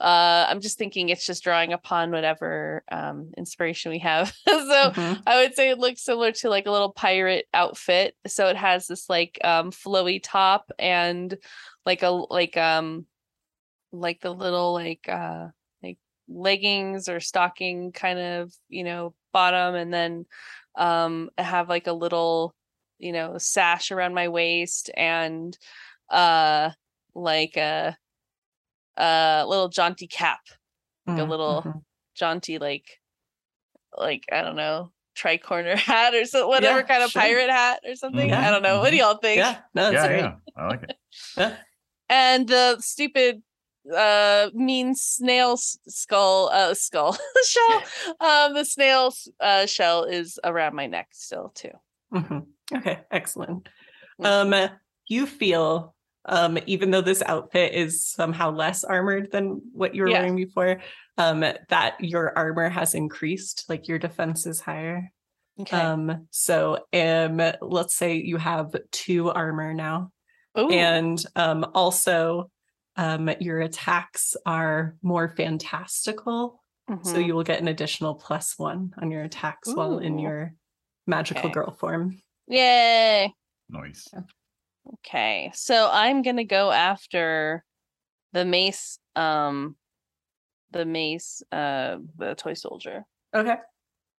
uh 0.00 0.46
i'm 0.48 0.60
just 0.60 0.78
thinking 0.78 1.08
it's 1.08 1.26
just 1.26 1.42
drawing 1.42 1.72
upon 1.72 2.10
whatever 2.12 2.84
um 2.92 3.32
inspiration 3.36 3.90
we 3.90 3.98
have 3.98 4.28
so 4.46 4.54
Mhm. 4.92 5.22
I 5.26 5.42
would 5.42 5.54
say 5.54 5.70
it 5.70 5.78
looks 5.78 6.02
similar 6.04 6.30
to 6.32 6.48
like 6.50 6.66
a 6.66 6.70
little 6.70 6.92
pirate 6.92 7.46
outfit. 7.52 8.14
So 8.26 8.46
it 8.48 8.56
has 8.56 8.86
this 8.86 9.08
like 9.10 9.38
um 9.42 9.70
flowy 9.72 10.20
top 10.22 10.70
and 10.78 11.36
like 11.84 12.02
a 12.02 12.08
like 12.10 12.56
um 12.56 13.06
like 13.92 14.20
the 14.20 14.30
little 14.32 14.72
like 14.72 15.08
uh 15.08 15.48
like 15.82 15.98
leggings 16.28 17.08
or 17.08 17.20
stocking 17.20 17.90
kind 17.92 18.18
of, 18.18 18.52
you 18.68 18.84
know, 18.84 19.14
bottom 19.32 19.74
and 19.74 19.92
then 19.92 20.26
um 20.78 21.30
I 21.38 21.42
have 21.42 21.68
like 21.68 21.86
a 21.88 21.92
little, 21.92 22.54
you 22.98 23.12
know, 23.12 23.38
sash 23.38 23.90
around 23.92 24.14
my 24.14 24.28
waist 24.28 24.90
and 24.96 25.56
uh 26.10 26.70
like 27.14 27.56
a 27.56 27.96
a 28.96 29.44
little 29.46 29.68
jaunty 29.68 30.06
cap 30.06 30.40
like 31.06 31.18
a 31.18 31.20
Mhm. 31.22 31.28
little 31.30 31.62
Mhm. 31.62 31.82
jaunty 32.14 32.58
like 32.58 33.00
like 33.96 34.24
I 34.32 34.42
don't 34.42 34.56
know 34.56 34.92
tricorner 35.16 35.76
hat 35.78 36.14
or 36.14 36.24
so 36.24 36.48
whatever 36.48 36.78
Yeah, 36.80 36.86
kind 36.86 37.02
of 37.02 37.10
sure. 37.10 37.22
pirate 37.22 37.50
hat 37.50 37.80
or 37.86 37.94
something. 37.96 38.30
Yeah, 38.30 38.46
I 38.46 38.50
don't 38.50 38.62
know. 38.62 38.80
What 38.80 38.90
do 38.90 38.96
mhm. 38.96 39.00
y'all 39.00 39.18
think? 39.18 39.38
Yeah, 39.38 39.58
no, 39.74 39.90
that's 39.90 39.94
yeah, 39.94 40.08
great. 40.08 40.20
yeah. 40.20 40.34
I 40.56 40.68
like 40.68 40.82
it. 40.84 40.96
Yeah. 41.36 41.56
And 42.08 42.48
the 42.48 42.78
stupid 42.80 43.42
uh 43.96 44.50
mean 44.54 44.94
snail 44.94 45.56
skull 45.56 46.48
uh 46.52 46.74
skull 46.74 47.16
shell 47.46 47.82
um 48.20 48.54
the 48.54 48.64
snail 48.64 49.06
s- 49.06 49.28
uh 49.40 49.66
shell 49.66 50.04
is 50.04 50.38
around 50.44 50.74
my 50.74 50.86
neck 50.86 51.08
still 51.12 51.50
too 51.54 51.70
Mhm. 52.12 52.46
Okay, 52.74 53.00
excellent. 53.10 53.68
Mhm. 54.20 54.26
Um, 54.54 54.70
you 55.08 55.26
feel, 55.26 55.94
um, 56.24 56.58
even 56.66 56.90
though 56.90 57.00
this 57.02 57.22
outfit 57.22 57.74
is 57.74 58.02
somehow 58.04 58.50
less 58.50 58.82
armored 58.84 59.30
than 59.30 59.60
what 59.72 59.94
you 59.94 60.02
were 60.02 60.10
Yeah. 60.10 60.20
wearing 60.20 60.36
before, 60.36 60.80
um, 61.18 61.40
that 61.40 61.96
your 62.00 62.36
armor 62.36 62.68
has 62.70 62.94
increased, 62.94 63.64
like 63.68 63.88
your 63.88 63.98
defense 63.98 64.46
is 64.46 64.60
higher. 64.60 65.10
okay 65.60 65.76
Um, 65.82 66.28
so 66.30 66.86
um, 66.94 67.40
let's 67.60 67.94
say 67.94 68.14
you 68.16 68.36
have 68.38 68.74
two 68.90 69.30
armor 69.30 69.74
now, 69.74 70.12
Ooh, 70.58 70.70
and 70.70 71.22
um, 71.36 71.66
also 71.74 72.50
um, 72.98 73.30
your 73.40 73.60
attacks 73.60 74.36
are 74.44 74.96
more 75.00 75.28
fantastical. 75.28 76.62
So 77.04 77.14
mhm. 77.16 77.26
you 77.26 77.34
will 77.34 77.44
get 77.44 77.60
an 77.60 77.68
additional 77.68 78.14
plus 78.14 78.58
one 78.58 78.92
on 79.00 79.10
your 79.10 79.22
attacks 79.22 79.68
while 79.74 79.98
in 79.98 80.18
your 80.18 80.54
magical 81.06 81.44
Okay. 81.44 81.52
girl 81.52 81.70
form. 81.78 82.20
yay 82.46 83.32
Nice. 83.68 84.08
okay 84.94 85.50
so 85.54 85.90
i'm 85.92 86.22
gonna 86.22 86.44
go 86.44 86.70
after 86.70 87.62
the 88.32 88.44
mace 88.46 88.98
um 89.16 89.76
the 90.70 90.86
mace 90.86 91.42
uh 91.52 91.98
the 92.16 92.34
toy 92.34 92.54
soldier 92.54 93.04
Okay. 93.34 93.56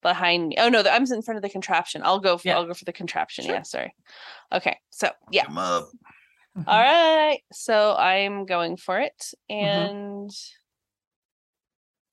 behind 0.03 0.49
me. 0.49 0.55
Oh 0.59 0.69
no, 0.69 0.83
the- 0.83 0.93
I'm 0.93 1.03
in 1.11 1.21
front 1.23 1.37
of 1.37 1.41
the 1.41 1.49
contraption. 1.49 2.01
I'll 2.03 2.19
go 2.19 2.37
for 2.37 2.47
Yeah. 2.47 2.57
I'll 2.57 2.67
go 2.67 2.75
for 2.75 2.85
the 2.85 2.93
contraption. 2.93 3.45
Sure. 3.45 3.55
Yeah, 3.55 3.63
sorry. 3.63 3.95
Okay, 4.53 4.77
so 4.91 5.09
yeah. 5.31 5.47
Mhm. 6.59 6.67
All 6.67 6.81
right. 6.81 7.41
So 7.53 7.95
I'm 7.95 8.45
going 8.45 8.77
for 8.77 8.99
it. 8.99 9.33
Mm-hmm. 9.51 9.55
And 9.65 10.31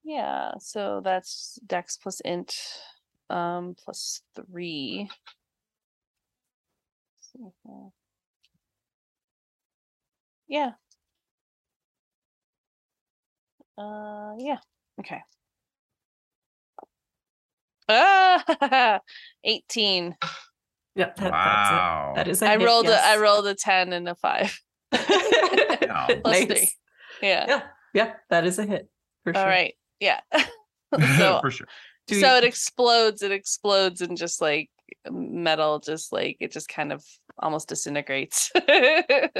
yeah, 0.05 0.53
so 0.59 1.01
that's 1.05 1.59
Dex 1.67 1.97
plus 1.97 2.21
int 2.21 2.55
um 3.29 3.75
plus 3.83 4.23
three. 4.37 5.09
Yeah. 10.49 10.73
Uh 13.79 14.35
yeah. 14.39 14.59
Okay. 15.01 15.23
Ah 17.89 19.01
18. 19.45 20.17
Yep. 20.97 21.17
That, 21.17 21.31
wow. 21.33 22.13
That's 22.17 22.19
a, 22.19 22.25
that 22.25 22.31
is 22.31 22.43
a 22.43 22.47
I 22.47 22.59
hit, 22.59 22.65
rolled 22.67 22.89
a 22.89 23.07
I 23.07 23.17
rolled 23.19 23.47
a 23.47 23.55
10 23.55 23.93
and 23.93 24.09
a 24.09 24.15
5. 24.15 24.61
Yeah. 24.93 26.07
Plus 26.23 26.25
Nice. 26.25 26.47
three. 26.47 26.71
Yeah. 27.23 27.45
Yeah. 27.49 27.63
Yeah. 27.95 28.13
That 28.31 28.47
is 28.47 28.59
a 28.59 28.65
hit. 28.67 28.89
For 29.25 29.33
sure. 29.35 29.45
right. 29.45 29.75
Yeah. 30.01 30.21
so 31.19 31.39
for 31.41 31.51
sure. 31.51 31.67
Do 32.07 32.19
so 32.21 32.33
you- 32.33 32.39
it 32.39 32.45
explodes 32.45 33.23
it 33.23 33.33
explodes 33.33 34.01
and 34.01 34.17
just 34.17 34.41
like 34.41 34.71
metal 35.11 35.81
just 35.81 36.13
like 36.13 36.37
it 36.41 36.53
just 36.53 36.69
kind 36.69 36.93
of 36.93 37.05
almost 37.39 37.69
disintegrates 37.69 38.51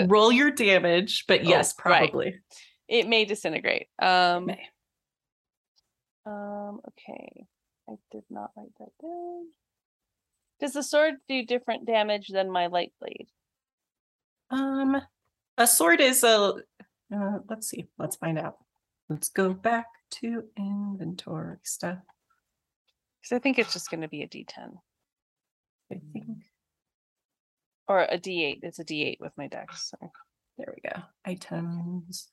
roll 0.07 0.31
your 0.33 0.51
damage, 0.51 1.25
but 1.29 1.41
Oh, 1.41 1.45
yes, 1.45 1.75
right. 1.85 2.11
probably. 2.11 2.35
it 2.89 3.09
may 3.09 3.25
disintegrate 3.25 3.87
um 4.01 4.47
May. 4.47 4.61
Um, 6.27 6.81
okay. 6.89 7.47
I 7.89 7.95
did 8.11 8.25
not 8.31 8.51
write 8.57 8.73
that 8.81 8.91
down. 9.01 9.47
Does 10.61 10.73
the 10.73 10.83
sword 10.83 11.15
do 11.29 11.45
different 11.45 11.87
damage 11.87 12.29
than 12.29 12.51
my 12.51 12.67
light 12.67 12.93
blade? 13.01 13.29
Um, 14.51 15.01
a 15.59 15.67
sword 15.67 16.01
is 16.01 16.25
a. 16.25 16.55
Uh, 17.15 17.39
let's 17.49 17.69
see. 17.69 17.87
Let's 17.99 18.17
find 18.17 18.39
out. 18.39 18.57
Let's 19.09 19.29
go 19.29 19.53
back 19.53 19.87
to 20.13 20.45
inventory 20.57 21.59
stuff. 21.63 21.99
Because 23.21 23.37
I 23.37 23.39
think 23.39 23.59
it's 23.59 23.73
just 23.73 23.91
going 23.91 24.01
to 24.01 24.09
be 24.09 24.23
a 24.23 24.29
D10 24.29 24.79
I 25.93 26.01
think 26.13 26.27
or 27.89 28.03
a 28.03 28.19
D8. 28.19 28.61
It's 28.63 28.79
a 28.79 28.85
D8 28.85 29.21
with 29.21 29.33
my 29.37 29.47
dex. 29.47 29.91
Sorry. 29.91 30.11
there 30.59 30.75
we 30.75 30.89
go. 30.89 31.03
Items. 31.25 32.29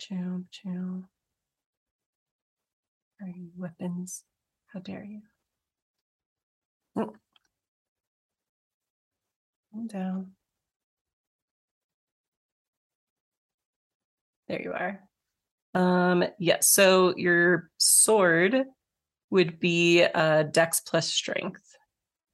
Choom 0.00 0.44
choom. 0.50 1.04
Are 3.20 3.28
you 3.28 3.50
weapons? 3.56 4.24
How 4.72 4.80
dare 4.80 5.04
you? 5.04 5.20
Mm. 6.96 7.10
Calm 9.72 9.86
down. 9.86 10.32
There 14.48 14.60
you 14.60 14.72
are. 14.72 15.00
Um, 15.74 16.24
yes, 16.38 16.70
so 16.70 17.14
your 17.16 17.70
sword 17.78 18.64
would 19.30 19.58
be 19.58 20.04
uh 20.04 20.42
dex 20.44 20.80
plus 20.80 21.08
strength. 21.08 21.62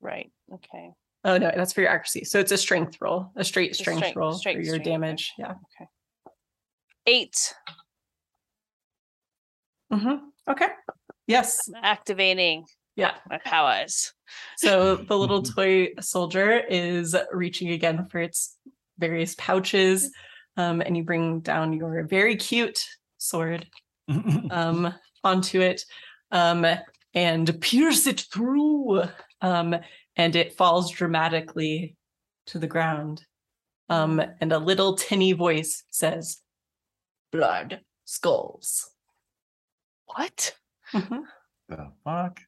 Right. 0.01 0.33
Okay. 0.53 0.91
Oh 1.25 1.39
no, 1.39 1.53
that's 1.55 1.73
for 1.73 1.81
your 1.83 1.91
accuracy. 1.91 2.25
So 2.25 2.41
it's 2.41 2.51
a 2.53 2.57
strength 2.59 2.97
roll, 3.01 3.31
a 3.37 3.45
straight 3.45 3.71
It's 3.71 3.79
strength 3.79 3.99
strength- 3.99 4.17
roll 4.17 4.33
straight 4.33 4.57
for 4.57 4.63
your 4.63 4.75
strength, 4.77 4.85
damage. 4.87 5.33
Yeah. 5.39 5.53
Okay. 5.53 5.89
Eight. 7.07 7.55
hmm 9.93 10.15
Okay. 10.49 10.67
Yes. 11.27 11.69
Activating 11.83 12.65
Yeah. 12.97 13.15
my 13.29 13.39
powers. 13.39 14.13
So 14.57 14.97
the 14.97 15.17
little 15.17 15.43
toy 15.43 15.89
soldier 16.01 16.59
is 16.59 17.17
reaching 17.33 17.71
again 17.71 18.07
for 18.11 18.19
its 18.21 18.57
various 18.99 19.35
pouches. 19.37 20.11
Um, 20.57 20.81
and 20.81 20.97
you 20.97 21.05
bring 21.05 21.41
down 21.41 21.73
your 21.73 22.03
very 22.05 22.37
cute 22.37 22.85
sword 23.19 23.67
um, 24.51 24.93
onto 25.23 25.61
it 25.61 25.85
um, 26.33 26.67
and 27.15 27.61
pierce 27.61 28.07
it 28.07 28.27
through. 28.33 29.03
Um, 29.41 29.77
and 30.17 30.35
it 30.35 30.57
falls 30.57 30.91
dramatically 30.91 31.97
to 32.47 32.59
the 32.59 32.67
ground. 32.67 33.25
Um, 33.89 34.21
and 34.41 34.53
a 34.53 34.59
little 34.59 34.97
tinny 34.97 35.33
voice 35.33 35.85
says, 35.91 36.39
Blood 37.31 37.81
skulls. 38.05 38.91
What? 40.07 40.55
Mhm. 40.93 41.23
the 41.69 41.93
fuck? 42.05 42.41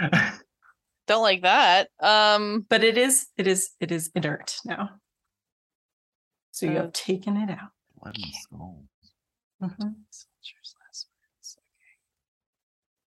Don't 1.12 1.22
like 1.22 1.42
that. 1.42 1.88
Um. 2.00 2.64
But 2.70 2.82
it 2.82 2.96
is, 2.96 3.26
it 3.36 3.46
is, 3.46 3.70
it 3.80 3.92
is 3.92 4.10
inert 4.14 4.56
now. 4.64 4.88
So 6.52 6.64
you 6.64 6.78
Uh, 6.78 6.82
have 6.82 6.92
taken 6.94 7.36
it 7.36 7.50
out. 7.50 7.68
Blood 8.00 8.16
and 8.16 8.34
skulls. 8.34 8.86
Mhm. 9.62 9.94
Soldier's 10.08 10.74
last 10.80 11.08
words. 11.12 11.56
Okay. 11.58 11.98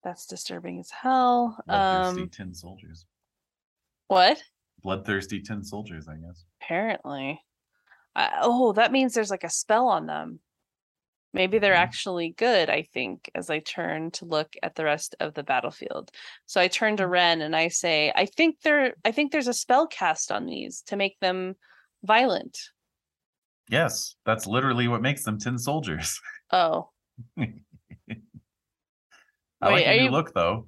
That's 0.03 0.25
disturbing 0.25 0.79
as 0.79 0.89
hell. 0.89 1.57
Bloodthirsty 1.67 2.21
Um. 2.23 2.29
tin 2.29 2.53
soldiers. 2.55 3.05
What? 4.07 4.41
Bloodthirsty 4.81 5.39
tin 5.43 5.63
soldiers, 5.63 6.07
I 6.07 6.15
guess. 6.15 6.43
Apparently. 6.59 7.39
I, 8.15 8.39
oh, 8.41 8.73
that 8.73 8.91
means 8.91 9.13
there's 9.13 9.29
like 9.29 9.43
a 9.43 9.49
spell 9.49 9.87
on 9.89 10.07
them. 10.07 10.39
Maybe 11.33 11.59
they're 11.59 11.73
Mhm. 11.75 11.77
actually 11.77 12.29
good, 12.31 12.69
I 12.69 12.83
think, 12.93 13.31
as 13.35 13.49
I 13.49 13.59
turn 13.59 14.11
to 14.11 14.25
look 14.25 14.53
at 14.63 14.75
the 14.75 14.83
rest 14.83 15.15
of 15.21 15.33
the 15.33 15.43
battlefield. 15.43 16.11
So 16.45 16.59
I 16.59 16.67
turn 16.67 16.97
to 16.97 17.07
Ren 17.07 17.41
and 17.41 17.55
I 17.55 17.69
say, 17.69 18.11
I 18.15 18.25
think 18.25 18.59
there 18.61 18.95
I 19.05 19.11
think 19.11 19.31
there's 19.31 19.47
a 19.47 19.53
spell 19.53 19.87
cast 19.87 20.31
on 20.31 20.45
these 20.45 20.81
to 20.87 20.95
make 20.97 21.17
them 21.19 21.55
violent. 22.03 22.57
Yes, 23.69 24.15
that's 24.25 24.45
literally 24.45 24.89
what 24.89 25.01
makes 25.01 25.23
them 25.23 25.37
tin 25.39 25.57
soldiers. 25.57 26.19
Oh. 26.51 26.89
I 27.39 27.45
Wait, 29.73 29.85
like 29.87 29.97
new 29.97 30.03
you- 30.05 30.09
look 30.11 30.33
though. 30.33 30.67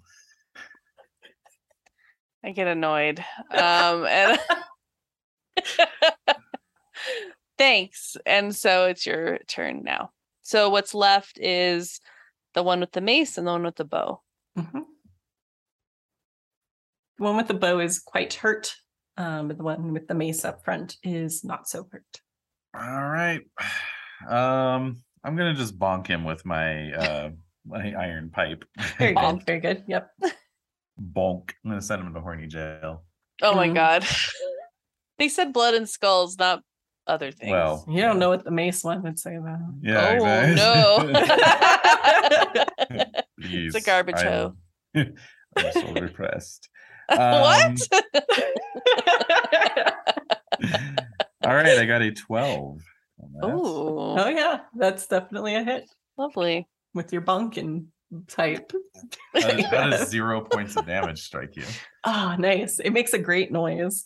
I 2.45 2.51
get 2.51 2.67
annoyed. 2.67 3.19
Um 3.51 4.05
and 4.05 4.39
thanks. 7.57 8.15
And 8.25 8.55
so 8.55 8.85
it's 8.85 9.05
your 9.05 9.39
turn 9.47 9.83
now. 9.83 10.11
So 10.43 10.69
what's 10.69 10.93
left 10.93 11.39
is 11.39 11.99
the 12.53 12.63
one 12.63 12.81
with 12.81 12.91
the 12.91 13.01
mace 13.01 13.37
and 13.37 13.47
the 13.47 13.51
one 13.51 13.63
with 13.63 13.77
the 13.77 13.85
bow. 13.85 14.21
Mhm. 14.57 14.83
The 17.17 17.23
one 17.23 17.37
with 17.37 17.47
the 17.47 17.53
bow 17.53 17.79
is 17.79 17.99
quite 17.99 18.33
hurt. 18.35 18.75
Um, 19.17 19.47
but 19.47 19.57
the 19.57 19.63
one 19.63 19.93
with 19.93 20.07
the 20.07 20.15
mace 20.15 20.43
up 20.43 20.63
front 20.65 20.97
is 21.03 21.43
not 21.43 21.67
so 21.67 21.87
hurt. 21.91 22.21
All 22.75 23.07
right. 23.09 23.41
Um, 24.29 25.03
I'm 25.25 25.35
gonna 25.35 25.53
just 25.53 25.77
bonk 25.77 26.07
him 26.07 26.23
with 26.23 26.45
my 26.45 26.93
uh 26.93 27.31
my 27.65 27.93
iron 27.93 28.29
pipe. 28.29 28.63
Very 28.97 29.13
Bonk. 29.13 29.39
good. 29.39 29.45
Very 29.45 29.59
good. 29.59 29.83
Yep. 29.85 30.09
Bonk. 30.97 31.51
I'm 31.65 31.71
gonna 31.71 31.81
send 31.81 31.99
him 31.99 32.07
into 32.07 32.21
horny 32.21 32.47
jail. 32.47 33.03
Oh 33.41 33.53
my 33.53 33.67
Mhm. 33.67 33.75
god. 33.75 34.05
they 35.17 35.27
said 35.27 35.51
blood 35.51 35.73
and 35.73 35.89
skulls, 35.89 36.37
not 36.37 36.63
other 37.07 37.31
things. 37.31 37.51
Well, 37.51 37.85
You 37.89 38.01
don't 38.01 38.19
know 38.19 38.29
what 38.29 38.43
the 38.43 38.51
mace 38.51 38.83
one 38.83 39.01
would 39.03 39.19
say 39.19 39.35
about. 39.35 39.59
it. 39.59 39.89
Yeah, 39.89 40.17
oh 40.21 41.05
exactly. 41.05 42.93
no. 42.93 43.05
Please, 43.41 43.75
a 43.75 43.81
garbage 43.81 44.15
I 44.15 44.23
hoe. 44.23 44.53
I'm 44.95 45.71
so 45.73 45.91
repressed. 45.93 46.69
Um, 47.09 47.19
what? 47.41 47.77
All 51.45 51.53
right, 51.53 51.77
I 51.77 51.85
got 51.85 52.01
a 52.01 52.11
12. 52.11 52.81
Oh, 53.41 54.15
oh 54.17 54.27
yeah, 54.29 54.59
that's 54.75 55.05
definitely 55.07 55.55
a 55.55 55.63
hit 55.63 55.89
lovely. 56.17 56.67
with 56.93 57.11
your 57.11 57.21
bunk 57.21 57.57
and 57.57 57.87
type. 58.29 58.71
That 59.33 59.59
is- 59.59 59.69
that 59.69 59.89
Yeah. 59.91 60.01
is 60.01 60.09
zero 60.09 60.41
points 60.45 60.77
of 60.77 60.85
damage 60.85 61.21
strike 61.21 61.57
you. 61.57 61.65
Ah, 62.05 62.37
nice. 62.39 62.79
It 62.79 62.91
makes 62.91 63.11
a 63.13 63.19
great 63.19 63.51
noise. 63.51 64.05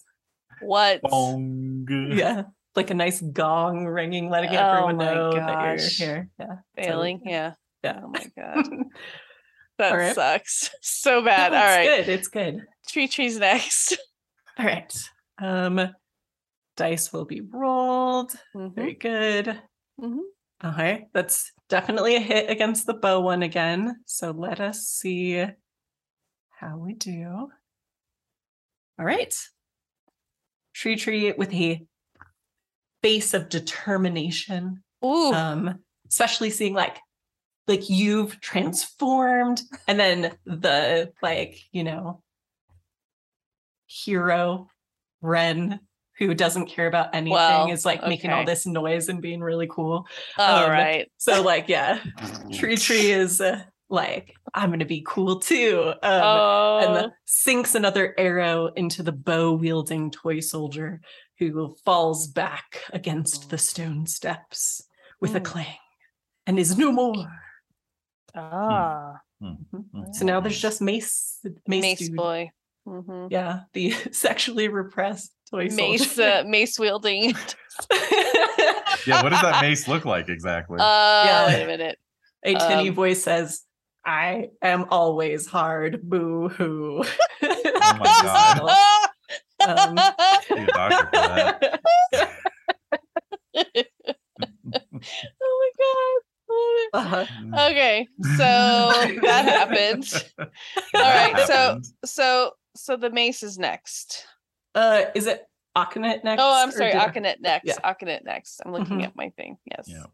What? 0.61 1.01
Bong. 1.03 1.85
Yeah. 2.11 2.43
Like 2.77 2.91
a 2.91 2.93
nice 2.93 3.19
gong 3.19 3.85
ringing, 3.85 4.29
letting 4.29 4.51
Oh 4.51 4.59
everyone 4.59 4.97
know 4.97 5.31
that 5.33 5.79
you're 5.79 5.89
here. 5.89 6.29
Yeah. 6.39 6.45
so- 6.47 6.61
Failing? 6.83 7.21
Yeah. 7.25 7.53
Yeah. 7.83 8.01
Oh 8.03 8.07
my 8.09 8.23
god. 8.37 8.65
That 9.79 9.91
right. 9.93 10.15
sucks 10.15 10.69
so 10.81 11.23
bad. 11.23 11.51
No, 11.51 11.57
All 11.57 11.79
it's 11.81 12.05
good. 12.05 12.13
It's 12.13 12.27
good. 12.27 12.61
Tree 12.87 13.07
trees 13.07 13.37
next. 13.39 13.97
All 14.59 14.65
right. 14.65 14.93
Um, 15.41 15.89
dice 16.75 17.11
will 17.11 17.25
be 17.25 17.41
rolled. 17.41 18.31
Mhm, 18.55 18.75
Very 18.75 18.93
good. 18.93 19.47
Mm-hmm. 19.99 20.19
Okay, 20.67 21.07
that's 21.13 21.51
definitely 21.69 22.15
a 22.15 22.19
hit 22.19 22.49
against 22.49 22.85
the 22.87 22.93
bow 22.95 23.21
one 23.21 23.41
again. 23.43 23.95
So 24.05 24.31
let 24.31 24.59
us 24.59 24.81
see 24.87 25.43
how 26.59 26.77
we 26.77 26.93
do. 26.93 27.49
All 28.99 29.05
right. 29.05 29.35
Tree 30.73 30.95
tree 30.95 31.31
with 31.37 31.51
a 31.53 31.85
face 33.01 33.33
of 33.33 33.49
determination. 33.49 34.83
Ooh. 35.03 35.33
Um, 35.33 35.79
especially 36.09 36.49
seeing 36.49 36.73
like 36.73 36.97
like 37.67 37.89
you've 37.89 38.39
transformed 38.39 39.61
and 39.87 39.99
then 39.99 40.31
the 40.45 41.11
like, 41.21 41.59
you 41.71 41.83
know, 41.83 42.23
hero 43.87 44.69
Ren 45.21 45.79
who 46.17 46.33
doesn't 46.33 46.65
care 46.65 46.87
about 46.87 47.13
anything 47.13 47.33
Well, 47.33 47.69
is 47.69 47.85
like 47.85 48.01
making 48.07 48.31
all 48.31 48.43
this 48.43 48.65
noise 48.65 49.07
and 49.07 49.21
being 49.21 49.41
really 49.41 49.67
cool. 49.67 50.07
All 50.37 50.63
um, 50.63 50.71
right. 50.71 51.11
So 51.17 51.43
like, 51.43 51.67
yeah, 51.67 51.99
Tree 52.53 52.75
Tree 52.77 53.11
is 53.11 53.39
uh, 53.39 53.63
like, 53.89 54.33
I'm 54.53 54.69
gonna 54.69 54.85
be 54.85 55.03
cool 55.07 55.39
too. 55.39 55.93
Um, 56.03 56.21
oh. 56.23 56.79
and 56.83 56.95
the- 56.95 57.11
sinks 57.25 57.75
another 57.75 58.13
arrow 58.17 58.67
into 58.75 59.03
the 59.03 59.11
bow 59.11 59.53
wielding 59.53 60.11
toy 60.11 60.39
soldier 60.39 61.01
who 61.39 61.75
falls 61.85 62.27
back 62.27 62.81
against 62.93 63.49
the 63.49 63.57
stone 63.57 64.05
steps 64.07 64.81
with 65.21 65.35
a 65.35 65.39
Mm. 65.39 65.45
clang 65.45 65.77
and 66.45 66.57
is 66.59 66.77
no 66.77 66.91
more. 66.91 67.31
ah. 68.35 69.13
So 70.13 70.25
now 70.25 70.39
there's 70.39 70.59
just 70.59 70.81
Mace, 70.81 71.39
Mace, 71.67 71.81
Mace 71.81 71.99
dude. 71.99 72.15
boy. 72.15 72.49
hmm 72.85 73.27
Yeah, 73.29 73.61
the 73.73 73.91
sexually 74.11 74.67
repressed 74.67 75.31
toy 75.51 75.69
Mace, 75.71 76.11
soldier. 76.15 76.39
uh, 76.39 76.43
mace 76.47 76.77
wielding. 76.79 77.35
Yeah, 79.05 79.23
what 79.23 79.29
does 79.29 79.41
that 79.41 79.61
mace 79.61 79.87
look 79.87 80.03
like 80.03 80.27
exactly? 80.27 80.77
Uh, 80.79 80.83
Yeah. 81.25 81.47
wait 81.47 81.63
a 81.63 81.67
minute. 81.67 81.97
A 82.43 82.55
tinny 82.55 82.89
Um, 82.89 82.95
voice 82.95 83.23
says, 83.23 83.61
I 84.07 84.49
am 84.61 84.85
always 84.89 85.45
hard. 85.47 86.01
Boo 86.09 86.47
hoo. 86.49 87.03
oh 87.43 87.97
my 87.99 88.19
god. 88.23 88.77
Um, 89.67 89.95
Be 89.95 90.01
a 90.01 90.65
doctor 90.67 91.07
for 91.07 91.11
that. 91.11 92.29
oh 95.41 95.61
my 95.61 95.71
god. 95.79 96.21
Uh-huh. 96.93 97.25
Okay, 97.71 98.07
so 98.37 98.37
that 98.37 99.45
happened. 99.45 100.07
All 100.39 100.45
right, 101.01 101.33
That 101.35 101.47
so 101.47 101.53
happened. 101.53 101.87
so 102.05 102.51
so 102.75 102.95
the 102.97 103.09
mace 103.09 103.43
is 103.43 103.57
next. 103.57 104.25
Uh, 104.75 105.05
is 105.15 105.25
it 105.27 105.43
Akanet 105.75 106.23
next? 106.23 106.41
Oh, 106.41 106.63
I'm 106.63 106.71
sorry, 106.71 106.91
did 106.93 107.01
I- 107.01 107.05
next. 107.41 107.65
Yeah. 107.65 107.75
Akanet 107.83 108.23
next. 108.23 108.61
I'm 108.65 108.71
looking 108.71 108.99
Mhm. 108.99 109.05
at 109.05 109.15
my 109.15 109.31
thing. 109.31 109.57
Yes. 109.65 109.85
Yeah. 109.87 110.05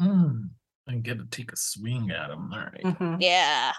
Mm, 0.00 0.50
and 0.90 1.02
get 1.02 1.18
to 1.18 1.26
take 1.26 1.52
a 1.52 1.56
swing 1.56 2.10
at 2.10 2.30
him. 2.30 2.52
All 2.52 2.58
right. 2.58 2.82
Mhm. 2.82 3.16
Yeah. 3.20 3.72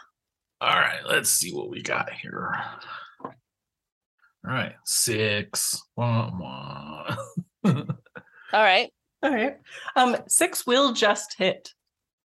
All 0.59 0.69
right. 0.75 1.05
Let's 1.05 1.29
see 1.29 1.53
what 1.53 1.69
we 1.69 1.81
got 1.81 2.11
here. 2.11 2.55
All 3.23 3.31
right. 4.43 4.75
Six. 4.85 5.81
Wah, 5.95 6.31
wah. 6.39 7.15
All 7.65 7.83
right. 8.53 8.91
All 9.23 9.31
right. 9.33 9.57
Um, 9.95 10.17
six 10.27 10.65
will 10.65 10.93
just 10.93 11.35
hit 11.37 11.69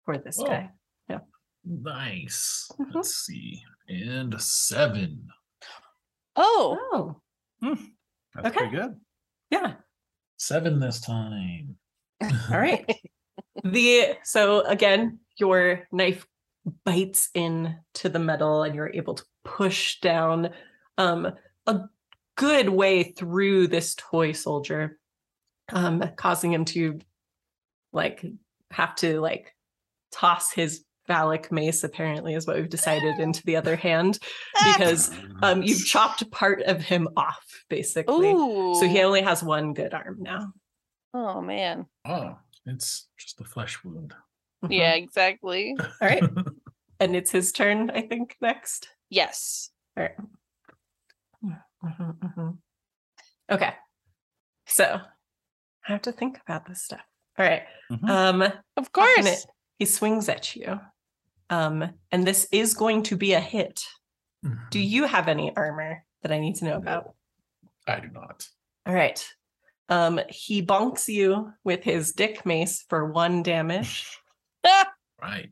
for 0.05 0.17
this 0.17 0.39
Oh. 0.39 0.45
guy. 0.45 0.69
Yeah. 1.07 1.19
Nice. 1.63 2.69
Mhm. 2.79 2.95
Let's 2.95 3.15
see. 3.15 3.61
And 3.87 4.33
a 4.33 4.39
seven. 4.39 5.27
Oh. 6.35 7.21
Oh, 7.61 7.77
That's 8.35 8.47
Okay. 8.47 8.51
pretty 8.51 8.75
good. 8.75 8.99
yeah. 9.51 9.75
Seven 10.37 10.79
this 10.79 11.01
time. 11.01 11.77
All 12.21 12.59
right. 12.59 12.85
the 13.63 14.17
so 14.23 14.61
again, 14.65 15.19
your 15.37 15.87
knife 15.91 16.25
bites 16.85 17.29
into 17.33 17.75
the 18.03 18.19
metal, 18.19 18.63
and 18.63 18.75
you're 18.75 18.91
able 18.93 19.15
to 19.15 19.23
push 19.43 19.99
down 19.99 20.51
um 20.97 21.31
a 21.65 21.81
good 22.35 22.69
way 22.69 23.03
through 23.03 23.67
this 23.67 23.95
toy 23.95 24.31
soldier, 24.31 24.97
um, 25.71 26.03
causing 26.15 26.53
him 26.53 26.65
to 26.65 26.99
like 27.91 28.25
have 28.71 28.95
to 28.95 29.19
like 29.19 29.55
toss 30.11 30.51
his 30.51 30.83
phallic 31.07 31.51
mace 31.51 31.83
apparently 31.83 32.35
is 32.35 32.45
what 32.45 32.55
we've 32.55 32.69
decided 32.69 33.15
into 33.19 33.41
the 33.43 33.55
other 33.55 33.75
hand 33.75 34.19
because 34.73 35.09
um 35.41 35.63
you've 35.63 35.83
chopped 35.83 36.29
part 36.29 36.61
of 36.61 36.83
him 36.83 37.07
off 37.17 37.63
basically 37.67 38.29
Ooh. 38.29 38.75
so 38.75 38.87
he 38.87 39.01
only 39.01 39.23
has 39.23 39.41
one 39.41 39.73
good 39.73 39.91
arm 39.91 40.17
now 40.19 40.53
Oh 41.13 41.41
man. 41.41 41.87
Oh, 42.05 42.37
it's 42.69 43.07
just 43.17 43.39
a 43.41 43.43
flesh 43.43 43.83
wound. 43.83 44.13
Yeah, 44.69 44.93
exactly. 44.93 45.75
all 46.01 46.07
right 46.07 46.23
and 46.99 47.15
it's 47.15 47.31
his 47.31 47.51
turn 47.53 47.89
i 47.91 48.01
think 48.01 48.35
next 48.41 48.89
Yes. 49.09 49.71
all 49.97 50.03
right 50.03 50.15
Mhm, 51.83 52.17
mhm. 52.19 52.57
okay 53.49 53.73
so 54.67 54.99
i 55.87 55.91
have 55.91 56.01
to 56.01 56.11
think 56.11 56.39
about 56.45 56.65
this 56.67 56.83
stuff 56.83 57.01
all 57.37 57.45
right 57.45 57.63
Mhm. 57.89 58.09
um 58.09 58.41
Of 58.75 58.91
course. 58.91 59.07
Akanet, 59.17 59.45
he 59.79 59.85
swings 59.85 60.27
at 60.27 60.55
you 60.57 60.79
um 61.49 61.89
and 62.11 62.27
this 62.27 62.47
is 62.51 62.73
going 62.73 63.03
to 63.03 63.15
be 63.15 63.31
a 63.33 63.39
hit 63.39 63.85
do 64.43 64.79
Mhm. 64.79 64.89
you 64.89 65.05
have 65.05 65.27
any 65.29 65.55
armor 65.55 66.03
that 66.21 66.31
i 66.33 66.39
need 66.39 66.55
to 66.55 66.65
know 66.65 66.75
about 66.77 67.15
I 67.87 67.99
do 68.01 68.09
not. 68.09 68.45
All 68.85 68.93
right. 68.93 69.19
Um, 69.89 70.19
he 70.29 70.61
bonks 70.65 71.07
you 71.07 71.51
with 71.63 71.83
his 71.83 72.11
dick 72.13 72.45
mace 72.45 72.85
for 72.89 73.11
one 73.11 73.41
damage, 73.43 74.07
Right. 75.21 75.49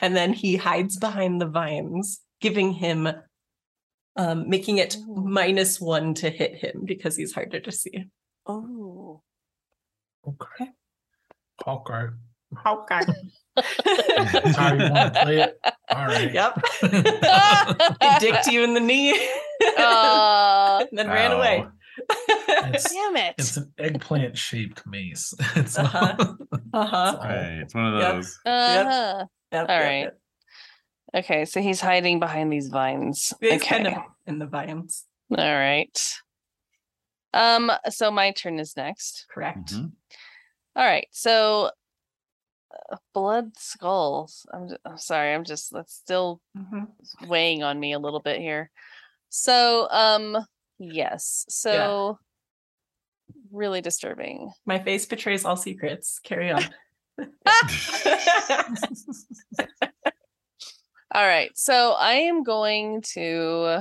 and 0.00 0.14
then 0.14 0.32
he 0.34 0.56
hides 0.56 0.98
behind 0.98 1.40
the 1.40 1.46
vines, 1.46 2.20
giving 2.40 2.72
him 2.72 3.08
um 4.16 4.48
making 4.50 4.78
it 4.78 4.96
Ooh. 4.96 5.24
minus 5.26 5.80
one 5.80 6.14
to 6.14 6.28
hit 6.30 6.56
him 6.56 6.82
because 6.84 7.16
he's 7.16 7.32
harder 7.32 7.60
to 7.60 7.72
see. 7.72 8.04
oh. 8.46 9.22
Okay. 10.26 10.70
Hawkeye. 11.64 12.08
Okay. 12.66 13.00
That's 13.56 14.56
how 14.56 14.74
you 14.74 14.90
want 14.92 15.14
to 15.14 15.20
play 15.22 15.40
it. 15.40 15.58
All 15.90 16.06
right. 16.06 16.32
yep. 16.32 16.60
He 16.82 18.18
dicked 18.18 18.46
you 18.48 18.62
in 18.64 18.74
the 18.74 18.80
knee 18.80 19.12
Uh, 19.78 20.84
and 20.90 20.98
then 20.98 21.08
ran 21.08 21.32
away. 21.32 21.64
It's, 22.72 22.90
damn 22.92 23.16
it. 23.16 23.34
it's 23.38 23.56
an 23.56 23.72
eggplant 23.78 24.36
shaped 24.36 24.86
mace. 24.86 25.34
It's 25.56 25.78
Uh-huh. 25.78 26.14
not. 26.18 26.38
uh-huh. 26.72 27.18
Right. 27.22 27.58
It's 27.62 27.74
one 27.74 27.86
of 27.94 28.00
Yep. 28.00 28.14
those. 28.14 28.38
Uh-huh. 28.46 29.24
Yep, 29.52 29.68
All 29.68 29.76
yep, 29.76 29.84
right. 29.84 30.10
Okay, 31.12 31.44
so 31.44 31.60
he's 31.60 31.80
hiding 31.80 32.20
behind 32.20 32.52
these 32.52 32.68
vines. 32.68 33.32
He's 33.40 33.54
okay. 33.60 33.82
kind 33.82 33.86
of 33.88 33.94
in 34.26 34.38
the 34.38 34.46
vines. 34.46 35.06
All 35.36 35.36
right. 35.54 35.98
Um, 37.34 37.70
so 37.88 38.10
my 38.10 38.30
turn 38.32 38.58
is 38.60 38.76
next. 38.76 39.26
Correct. 39.32 39.72
Mhm. 39.72 39.92
All 40.76 40.84
right. 40.84 41.06
So 41.10 41.70
uh, 42.92 42.96
blood 43.14 43.56
skulls. 43.56 44.46
I'm, 44.52 44.68
ju- 44.68 44.76
I'm 44.84 44.98
sorry. 44.98 45.34
I'm 45.34 45.44
just 45.44 45.72
that's 45.72 45.94
still 45.94 46.40
Mhm. 46.56 46.86
weighing 47.26 47.62
on 47.64 47.78
me 47.80 47.92
a 47.92 47.98
little 47.98 48.20
bit 48.20 48.40
here. 48.40 48.70
So, 49.28 49.88
um, 49.90 50.36
yes. 50.80 51.44
So 51.48 52.18
really 53.52 53.80
disturbing. 53.80 54.50
My 54.66 54.78
face 54.80 55.06
betrays 55.06 55.44
all 55.44 55.56
secrets. 55.56 56.18
Carry 56.24 56.50
on. 56.50 56.62
All 61.12 61.26
right. 61.26 61.50
So 61.56 61.92
I 61.92 62.12
am 62.14 62.44
going 62.44 63.02
to 63.14 63.80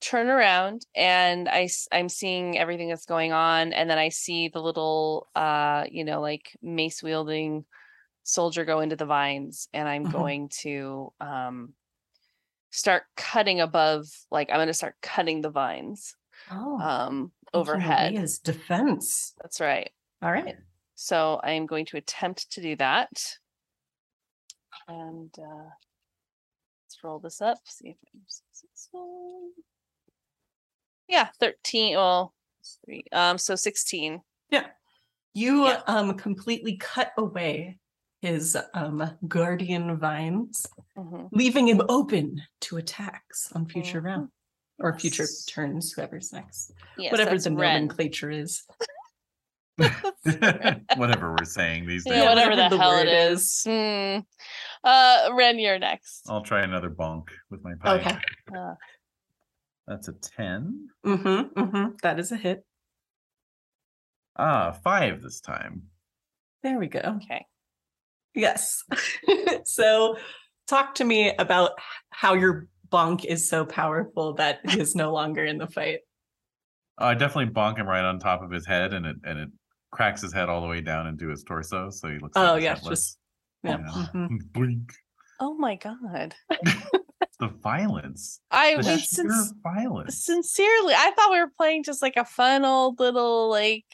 turn 0.00 0.28
around 0.28 0.86
and 0.96 1.46
I 1.46 1.68
I'm 1.92 2.08
seeing 2.08 2.56
everything 2.58 2.88
that's 2.88 3.04
going 3.04 3.32
on 3.32 3.74
and 3.74 3.88
then 3.90 3.98
I 3.98 4.08
see 4.08 4.48
the 4.48 4.62
little 4.62 5.28
uh 5.34 5.84
you 5.90 6.04
know 6.04 6.22
like 6.22 6.56
mace 6.62 7.02
wielding 7.02 7.66
soldier 8.22 8.64
go 8.64 8.80
into 8.80 8.96
the 8.96 9.04
vines 9.04 9.68
and 9.74 9.86
I'm 9.86 10.06
Mhm. 10.06 10.12
going 10.12 10.48
to 10.62 11.12
um 11.20 11.74
start 12.70 13.04
cutting 13.16 13.60
above 13.60 14.06
like 14.30 14.48
I'm 14.50 14.56
going 14.56 14.68
to 14.68 14.74
start 14.74 14.94
cutting 15.02 15.42
the 15.42 15.50
vines 15.50 16.14
oh, 16.50 16.78
um 16.78 17.32
overhead. 17.52 18.12
His 18.12 18.38
defense. 18.38 19.34
That's 19.40 19.60
right. 19.60 19.90
All 20.22 20.30
right. 20.32 20.56
So 20.94 21.40
I 21.42 21.52
am 21.52 21.66
going 21.66 21.86
to 21.86 21.96
attempt 21.96 22.52
to 22.52 22.60
do 22.60 22.76
that. 22.76 23.10
And 24.86 25.30
uh, 25.38 25.70
let's 26.84 27.02
roll 27.02 27.18
this 27.18 27.40
up. 27.40 27.58
See 27.64 27.88
if 27.90 27.96
I'm 28.14 28.20
successful. 28.26 29.50
Yeah, 31.08 31.28
13. 31.40 31.96
Well, 31.96 32.34
three. 32.84 33.04
Um, 33.12 33.38
so 33.38 33.54
16. 33.56 34.20
yeah 34.50 34.66
You 35.34 35.66
Yeah. 35.66 35.82
um 35.86 36.16
completely 36.16 36.76
cut 36.76 37.12
away 37.16 37.78
his 38.20 38.56
um 38.74 39.16
guardian 39.26 39.96
vines, 39.98 40.66
Mhm. 40.96 41.28
leaving 41.32 41.68
him 41.68 41.80
open 41.88 42.42
to 42.62 42.76
attacks 42.76 43.50
on 43.52 43.66
future 43.66 44.00
Mhm. 44.00 44.04
round 44.04 44.28
or 44.78 44.98
future 44.98 45.26
turns, 45.48 45.92
whoever's 45.92 46.32
next. 46.32 46.72
Yes, 46.98 47.10
Whatever 47.12 47.38
the 47.38 47.50
Ren. 47.54 47.74
nomenclature 47.86 48.30
is. 48.30 48.66
whatever 50.96 51.30
we're 51.38 51.44
saying 51.44 51.86
these 51.86 52.04
days. 52.04 52.14
Yeah, 52.18 52.28
whatever, 52.28 52.50
whatever 52.50 52.68
the, 52.70 52.76
the 52.76 52.82
hell 52.82 52.90
word 52.90 53.08
it 53.08 53.32
is. 53.32 53.62
Hmm. 53.64 54.18
Uh, 54.84 55.30
Ren, 55.32 55.58
you're 55.58 55.78
next. 55.78 56.26
I'll 56.28 56.42
try 56.42 56.62
another 56.62 56.90
bonk 56.90 57.28
with 57.50 57.62
my 57.64 57.72
pipe. 57.80 58.00
Okay. 58.06 58.18
Uh, 58.54 58.74
That's 59.86 60.08
a 60.08 60.12
10. 60.12 60.88
Mm-hmm. 61.06 61.58
Mm-hmm. 61.60 61.90
That 62.02 62.18
is 62.20 62.30
a 62.30 62.36
hit. 62.36 62.66
Ah, 64.36 64.72
five 64.84 65.22
this 65.22 65.40
time. 65.40 65.84
There 66.62 66.78
we 66.78 66.86
go. 66.88 67.00
okay. 67.22 67.46
Yes. 68.34 68.84
so 69.64 70.16
talk 70.68 70.94
to 70.96 71.04
me 71.04 71.34
about 71.38 71.72
how 72.10 72.34
your 72.34 72.66
bonk 72.90 73.24
is 73.24 73.48
so 73.48 73.64
powerful 73.64 74.34
that 74.34 74.60
he 74.68 74.80
is 74.80 74.94
no 74.94 75.12
longer 75.12 75.44
in 75.44 75.58
the 75.58 75.66
fight. 75.66 76.00
Oh, 76.98 77.06
I 77.06 77.14
definitely 77.14 77.52
bonk 77.54 77.78
him 77.78 77.86
right 77.86 78.04
on 78.04 78.18
top 78.18 78.42
of 78.42 78.50
his 78.50 78.66
head, 78.66 78.92
and 78.92 79.06
it 79.06 79.16
and 79.24 79.38
it 79.38 79.48
cracks 79.90 80.20
his 80.22 80.32
head 80.32 80.48
all 80.48 80.60
the 80.60 80.66
way 80.68 80.80
down 80.80 81.06
into 81.06 81.28
his 81.28 81.42
torso, 81.44 81.90
so 81.90 82.08
he 82.08 82.18
looks. 82.18 82.36
Oh, 82.36 82.42
like 82.42 82.54
he's 82.56 82.64
yeah, 82.64 82.74
just- 82.88 83.18
Yeah. 83.64 83.78
Yeah. 83.78 84.06
mhm. 84.14 84.38
Blink. 84.52 84.92
Oh 85.40 85.54
my 85.54 85.76
god. 85.76 86.34
The 87.38 87.48
violence. 87.62 88.40
I 88.50 88.76
The 88.76 88.82
mean, 88.82 88.98
sheer 88.98 89.44
violence. 89.62 90.22
sincerely, 90.24 90.92
I 90.92 91.10
thought 91.16 91.32
we 91.32 91.40
were 91.40 91.50
playing 91.56 91.84
just 91.84 92.02
like 92.02 92.16
a 92.16 92.24
fun 92.26 92.64
old 92.66 93.00
little 93.00 93.48
like. 93.48 93.86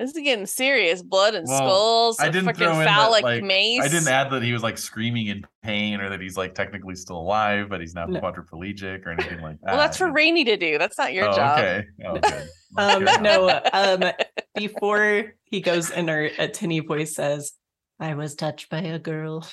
This 0.00 0.16
is 0.16 0.22
getting 0.22 0.46
serious. 0.46 1.02
Blood 1.02 1.34
and 1.34 1.46
Well, 1.46 1.58
skulls. 1.58 2.20
I 2.20 2.28
a 2.28 2.32
didn't 2.32 2.54
throw 2.56 2.68
freaking 2.68 2.78
in 2.78 2.84
that, 2.86 3.10
like, 3.10 3.44
mace. 3.44 3.82
I 3.82 3.88
didn't 3.88 4.08
add 4.08 4.30
that 4.30 4.42
he 4.42 4.54
was 4.54 4.62
like 4.62 4.78
screaming 4.78 5.26
in 5.26 5.44
pain 5.62 6.00
or 6.00 6.08
that 6.08 6.22
he's 6.22 6.38
like 6.38 6.54
technically 6.54 6.94
still 6.94 7.18
alive, 7.18 7.68
but 7.68 7.82
he's 7.82 7.94
not 7.94 8.08
No. 8.08 8.18
quadriplegic 8.18 9.04
or 9.04 9.10
anything 9.10 9.42
like 9.42 9.60
that. 9.60 9.66
Well, 9.66 9.76
that's 9.76 9.98
for. 9.98 10.10
Rainy 10.10 10.44
to 10.44 10.56
do. 10.56 10.78
That's 10.78 10.96
not 10.96 11.12
your 11.12 11.28
oh, 11.28 11.36
job. 11.36 11.58
Okay. 11.58 11.84
Oh, 12.06 12.18
good. 12.18 12.48
Um, 12.78 13.02
no, 13.20 13.60
um, 13.72 14.04
before 14.54 15.34
he 15.42 15.60
goes 15.60 15.90
in, 15.90 16.08
or 16.08 16.30
a 16.38 16.46
tinny 16.46 16.78
voice 16.78 17.16
says, 17.16 17.52
I 17.98 18.14
was 18.14 18.36
touched 18.36 18.70
by 18.70 18.78
a 18.78 18.96
girl. 18.96 19.44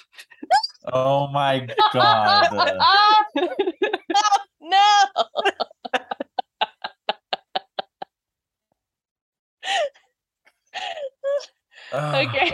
Oh 0.93 1.27
my 1.31 1.67
god. 1.91 2.51
no. 4.61 5.03
Okay. 11.93 12.51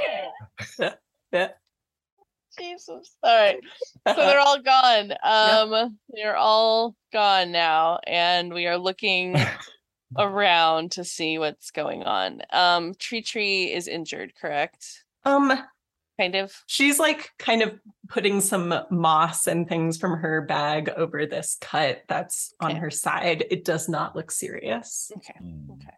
Yeah. 1.32 1.50
Jesus. 2.60 3.16
All 3.24 3.36
right. 3.36 3.60
So 4.08 4.16
they're 4.16 4.40
all 4.40 4.62
gone. 4.62 5.14
Um, 5.24 5.98
they're 6.10 6.38
all 6.38 6.96
gone 7.12 7.52
now, 7.52 8.00
and 8.06 8.54
we 8.54 8.68
are 8.68 8.78
looking 8.78 9.36
around 10.18 10.92
to 10.92 11.04
see 11.04 11.38
what's 11.40 11.72
going 11.72 12.04
on. 12.04 12.42
Um, 12.52 12.94
Tree 12.96 13.22
Tree 13.22 13.72
is 13.74 13.88
injured, 13.88 14.34
correct? 14.40 15.04
um 15.26 15.52
Kind 16.20 16.36
of. 16.36 16.54
she's 16.68 17.00
like 17.00 17.32
kind 17.40 17.64
of 17.64 17.74
putting 18.08 18.40
some 18.40 18.72
moss 18.92 19.48
and 19.48 19.68
things 19.68 19.98
from 19.98 20.20
her 20.20 20.42
bag 20.42 20.90
over 20.96 21.26
this 21.26 21.58
cut 21.60 22.04
that's 22.08 22.54
on 22.60 22.76
her 22.76 22.92
side. 22.92 23.46
It 23.50 23.66
does 23.66 23.90
not 23.90 24.16
look 24.16 24.30
serious. 24.30 25.12
Okay. 25.18 25.34
Hmm. 25.40 25.72
Okay. 25.72 25.96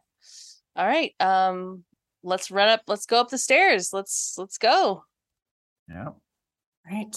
All 0.78 0.86
right. 0.88 1.14
Um, 1.20 1.84
let's 2.26 2.52
run 2.52 2.68
up. 2.70 2.82
Let's 2.88 3.06
go 3.06 3.20
up 3.22 3.30
the 3.30 3.38
stairs. 3.38 3.92
Let's 3.94 4.36
let's 4.38 4.58
go. 4.58 5.04
Yeah. 5.90 6.10
Right. 6.90 7.16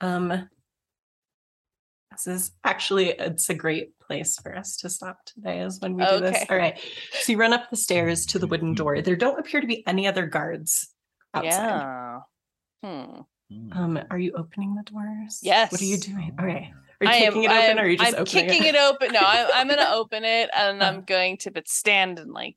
Um 0.00 0.48
this 2.10 2.26
is 2.26 2.52
actually 2.64 3.10
it's 3.10 3.48
a 3.48 3.54
great 3.54 3.90
place 4.00 4.36
for 4.42 4.54
us 4.56 4.76
to 4.78 4.88
stop 4.90 5.18
today 5.24 5.60
is 5.60 5.78
when 5.80 5.94
we 5.94 6.04
do 6.04 6.20
this. 6.20 6.44
All 6.50 6.56
right. 6.56 6.78
So 7.20 7.32
you 7.32 7.38
run 7.38 7.52
up 7.52 7.70
the 7.70 7.76
stairs 7.76 8.26
to 8.26 8.38
the 8.38 8.46
wooden 8.46 8.74
door. 8.74 9.00
There 9.02 9.16
don't 9.16 9.38
appear 9.38 9.60
to 9.60 9.66
be 9.66 9.86
any 9.86 10.06
other 10.08 10.26
guards 10.26 10.88
outside. 11.34 11.50
Yeah. 11.50 12.18
Hmm. 12.82 13.20
Hmm. 13.50 13.72
Um, 13.72 14.00
are 14.10 14.18
you 14.18 14.32
opening 14.36 14.74
the 14.74 14.82
doors? 14.90 15.40
Yes 15.42 15.70
what 15.72 15.80
are 15.80 15.84
you 15.84 15.98
doing? 15.98 16.34
Okay. 16.40 16.72
Are 17.00 17.04
you 17.04 17.10
I 17.10 17.14
am. 17.16 17.32
kicking 17.32 17.44
it 17.44 17.50
I 17.50 17.58
open 17.58 17.70
am- 17.70 17.78
or 17.78 17.82
are 17.82 17.88
you 17.88 17.96
just 17.98 18.14
I'm 18.14 18.22
opening 18.22 18.48
kicking 18.48 18.64
it, 18.64 18.74
open. 18.76 19.12
No, 19.12 19.20
I'm, 19.22 19.46
I'm 19.54 19.68
gonna 19.68 19.90
open 19.94 20.24
it, 20.24 20.50
and 20.52 20.82
Uh. 20.82 20.86
I'm 20.86 21.02
going 21.02 21.36
to 21.38 21.50
but 21.52 21.68
stand 21.68 22.18
in 22.18 22.32
like 22.32 22.56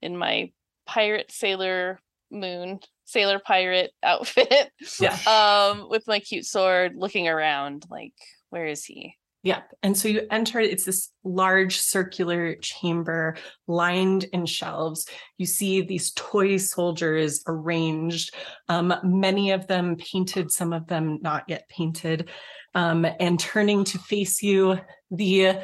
in 0.00 0.16
my 0.16 0.50
pirate 0.92 1.32
sailor 1.32 1.98
moon 2.30 2.80
sailor 3.04 3.38
pirate 3.38 3.92
outfit. 4.02 4.70
Yeah. 5.00 5.16
Um, 5.26 5.88
with 5.88 6.06
my 6.06 6.18
cute 6.18 6.46
sword, 6.46 6.92
looking 6.96 7.28
around. 7.28 7.86
Like, 7.90 8.14
where 8.50 8.66
is 8.66 8.84
he? 8.84 9.14
Yep. 9.44 9.72
And 9.82 9.98
so 9.98 10.06
you 10.06 10.26
enter, 10.30 10.60
it's 10.60 10.84
this 10.84 11.10
large 11.24 11.78
circular 11.78 12.54
chamber 12.56 13.36
lined 13.66 14.24
in 14.32 14.46
shelves. 14.46 15.08
You 15.36 15.46
see 15.46 15.82
these 15.82 16.12
toy 16.12 16.58
soldiers 16.58 17.42
arranged, 17.48 18.34
um, 18.68 18.94
many 19.02 19.50
of 19.50 19.66
them 19.66 19.96
painted, 19.96 20.52
some 20.52 20.72
of 20.72 20.86
them 20.86 21.18
not 21.22 21.42
yet 21.48 21.68
painted. 21.68 22.30
Um, 22.76 23.04
and 23.18 23.38
turning 23.38 23.82
to 23.84 23.98
face 23.98 24.42
you, 24.42 24.78
the 25.10 25.58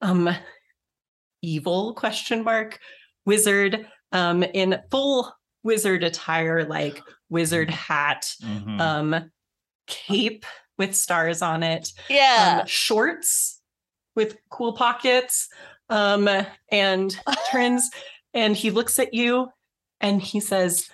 um, 0.00 0.30
evil 1.42 1.92
question 1.92 2.42
mark 2.42 2.78
wizard 3.26 3.86
um, 4.12 4.42
in 4.42 4.80
full 4.90 5.32
wizard 5.62 6.02
attire, 6.04 6.64
like 6.64 7.02
wizard 7.28 7.70
hat, 7.70 8.34
Mhm. 8.42 8.80
um, 8.80 9.30
cape 9.86 10.44
with 10.78 10.94
stars 10.96 11.42
on 11.42 11.62
it 11.62 11.88
Yeah. 12.08 12.58
um, 12.62 12.66
shorts 12.66 13.60
with 14.14 14.36
cool 14.50 14.72
pockets 14.74 15.48
um, 15.88 16.28
and 16.70 17.18
turns 17.50 17.90
and 18.34 18.56
he 18.56 18.70
looks 18.70 18.98
at 18.98 19.12
you 19.12 19.48
and 20.00 20.22
he 20.22 20.40
says 20.40 20.88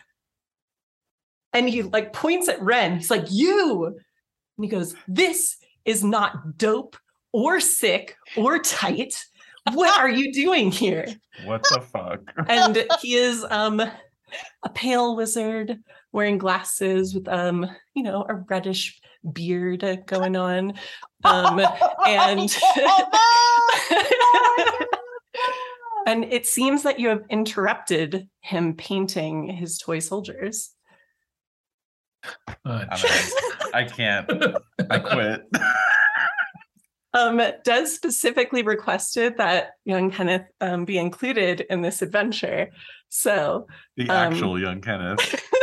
and 1.52 1.68
he 1.68 1.82
like 1.82 2.12
points 2.12 2.48
at 2.48 2.60
ren 2.60 2.96
he's 2.96 3.10
like 3.10 3.26
you 3.30 3.86
and 3.86 4.64
he 4.64 4.68
goes 4.68 4.94
this 5.06 5.56
is 5.84 6.02
not 6.04 6.56
dope 6.58 6.96
or 7.32 7.60
sick 7.60 8.16
or 8.36 8.58
tight 8.58 9.24
what 9.72 9.98
are 9.98 10.08
you 10.08 10.32
doing 10.32 10.70
here 10.70 11.06
What 11.44 11.62
the 11.64 11.80
fuck? 11.80 12.20
and 12.48 12.86
he 13.00 13.14
is 13.14 13.44
um 13.50 13.80
a 13.80 14.68
pale 14.74 15.16
wizard 15.16 15.78
wearing 16.12 16.38
glasses 16.38 17.14
with 17.14 17.28
um 17.28 17.66
you 17.94 18.02
know 18.02 18.26
a 18.28 18.34
reddish 18.34 19.00
beard 19.32 19.82
uh, 19.84 19.96
going 20.06 20.36
on 20.36 20.72
um 21.24 21.60
and 22.06 22.56
and 26.06 26.24
it 26.24 26.46
seems 26.46 26.82
that 26.84 26.98
you 26.98 27.08
have 27.08 27.22
interrupted 27.28 28.28
him 28.40 28.74
painting 28.74 29.48
his 29.48 29.78
toy 29.78 29.98
soldiers 29.98 30.74
Uh, 32.64 32.84
I'm. 32.90 32.98
I 33.74 33.84
can't. 33.84 34.30
I 34.90 34.98
quit. 34.98 35.42
Um 37.14 37.40
des 37.64 37.86
specifically 37.86 38.62
requested 38.62 39.36
that 39.38 39.70
young 39.84 40.10
kenneth 40.10 40.42
um, 40.60 40.84
be 40.84 40.98
included 40.98 41.62
in 41.70 41.80
this 41.82 42.02
adventure 42.02 42.68
so 43.08 43.66
The 43.96 44.04
Um, 44.10 44.32
actual 44.32 44.60
young 44.60 44.80
Kenneth. 44.82 45.44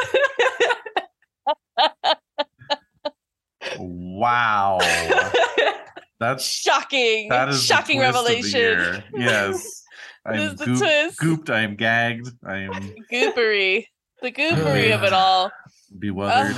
Wow. 3.79 4.79
That's 6.19 6.45
shocking. 6.45 7.29
that 7.29 7.49
is 7.49 7.67
the 7.67 7.73
shocking 7.75 7.97
twist 7.99 8.17
of 8.17 8.25
the 8.25 8.29
revelation. 8.31 8.59
year. 8.59 9.03
Yes. 9.15 9.83
I 10.25 10.37
This 10.37 10.41
am 10.41 10.47
is 10.53 10.59
the 10.59 10.65
goop- 10.65 10.77
twist. 10.79 11.19
gooped. 11.19 11.49
I 11.49 11.59
am 11.61 11.75
gagged. 11.75 12.29
I 12.45 12.57
am 12.57 12.71
Goopery. 13.11 13.85
The 14.21 14.31
goopery 14.31 14.95
of 14.95 15.03
it 15.03 15.13
all. 15.13 15.51
Bewildered. 15.99 16.55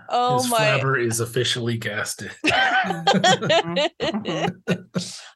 Oh 0.12 0.38
His 0.42 0.50
my. 0.50 0.58
flabber 0.58 1.00
is 1.04 1.20
officially 1.20 1.78
gasted. 1.78 2.32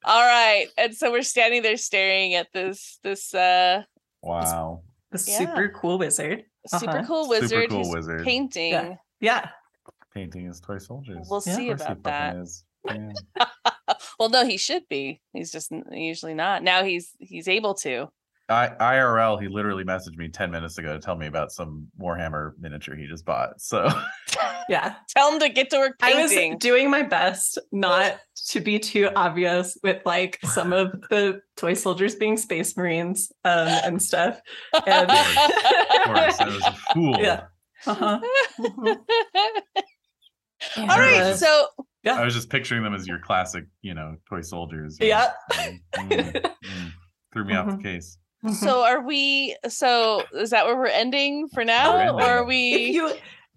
all 0.05 0.27
right. 0.27 0.67
And 0.77 0.95
so 0.95 1.11
we're 1.13 1.23
standing 1.23 1.63
there 1.63 1.77
staring 1.77 2.35
at 2.35 2.49
this 2.53 2.99
this 3.03 3.33
uh 3.35 3.83
wow. 4.23 4.83
the 5.11 5.25
Yeah. 5.27 5.39
super 5.39 5.69
cool 5.75 5.99
wizard 5.99 6.45
super 6.67 6.91
Uh-huh. 6.99 7.07
cool 7.07 7.25
Super 7.25 7.41
wizard 7.41 7.71
cool 7.71 7.85
who's 7.85 7.95
wizard. 7.95 8.25
painting. 8.25 8.99
yeah 9.21 9.49
Painting 10.13 10.47
his 10.47 10.61
toy 10.61 10.79
soldiers. 10.79 11.27
We'll 11.29 11.43
Yeah. 11.45 11.57
see 11.57 11.71
Of 11.71 11.79
course 11.79 11.89
he 11.89 11.93
about 11.93 12.05
that. 12.05 13.13
Yeah. 13.37 13.45
Well, 14.19 14.29
no, 14.29 14.47
he 14.47 14.57
should 14.59 14.89
be. 14.89 15.21
He's 15.33 15.51
just 15.51 15.73
usually 15.91 16.35
not. 16.35 16.63
Now 16.63 16.85
he's 16.85 17.11
he's 17.19 17.49
able 17.49 17.75
to. 17.77 18.09
I, 18.49 18.69
IRL, 18.69 19.41
he 19.41 19.49
literally 19.49 19.85
messaged 19.85 20.17
me 20.17 20.29
10 20.29 20.51
minutes 20.51 20.77
ago 20.77 20.93
to 20.93 20.99
tell 20.99 21.17
me 21.17 21.27
about 21.27 21.51
some 21.51 21.87
Warhammer 21.99 22.53
miniature 22.61 22.95
he 22.95 23.07
just 23.07 23.25
bought. 23.25 23.59
So 23.61 23.89
yeah 24.69 24.97
Tell 25.17 25.33
him 25.33 25.41
to 25.41 25.49
get 25.49 25.71
to 25.71 25.79
work 25.79 25.95
I 26.03 26.15
was 26.21 26.59
doing 26.59 26.91
my 26.91 27.03
best 27.03 27.59
not 27.73 28.19
to 28.49 28.61
be 28.61 28.79
too 28.79 29.09
obvious 29.17 29.79
with 29.83 30.03
like 30.05 30.41
some 30.45 30.75
of 30.75 30.93
the 31.11 31.41
toy 31.57 31.73
soldiers 31.73 32.15
being 32.17 32.37
space 32.37 32.77
marines 32.77 33.33
um, 33.45 33.69
and 33.69 34.03
stuff. 34.03 34.41
And 34.87 35.11
of 35.11 36.05
course, 36.05 36.41
I 36.41 36.47
was 36.47 36.65
a 36.67 36.73
fool. 36.93 37.17
Yeah. 37.19 37.45
uh-huh. 37.87 38.21
All 40.77 40.87
right, 40.87 41.21
Uh, 41.21 41.37
so 41.37 41.67
yeah. 42.03 42.21
I 42.21 42.25
was 42.25 42.35
just 42.35 42.51
picturing 42.51 42.83
them 42.83 42.95
as 42.95 43.07
your 43.07 43.19
classic, 43.19 43.65
you 43.81 43.95
know, 43.95 44.17
toy 44.29 44.43
soldiers. 44.43 44.99
Yeah. 45.01 45.31
Mm, 45.53 45.81
mm, 45.95 46.33
mm. 46.43 46.93
Threw 47.33 47.45
me 47.45 47.55
off 47.55 47.77
the 47.77 47.83
case. 47.83 48.19
So 48.53 48.83
are 48.85 49.01
we? 49.07 49.57
So 49.69 50.25
is 50.35 50.51
that 50.51 50.67
where 50.67 50.77
we're 50.77 50.87
ending 50.87 51.49
for 51.49 51.65
now, 51.65 51.99
ending. 51.99 52.15
or 52.15 52.23
are 52.23 52.43
if 52.43 52.49
we? 52.49 52.91
you 52.91 53.13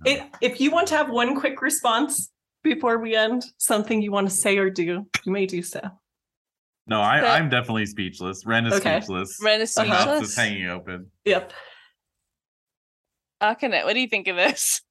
if, 0.05 0.23
if 0.41 0.61
you 0.61 0.71
want 0.71 0.87
to 0.89 0.95
have 0.97 1.09
one 1.09 1.35
quick 1.39 1.61
response 1.61 2.31
before 2.63 2.97
we 2.99 3.15
end, 3.15 3.43
something 3.57 4.01
you 4.01 4.11
want 4.11 4.29
to 4.29 4.35
say 4.35 4.57
or 4.57 4.69
do, 4.69 5.05
you 5.25 5.31
may 5.31 5.45
do 5.45 5.61
so. 5.61 5.81
No, 6.85 7.01
I, 7.01 7.17
Okay. 7.19 7.27
I'm 7.27 7.49
definitely 7.49 7.85
speechless. 7.85 8.45
Ren 8.45 8.65
is 8.67 8.73
Okay. 8.75 8.97
speechless. 8.97 9.37
Ren 9.43 9.59
is 9.61 9.73
The 9.73 9.85
mouth 9.85 10.03
speechless. 10.03 10.29
is 10.29 10.35
hanging 10.35 10.67
open. 10.69 11.11
Yep. 11.25 11.51
Akane, 13.41 13.83
what 13.83 13.93
do 13.93 13.99
you 13.99 14.07
think 14.07 14.27
of 14.27 14.35
this? 14.37 14.81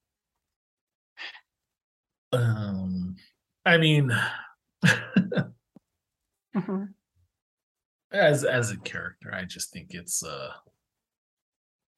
Um, 2.33 3.15
I 3.65 3.77
mean, 3.77 4.11
Mhm. 6.55 6.93
As 8.11 8.43
as 8.43 8.71
a 8.71 8.77
character, 8.77 9.33
I 9.33 9.45
just 9.45 9.71
think 9.71 9.87
it's 9.91 10.23
uh, 10.23 10.49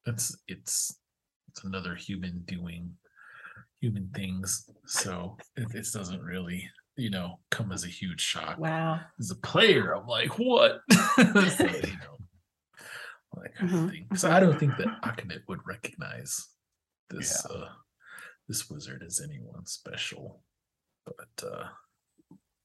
it's 0.06 0.36
it's 0.48 0.98
it's 1.48 1.64
another 1.64 1.94
human 1.94 2.42
doing 2.46 2.92
human 3.80 4.10
things. 4.14 4.68
So 4.86 5.36
it, 5.56 5.74
it 5.74 5.86
doesn't 5.92 6.22
really, 6.22 6.68
you 6.96 7.10
know, 7.10 7.40
come 7.50 7.72
as 7.72 7.84
a 7.84 7.88
huge 7.88 8.20
shock. 8.20 8.58
Wow. 8.58 9.00
As 9.18 9.30
a 9.30 9.36
player, 9.36 9.92
I'm 9.94 10.06
like, 10.06 10.38
what? 10.38 10.80
so, 10.92 11.22
you 11.22 11.26
know, 11.64 12.18
that 13.42 13.54
kind 13.56 13.74
of 13.74 13.90
thing. 13.90 14.06
So 14.16 14.30
I 14.30 14.40
don't 14.40 14.58
think 14.58 14.76
that 14.76 15.00
Akane 15.02 15.38
would 15.48 15.60
recognize 15.66 16.46
this 17.08 17.44
Yeah. 17.50 17.56
uh 17.56 17.68
this 18.48 18.68
wizard 18.68 19.02
as 19.06 19.20
anyone 19.22 19.64
special. 19.66 20.42
But 21.06 21.46
uh 21.46 21.68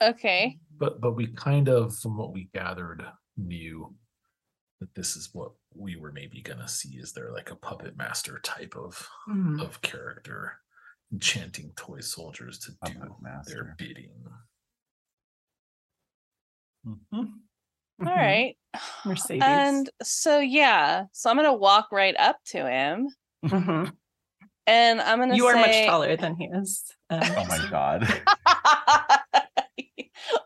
Okay. 0.04 0.60
but 0.78 1.00
but 1.00 1.16
we 1.16 1.28
kind 1.28 1.70
of 1.70 1.96
from 1.98 2.18
what 2.18 2.34
we 2.34 2.50
gathered 2.54 3.06
knew 3.38 3.94
that 4.80 4.94
this 4.96 5.16
is 5.16 5.30
what 5.34 5.52
we 5.74 5.96
were 5.96 6.12
maybe 6.12 6.42
gonna 6.42 6.68
see 6.68 6.98
is 6.98 7.14
there 7.14 7.32
like 7.32 7.52
a 7.52 7.56
puppet 7.56 7.96
master 7.98 8.40
type 8.44 8.76
of 8.76 9.08
Mhm. 9.28 9.62
of 9.62 9.82
character 9.82 10.60
enchanting 11.14 11.72
toy 11.76 12.00
soldiers 12.02 12.60
to 12.60 12.72
Puppet 12.82 13.02
do 13.02 13.16
their 13.46 13.76
bidding 13.78 14.24
Mhm. 16.86 16.98
All 17.12 18.06
Mhm. 18.06 18.16
right. 18.16 18.58
Mercedes. 19.06 19.42
And 19.44 19.90
so 20.04 20.40
yeah, 20.40 21.06
so 21.14 21.30
I'm 21.30 21.36
gonna 21.38 21.54
walk 21.54 21.92
right 21.92 22.16
up 22.18 22.38
to 22.48 22.70
him 22.70 23.08
Mhm. 23.44 23.96
And 24.68 25.00
I'm 25.02 25.20
gonna 25.20 25.36
You 25.36 25.46
are 25.48 25.56
much 25.56 25.86
taller 25.86 26.18
than 26.18 26.36
he 26.38 26.46
is. 26.46 26.92
Um, 27.10 27.22
Oh 27.38 27.46
my 27.46 27.60
god. 27.70 28.02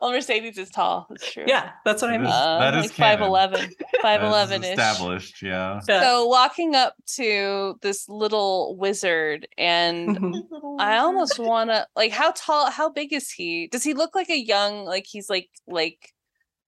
well, 0.01 0.11
Mercedes 0.11 0.57
is 0.57 0.69
tall. 0.69 1.07
That's 1.09 1.31
true. 1.31 1.45
Yeah, 1.47 1.71
that's 1.85 2.01
what 2.01 2.11
I 2.11 2.17
mean. 2.17 2.27
is- 2.27 2.31
that 2.31 2.73
is 2.75 2.81
like 2.83 2.91
five 2.91 3.17
canon. 3.19 3.27
eleven. 3.29 3.69
Five 4.01 4.23
eleven 4.23 4.61
That 4.61 4.67
is 4.67 4.73
ish. 4.73 4.79
established, 4.85 5.41
yeah. 5.41 5.81
Yeah. 5.87 6.01
So 6.01 6.27
walking 6.27 6.75
up 6.75 6.95
to 7.15 7.77
this 7.81 8.07
little 8.09 8.75
wizard, 8.77 9.47
and 9.57 10.17
Mhm. 10.17 10.41
I 10.79 10.97
almost 10.97 11.39
want 11.39 11.69
to 11.69 11.87
like 11.95 12.11
how 12.11 12.31
tall, 12.35 12.69
how 12.71 12.89
big 12.89 13.13
is 13.13 13.29
he? 13.31 13.67
Does 13.67 13.83
he 13.83 13.93
look 13.93 14.15
like 14.15 14.29
a 14.29 14.39
young, 14.39 14.85
like 14.85 15.05
he's 15.07 15.29
like 15.29 15.49
like 15.67 16.13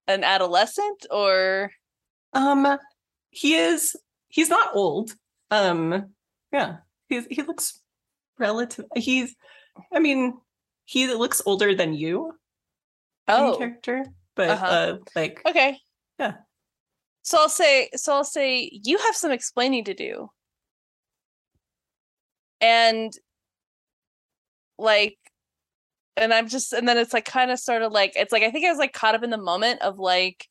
an 0.08 0.24
adolescent, 0.24 1.06
or 1.12 1.72
Um, 2.34 2.78
he 3.30 3.56
is. 3.56 3.96
He's 4.30 4.50
not 4.50 4.70
old. 4.76 5.14
Um, 5.52 6.14
yeah, 6.54 6.78
he's 7.10 7.26
he 7.30 7.42
looks 7.42 7.80
relative. 8.40 8.86
He's. 8.96 9.36
I 9.94 10.00
mean, 10.00 10.34
he 10.86 11.08
looks 11.14 11.42
older 11.46 11.74
than 11.76 11.94
you. 11.94 12.34
Oh, 13.28 13.58
character, 13.58 14.06
but 14.36 14.50
Uh-huh. 14.50 14.66
uh, 14.66 14.98
like 15.16 15.42
okay, 15.46 15.78
Yeah. 16.20 16.34
So 17.24 17.38
I'll 17.40 17.50
say, 17.50 17.90
so 17.96 18.14
I'll 18.14 18.24
say, 18.24 18.70
you 18.84 18.98
have 18.98 19.16
some 19.16 19.32
explaining 19.32 19.84
to 19.86 19.94
do, 19.94 20.30
and 22.60 23.14
like, 24.78 25.18
and 26.18 26.34
I'm 26.34 26.48
just, 26.48 26.74
and 26.74 26.88
then 26.88 26.98
it's 26.98 27.14
like 27.14 27.26
kind 27.26 27.52
of 27.52 27.60
sort 27.60 27.82
of 27.84 27.92
like 27.92 28.14
it's 28.16 28.32
like 28.32 28.44
I 28.44 28.52
think 28.52 28.66
I 28.66 28.70
was 28.70 28.80
like 28.80 28.94
caught 28.94 29.16
up 29.16 29.24
in 29.24 29.30
the 29.30 29.38
moment 29.38 29.82
of 29.82 30.00
like, 30.00 30.48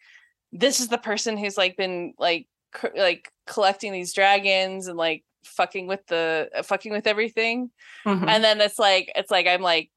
this 0.53 0.81
is 0.81 0.89
the 0.89 0.99
person 0.99 1.37
who's 1.37 1.57
like 1.57 1.77
been 1.77 2.15
like 2.19 2.47
cr- 2.73 2.89
like 2.97 3.31
collecting 3.47 3.93
these 3.93 4.13
dragons 4.13 4.87
and 4.87 4.97
like 4.97 5.25
fucking 5.45 5.87
with 5.87 6.07
the 6.07 6.49
uh, 6.55 6.63
fucking 6.63 6.93
with 6.93 7.07
everything 7.07 7.71
mhm. 8.07 8.29
and 8.29 8.45
then 8.45 8.61
it's 8.61 8.79
like 8.79 9.11
it's 9.17 9.31
like 9.31 9.47
i'm 9.47 9.63
like 9.63 9.91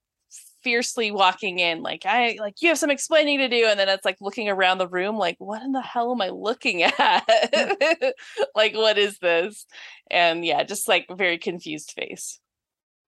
fiercely 0.63 1.11
walking 1.11 1.59
in 1.59 1.81
like 1.81 2.05
i 2.05 2.37
like 2.39 2.61
you 2.61 2.69
have 2.69 2.77
some 2.77 2.89
explaining 2.89 3.39
to 3.39 3.49
do 3.49 3.65
and 3.67 3.79
then 3.79 3.89
it's 3.89 4.05
like 4.05 4.17
looking 4.21 4.47
around 4.47 4.77
the 4.77 4.87
room 4.87 5.17
like 5.17 5.35
what 5.39 5.61
in 5.61 5.71
the 5.71 5.81
hell 5.81 6.11
am 6.11 6.21
i 6.21 6.29
looking 6.29 6.83
at 6.99 8.13
like 8.55 8.73
what 8.75 8.97
is 8.97 9.19
this 9.19 9.65
and 10.09 10.45
yeah 10.45 10.63
just 10.63 10.87
like 10.87 11.05
very 11.17 11.37
confused 11.37 11.91
face 11.91 12.39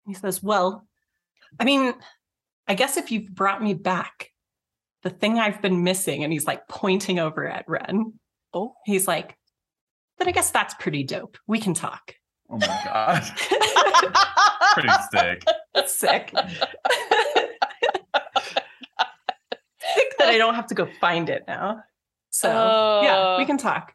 he 0.06 0.14
says, 0.14 0.42
"Well, 0.42 0.86
I 1.60 1.66
mean, 1.66 1.94
I 2.68 2.76
guess 2.76 2.98
if 2.98 3.12
you've 3.12 3.34
brought 3.34 3.64
me 3.64 3.74
back, 3.74 4.32
the 5.04 5.10
thing 5.10 5.40
I've 5.40 5.62
been 5.62 5.84
missing," 5.84 6.24
and 6.24 6.32
he's 6.32 6.46
like 6.46 6.68
pointing 6.68 7.20
over 7.20 7.48
at 7.48 7.68
Ren. 7.68 8.14
Oh. 8.54 8.76
he's 8.86 9.08
like, 9.08 9.36
"Then 10.18 10.28
I 10.28 10.32
guess 10.32 10.52
that's 10.52 10.74
pretty 10.76 11.04
dope. 11.04 11.38
We 11.48 11.60
can 11.60 11.74
talk." 11.74 12.14
Oh 12.50 12.58
my 12.58 12.82
god. 12.86 13.24
Pretty 14.74 14.90
sick. 15.12 15.44
Sick. 15.88 16.32
sick 20.26 20.32
that 20.32 20.36
I 20.36 20.38
don't 20.38 20.56
have 20.56 20.68
to 20.68 20.76
go 20.76 20.88
find 21.00 21.30
it 21.30 21.44
now. 21.48 21.84
So 22.32 22.50
yeah, 23.04 23.36
we 23.38 23.44
Oh. 23.44 23.48
can 23.48 23.58
talk. 23.58 23.94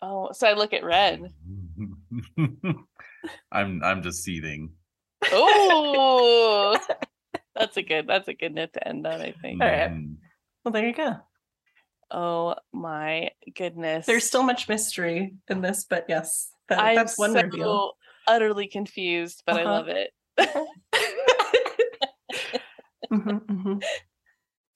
oh 0.00 0.30
so 0.32 0.46
i 0.46 0.52
look 0.54 0.72
at 0.72 0.84
red 0.84 1.20
I'm 3.52 3.82
I'm 3.82 4.02
just 4.02 4.22
seething. 4.22 4.70
oh 5.32 6.78
that's 7.56 7.76
a 7.76 7.82
good 7.82 8.06
that's 8.06 8.28
a 8.28 8.34
good 8.34 8.54
note 8.54 8.72
to 8.74 8.86
end 8.88 9.06
on 9.06 9.20
i 9.20 9.32
think 9.42 9.60
All 9.62 9.68
right. 9.68 9.90
Mhm. 9.90 10.16
Well, 10.64 10.72
there 10.72 10.86
you 10.86 10.94
go. 10.94 11.16
oh 12.10 12.54
my 12.72 13.30
goodness 13.56 14.06
There's 14.06 14.24
still 14.24 14.42
much 14.44 14.68
mystery 14.68 15.34
in 15.48 15.60
this, 15.62 15.84
but 15.88 16.06
yes, 16.08 16.50
that, 16.68 16.78
i'm 16.78 16.94
that's 16.96 17.18
one 17.18 17.32
so 17.32 17.42
reveal. 17.42 17.92
utterly 18.26 18.68
confused 18.68 19.42
but 19.46 19.56
i 19.56 19.64
Uh-huh. 19.64 19.72
love 19.72 19.88
it 19.88 20.12
Mhm, 23.10 23.40
mhm. 23.46 23.82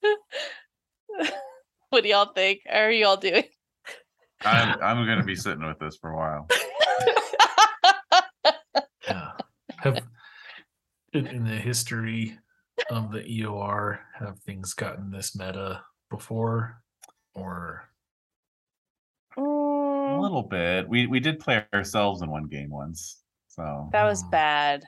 what 1.89 2.03
do 2.03 2.09
y'all 2.09 2.31
think? 2.33 2.61
How 2.67 2.79
are 2.81 2.91
y'all 2.91 3.17
doing? 3.17 3.43
I'm 4.45 4.81
I'm 4.81 5.05
gonna 5.05 5.23
be 5.23 5.35
sitting 5.35 5.65
with 5.65 5.79
this 5.79 5.97
for 5.97 6.11
a 6.11 6.17
while. 6.17 6.47
Yeah. 9.09 9.31
Have 9.79 10.01
in, 11.11 11.27
in 11.27 11.43
the 11.43 11.55
history 11.55 12.37
of 12.89 13.11
the 13.11 13.19
EOR, 13.19 13.99
have 14.17 14.39
things 14.39 14.73
gotten 14.73 15.11
this 15.11 15.35
meta 15.35 15.81
before? 16.09 16.81
Or 17.35 17.83
A 19.37 19.39
Mm, 19.39 20.21
little 20.21 20.43
bit. 20.43 20.87
We 20.87 21.07
we 21.07 21.19
did 21.19 21.39
play 21.39 21.65
ourselves 21.73 22.21
in 22.21 22.29
one 22.29 22.45
game 22.45 22.69
once. 22.69 23.21
So 23.49 23.89
that 23.91 24.03
was 24.05 24.23
Mm. 24.23 24.31
bad. 24.31 24.85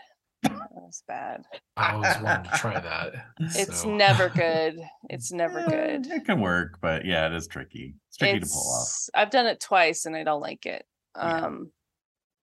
That 0.85 0.89
was 0.89 1.03
bad. 1.07 1.43
I 1.77 1.93
always 1.93 2.15
wanted 2.21 2.51
to 2.51 2.57
try 2.59 2.79
that. 2.79 3.13
It's 3.39 3.81
so- 3.81 3.89
never 3.95 4.29
good. 4.29 4.77
It's 5.09 5.31
never 5.31 5.59
eh, 5.59 5.67
good. 5.97 6.07
It 6.11 6.25
can 6.25 6.39
work, 6.41 6.77
but 6.79 7.05
yeah, 7.05 7.25
it 7.25 7.33
is 7.33 7.47
tricky. 7.47 7.95
It's 8.09 8.17
tricky 8.17 8.39
to 8.39 8.45
pull 8.45 8.61
off. 8.81 8.93
I've 9.15 9.31
done 9.31 9.47
it 9.47 9.59
twice 9.59 10.05
and 10.05 10.15
I 10.15 10.23
don't 10.23 10.41
like 10.41 10.65
it. 10.67 10.85
Yeah. 11.17 11.45
Um 11.45 11.71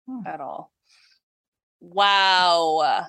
Hmm. 0.09 0.27
at 0.27 0.41
all. 0.41 0.73
Wow. 1.81 3.07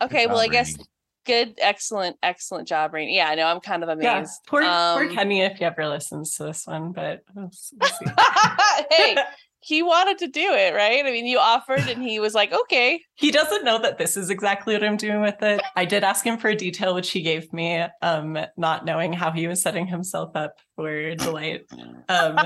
Okay, 0.00 0.26
well 0.28 0.38
I 0.38 0.46
guess 0.48 0.72
Rainy. 0.76 0.84
good, 1.26 1.54
excellent, 1.60 2.16
excellent 2.22 2.68
job, 2.68 2.94
Rain. 2.94 3.08
Yeah, 3.10 3.28
I 3.28 3.34
know, 3.34 3.46
I'm 3.46 3.60
kind 3.60 3.82
of 3.82 3.88
amazed. 3.88 4.40
poor 4.46 4.62
poor 4.62 4.70
Um, 4.70 5.14
Kenny 5.14 5.40
if 5.42 5.58
he 5.58 5.64
ever 5.64 5.88
listens 5.88 6.36
to 6.36 6.44
this 6.44 6.66
one, 6.66 6.92
but 6.92 7.22
we'll 7.34 7.50
we'll 7.80 7.90
see. 7.90 8.06
hey, 8.90 9.16
he 9.60 9.82
wanted 9.82 10.18
to 10.18 10.28
do 10.28 10.52
it, 10.52 10.74
right? 10.74 11.04
I 11.04 11.10
mean, 11.10 11.26
you 11.26 11.38
offered 11.38 11.80
and 11.80 12.02
he 12.02 12.20
was 12.20 12.34
like, 12.34 12.52
okay. 12.52 13.00
he 13.14 13.30
doesn't 13.30 13.64
know 13.64 13.78
that 13.80 13.98
this 13.98 14.16
is 14.16 14.30
exactly 14.30 14.74
what 14.74 14.84
I'm 14.84 14.96
doing 14.96 15.20
with 15.20 15.42
it. 15.42 15.62
I 15.74 15.84
did 15.84 16.04
ask 16.04 16.24
him 16.24 16.38
for 16.38 16.48
a 16.48 16.54
detail, 16.54 16.94
which 16.94 17.10
he 17.10 17.22
gave 17.22 17.52
me, 17.52 17.84
um, 18.02 18.38
not 18.56 18.84
knowing 18.84 19.12
how 19.12 19.32
he 19.32 19.48
was 19.48 19.60
setting 19.62 19.86
himself 19.86 20.30
up 20.36 20.54
for 20.76 21.14
delight. 21.16 21.62
Um, 22.08 22.38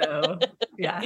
so 0.00 0.38
yeah, 0.78 1.02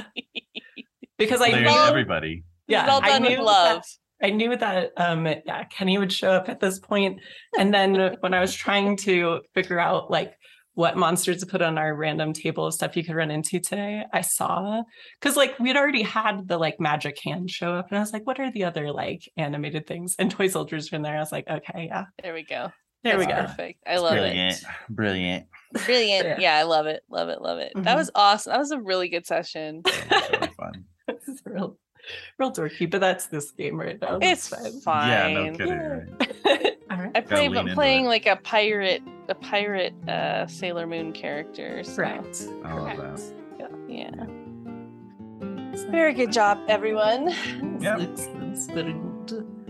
because 1.17 1.41
I 1.41 1.51
There's 1.51 1.69
knew, 1.71 1.77
everybody. 1.81 2.43
yeah, 2.67 2.83
it's 2.83 2.91
all 2.91 3.03
I 3.03 3.09
done 3.09 3.23
with 3.23 3.31
knew 3.39 3.45
that- 3.45 3.85
I 4.21 4.29
knew 4.29 4.55
that 4.55 4.91
um 4.95 5.25
yeah, 5.25 5.65
Kenny 5.65 5.97
would 5.97 6.13
show 6.13 6.31
up 6.31 6.47
at 6.47 6.61
this 6.61 6.79
point. 6.79 7.19
And 7.59 7.73
then 7.73 8.15
when 8.21 8.33
I 8.33 8.39
was 8.39 8.53
trying 8.53 8.95
to 8.97 9.41
figure 9.53 9.79
out 9.79 10.09
like 10.09 10.33
what 10.75 10.97
monsters 10.97 11.37
to 11.41 11.45
put 11.45 11.61
on 11.61 11.77
our 11.77 11.93
random 11.95 12.33
table 12.33 12.65
of 12.65 12.73
stuff 12.73 12.95
you 12.97 13.03
could 13.03 13.15
run 13.15 13.29
into 13.31 13.59
today, 13.59 14.03
I 14.11 14.21
saw 14.21 14.83
because 15.19 15.35
like 15.37 15.57
we'd 15.59 15.77
already 15.77 16.01
had 16.03 16.47
the 16.47 16.57
like 16.57 16.79
magic 16.79 17.17
hand 17.23 17.49
show 17.51 17.73
up, 17.75 17.89
and 17.89 17.97
I 17.97 18.01
was 18.01 18.11
like, 18.13 18.25
what 18.25 18.39
are 18.39 18.51
the 18.51 18.63
other 18.63 18.91
like 18.91 19.29
animated 19.37 19.85
things? 19.87 20.15
And 20.17 20.31
Toy 20.31 20.47
Soldiers 20.47 20.91
were 20.91 20.95
in 20.95 21.01
there. 21.03 21.15
I 21.15 21.19
was 21.19 21.31
like, 21.31 21.47
okay, 21.47 21.85
yeah, 21.87 22.05
There 22.23 22.33
we 22.33 22.43
go. 22.43 22.71
there 23.03 23.17
we 23.17 23.25
go. 23.25 23.33
Perfect. 23.35 23.83
I 23.85 23.97
love 23.97 24.13
Brilliant. 24.13 24.57
it. 24.57 24.63
Brilliant. 24.89 25.45
Brilliant. 25.85 26.25
Yeah. 26.27 26.37
Yeah, 26.39 26.57
I 26.57 26.63
love 26.63 26.85
it. 26.87 27.03
Love 27.09 27.29
it. 27.29 27.41
Love 27.41 27.59
it. 27.59 27.73
That 27.75 27.95
Mhm. 27.95 27.97
was 27.97 28.11
awesome. 28.15 28.51
That 28.51 28.59
was 28.59 28.71
a 28.71 28.79
really 28.79 29.09
good 29.09 29.25
session. 29.25 29.81
It's 29.85 30.29
really 30.31 30.53
fun. 30.57 30.85
this 31.07 31.27
is 31.27 31.41
real, 31.45 31.77
real 32.37 32.51
dorky, 32.51 32.89
but 32.89 33.01
that's 33.01 33.27
this 33.27 33.51
game 33.51 33.79
right 33.79 33.99
now. 34.01 34.19
It's 34.21 34.47
fine. 34.49 34.79
fine. 34.81 35.09
Yeah, 35.09 35.27
no 35.33 35.51
kidding. 35.57 35.77
Right? 36.45 36.77
All 36.91 36.97
right. 36.97 37.11
I 37.15 37.21
play, 37.21 37.49
lean 37.49 37.57
I'm 37.69 37.73
playing 37.75 38.05
it. 38.05 38.09
like 38.09 38.25
a 38.25 38.35
pirate, 38.37 39.01
a 39.29 39.35
pirate 39.35 39.93
uh 40.07 40.45
Sailor 40.47 40.85
Moon 40.87 41.11
character. 41.13 41.83
So, 41.83 41.95
Correct. 41.95 42.43
I 42.65 42.73
love 42.73 42.97
Correct. 42.97 43.21
yeah. 43.87 44.11
So- 45.75 45.89
Very 45.89 46.13
good 46.13 46.31
job, 46.31 46.59
everyone. 46.67 47.29
Yep. 47.79 47.99
Excellent, 48.01 48.53
excellent. 48.53 49.62